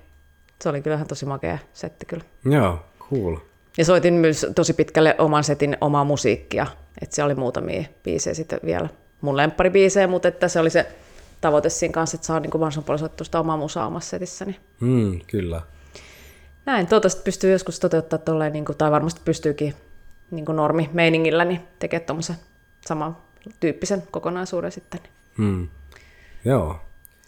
se 0.61 0.69
oli 0.69 0.81
kyllä 0.81 0.95
ihan 0.95 1.07
tosi 1.07 1.25
makea 1.25 1.57
setti 1.73 2.05
kyllä. 2.05 2.23
Joo, 2.45 2.79
cool. 3.09 3.37
Ja 3.77 3.85
soitin 3.85 4.13
myös 4.13 4.45
tosi 4.55 4.73
pitkälle 4.73 5.15
oman 5.17 5.43
setin 5.43 5.77
omaa 5.81 6.03
musiikkia. 6.03 6.67
Että 7.01 7.15
se 7.15 7.23
oli 7.23 7.35
muutamia 7.35 7.83
biisejä 8.03 8.33
sitten 8.33 8.59
vielä 8.65 8.89
mun 9.21 9.37
lempparibiisejä, 9.37 10.07
mutta 10.07 10.27
että 10.27 10.47
se 10.47 10.59
oli 10.59 10.69
se 10.69 10.87
tavoite 11.41 11.69
siinä 11.69 11.93
kanssa, 11.93 12.15
että 12.15 12.27
saa 12.27 12.39
niin 12.39 12.51
mahdollisimman 12.53 12.85
paljon 12.85 12.99
soittua 12.99 13.25
sitä 13.25 13.39
omaa 13.39 13.57
musaa 13.57 13.87
omassa 13.87 14.09
setissä. 14.09 14.45
Niin. 14.45 14.57
Hmm, 14.79 15.19
kyllä. 15.27 15.61
Näin, 16.65 16.87
toivottavasti 16.87 17.21
pystyy 17.23 17.51
joskus 17.51 17.79
toteuttaa 17.79 18.19
tolleen, 18.19 18.53
niin 18.53 18.65
kuin, 18.65 18.77
tai 18.77 18.91
varmasti 18.91 19.21
pystyykin 19.25 19.75
niin 20.31 20.45
kuin 20.45 20.55
normi 20.55 20.89
meiningillä 20.93 21.45
niin 21.45 21.61
tekemään 21.79 22.05
tuommoisen 22.05 22.35
saman 22.87 23.17
tyyppisen 23.59 24.03
kokonaisuuden 24.11 24.71
sitten. 24.71 24.99
Niin. 25.03 25.18
Hmm. 25.39 25.67
Joo. 26.45 26.75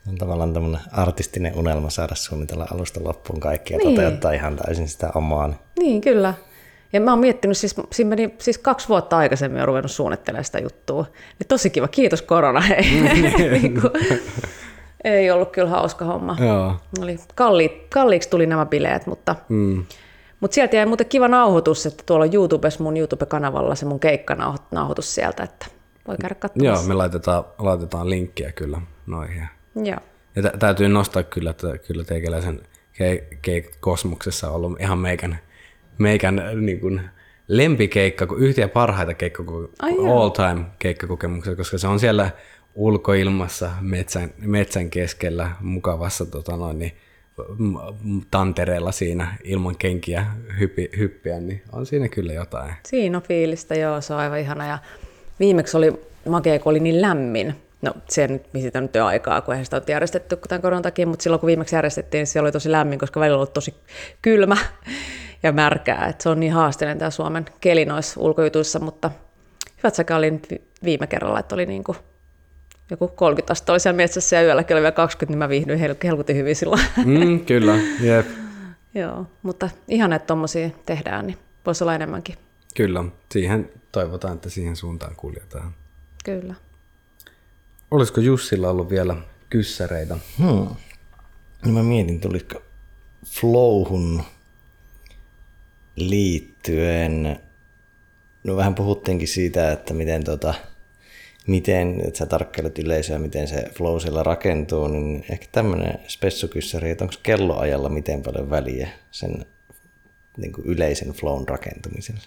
On 0.09 0.15
tavallaan 0.17 0.53
tämmöinen 0.53 0.81
artistinen 0.91 1.55
unelma 1.55 1.89
saada 1.89 2.15
suunnitella 2.15 2.67
alusta 2.73 3.03
loppuun 3.03 3.39
kaikki 3.39 3.73
ja 3.73 3.77
niin. 3.77 3.95
toteuttaa 3.95 4.31
ihan 4.31 4.55
täysin 4.55 4.87
sitä 4.87 5.11
omaa. 5.15 5.47
Niin, 5.47 5.57
niin 5.77 6.01
kyllä. 6.01 6.33
Ja 6.93 7.01
mä 7.01 7.11
oon 7.11 7.19
miettinyt, 7.19 7.57
siis, 7.57 7.75
siinä 7.91 8.09
meni 8.09 8.35
siis 8.37 8.57
kaksi 8.57 8.89
vuotta 8.89 9.17
aikaisemmin 9.17 9.59
ja 9.59 9.65
ruvennut 9.65 9.91
suunnittelemaan 9.91 10.45
sitä 10.45 10.59
juttua. 10.59 11.05
Niin 11.39 11.47
tosi 11.47 11.69
kiva, 11.69 11.87
kiitos 11.87 12.21
korona. 12.21 12.61
Hei. 12.69 12.81
niin 13.61 13.81
kuin, 13.81 13.93
ei 15.03 15.31
ollut 15.31 15.51
kyllä 15.51 15.69
hauska 15.69 16.05
homma. 16.05 16.37
Joo. 16.39 16.75
Oli 17.01 17.19
kalli, 17.35 17.87
kalliiksi 17.93 18.29
tuli 18.29 18.45
nämä 18.45 18.65
bileet, 18.65 19.05
mutta, 19.07 19.35
mm. 19.49 19.85
mutta 20.39 20.55
sieltä 20.55 20.75
jäi 20.75 20.85
muuten 20.85 21.07
kiva 21.07 21.27
nauhoitus, 21.27 21.85
että 21.85 22.03
tuolla 22.05 22.25
on 22.25 22.33
YouTubessa 22.33 22.83
mun 22.83 22.97
YouTube-kanavalla 22.97 23.75
se 23.75 23.85
mun 23.85 23.99
keikkanauhoitus 23.99 25.15
sieltä, 25.15 25.43
että 25.43 25.65
voi 26.11 26.17
käydä 26.21 26.35
katsomassa. 26.35 26.83
Joo, 26.83 26.87
me 26.87 26.93
laitetaan, 26.93 27.43
laitetaan 27.57 28.09
linkkiä 28.09 28.51
kyllä 28.51 28.81
noihin. 29.07 29.47
Joo. 29.75 29.99
Ja 30.35 30.41
tä, 30.41 30.53
täytyy 30.59 30.87
nostaa 30.87 31.23
kyllä, 31.23 31.49
että 31.49 31.77
kyllä 31.77 32.03
teikäläisen 32.03 32.61
kosmoksessa 33.79 34.49
on 34.49 34.55
ollut 34.55 34.81
ihan 34.81 34.97
meikän, 34.97 35.39
meikän 35.97 36.41
niin 36.61 36.79
kuin 36.79 37.01
lempikeikka, 37.47 38.27
yhtiä 38.37 38.67
parhaita 38.67 39.13
keikka, 39.13 39.43
all 40.13 40.29
time 40.29 40.65
keikkakokemuksia, 40.79 41.55
koska 41.55 41.77
se 41.77 41.87
on 41.87 41.99
siellä 41.99 42.31
ulkoilmassa 42.75 43.71
metsän, 43.81 44.33
metsän 44.37 44.89
keskellä 44.89 45.51
mukavassa 45.59 46.25
tota 46.25 46.57
noin, 46.57 46.79
niin 46.79 46.91
tantereella 48.31 48.91
siinä 48.91 49.37
ilman 49.43 49.77
kenkiä 49.77 50.25
hyppi, 50.59 50.89
hyppiä, 50.97 51.39
niin 51.39 51.61
on 51.71 51.85
siinä 51.85 52.07
kyllä 52.07 52.33
jotain. 52.33 52.73
Siinä 52.85 53.17
on 53.17 53.23
fiilistä, 53.23 53.75
joo, 53.75 54.01
se 54.01 54.13
on 54.13 54.19
aivan 54.19 54.39
ihana. 54.39 54.67
Ja 54.67 54.79
viimeksi 55.41 55.77
oli 55.77 56.01
makea, 56.29 56.59
kun 56.59 56.69
oli 56.71 56.79
niin 56.79 57.01
lämmin. 57.01 57.55
No 57.81 57.93
se 58.09 58.27
nyt, 58.27 58.43
siitä 58.59 58.81
nyt 58.81 58.95
jo 58.95 59.05
aikaa, 59.05 59.41
kun 59.41 59.53
eihän 59.53 59.65
sitä 59.65 59.77
ole 59.77 59.83
järjestetty 59.87 60.39
tämän 60.47 60.61
koronan 60.61 60.83
takia, 60.83 61.07
mutta 61.07 61.23
silloin 61.23 61.39
kun 61.39 61.47
viimeksi 61.47 61.75
järjestettiin, 61.75 62.19
niin 62.19 62.27
siellä 62.27 62.45
oli 62.45 62.51
tosi 62.51 62.71
lämmin, 62.71 62.99
koska 62.99 63.19
välillä 63.19 63.39
oli 63.39 63.47
tosi 63.47 63.73
kylmä 64.21 64.57
ja 65.43 65.51
märkää. 65.51 66.07
Et 66.07 66.21
se 66.21 66.29
on 66.29 66.39
niin 66.39 66.51
haasteellinen 66.51 66.99
tämä 66.99 67.09
Suomen 67.09 67.45
keli 67.61 67.85
noissa 67.85 68.19
ulkojutuissa, 68.19 68.79
mutta 68.79 69.11
hyvät 69.77 69.95
sekä 69.95 70.15
oli 70.15 70.31
nyt 70.31 70.47
vi- 70.51 70.61
viime 70.83 71.07
kerralla, 71.07 71.39
että 71.39 71.55
oli 71.55 71.65
niin 71.65 71.83
kuin 71.83 71.97
joku 72.89 73.07
30 73.07 73.51
astetta 73.51 73.71
oli 73.71 73.79
siellä 73.79 73.97
metsässä 73.97 74.35
ja 74.35 74.43
yölläkin 74.43 74.75
oli 74.75 74.81
vielä 74.81 74.91
20, 74.91 75.31
niin 75.31 75.39
mä 75.39 75.49
viihdyin 75.49 75.79
hel- 75.79 75.95
helkutin 76.03 76.35
hyvin 76.35 76.55
silloin. 76.55 76.81
Mm, 77.05 77.45
kyllä, 77.45 77.79
jep. 78.01 78.27
Joo, 78.95 79.25
mutta 79.43 79.69
ihan 79.87 80.13
että 80.13 80.27
tommosia 80.27 80.69
tehdään, 80.85 81.27
niin 81.27 81.37
voisi 81.65 81.83
olla 81.83 81.95
enemmänkin. 81.95 82.35
Kyllä, 82.75 83.03
siihen 83.31 83.69
toivotaan, 83.91 84.33
että 84.35 84.49
siihen 84.49 84.75
suuntaan 84.75 85.15
kuljetaan. 85.15 85.75
Kyllä. 86.23 86.55
Olisiko 87.91 88.21
Jussilla 88.21 88.69
ollut 88.69 88.89
vielä 88.89 89.15
kyssäreitä? 89.49 90.17
Hmm. 90.37 90.67
No 91.65 91.71
mä 91.71 91.83
mietin, 91.83 92.21
tuliko 92.21 92.61
flowhun 93.25 94.23
liittyen, 95.95 97.39
no 98.43 98.55
vähän 98.55 98.75
puhuttiinkin 98.75 99.27
siitä, 99.27 99.71
että 99.71 99.93
miten, 99.93 100.23
tota, 100.23 100.53
miten 101.47 102.01
että 102.07 102.17
sä 102.17 102.25
tarkkailet 102.25 102.79
yleisöä, 102.79 103.19
miten 103.19 103.47
se 103.47 103.69
flow 103.77 103.99
siellä 103.99 104.23
rakentuu, 104.23 104.87
niin 104.87 105.25
ehkä 105.29 105.45
tämmöinen 105.51 105.99
spessukyssäri, 106.07 106.89
että 106.89 107.03
onko 107.03 107.15
kelloajalla 107.23 107.89
miten 107.89 108.23
paljon 108.23 108.49
väliä 108.49 108.89
sen 109.11 109.45
niin 110.37 110.53
kuin 110.53 110.67
yleisen 110.67 111.09
flown 111.09 111.47
rakentumisella? 111.47 112.21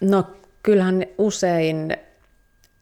No 0.00 0.24
kyllähän 0.62 1.06
usein 1.18 1.96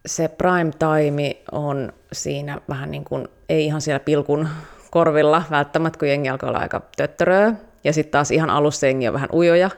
se 0.07 0.29
prime 0.29 0.71
time 0.79 1.37
on 1.53 1.93
siinä 2.13 2.61
vähän 2.69 2.91
niin 2.91 3.05
kuin, 3.05 3.29
ei 3.49 3.65
ihan 3.65 3.81
siellä 3.81 4.01
pilkun 4.01 4.49
korvilla 4.91 5.43
välttämättä, 5.51 5.99
kun 5.99 6.09
jengi 6.09 6.29
alkaa 6.29 6.49
olla 6.49 6.59
aika 6.59 6.83
töttöröä. 6.97 7.53
Ja 7.85 7.93
sitten 7.93 8.13
taas 8.13 8.31
ihan 8.31 8.51
alussa 8.51 8.87
jengi 8.87 9.09
on 9.09 9.15
vähän 9.15 9.29
ujoja. 9.33 9.71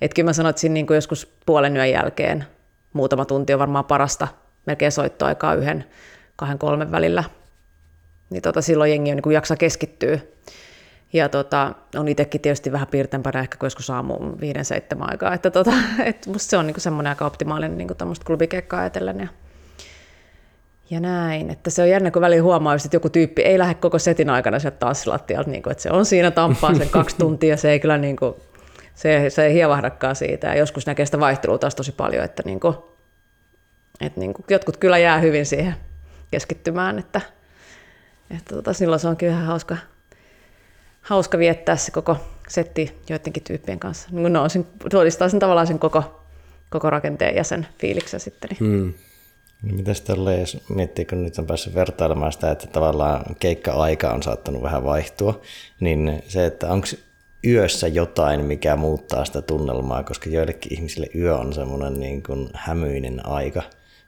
Että 0.00 0.14
kyllä 0.14 0.28
mä 0.28 0.32
sanoin, 0.32 0.50
että 0.50 0.68
niin 0.68 0.86
kuin 0.86 0.94
joskus 0.94 1.32
puolen 1.46 1.76
yön 1.76 1.90
jälkeen 1.90 2.44
muutama 2.92 3.24
tunti 3.24 3.52
on 3.52 3.58
varmaan 3.58 3.84
parasta 3.84 4.28
melkein 4.66 4.92
soittoaikaa 4.92 5.54
yhden, 5.54 5.84
kahden, 6.36 6.58
kolmen 6.58 6.90
välillä. 6.90 7.24
Niin 8.30 8.42
tota, 8.42 8.62
silloin 8.62 8.90
jengi 8.90 9.10
on 9.10 9.16
niin 9.16 9.22
kuin 9.22 9.34
jaksaa 9.34 9.56
keskittyä. 9.56 10.18
Ja 11.12 11.28
tota, 11.28 11.74
on 11.96 12.08
itsekin 12.08 12.40
tietysti 12.40 12.72
vähän 12.72 12.86
piirtempänä 12.86 13.40
ehkä 13.40 13.56
kuin 13.58 13.66
joskus 13.66 13.90
aamu 13.90 14.14
viiden, 14.40 14.64
seitsemän 14.64 15.10
aikaa. 15.10 15.34
Että 15.34 15.50
tota, 15.50 15.72
et 16.04 16.26
musta 16.26 16.50
se 16.50 16.56
on 16.56 16.66
niinku 16.66 16.80
semmoinen 16.80 17.10
aika 17.10 17.26
optimaalinen 17.26 17.78
niinku 17.78 17.94
tämmöistä 17.94 18.24
klubikeikkaa 18.24 18.80
ajatellen. 18.80 19.20
Ja, 19.20 19.28
ja 20.90 21.00
näin. 21.00 21.50
Että 21.50 21.70
se 21.70 21.82
on 21.82 21.88
jännä, 21.88 22.10
kun 22.10 22.22
väliin 22.22 22.42
huomaa, 22.42 22.74
että 22.74 22.96
joku 22.96 23.10
tyyppi 23.10 23.42
ei 23.42 23.58
lähde 23.58 23.74
koko 23.74 23.98
setin 23.98 24.30
aikana 24.30 24.58
sieltä 24.58 24.76
tanssilattialta. 24.76 25.50
Niinku, 25.50 25.70
että 25.70 25.82
se 25.82 25.90
on 25.90 26.06
siinä 26.06 26.30
tampaa 26.30 26.74
sen 26.74 26.90
kaksi 26.98 27.16
tuntia. 27.16 27.56
Se 27.56 27.70
ei 27.70 27.80
kyllä 27.80 27.98
niinku, 27.98 28.36
se, 28.94 29.30
se 29.30 29.46
ei 29.46 29.54
hievahdakaan 29.54 30.16
siitä. 30.16 30.46
Ja 30.46 30.54
joskus 30.54 30.86
näkee 30.86 31.06
sitä 31.06 31.20
vaihtelua 31.20 31.58
taas 31.58 31.74
tosi 31.74 31.92
paljon, 31.92 32.24
että 32.24 32.42
niinku, 32.46 32.94
että 34.00 34.20
niinku, 34.20 34.44
jotkut 34.50 34.76
kyllä 34.76 34.98
jää 34.98 35.18
hyvin 35.18 35.46
siihen 35.46 35.74
keskittymään. 36.30 36.98
Että, 36.98 37.20
että 38.30 38.54
tota, 38.54 38.72
silloin 38.72 39.00
se 39.00 39.08
on 39.08 39.16
kyllä 39.16 39.32
ihan 39.32 39.46
hauska, 39.46 39.76
hauska 41.04 41.38
viettää 41.38 41.76
se 41.76 41.90
koko 41.90 42.16
setti 42.48 43.00
joidenkin 43.08 43.42
tyyppien 43.42 43.78
kanssa. 43.78 44.08
Niin 44.12 44.32
no, 44.32 44.48
sen, 44.48 44.66
todistaa 44.90 45.28
sen 45.28 45.40
tavallaan 45.40 45.66
sen 45.66 45.78
koko, 45.78 46.22
koko 46.70 46.90
rakenteen 46.90 47.36
ja 47.36 47.44
sen 47.44 47.66
fiiliksen 47.78 48.20
sitten. 48.20 48.50
Mm. 48.60 48.94
No 49.62 49.76
mitäs 49.76 50.00
tolleen, 50.00 50.40
jos 50.40 50.58
miettii, 50.68 51.04
kun 51.04 51.24
nyt 51.24 51.38
on 51.38 51.46
päässyt 51.46 51.74
vertailemaan 51.74 52.32
sitä, 52.32 52.50
että 52.50 52.66
tavallaan 52.66 53.36
keikka-aika 53.40 54.10
on 54.10 54.22
saattanut 54.22 54.62
vähän 54.62 54.84
vaihtua, 54.84 55.40
niin 55.80 56.22
se, 56.28 56.46
että 56.46 56.68
onko 56.68 56.86
yössä 57.46 57.88
jotain, 57.88 58.44
mikä 58.44 58.76
muuttaa 58.76 59.24
sitä 59.24 59.42
tunnelmaa, 59.42 60.02
koska 60.02 60.30
joillekin 60.30 60.74
ihmisille 60.74 61.06
yö 61.14 61.36
on 61.36 61.52
semmoinen 61.52 62.00
niin 62.00 62.22
hämyinen 62.54 63.26
aika, 63.26 63.62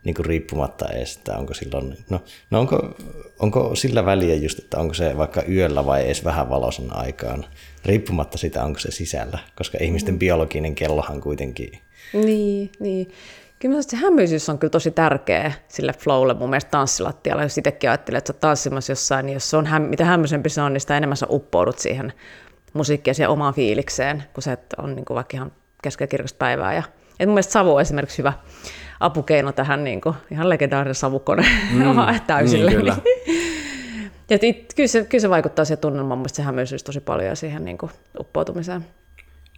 niin 0.07 0.15
kuin 0.15 0.27
riippumatta 0.27 0.89
edes, 0.89 1.17
että 1.17 1.37
onko 1.37 1.55
silloin, 1.55 1.97
no, 2.11 2.21
no 2.51 2.61
onko, 2.61 2.97
onko 3.39 3.75
sillä 3.75 4.05
väliä 4.07 4.35
just, 4.35 4.59
että 4.59 4.79
onko 4.79 4.95
se 4.95 5.17
vaikka 5.17 5.43
yöllä 5.49 5.87
vai 5.87 6.05
edes 6.05 6.25
vähän 6.25 6.49
valoisen 6.49 6.97
aikaan, 6.97 7.45
riippumatta 7.85 8.39
sitä, 8.39 8.65
onko 8.65 8.79
se 8.79 8.91
sisällä, 8.91 9.39
koska 9.57 9.79
ihmisten 9.81 10.19
biologinen 10.19 10.75
kellohan 10.75 11.21
kuitenkin 11.21 11.71
Niin, 12.13 12.71
niin. 12.81 13.11
Kyllä 13.59 13.83
se 13.83 13.97
hämyisyys 13.97 14.49
on 14.49 14.59
kyllä 14.59 14.71
tosi 14.71 14.91
tärkeä 14.91 15.53
sille 15.69 15.93
flowlle 15.93 16.35
mun 16.35 16.51
mielestä 16.51 16.71
tanssilattialla. 16.71 17.43
Jos 17.43 17.59
itsekin 17.59 17.91
ajattelee, 17.91 18.19
että 18.19 18.33
sä 18.33 18.39
tanssimassa 18.39 18.93
jossain, 18.93 19.27
niin 19.27 19.35
jos 19.35 19.51
se 19.51 19.57
on, 19.57 19.67
mitä 19.89 20.05
hämmöisempi 20.05 20.49
se 20.49 20.63
on, 20.63 20.73
niin 20.73 20.81
sitä 20.81 20.97
enemmän 20.97 21.17
sä 21.17 21.27
uppoudut 21.31 21.79
siihen 21.79 22.13
musiikkiin 22.73 23.11
ja 23.11 23.15
siihen 23.15 23.31
omaan 23.31 23.55
fiilikseen, 23.55 24.25
kun 24.35 24.43
se 24.43 24.59
on 24.79 24.97
niin 24.97 25.05
kuin 25.05 25.15
vaikka 25.15 25.37
ihan 25.37 25.53
keskellä 25.83 26.25
päivää. 26.39 26.75
Ja, 26.75 26.83
et 27.21 27.27
mun 27.29 27.35
mielestä 27.35 27.53
savu 27.53 27.75
on 27.75 27.81
esimerkiksi 27.81 28.19
hyvä 28.19 28.33
apukeino 29.01 29.53
tähän 29.53 29.85
niin 29.85 30.01
kuin, 30.01 30.15
ihan 30.31 30.49
legendaarinen 30.49 30.95
savukone 30.95 31.47
mm, 31.73 31.85
täysille. 32.27 32.71
Niin, 32.71 32.81
kyllä. 32.81 32.97
ja 34.31 34.39
it, 34.43 34.73
kyllä, 34.77 34.87
se, 34.87 35.05
kyllä 35.05 35.23
se 35.23 35.31
vaikuttaa 35.31 35.65
siihen 35.65 35.81
tunnelmaan, 35.81 36.19
mun 36.19 36.29
se 36.29 36.43
hämyisyys 36.43 36.85
tosi 36.85 37.01
paljon 37.01 37.29
ja 37.29 37.35
siihen 37.35 37.65
niin 37.65 37.79
kuin, 37.79 37.93
uppoutumiseen. 38.21 38.85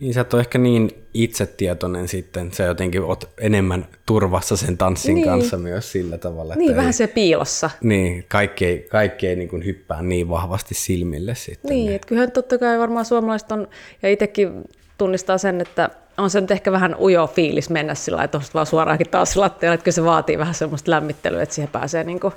Niin 0.01 0.14
sä 0.14 0.20
et 0.20 0.35
ole 0.35 0.40
ehkä 0.40 0.59
niin 0.59 0.90
itsetietoinen 1.14 2.09
sitten, 2.09 2.52
sä 2.52 2.64
jotenkin 2.64 3.02
oot 3.02 3.30
enemmän 3.40 3.86
turvassa 4.06 4.56
sen 4.56 4.78
tanssin 4.78 5.14
Niin. 5.14 5.26
kanssa 5.26 5.56
myös 5.56 5.93
sillä 5.93 6.18
tavalla. 6.18 6.55
Niin, 6.55 6.70
ei, 6.70 6.76
vähän 6.76 6.93
se 6.93 7.06
piilossa. 7.06 7.70
Niin, 7.82 8.24
kaikki 8.28 8.66
ei, 8.66 8.86
kaikki 8.90 9.26
ei 9.26 9.36
niin 9.36 9.48
kuin 9.48 9.64
hyppää 9.64 10.02
niin 10.02 10.28
vahvasti 10.28 10.74
silmille 10.74 11.35
sitten. 11.35 11.68
Niin, 11.70 11.94
että 11.94 12.09
kyllähän 12.09 12.32
totta 12.32 12.59
kai 12.59 12.78
varmaan 12.78 13.05
suomalaiset 13.05 13.52
on, 13.52 13.68
ja 14.02 14.10
itsekin 14.10 14.64
tunnistaa 14.98 15.39
sen, 15.39 15.60
että 15.60 15.90
on 16.18 16.30
se 16.30 16.40
nyt 16.40 16.50
ehkä 16.50 16.72
vähän 16.72 16.96
ujo 17.00 17.26
fiilis 17.26 17.70
mennä 17.70 17.94
sillä 17.94 18.24
että 18.24 18.40
vaan 18.54 18.66
suoraankin 18.66 19.10
taas 19.10 19.36
lattialle, 19.36 19.74
että 19.74 19.90
se 19.90 20.04
vaatii 20.04 20.38
vähän 20.38 20.54
semmoista 20.54 20.90
lämmittelyä, 20.90 21.42
että 21.42 21.54
siihen 21.54 21.70
pääsee 21.70 22.04
niin 22.04 22.20
kuin 22.20 22.34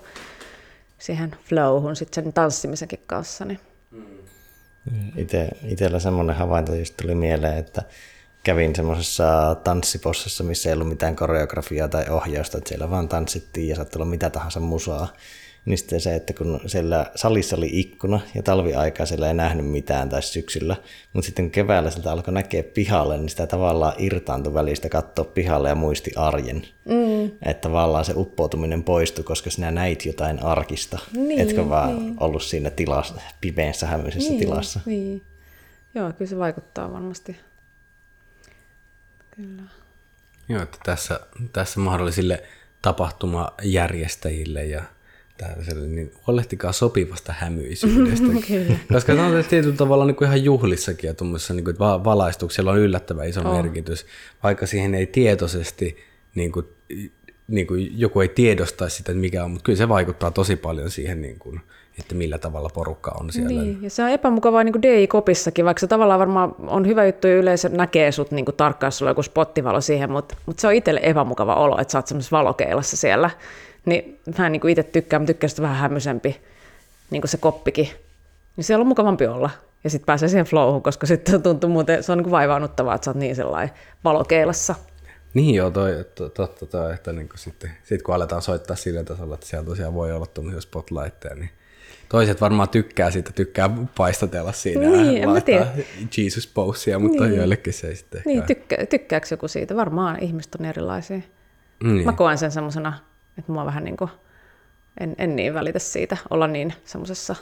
siihen 0.98 1.36
flowhun 1.44 1.96
sitten 1.96 2.24
sen 2.24 2.34
tanssimisenkin 2.34 3.04
kanssa. 3.08 3.46
Niin. 3.46 3.60
Ite, 5.18 5.50
itellä 5.68 6.00
semmoinen 6.00 6.36
havainto 6.36 6.76
just 6.76 6.98
tuli 7.02 7.16
mieleen, 7.16 7.58
että 7.58 7.84
kävin 8.44 8.76
semmoisessa 8.76 9.56
tanssipossassa, 9.64 10.44
missä 10.44 10.70
ei 10.70 10.74
ollut 10.74 10.90
mitään 10.90 11.16
koreografiaa 11.16 11.88
tai 11.88 12.06
ohjausta, 12.10 12.58
että 12.58 12.70
siellä 12.70 12.90
vaan 12.90 13.10
tanssittiin 13.10 13.70
ja 13.70 13.76
saattoi 13.76 14.00
olla 14.00 14.10
mitä 14.10 14.30
tahansa 14.30 14.60
musaa. 14.60 15.08
Niin 15.66 15.78
sitten 15.78 16.02
se, 16.02 16.16
että 16.16 16.34
kun 16.34 16.60
siellä 16.66 17.12
salissa 17.16 17.56
oli 17.56 17.70
ikkuna 17.74 18.20
ja 18.36 18.44
talviaikaa 18.44 19.06
siellä 19.06 19.28
ei 19.28 19.34
nähnyt 19.34 19.66
mitään 19.66 20.10
tai 20.10 20.22
syksyllä, 20.24 20.76
mutta 21.14 21.26
sitten 21.26 21.46
kun 21.46 21.52
keväällä 21.52 21.92
sieltä 21.92 22.12
alkoi 22.12 22.34
näkeä 22.34 22.64
pihalle, 22.64 23.18
niin 23.18 23.30
sitä 23.30 23.48
tavallaan 23.48 23.94
irtaantui 23.98 24.54
välistä 24.54 24.90
katsoa 24.90 25.26
pihalle 25.26 25.70
ja 25.70 25.76
muisti 25.76 26.12
arjen. 26.16 26.62
Mm. 26.86 27.26
Että 27.26 27.62
tavallaan 27.62 28.06
se 28.06 28.14
uppoutuminen 28.16 28.84
poistui, 28.84 29.24
koska 29.24 29.50
sinä 29.50 29.72
näit 29.72 30.06
jotain 30.06 30.44
arkista, 30.44 31.00
Niin, 31.16 31.40
etkö 31.40 31.70
vaan 31.70 32.00
niin. 32.00 32.16
ollut 32.20 32.44
siinä 32.44 32.70
tilassa, 32.70 33.22
pimeässä 33.42 33.88
hämyisessä 33.88 34.30
niin, 34.30 34.40
tilassa. 34.40 34.80
Niin. 34.86 35.22
Joo, 35.96 36.14
kyllä 36.14 36.30
se 36.30 36.38
vaikuttaa 36.38 36.94
varmasti. 36.94 37.36
Kyllä. 39.36 39.64
Joo, 40.50 40.64
että 40.64 40.78
tässä, 40.84 41.20
tässä 41.54 41.80
mahdollisille 41.80 42.44
tapahtumajärjestäjille 42.82 44.66
ja 44.66 44.84
tällaiselle, 45.48 45.88
niin 45.88 46.12
huolehtikaa 46.28 46.72
sopivasta 46.72 47.34
hämyisyydestä. 47.38 48.26
Koska 48.94 49.14
ne 49.14 49.22
on 49.22 49.44
tietyllä 49.50 49.76
tavalla 49.76 50.06
niin 50.06 50.16
kuin 50.16 50.26
ihan 50.26 50.44
juhlissakin 50.44 51.08
ja 51.08 51.14
tuommoisessa 51.14 51.54
niin 51.54 51.64
kuin, 51.64 51.80
valaistuksella 51.80 52.72
on 52.72 52.80
yllättävän 52.80 53.30
iso 53.30 53.42
oh. 53.42 53.56
merkitys, 53.56 54.06
vaikka 54.44 54.68
siihen 54.68 54.96
ei 54.96 55.06
tietoisesti, 55.06 55.98
niin 56.36 56.52
kuin, 56.52 56.66
niin 57.48 57.68
kuin 57.68 58.00
joku 58.00 58.22
ei 58.22 58.28
tiedostaisi 58.28 58.96
sitä, 58.96 59.12
että 59.12 59.22
mikä 59.22 59.44
on, 59.44 59.52
mutta 59.52 59.64
kyllä 59.64 59.78
se 59.78 59.90
vaikuttaa 59.90 60.32
tosi 60.32 60.56
paljon 60.56 60.92
siihen, 60.92 61.22
niin 61.22 61.40
kuin, 61.40 61.62
että 62.00 62.16
millä 62.16 62.38
tavalla 62.38 62.70
porukka 62.74 63.12
on 63.20 63.32
siellä. 63.32 63.62
Niin, 63.62 63.84
ja 63.84 63.90
se 63.90 64.04
on 64.04 64.10
epämukavaa 64.10 64.64
niin 64.64 64.74
kuin 64.74 64.82
DI-kopissakin, 64.82 65.66
vaikka 65.66 65.80
se 65.80 65.88
tavallaan 65.88 66.20
varmaan 66.20 66.56
on 66.60 66.88
hyvä 66.88 67.06
juttu 67.06 67.28
ja 67.28 67.36
yleensä 67.36 67.70
näkee 67.70 68.12
sut 68.12 68.32
niin 68.32 68.46
tarkkaan, 68.58 68.88
jos 68.88 68.98
sulla 68.98 69.10
on 69.10 69.12
joku 69.12 69.24
spottivalo 69.24 69.82
siihen, 69.82 70.12
mutta, 70.12 70.36
mutta 70.46 70.62
se 70.62 70.68
on 70.68 70.74
itselle 70.74 71.00
epämukava 71.04 71.56
olo, 71.56 71.82
että 71.82 71.92
sä 71.92 71.98
oot 71.98 72.08
semmoisessa 72.08 72.38
valokeilassa 72.38 72.98
siellä. 72.98 73.30
Niin 73.86 74.20
mä 74.38 74.46
en 74.46 74.52
niin 74.52 74.70
itse 74.70 74.84
tykkään, 74.84 75.22
mä 75.22 75.26
tykkään 75.26 75.50
sitä 75.50 75.62
vähän 75.62 75.78
hämmöisempi, 75.78 76.42
niin 77.10 77.22
kuin 77.22 77.30
se 77.30 77.38
koppikin. 77.38 77.90
Niin 78.56 78.64
siellä 78.64 78.82
on 78.82 78.88
mukavampi 78.88 79.28
olla. 79.28 79.50
Ja 79.84 79.90
sitten 79.90 80.06
pääsee 80.06 80.30
siihen 80.30 80.46
flowhun, 80.46 80.84
koska 80.84 81.08
sitten 81.08 81.42
tuntuu 81.44 81.70
muuten, 81.70 82.04
se 82.04 82.12
on 82.12 82.18
niin 82.18 82.24
kuin 82.24 82.32
vaivaannuttavaa, 82.32 82.96
että 82.96 83.06
sä 83.06 83.12
oot 83.12 83.18
niin 83.18 83.36
sellainen 83.36 83.76
valokeilassa. 84.04 84.76
Niin 85.34 85.56
joo, 85.56 85.72
toi, 85.72 86.06
to, 86.16 86.30
totta 86.30 86.66
toi, 86.66 86.94
että 86.94 87.14
niin 87.14 87.30
sitten 87.36 87.72
sit 87.84 88.02
kun 88.02 88.16
aletaan 88.16 88.42
soittaa 88.42 88.76
sillä 88.76 89.04
tasolla, 89.04 89.34
että 89.34 89.48
siellä 89.48 89.66
tosiaan 89.66 89.94
voi 89.94 90.12
olla 90.12 90.26
tuommoisia 90.26 90.62
spotlightteja, 90.62 91.36
niin 91.36 91.50
toiset 92.10 92.42
varmaan 92.42 92.70
tykkää 92.70 93.12
siitä, 93.12 93.32
tykkää 93.32 93.70
paistatella 93.98 94.52
siinä 94.52 94.88
Niin, 94.90 95.22
ja 95.22 95.28
laittaa. 95.30 95.66
Jesus 96.18 96.48
posea, 96.48 97.00
mutta 97.00 97.24
niin. 97.24 97.38
joillekin 97.38 97.74
se 97.74 97.88
ei 97.88 97.96
sitten 97.96 98.22
Niin, 98.26 98.44
tykkä, 98.44 98.78
tykkääkö 98.90 99.28
joku 99.32 99.48
siitä? 99.48 99.76
Varmaan 99.76 100.20
ihmiset 100.24 100.56
on 100.56 100.66
erilaisia. 100.66 101.22
niin. 101.84 102.06
Mä 102.06 102.14
koen 102.14 102.38
sen 102.38 102.52
semmoisena, 102.52 102.94
että 103.42 103.52
mua 103.52 103.66
vähän 103.66 103.84
niin 103.84 103.98
kuin, 103.98 104.10
en, 105.00 105.16
en 105.18 105.36
niin 105.36 105.54
välitä 105.54 105.80
siitä 105.80 106.18
olla 106.30 106.48
niin 106.48 106.74
semmoisessa 106.86 107.36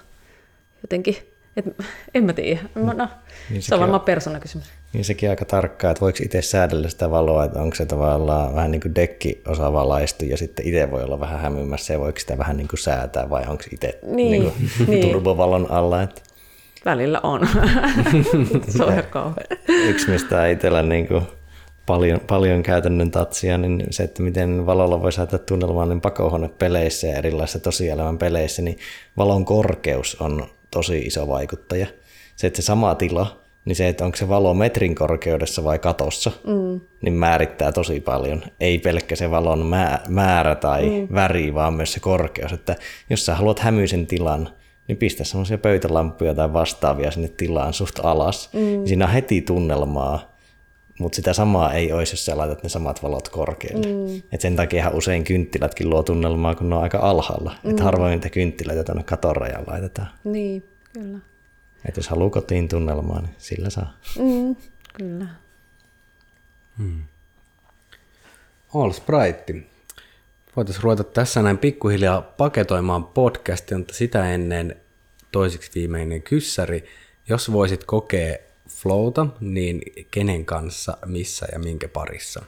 jotenkin, 0.84 1.16
että 1.58 1.84
en 2.14 2.24
mä 2.24 2.34
tiedä. 2.34 2.60
Mä- 2.76 2.94
No, 2.94 3.08
Niin 3.50 3.62
se 3.62 3.76
on 3.76 3.82
varmaan 3.82 4.02
persoonakysymys. 4.02 4.68
Niin 4.94 5.06
sekin 5.06 5.30
aika 5.30 5.46
tarkkaa, 5.46 5.92
että 5.92 6.02
voiko 6.02 6.20
itse 6.24 6.42
säädellä 6.42 6.90
sitä 6.90 7.12
valoa, 7.12 7.44
että 7.46 7.62
onko 7.62 7.76
se 7.76 7.86
tavallaan 7.86 8.56
vähän 8.56 8.72
niin 8.72 8.82
kuin 8.82 8.96
dekki 8.96 9.42
osa 9.48 9.74
valaistu 9.74 10.26
ja 10.26 10.38
sitten 10.38 10.68
itse 10.68 10.92
voi 10.92 11.04
olla 11.04 11.20
vähän 11.20 11.40
hämymässä 11.40 11.94
ja 11.94 12.00
voiko 12.00 12.20
sitä 12.20 12.38
vähän 12.38 12.58
niin 12.58 12.68
kuin 12.68 12.80
säätää 12.80 13.30
vai 13.30 13.44
onko 13.48 13.64
itse 13.74 14.00
Niin, 14.04 14.32
niin 14.32 14.44
kuin 14.44 14.54
niin. 14.90 15.08
turbovalon 15.08 15.72
alla. 15.72 16.02
Että 16.02 16.22
Välillä 16.86 17.20
on. 17.24 17.48
se 18.78 18.84
on 18.84 18.92
ihan 18.92 19.04
kauhean. 19.10 19.46
yksi 19.68 20.10
mistä 20.10 20.48
itsellä 20.48 20.84
niin 20.84 21.08
kuin 21.08 21.24
paljon, 21.90 22.20
paljon 22.28 22.64
käytännön 22.64 23.12
tatsia, 23.12 23.58
niin 23.58 23.84
se, 23.90 24.04
että 24.04 24.24
miten 24.24 24.66
valolla 24.66 25.02
voi 25.02 25.12
saada 25.12 25.38
tunnelmaa 25.38 25.86
niin 25.86 26.02
pakohuonepeleissä 26.02 27.08
ja 27.08 27.18
erilaisissa 27.18 27.60
tosielämän 27.60 28.18
peleissä, 28.18 28.62
niin 28.62 28.78
valon 29.18 29.46
korkeus 29.46 30.18
on 30.22 30.48
tosi 30.72 31.00
iso 31.00 31.28
vaikuttaja. 31.28 31.88
Se, 32.36 32.48
että 32.48 32.62
se 32.62 32.66
sama 32.66 32.96
tila, 32.96 33.42
niin 33.66 33.76
se, 33.76 33.88
että 33.88 34.06
onko 34.06 34.18
se 34.18 34.30
valo 34.30 34.54
metrin 34.54 34.96
korkeudessa 34.96 35.64
vai 35.64 35.80
katossa, 35.80 36.32
mm. 36.48 36.82
niin 37.02 37.14
määrittää 37.14 37.72
tosi 37.72 38.00
paljon. 38.00 38.44
Ei 38.60 38.80
pelkkä 38.80 39.16
se 39.16 39.32
valon 39.32 39.66
mä- 39.66 40.02
määrä 40.08 40.56
tai 40.56 40.90
mm. 40.90 41.08
väri, 41.14 41.54
vaan 41.54 41.74
myös 41.74 41.94
se 41.94 42.00
korkeus. 42.00 42.52
Että 42.52 42.76
jos 43.10 43.26
sä 43.26 43.36
haluat 43.36 43.60
hämyisen 43.60 44.08
tilan, 44.08 44.50
niin 44.88 44.98
pistä 44.98 45.24
semmoisia 45.24 45.58
pöytälampuja 45.58 46.34
tai 46.34 46.54
vastaavia 46.54 47.12
sinne 47.12 47.28
tilaan 47.28 47.74
suht 47.74 48.00
alas. 48.04 48.50
Mm. 48.54 48.86
Siinä 48.86 49.06
on 49.06 49.12
heti 49.12 49.42
tunnelmaa, 49.42 50.39
mutta 51.00 51.16
sitä 51.16 51.34
samaa 51.34 51.74
ei 51.74 51.92
olisi, 51.92 52.14
jos 52.14 52.26
sä 52.26 52.38
laitat 52.38 52.64
ne 52.64 52.70
samat 52.70 53.04
valot 53.04 53.30
korkealle. 53.30 53.88
Mm. 53.88 54.22
Et 54.32 54.42
sen 54.42 54.56
takia 54.56 54.90
usein 54.90 55.24
kynttilätkin 55.24 55.90
luo 55.90 56.04
tunnelmaa, 56.04 56.56
kun 56.56 56.70
ne 56.70 56.76
on 56.76 56.84
aika 56.84 56.98
alhaalla. 56.98 57.56
Mm. 57.64 57.72
Et 57.72 57.80
harvoin 57.80 58.12
niitä 58.12 58.30
kynttilöitä 58.30 58.84
tuonne 58.84 59.04
katorajaan 59.04 59.64
laitetaan. 59.68 60.08
Niin, 60.24 60.64
kyllä. 60.94 61.20
Et 61.86 61.98
jos 61.98 62.10
haluaa 62.10 62.30
kotiin 62.30 62.68
tunnelmaa, 62.68 63.22
niin 63.22 63.36
sillä 63.38 63.70
saa. 63.70 63.94
Mm, 64.20 64.56
kyllä. 64.94 65.26
All 68.76 68.92
Sprite. 68.92 69.56
Voitaisiin 70.56 70.84
ruveta 70.84 71.04
tässä 71.04 71.42
näin 71.42 71.58
pikkuhiljaa 71.58 72.22
paketoimaan 72.22 73.04
podcastia, 73.04 73.78
mutta 73.78 73.94
sitä 73.94 74.34
ennen 74.34 74.76
toiseksi 75.32 75.72
viimeinen 75.76 76.22
kyssäri. 76.22 76.86
Jos 77.30 77.52
voisit 77.52 77.84
kokea 77.84 78.38
flowta, 78.70 79.28
niin 79.40 79.82
kenen 80.12 80.46
kanssa, 80.46 80.98
missä 81.06 81.48
ja 81.52 81.60
minkä 81.60 81.88
parissa? 81.88 82.46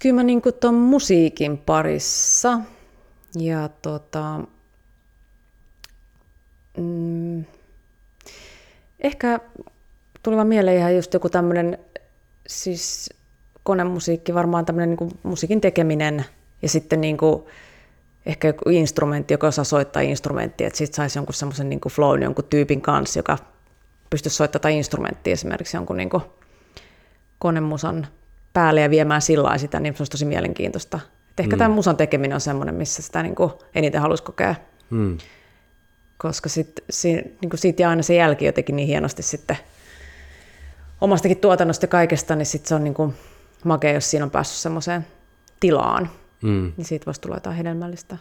Kyllä 0.00 0.14
mä 0.14 0.22
niin 0.22 0.42
tuon 0.60 0.74
musiikin 0.74 1.58
parissa. 1.58 2.60
Ja 3.38 3.68
tota, 3.68 4.40
mm, 6.78 7.44
ehkä 9.00 9.40
tuli 10.22 10.36
vaan 10.36 10.46
mieleen 10.46 10.78
ihan 10.78 10.96
just 10.96 11.14
joku 11.14 11.28
tämmöinen, 11.28 11.78
siis 12.46 13.10
konemusiikki, 13.62 14.34
varmaan 14.34 14.64
tämmöinen 14.64 14.96
niin 15.00 15.18
musiikin 15.22 15.60
tekeminen 15.60 16.24
ja 16.62 16.68
sitten 16.68 17.00
niin 17.00 17.16
kuin, 17.16 17.42
ehkä 18.26 18.48
joku 18.48 18.70
instrumentti, 18.70 19.34
joka 19.34 19.46
osaa 19.46 19.64
soittaa 19.64 20.02
instrumenttia, 20.02 20.66
että 20.66 20.76
sitten 20.76 20.96
saisi 20.96 21.18
jonkun 21.18 21.34
semmoisen 21.34 21.68
niin 21.68 21.80
flown 21.90 22.22
jonkun 22.22 22.44
tyypin 22.44 22.80
kanssa, 22.80 23.18
joka 23.18 23.38
pystyisi 24.10 24.36
soittamaan 24.36 24.72
instrumenttia 24.72 25.32
esimerkiksi 25.32 25.76
jonkun 25.76 25.96
niin 25.96 26.10
kuin 26.10 26.22
konemusan 27.38 28.06
päälle 28.52 28.80
ja 28.80 28.90
viemään 28.90 29.22
sillä 29.22 29.58
sitä, 29.58 29.80
niin 29.80 29.94
se 29.96 30.00
olisi 30.00 30.10
tosi 30.10 30.24
mielenkiintoista. 30.24 31.00
Et 31.30 31.40
ehkä 31.40 31.56
mm. 31.56 31.58
tämä 31.58 31.74
musan 31.74 31.96
tekeminen 31.96 32.34
on 32.34 32.40
semmoinen, 32.40 32.74
missä 32.74 33.02
sitä 33.02 33.22
niin 33.22 33.34
kuin 33.34 33.52
eniten 33.74 34.00
haluaisi 34.00 34.22
kokea, 34.22 34.54
Hmm. 34.92 35.18
koska 36.18 36.48
sit, 36.48 36.80
si, 36.90 37.12
niin 37.14 37.50
kuin 37.50 37.58
siitä 37.58 37.82
jää 37.82 37.90
aina 37.90 38.02
se 38.02 38.14
jälki 38.14 38.44
jotenkin 38.44 38.76
niin 38.76 38.88
hienosti 38.88 39.22
sitten 39.22 39.58
omastakin 41.00 41.36
tuotannosta 41.36 41.84
ja 41.84 41.88
kaikesta, 41.88 42.36
niin 42.36 42.46
sit 42.46 42.66
se 42.66 42.74
on 42.74 42.84
niin 42.84 42.94
kuin 42.94 43.14
makea, 43.64 43.92
jos 43.92 44.10
siinä 44.10 44.24
on 44.24 44.30
päässyt 44.30 44.58
semmoiseen 44.58 45.06
tilaan, 45.60 46.10
Hmm. 46.42 46.72
niin 46.76 46.84
siitä 46.84 47.06
voisi 47.06 47.20
tulla 47.20 47.36
jotain 47.36 47.56
hedelmällistä. 47.56 48.18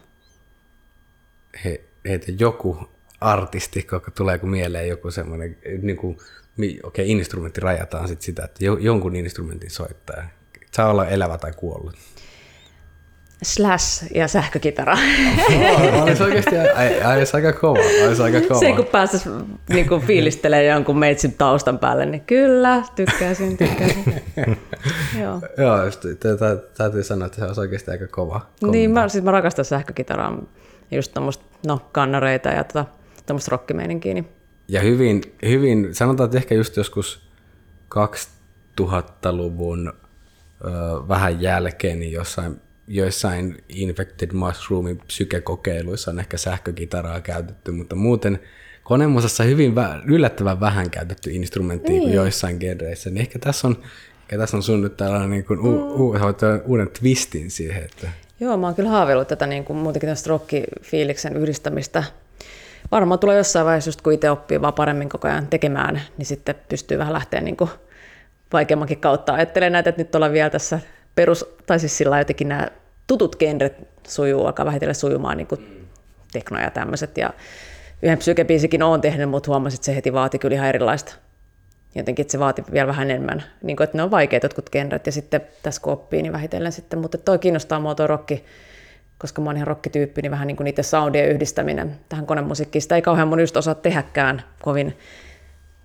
He, 1.66 1.84
heitä 2.06 2.32
joku 2.40 2.90
artisti, 3.22 3.88
joka 3.92 4.12
tulee 4.12 4.40
mieleen 4.44 4.88
joku 4.88 5.12
semmoinen, 5.12 5.58
niin 5.82 5.98
kuin, 5.98 6.18
okei, 6.58 6.80
okay, 6.84 7.06
instrumentti 7.06 7.62
rajataan 7.62 8.08
sit 8.08 8.22
sitä, 8.22 8.44
että 8.44 8.66
jo, 8.66 8.78
jonkun 8.78 9.16
instrumentin 9.16 9.72
soittaa. 9.72 10.24
Saa 10.72 10.90
olla 10.90 11.08
elävä 11.08 11.38
tai 11.38 11.52
kuollut. 11.54 11.96
Slash 13.44 14.06
ja 14.16 14.28
sähkökitara. 14.28 14.98
olisi 16.04 16.24
oikeasti 16.24 16.56
olisi 17.16 17.38
aika 17.38 17.54
kova. 17.54 17.80
Olisi 18.08 18.22
aika 18.22 18.42
kova. 18.42 18.60
Se 18.60 18.74
kun 18.74 18.86
päästäisi 18.86 19.30
niin 19.70 19.88
kuin 19.88 20.02
fiilistelemään 20.02 20.66
jonkun 20.66 21.00
meitsin 21.00 21.34
taustan 21.34 21.80
päälle, 21.80 22.06
niin 22.06 22.22
kyllä, 22.22 22.84
tykkäisin, 22.96 23.58
tykkäisin. 23.58 24.22
Joo. 25.22 25.42
Joo, 25.58 25.78
täytyy 26.78 27.04
sanoa, 27.04 27.26
että 27.26 27.40
se 27.40 27.46
olisi 27.46 27.62
oikeasti 27.62 27.92
aika 27.92 28.08
kova. 28.08 28.42
Niin, 28.62 28.92
mä, 28.92 29.10
siis 29.10 29.24
mä 29.24 29.32
rakastan 29.32 29.66
sähkökitaraa, 29.66 30.38
just 30.92 31.12
tommoista, 31.14 31.46
no, 31.68 31.82
kannareita 31.92 32.50
ja 32.50 32.64
tota, 32.64 32.86
tommoista 33.26 33.52
rockimeininkiä, 33.52 34.14
niin 34.14 34.28
Ja 34.68 34.82
hyvin, 34.82 35.22
hyvin, 35.46 35.96
sanotaan, 35.96 36.26
että 36.26 36.38
ehkä 36.38 36.56
just 36.56 36.78
joskus 36.78 37.30
2000-luvun 37.96 39.94
ö, 40.66 40.68
vähän 41.08 41.42
jälkeen, 41.42 42.00
niin 42.00 42.12
jossain, 42.12 42.62
joissain 42.92 43.64
Infected 43.70 44.32
Mushroomin 44.32 44.98
psykekokeiluissa 44.98 46.12
on 46.12 46.20
ehkä 46.20 46.38
sähkökitaraa 46.38 47.22
käytetty, 47.22 47.72
mutta 47.72 47.96
muuten 47.96 48.40
konemusassa 48.84 49.44
hyvin 49.44 49.76
vä- 49.76 50.04
yllättävän 50.06 50.60
vähän 50.60 50.90
käytetty 50.90 51.32
instrumentti 51.32 51.92
niin. 51.92 52.14
joissain 52.14 52.58
genreissä, 52.60 53.10
niin 53.10 53.22
ehkä 53.22 53.40
tässä 53.40 53.68
on, 53.68 53.78
ehkä 54.22 54.38
tässä 54.38 54.58
on 54.58 54.64
sun 54.64 54.82
nyt 54.82 54.98
tällainen 54.98 55.30
niin 55.30 55.46
kuin 55.46 55.60
u- 55.60 56.10
u- 56.10 56.16
uuden 56.66 56.90
twistin 57.00 57.52
siihen, 57.52 57.84
että 57.84 58.08
Joo, 58.40 58.58
mä 58.58 58.68
oon 58.68 58.76
kyllä 58.76 58.90
haaveillut 58.90 59.28
tätä 59.28 59.48
niin 59.48 59.66
kuin 59.66 59.78
muutenkin 59.78 60.10
tästä 60.10 60.30
rockifiiliksen 60.30 61.38
yhdistämistä. 61.38 62.04
Varmaan 62.92 63.20
tulee 63.20 63.38
jossain 63.38 63.66
vaiheessa, 63.66 63.88
just 63.88 64.02
kun 64.02 64.14
itse 64.14 64.30
oppii 64.30 64.62
vaan 64.62 64.74
paremmin 64.74 65.10
koko 65.10 65.28
ajan 65.28 65.48
tekemään, 65.48 66.02
niin 66.18 66.26
sitten 66.26 66.56
pystyy 66.70 66.98
vähän 66.98 67.14
lähteä 67.14 67.42
niin 67.42 67.58
kuin 67.58 67.70
vaikeammankin 68.54 69.00
kautta 69.00 69.34
ajattelemaan 69.34 69.72
näitä, 69.72 69.90
että 69.90 70.02
nyt 70.02 70.16
ollaan 70.16 70.34
vielä 70.34 70.50
tässä 70.50 70.80
perus, 71.16 71.46
tai 71.66 71.80
siis 71.80 71.98
sillä 71.98 72.20
jotenkin 72.20 72.50
nämä 72.50 72.68
tutut 73.08 73.36
genret 73.36 73.88
sujuu, 74.08 74.46
alkaa 74.46 74.66
vähitellen 74.66 74.96
sujumaan 74.96 75.38
niin 75.38 75.48
kuin 75.48 75.88
tekno 76.32 76.60
ja 76.60 76.72
tämmöiset. 76.72 77.18
Ja 77.18 77.34
yhden 78.02 78.18
psykebiisikin 78.18 78.84
oon 78.84 79.02
tehnyt, 79.02 79.30
mutta 79.30 79.52
huomasin, 79.52 79.78
että 79.78 79.86
se 79.86 79.96
heti 79.96 80.14
vaati 80.14 80.40
kyllä 80.40 80.56
ihan 80.56 80.70
erilaista. 80.70 81.16
Jotenkin, 81.96 82.24
että 82.24 82.32
se 82.32 82.40
vaati 82.40 82.64
vielä 82.72 82.88
vähän 82.88 83.12
enemmän. 83.12 83.44
Niin 83.64 83.78
kuin, 83.78 83.86
että 83.86 83.98
ne 83.98 84.04
on 84.04 84.12
vaikeat 84.12 84.44
jotkut 84.44 84.70
genret 84.70 85.06
ja 85.06 85.12
sitten 85.12 85.42
tässä 85.64 85.82
kun 85.82 85.94
oppii, 85.94 86.22
niin 86.22 86.34
vähitellen 86.34 86.72
sitten. 86.72 87.00
Mutta 87.00 87.18
toi 87.18 87.40
kiinnostaa 87.40 87.80
mua 87.80 87.96
toi 87.96 88.08
rokki, 88.08 88.46
koska 89.18 89.42
mä 89.42 89.50
oon 89.50 89.56
ihan 89.56 89.68
rockityyppi, 89.68 90.22
niin 90.22 90.32
vähän 90.32 90.48
niin 90.48 90.58
kuin 90.58 90.66
niiden 90.66 90.84
soundien 90.84 91.30
yhdistäminen 91.30 92.00
tähän 92.10 92.26
konemusiikkiin. 92.26 92.82
Sitä 92.82 92.96
ei 92.96 93.02
kauhean 93.02 93.28
moni 93.28 93.44
just 93.44 93.58
osaa 93.58 93.76
tehdäkään 93.76 94.44
kovin, 94.62 94.98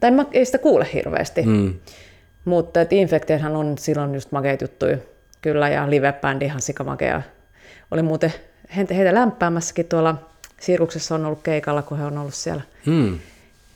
tai 0.01 0.11
mä, 0.11 0.27
ei 0.33 0.45
sitä 0.45 0.59
kuule 0.59 0.87
hirveästi. 0.93 1.43
Mm. 1.43 1.75
Mutta 2.45 2.81
että 2.81 2.95
Infectedhan 2.95 3.57
on 3.57 3.79
silloin 3.79 4.15
just 4.15 4.33
makeita 4.33 4.65
juttuja, 4.65 4.99
kyllä, 5.47 5.69
ja 5.69 5.91
live-bändi 5.91 6.45
ihan 6.45 6.61
sikamakea. 6.61 7.23
Oli 7.91 8.03
muuten 8.03 8.33
he- 8.77 8.87
heitä 8.97 9.15
lämpäämässäkin 9.15 9.87
tuolla 9.87 10.15
Sirkuksessa 10.61 11.15
on 11.15 11.27
ollut 11.27 11.43
keikalla, 11.43 11.83
kun 11.83 11.99
he 11.99 12.05
on 12.05 12.19
ollut 12.19 12.35
siellä. 12.35 12.63
hmm, 12.87 13.19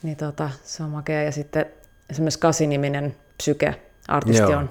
Niin 0.03 0.17
tota, 0.17 0.49
se 0.63 0.83
on 0.83 0.89
makea. 0.89 1.23
Ja 1.23 1.31
sitten 1.31 1.65
esimerkiksi 2.09 2.39
Kasi-niminen 2.39 3.15
psyke-artisti 3.37 4.41
Joo. 4.51 4.59
on. 4.59 4.69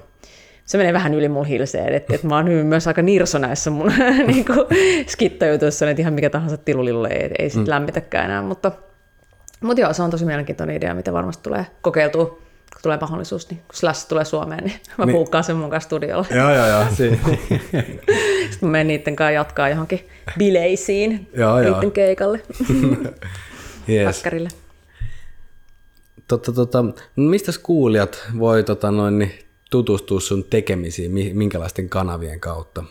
Se 0.65 0.77
menee 0.77 0.93
vähän 0.93 1.13
yli 1.13 1.29
mun 1.29 1.45
hilseen, 1.45 1.93
että 1.93 2.15
et 2.15 2.23
mä 2.23 2.35
oon 2.35 2.49
hyvin 2.49 2.65
myös 2.65 2.87
aika 2.87 3.01
nirso 3.01 3.37
näissä 3.37 3.69
mun 3.69 3.91
niinku, 4.27 4.53
skittojutuissa, 5.07 5.89
että 5.89 6.01
ihan 6.01 6.13
mikä 6.13 6.29
tahansa 6.29 6.57
tilulilulle 6.57 7.07
ei, 7.07 7.31
ei 7.39 7.49
sit 7.49 7.61
mm. 7.61 7.69
lämmitäkään 7.69 8.25
enää, 8.25 8.41
mutta, 8.41 8.71
mutta 9.61 9.81
joo, 9.81 9.93
se 9.93 10.03
on 10.03 10.11
tosi 10.11 10.25
mielenkiintoinen 10.25 10.75
idea, 10.75 10.93
mitä 10.95 11.13
varmasti 11.13 11.43
tulee 11.43 11.65
kokeiltua, 11.81 12.39
kun 12.73 12.81
tulee 12.83 12.97
mahdollisuus, 13.01 13.49
niin 13.49 13.57
kun 13.67 13.75
Slash 13.75 14.07
tulee 14.07 14.25
Suomeen, 14.25 14.63
niin 14.63 14.79
mä 14.97 15.05
Niin. 15.05 15.15
puukkaan 15.15 15.43
sen 15.43 15.55
mun 15.55 15.69
kanssa 15.69 15.85
studiolla. 15.87 16.25
Joo, 16.35 16.55
joo, 16.55 16.67
joo. 16.67 16.83
Si- 16.93 17.19
Sitten 18.51 18.59
mä 18.61 18.71
menen 18.71 18.87
niiden 18.87 19.15
kanssa 19.15 19.31
jatkaa 19.31 19.69
johonkin 19.69 20.07
bileisiin, 20.37 21.29
Joo, 21.37 21.61
joo. 21.61 21.73
niiden 21.75 21.91
keikalle, 21.91 22.41
yes. 23.89 24.15
päkkärille. 24.17 24.49
Totta, 26.27 26.51
tota, 26.51 26.85
mistä 27.15 27.51
kuulijat 27.63 28.19
voi 28.39 28.63
tota, 28.63 28.91
noin, 28.91 29.19
niin, 29.19 29.31
tutustua 29.69 30.19
sun 30.19 30.43
tekemisiin, 30.43 31.11
mi- 31.11 31.33
minkälaisten 31.33 31.89
kanavien 31.89 32.39
kautta? 32.39 32.83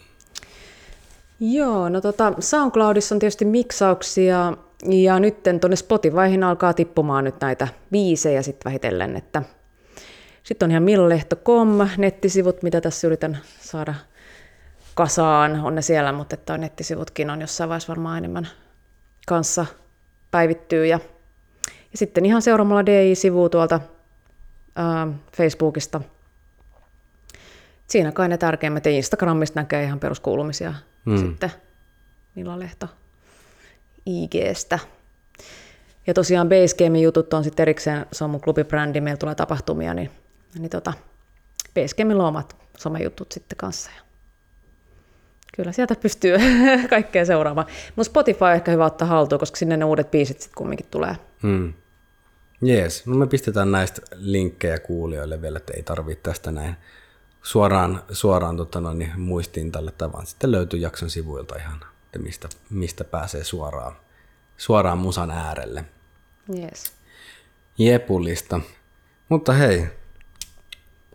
Joo, 1.41 1.89
no 1.89 2.01
tota, 2.01 2.33
SoundCloudissa 2.41 3.15
on 3.15 3.19
tietysti 3.19 3.45
miksauksia 3.45 4.53
ja 4.89 5.19
nyt 5.21 5.37
tuonne 5.61 5.77
Spotifyhin 5.77 6.43
alkaa 6.45 6.73
tippumaan 6.73 7.25
nyt 7.25 7.35
näitä 7.41 7.69
biisejä 7.91 8.43
sitten 8.43 8.65
vähitellen, 8.71 9.17
että 9.17 9.43
sitten 10.43 10.67
on 10.67 10.71
ihan 10.71 10.83
millelehto.com 10.83 11.89
nettisivut, 11.97 12.63
mitä 12.63 12.81
tässä 12.81 13.07
yritän 13.07 13.39
saada 13.61 13.95
kasaan, 14.95 15.61
on 15.61 15.75
ne 15.75 15.83
siellä, 15.83 16.13
mutta 16.13 16.35
että 16.35 16.59
nettisivutkin 16.59 17.31
on 17.31 17.41
jossain 17.41 17.69
vaiheessa 17.69 17.89
varmaan 17.89 18.19
enemmän 18.19 18.49
kanssa 19.27 19.67
päivittyy 20.31 20.87
ja, 20.87 21.01
ja 21.67 21.99
sitten 21.99 22.27
ihan 22.27 22.43
seuraamalla 22.43 22.87
DI-sivua 22.87 23.49
tuolta 23.49 23.81
ää, 24.77 25.09
Facebookista. 25.37 26.01
Siinä 27.87 28.13
kai 28.13 28.29
ne 28.29 28.39
tärkeimmät, 28.39 28.87
ja 28.87 28.93
Instagramista 28.93 29.61
näkee 29.61 29.85
ihan 29.85 30.01
peruskuulumisia 30.01 30.75
mm. 31.05 31.19
sitten 31.19 31.51
Milla 32.35 32.59
Lehto 32.59 32.87
IGstä. 34.07 34.79
Ja 36.07 36.15
tosiaan 36.15 36.49
Basegamein 36.49 37.05
jutut 37.05 37.35
on 37.35 37.45
sitten 37.45 37.63
erikseen, 37.63 38.07
se 38.13 38.25
on 38.25 38.31
mun 38.31 38.41
klubibrändi, 38.41 39.01
meillä 39.01 39.19
tulee 39.19 39.35
tapahtumia, 39.35 39.95
niin, 39.95 40.11
niin 40.59 40.71
tota, 40.71 40.93
on 42.15 42.21
omat 42.21 42.57
somejutut 42.79 43.33
sitten 43.33 43.57
kanssa. 43.57 43.91
Ja 43.97 44.03
kyllä 45.57 45.73
sieltä 45.73 45.95
pystyy 45.95 46.37
kaikkea 46.91 47.25
seuraamaan. 47.25 47.67
Mutta 47.97 48.11
Spotify 48.11 48.45
on 48.45 48.53
ehkä 48.53 48.71
hyvä 48.71 48.85
ottaa 48.85 49.09
haltuun, 49.09 49.39
koska 49.39 49.57
sinne 49.57 49.77
ne 49.77 49.85
uudet 49.85 50.11
biisit 50.11 50.41
sitten 50.41 50.57
kumminkin 50.57 50.87
tulee. 50.91 51.17
Hmm. 51.43 51.73
Jees, 52.63 53.07
no 53.07 53.17
me 53.17 53.27
pistetään 53.27 53.73
näistä 53.73 54.03
linkkejä 54.15 54.79
kuulijoille 54.79 55.43
vielä, 55.43 55.57
että 55.57 55.73
ei 55.77 55.83
tarvitse 55.83 56.23
tästä 56.23 56.53
näin 56.53 56.77
suoraan, 57.43 58.03
suoraan 58.13 58.57
tota 58.57 58.81
no, 58.81 58.93
niin 58.95 59.21
muistiin 59.21 59.73
tälle, 59.73 59.93
vaan 60.13 60.27
sitten 60.27 60.53
löytyy 60.53 60.81
jakson 60.81 61.11
sivuilta 61.11 61.57
ihan, 61.57 61.81
että 62.05 62.19
mistä, 62.19 62.49
mistä 62.71 63.05
pääsee 63.05 63.45
suoraan, 63.45 63.97
suoraan 64.57 64.99
musan 64.99 65.31
äärelle. 65.31 65.85
Yes. 66.59 66.93
Jepulista. 67.79 68.61
Mutta 69.29 69.53
hei, 69.53 69.87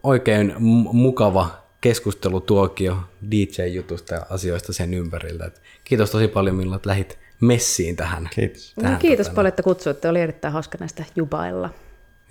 oikein 0.06 0.54
mukava 0.94 1.66
keskustelutuokio 1.82 2.98
DJ-jutusta 3.32 4.14
ja 4.14 4.26
asioista 4.30 4.74
sen 4.74 4.94
ympäriltä. 4.94 5.46
Et 5.46 5.62
kiitos 5.84 6.12
tosi 6.12 6.28
paljon, 6.28 6.56
Milla, 6.56 6.76
että 6.76 6.90
lähit 6.90 7.20
messiin 7.42 7.96
tähän. 7.96 8.30
Kiitos. 8.36 8.74
No, 8.78 8.84
tähän 8.84 9.00
kiitos 9.00 9.28
tota, 9.28 9.36
paljon, 9.36 9.50
että 9.50 9.64
kutsuitte. 9.64 10.10
Oli 10.10 10.22
erittäin 10.22 10.54
hauska 10.54 10.78
näistä 10.80 11.04
jubailla. 11.16 11.70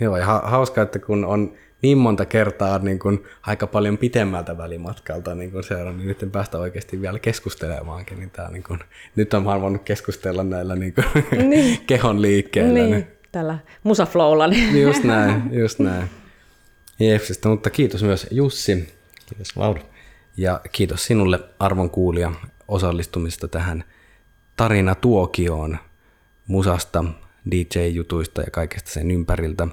Joo, 0.01 0.17
ja 0.17 0.27
ha- 0.27 0.43
hauska, 0.45 0.83
että 0.83 0.99
kun 0.99 1.25
on 1.25 1.53
niin 1.83 1.99
monta 1.99 2.25
kertaa 2.25 2.79
niin 2.79 2.99
kun 2.99 3.25
aika 3.43 3.67
paljon 3.67 3.99
pitemmältä 3.99 4.59
välimatkalta 4.59 5.35
niin 5.35 5.53
kun 5.53 5.65
seuraan, 5.65 5.97
niin 5.97 6.09
nyt 6.09 6.33
päästä 6.33 6.59
oikeasti 6.59 7.01
vielä 7.01 7.19
keskustelemaankin. 7.19 8.19
Niin 8.19 8.31
tää, 8.31 8.51
niin 8.51 8.63
kun, 8.63 8.79
nyt 9.17 9.35
on 9.35 9.45
vaan 9.45 9.61
voinut 9.61 9.83
keskustella 9.83 10.45
näillä 10.45 10.77
niin 10.77 10.95
kun, 10.95 11.05
niin. 11.51 11.79
kehon 11.87 12.23
liikkeellä. 12.23 12.73
Niin, 12.73 12.91
niin. 12.91 13.07
tällä 13.33 13.59
musaflowlla. 13.83 14.47
Niin. 14.47 14.83
Just 14.83 15.05
näin, 15.05 15.43
just 15.53 15.79
näin. 15.79 16.11
Jepsistä, 16.99 17.49
mutta 17.49 17.71
kiitos 17.71 18.03
myös 18.03 18.27
Jussi. 18.31 18.95
Kiitos 19.27 19.57
Lauri. 19.57 19.83
Ja 20.37 20.61
kiitos 20.73 21.05
sinulle 21.05 21.41
arvon 21.59 21.91
kuulija 21.91 22.33
osallistumista 22.69 23.49
tähän 23.49 23.85
tarina 24.57 24.95
tuokioon 24.95 25.79
musasta, 26.47 27.05
DJ-jutuista 27.51 28.41
ja 28.43 28.51
kaikesta 28.51 28.91
sen 28.91 29.11
ympäriltä. 29.11 29.69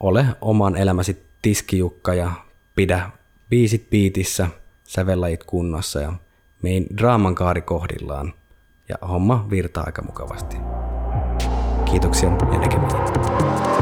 Ole 0.00 0.26
oman 0.40 0.76
elämäsi 0.76 1.22
tiskijukka 1.42 2.14
ja 2.14 2.32
pidä 2.74 3.10
biisit 3.48 3.90
biitissä, 3.90 4.48
sävellajit 4.84 5.44
kunnossa 5.44 6.00
ja 6.00 6.12
mein 6.62 6.86
draaman 6.98 7.34
kaari 7.34 7.62
kohdillaan. 7.62 8.34
Ja 8.88 9.08
homma 9.08 9.46
virtaa 9.50 9.84
aika 9.86 10.02
mukavasti. 10.02 10.56
Kiitoksia 11.84 12.28
ja 12.28 12.58
näkemiin. 12.58 13.73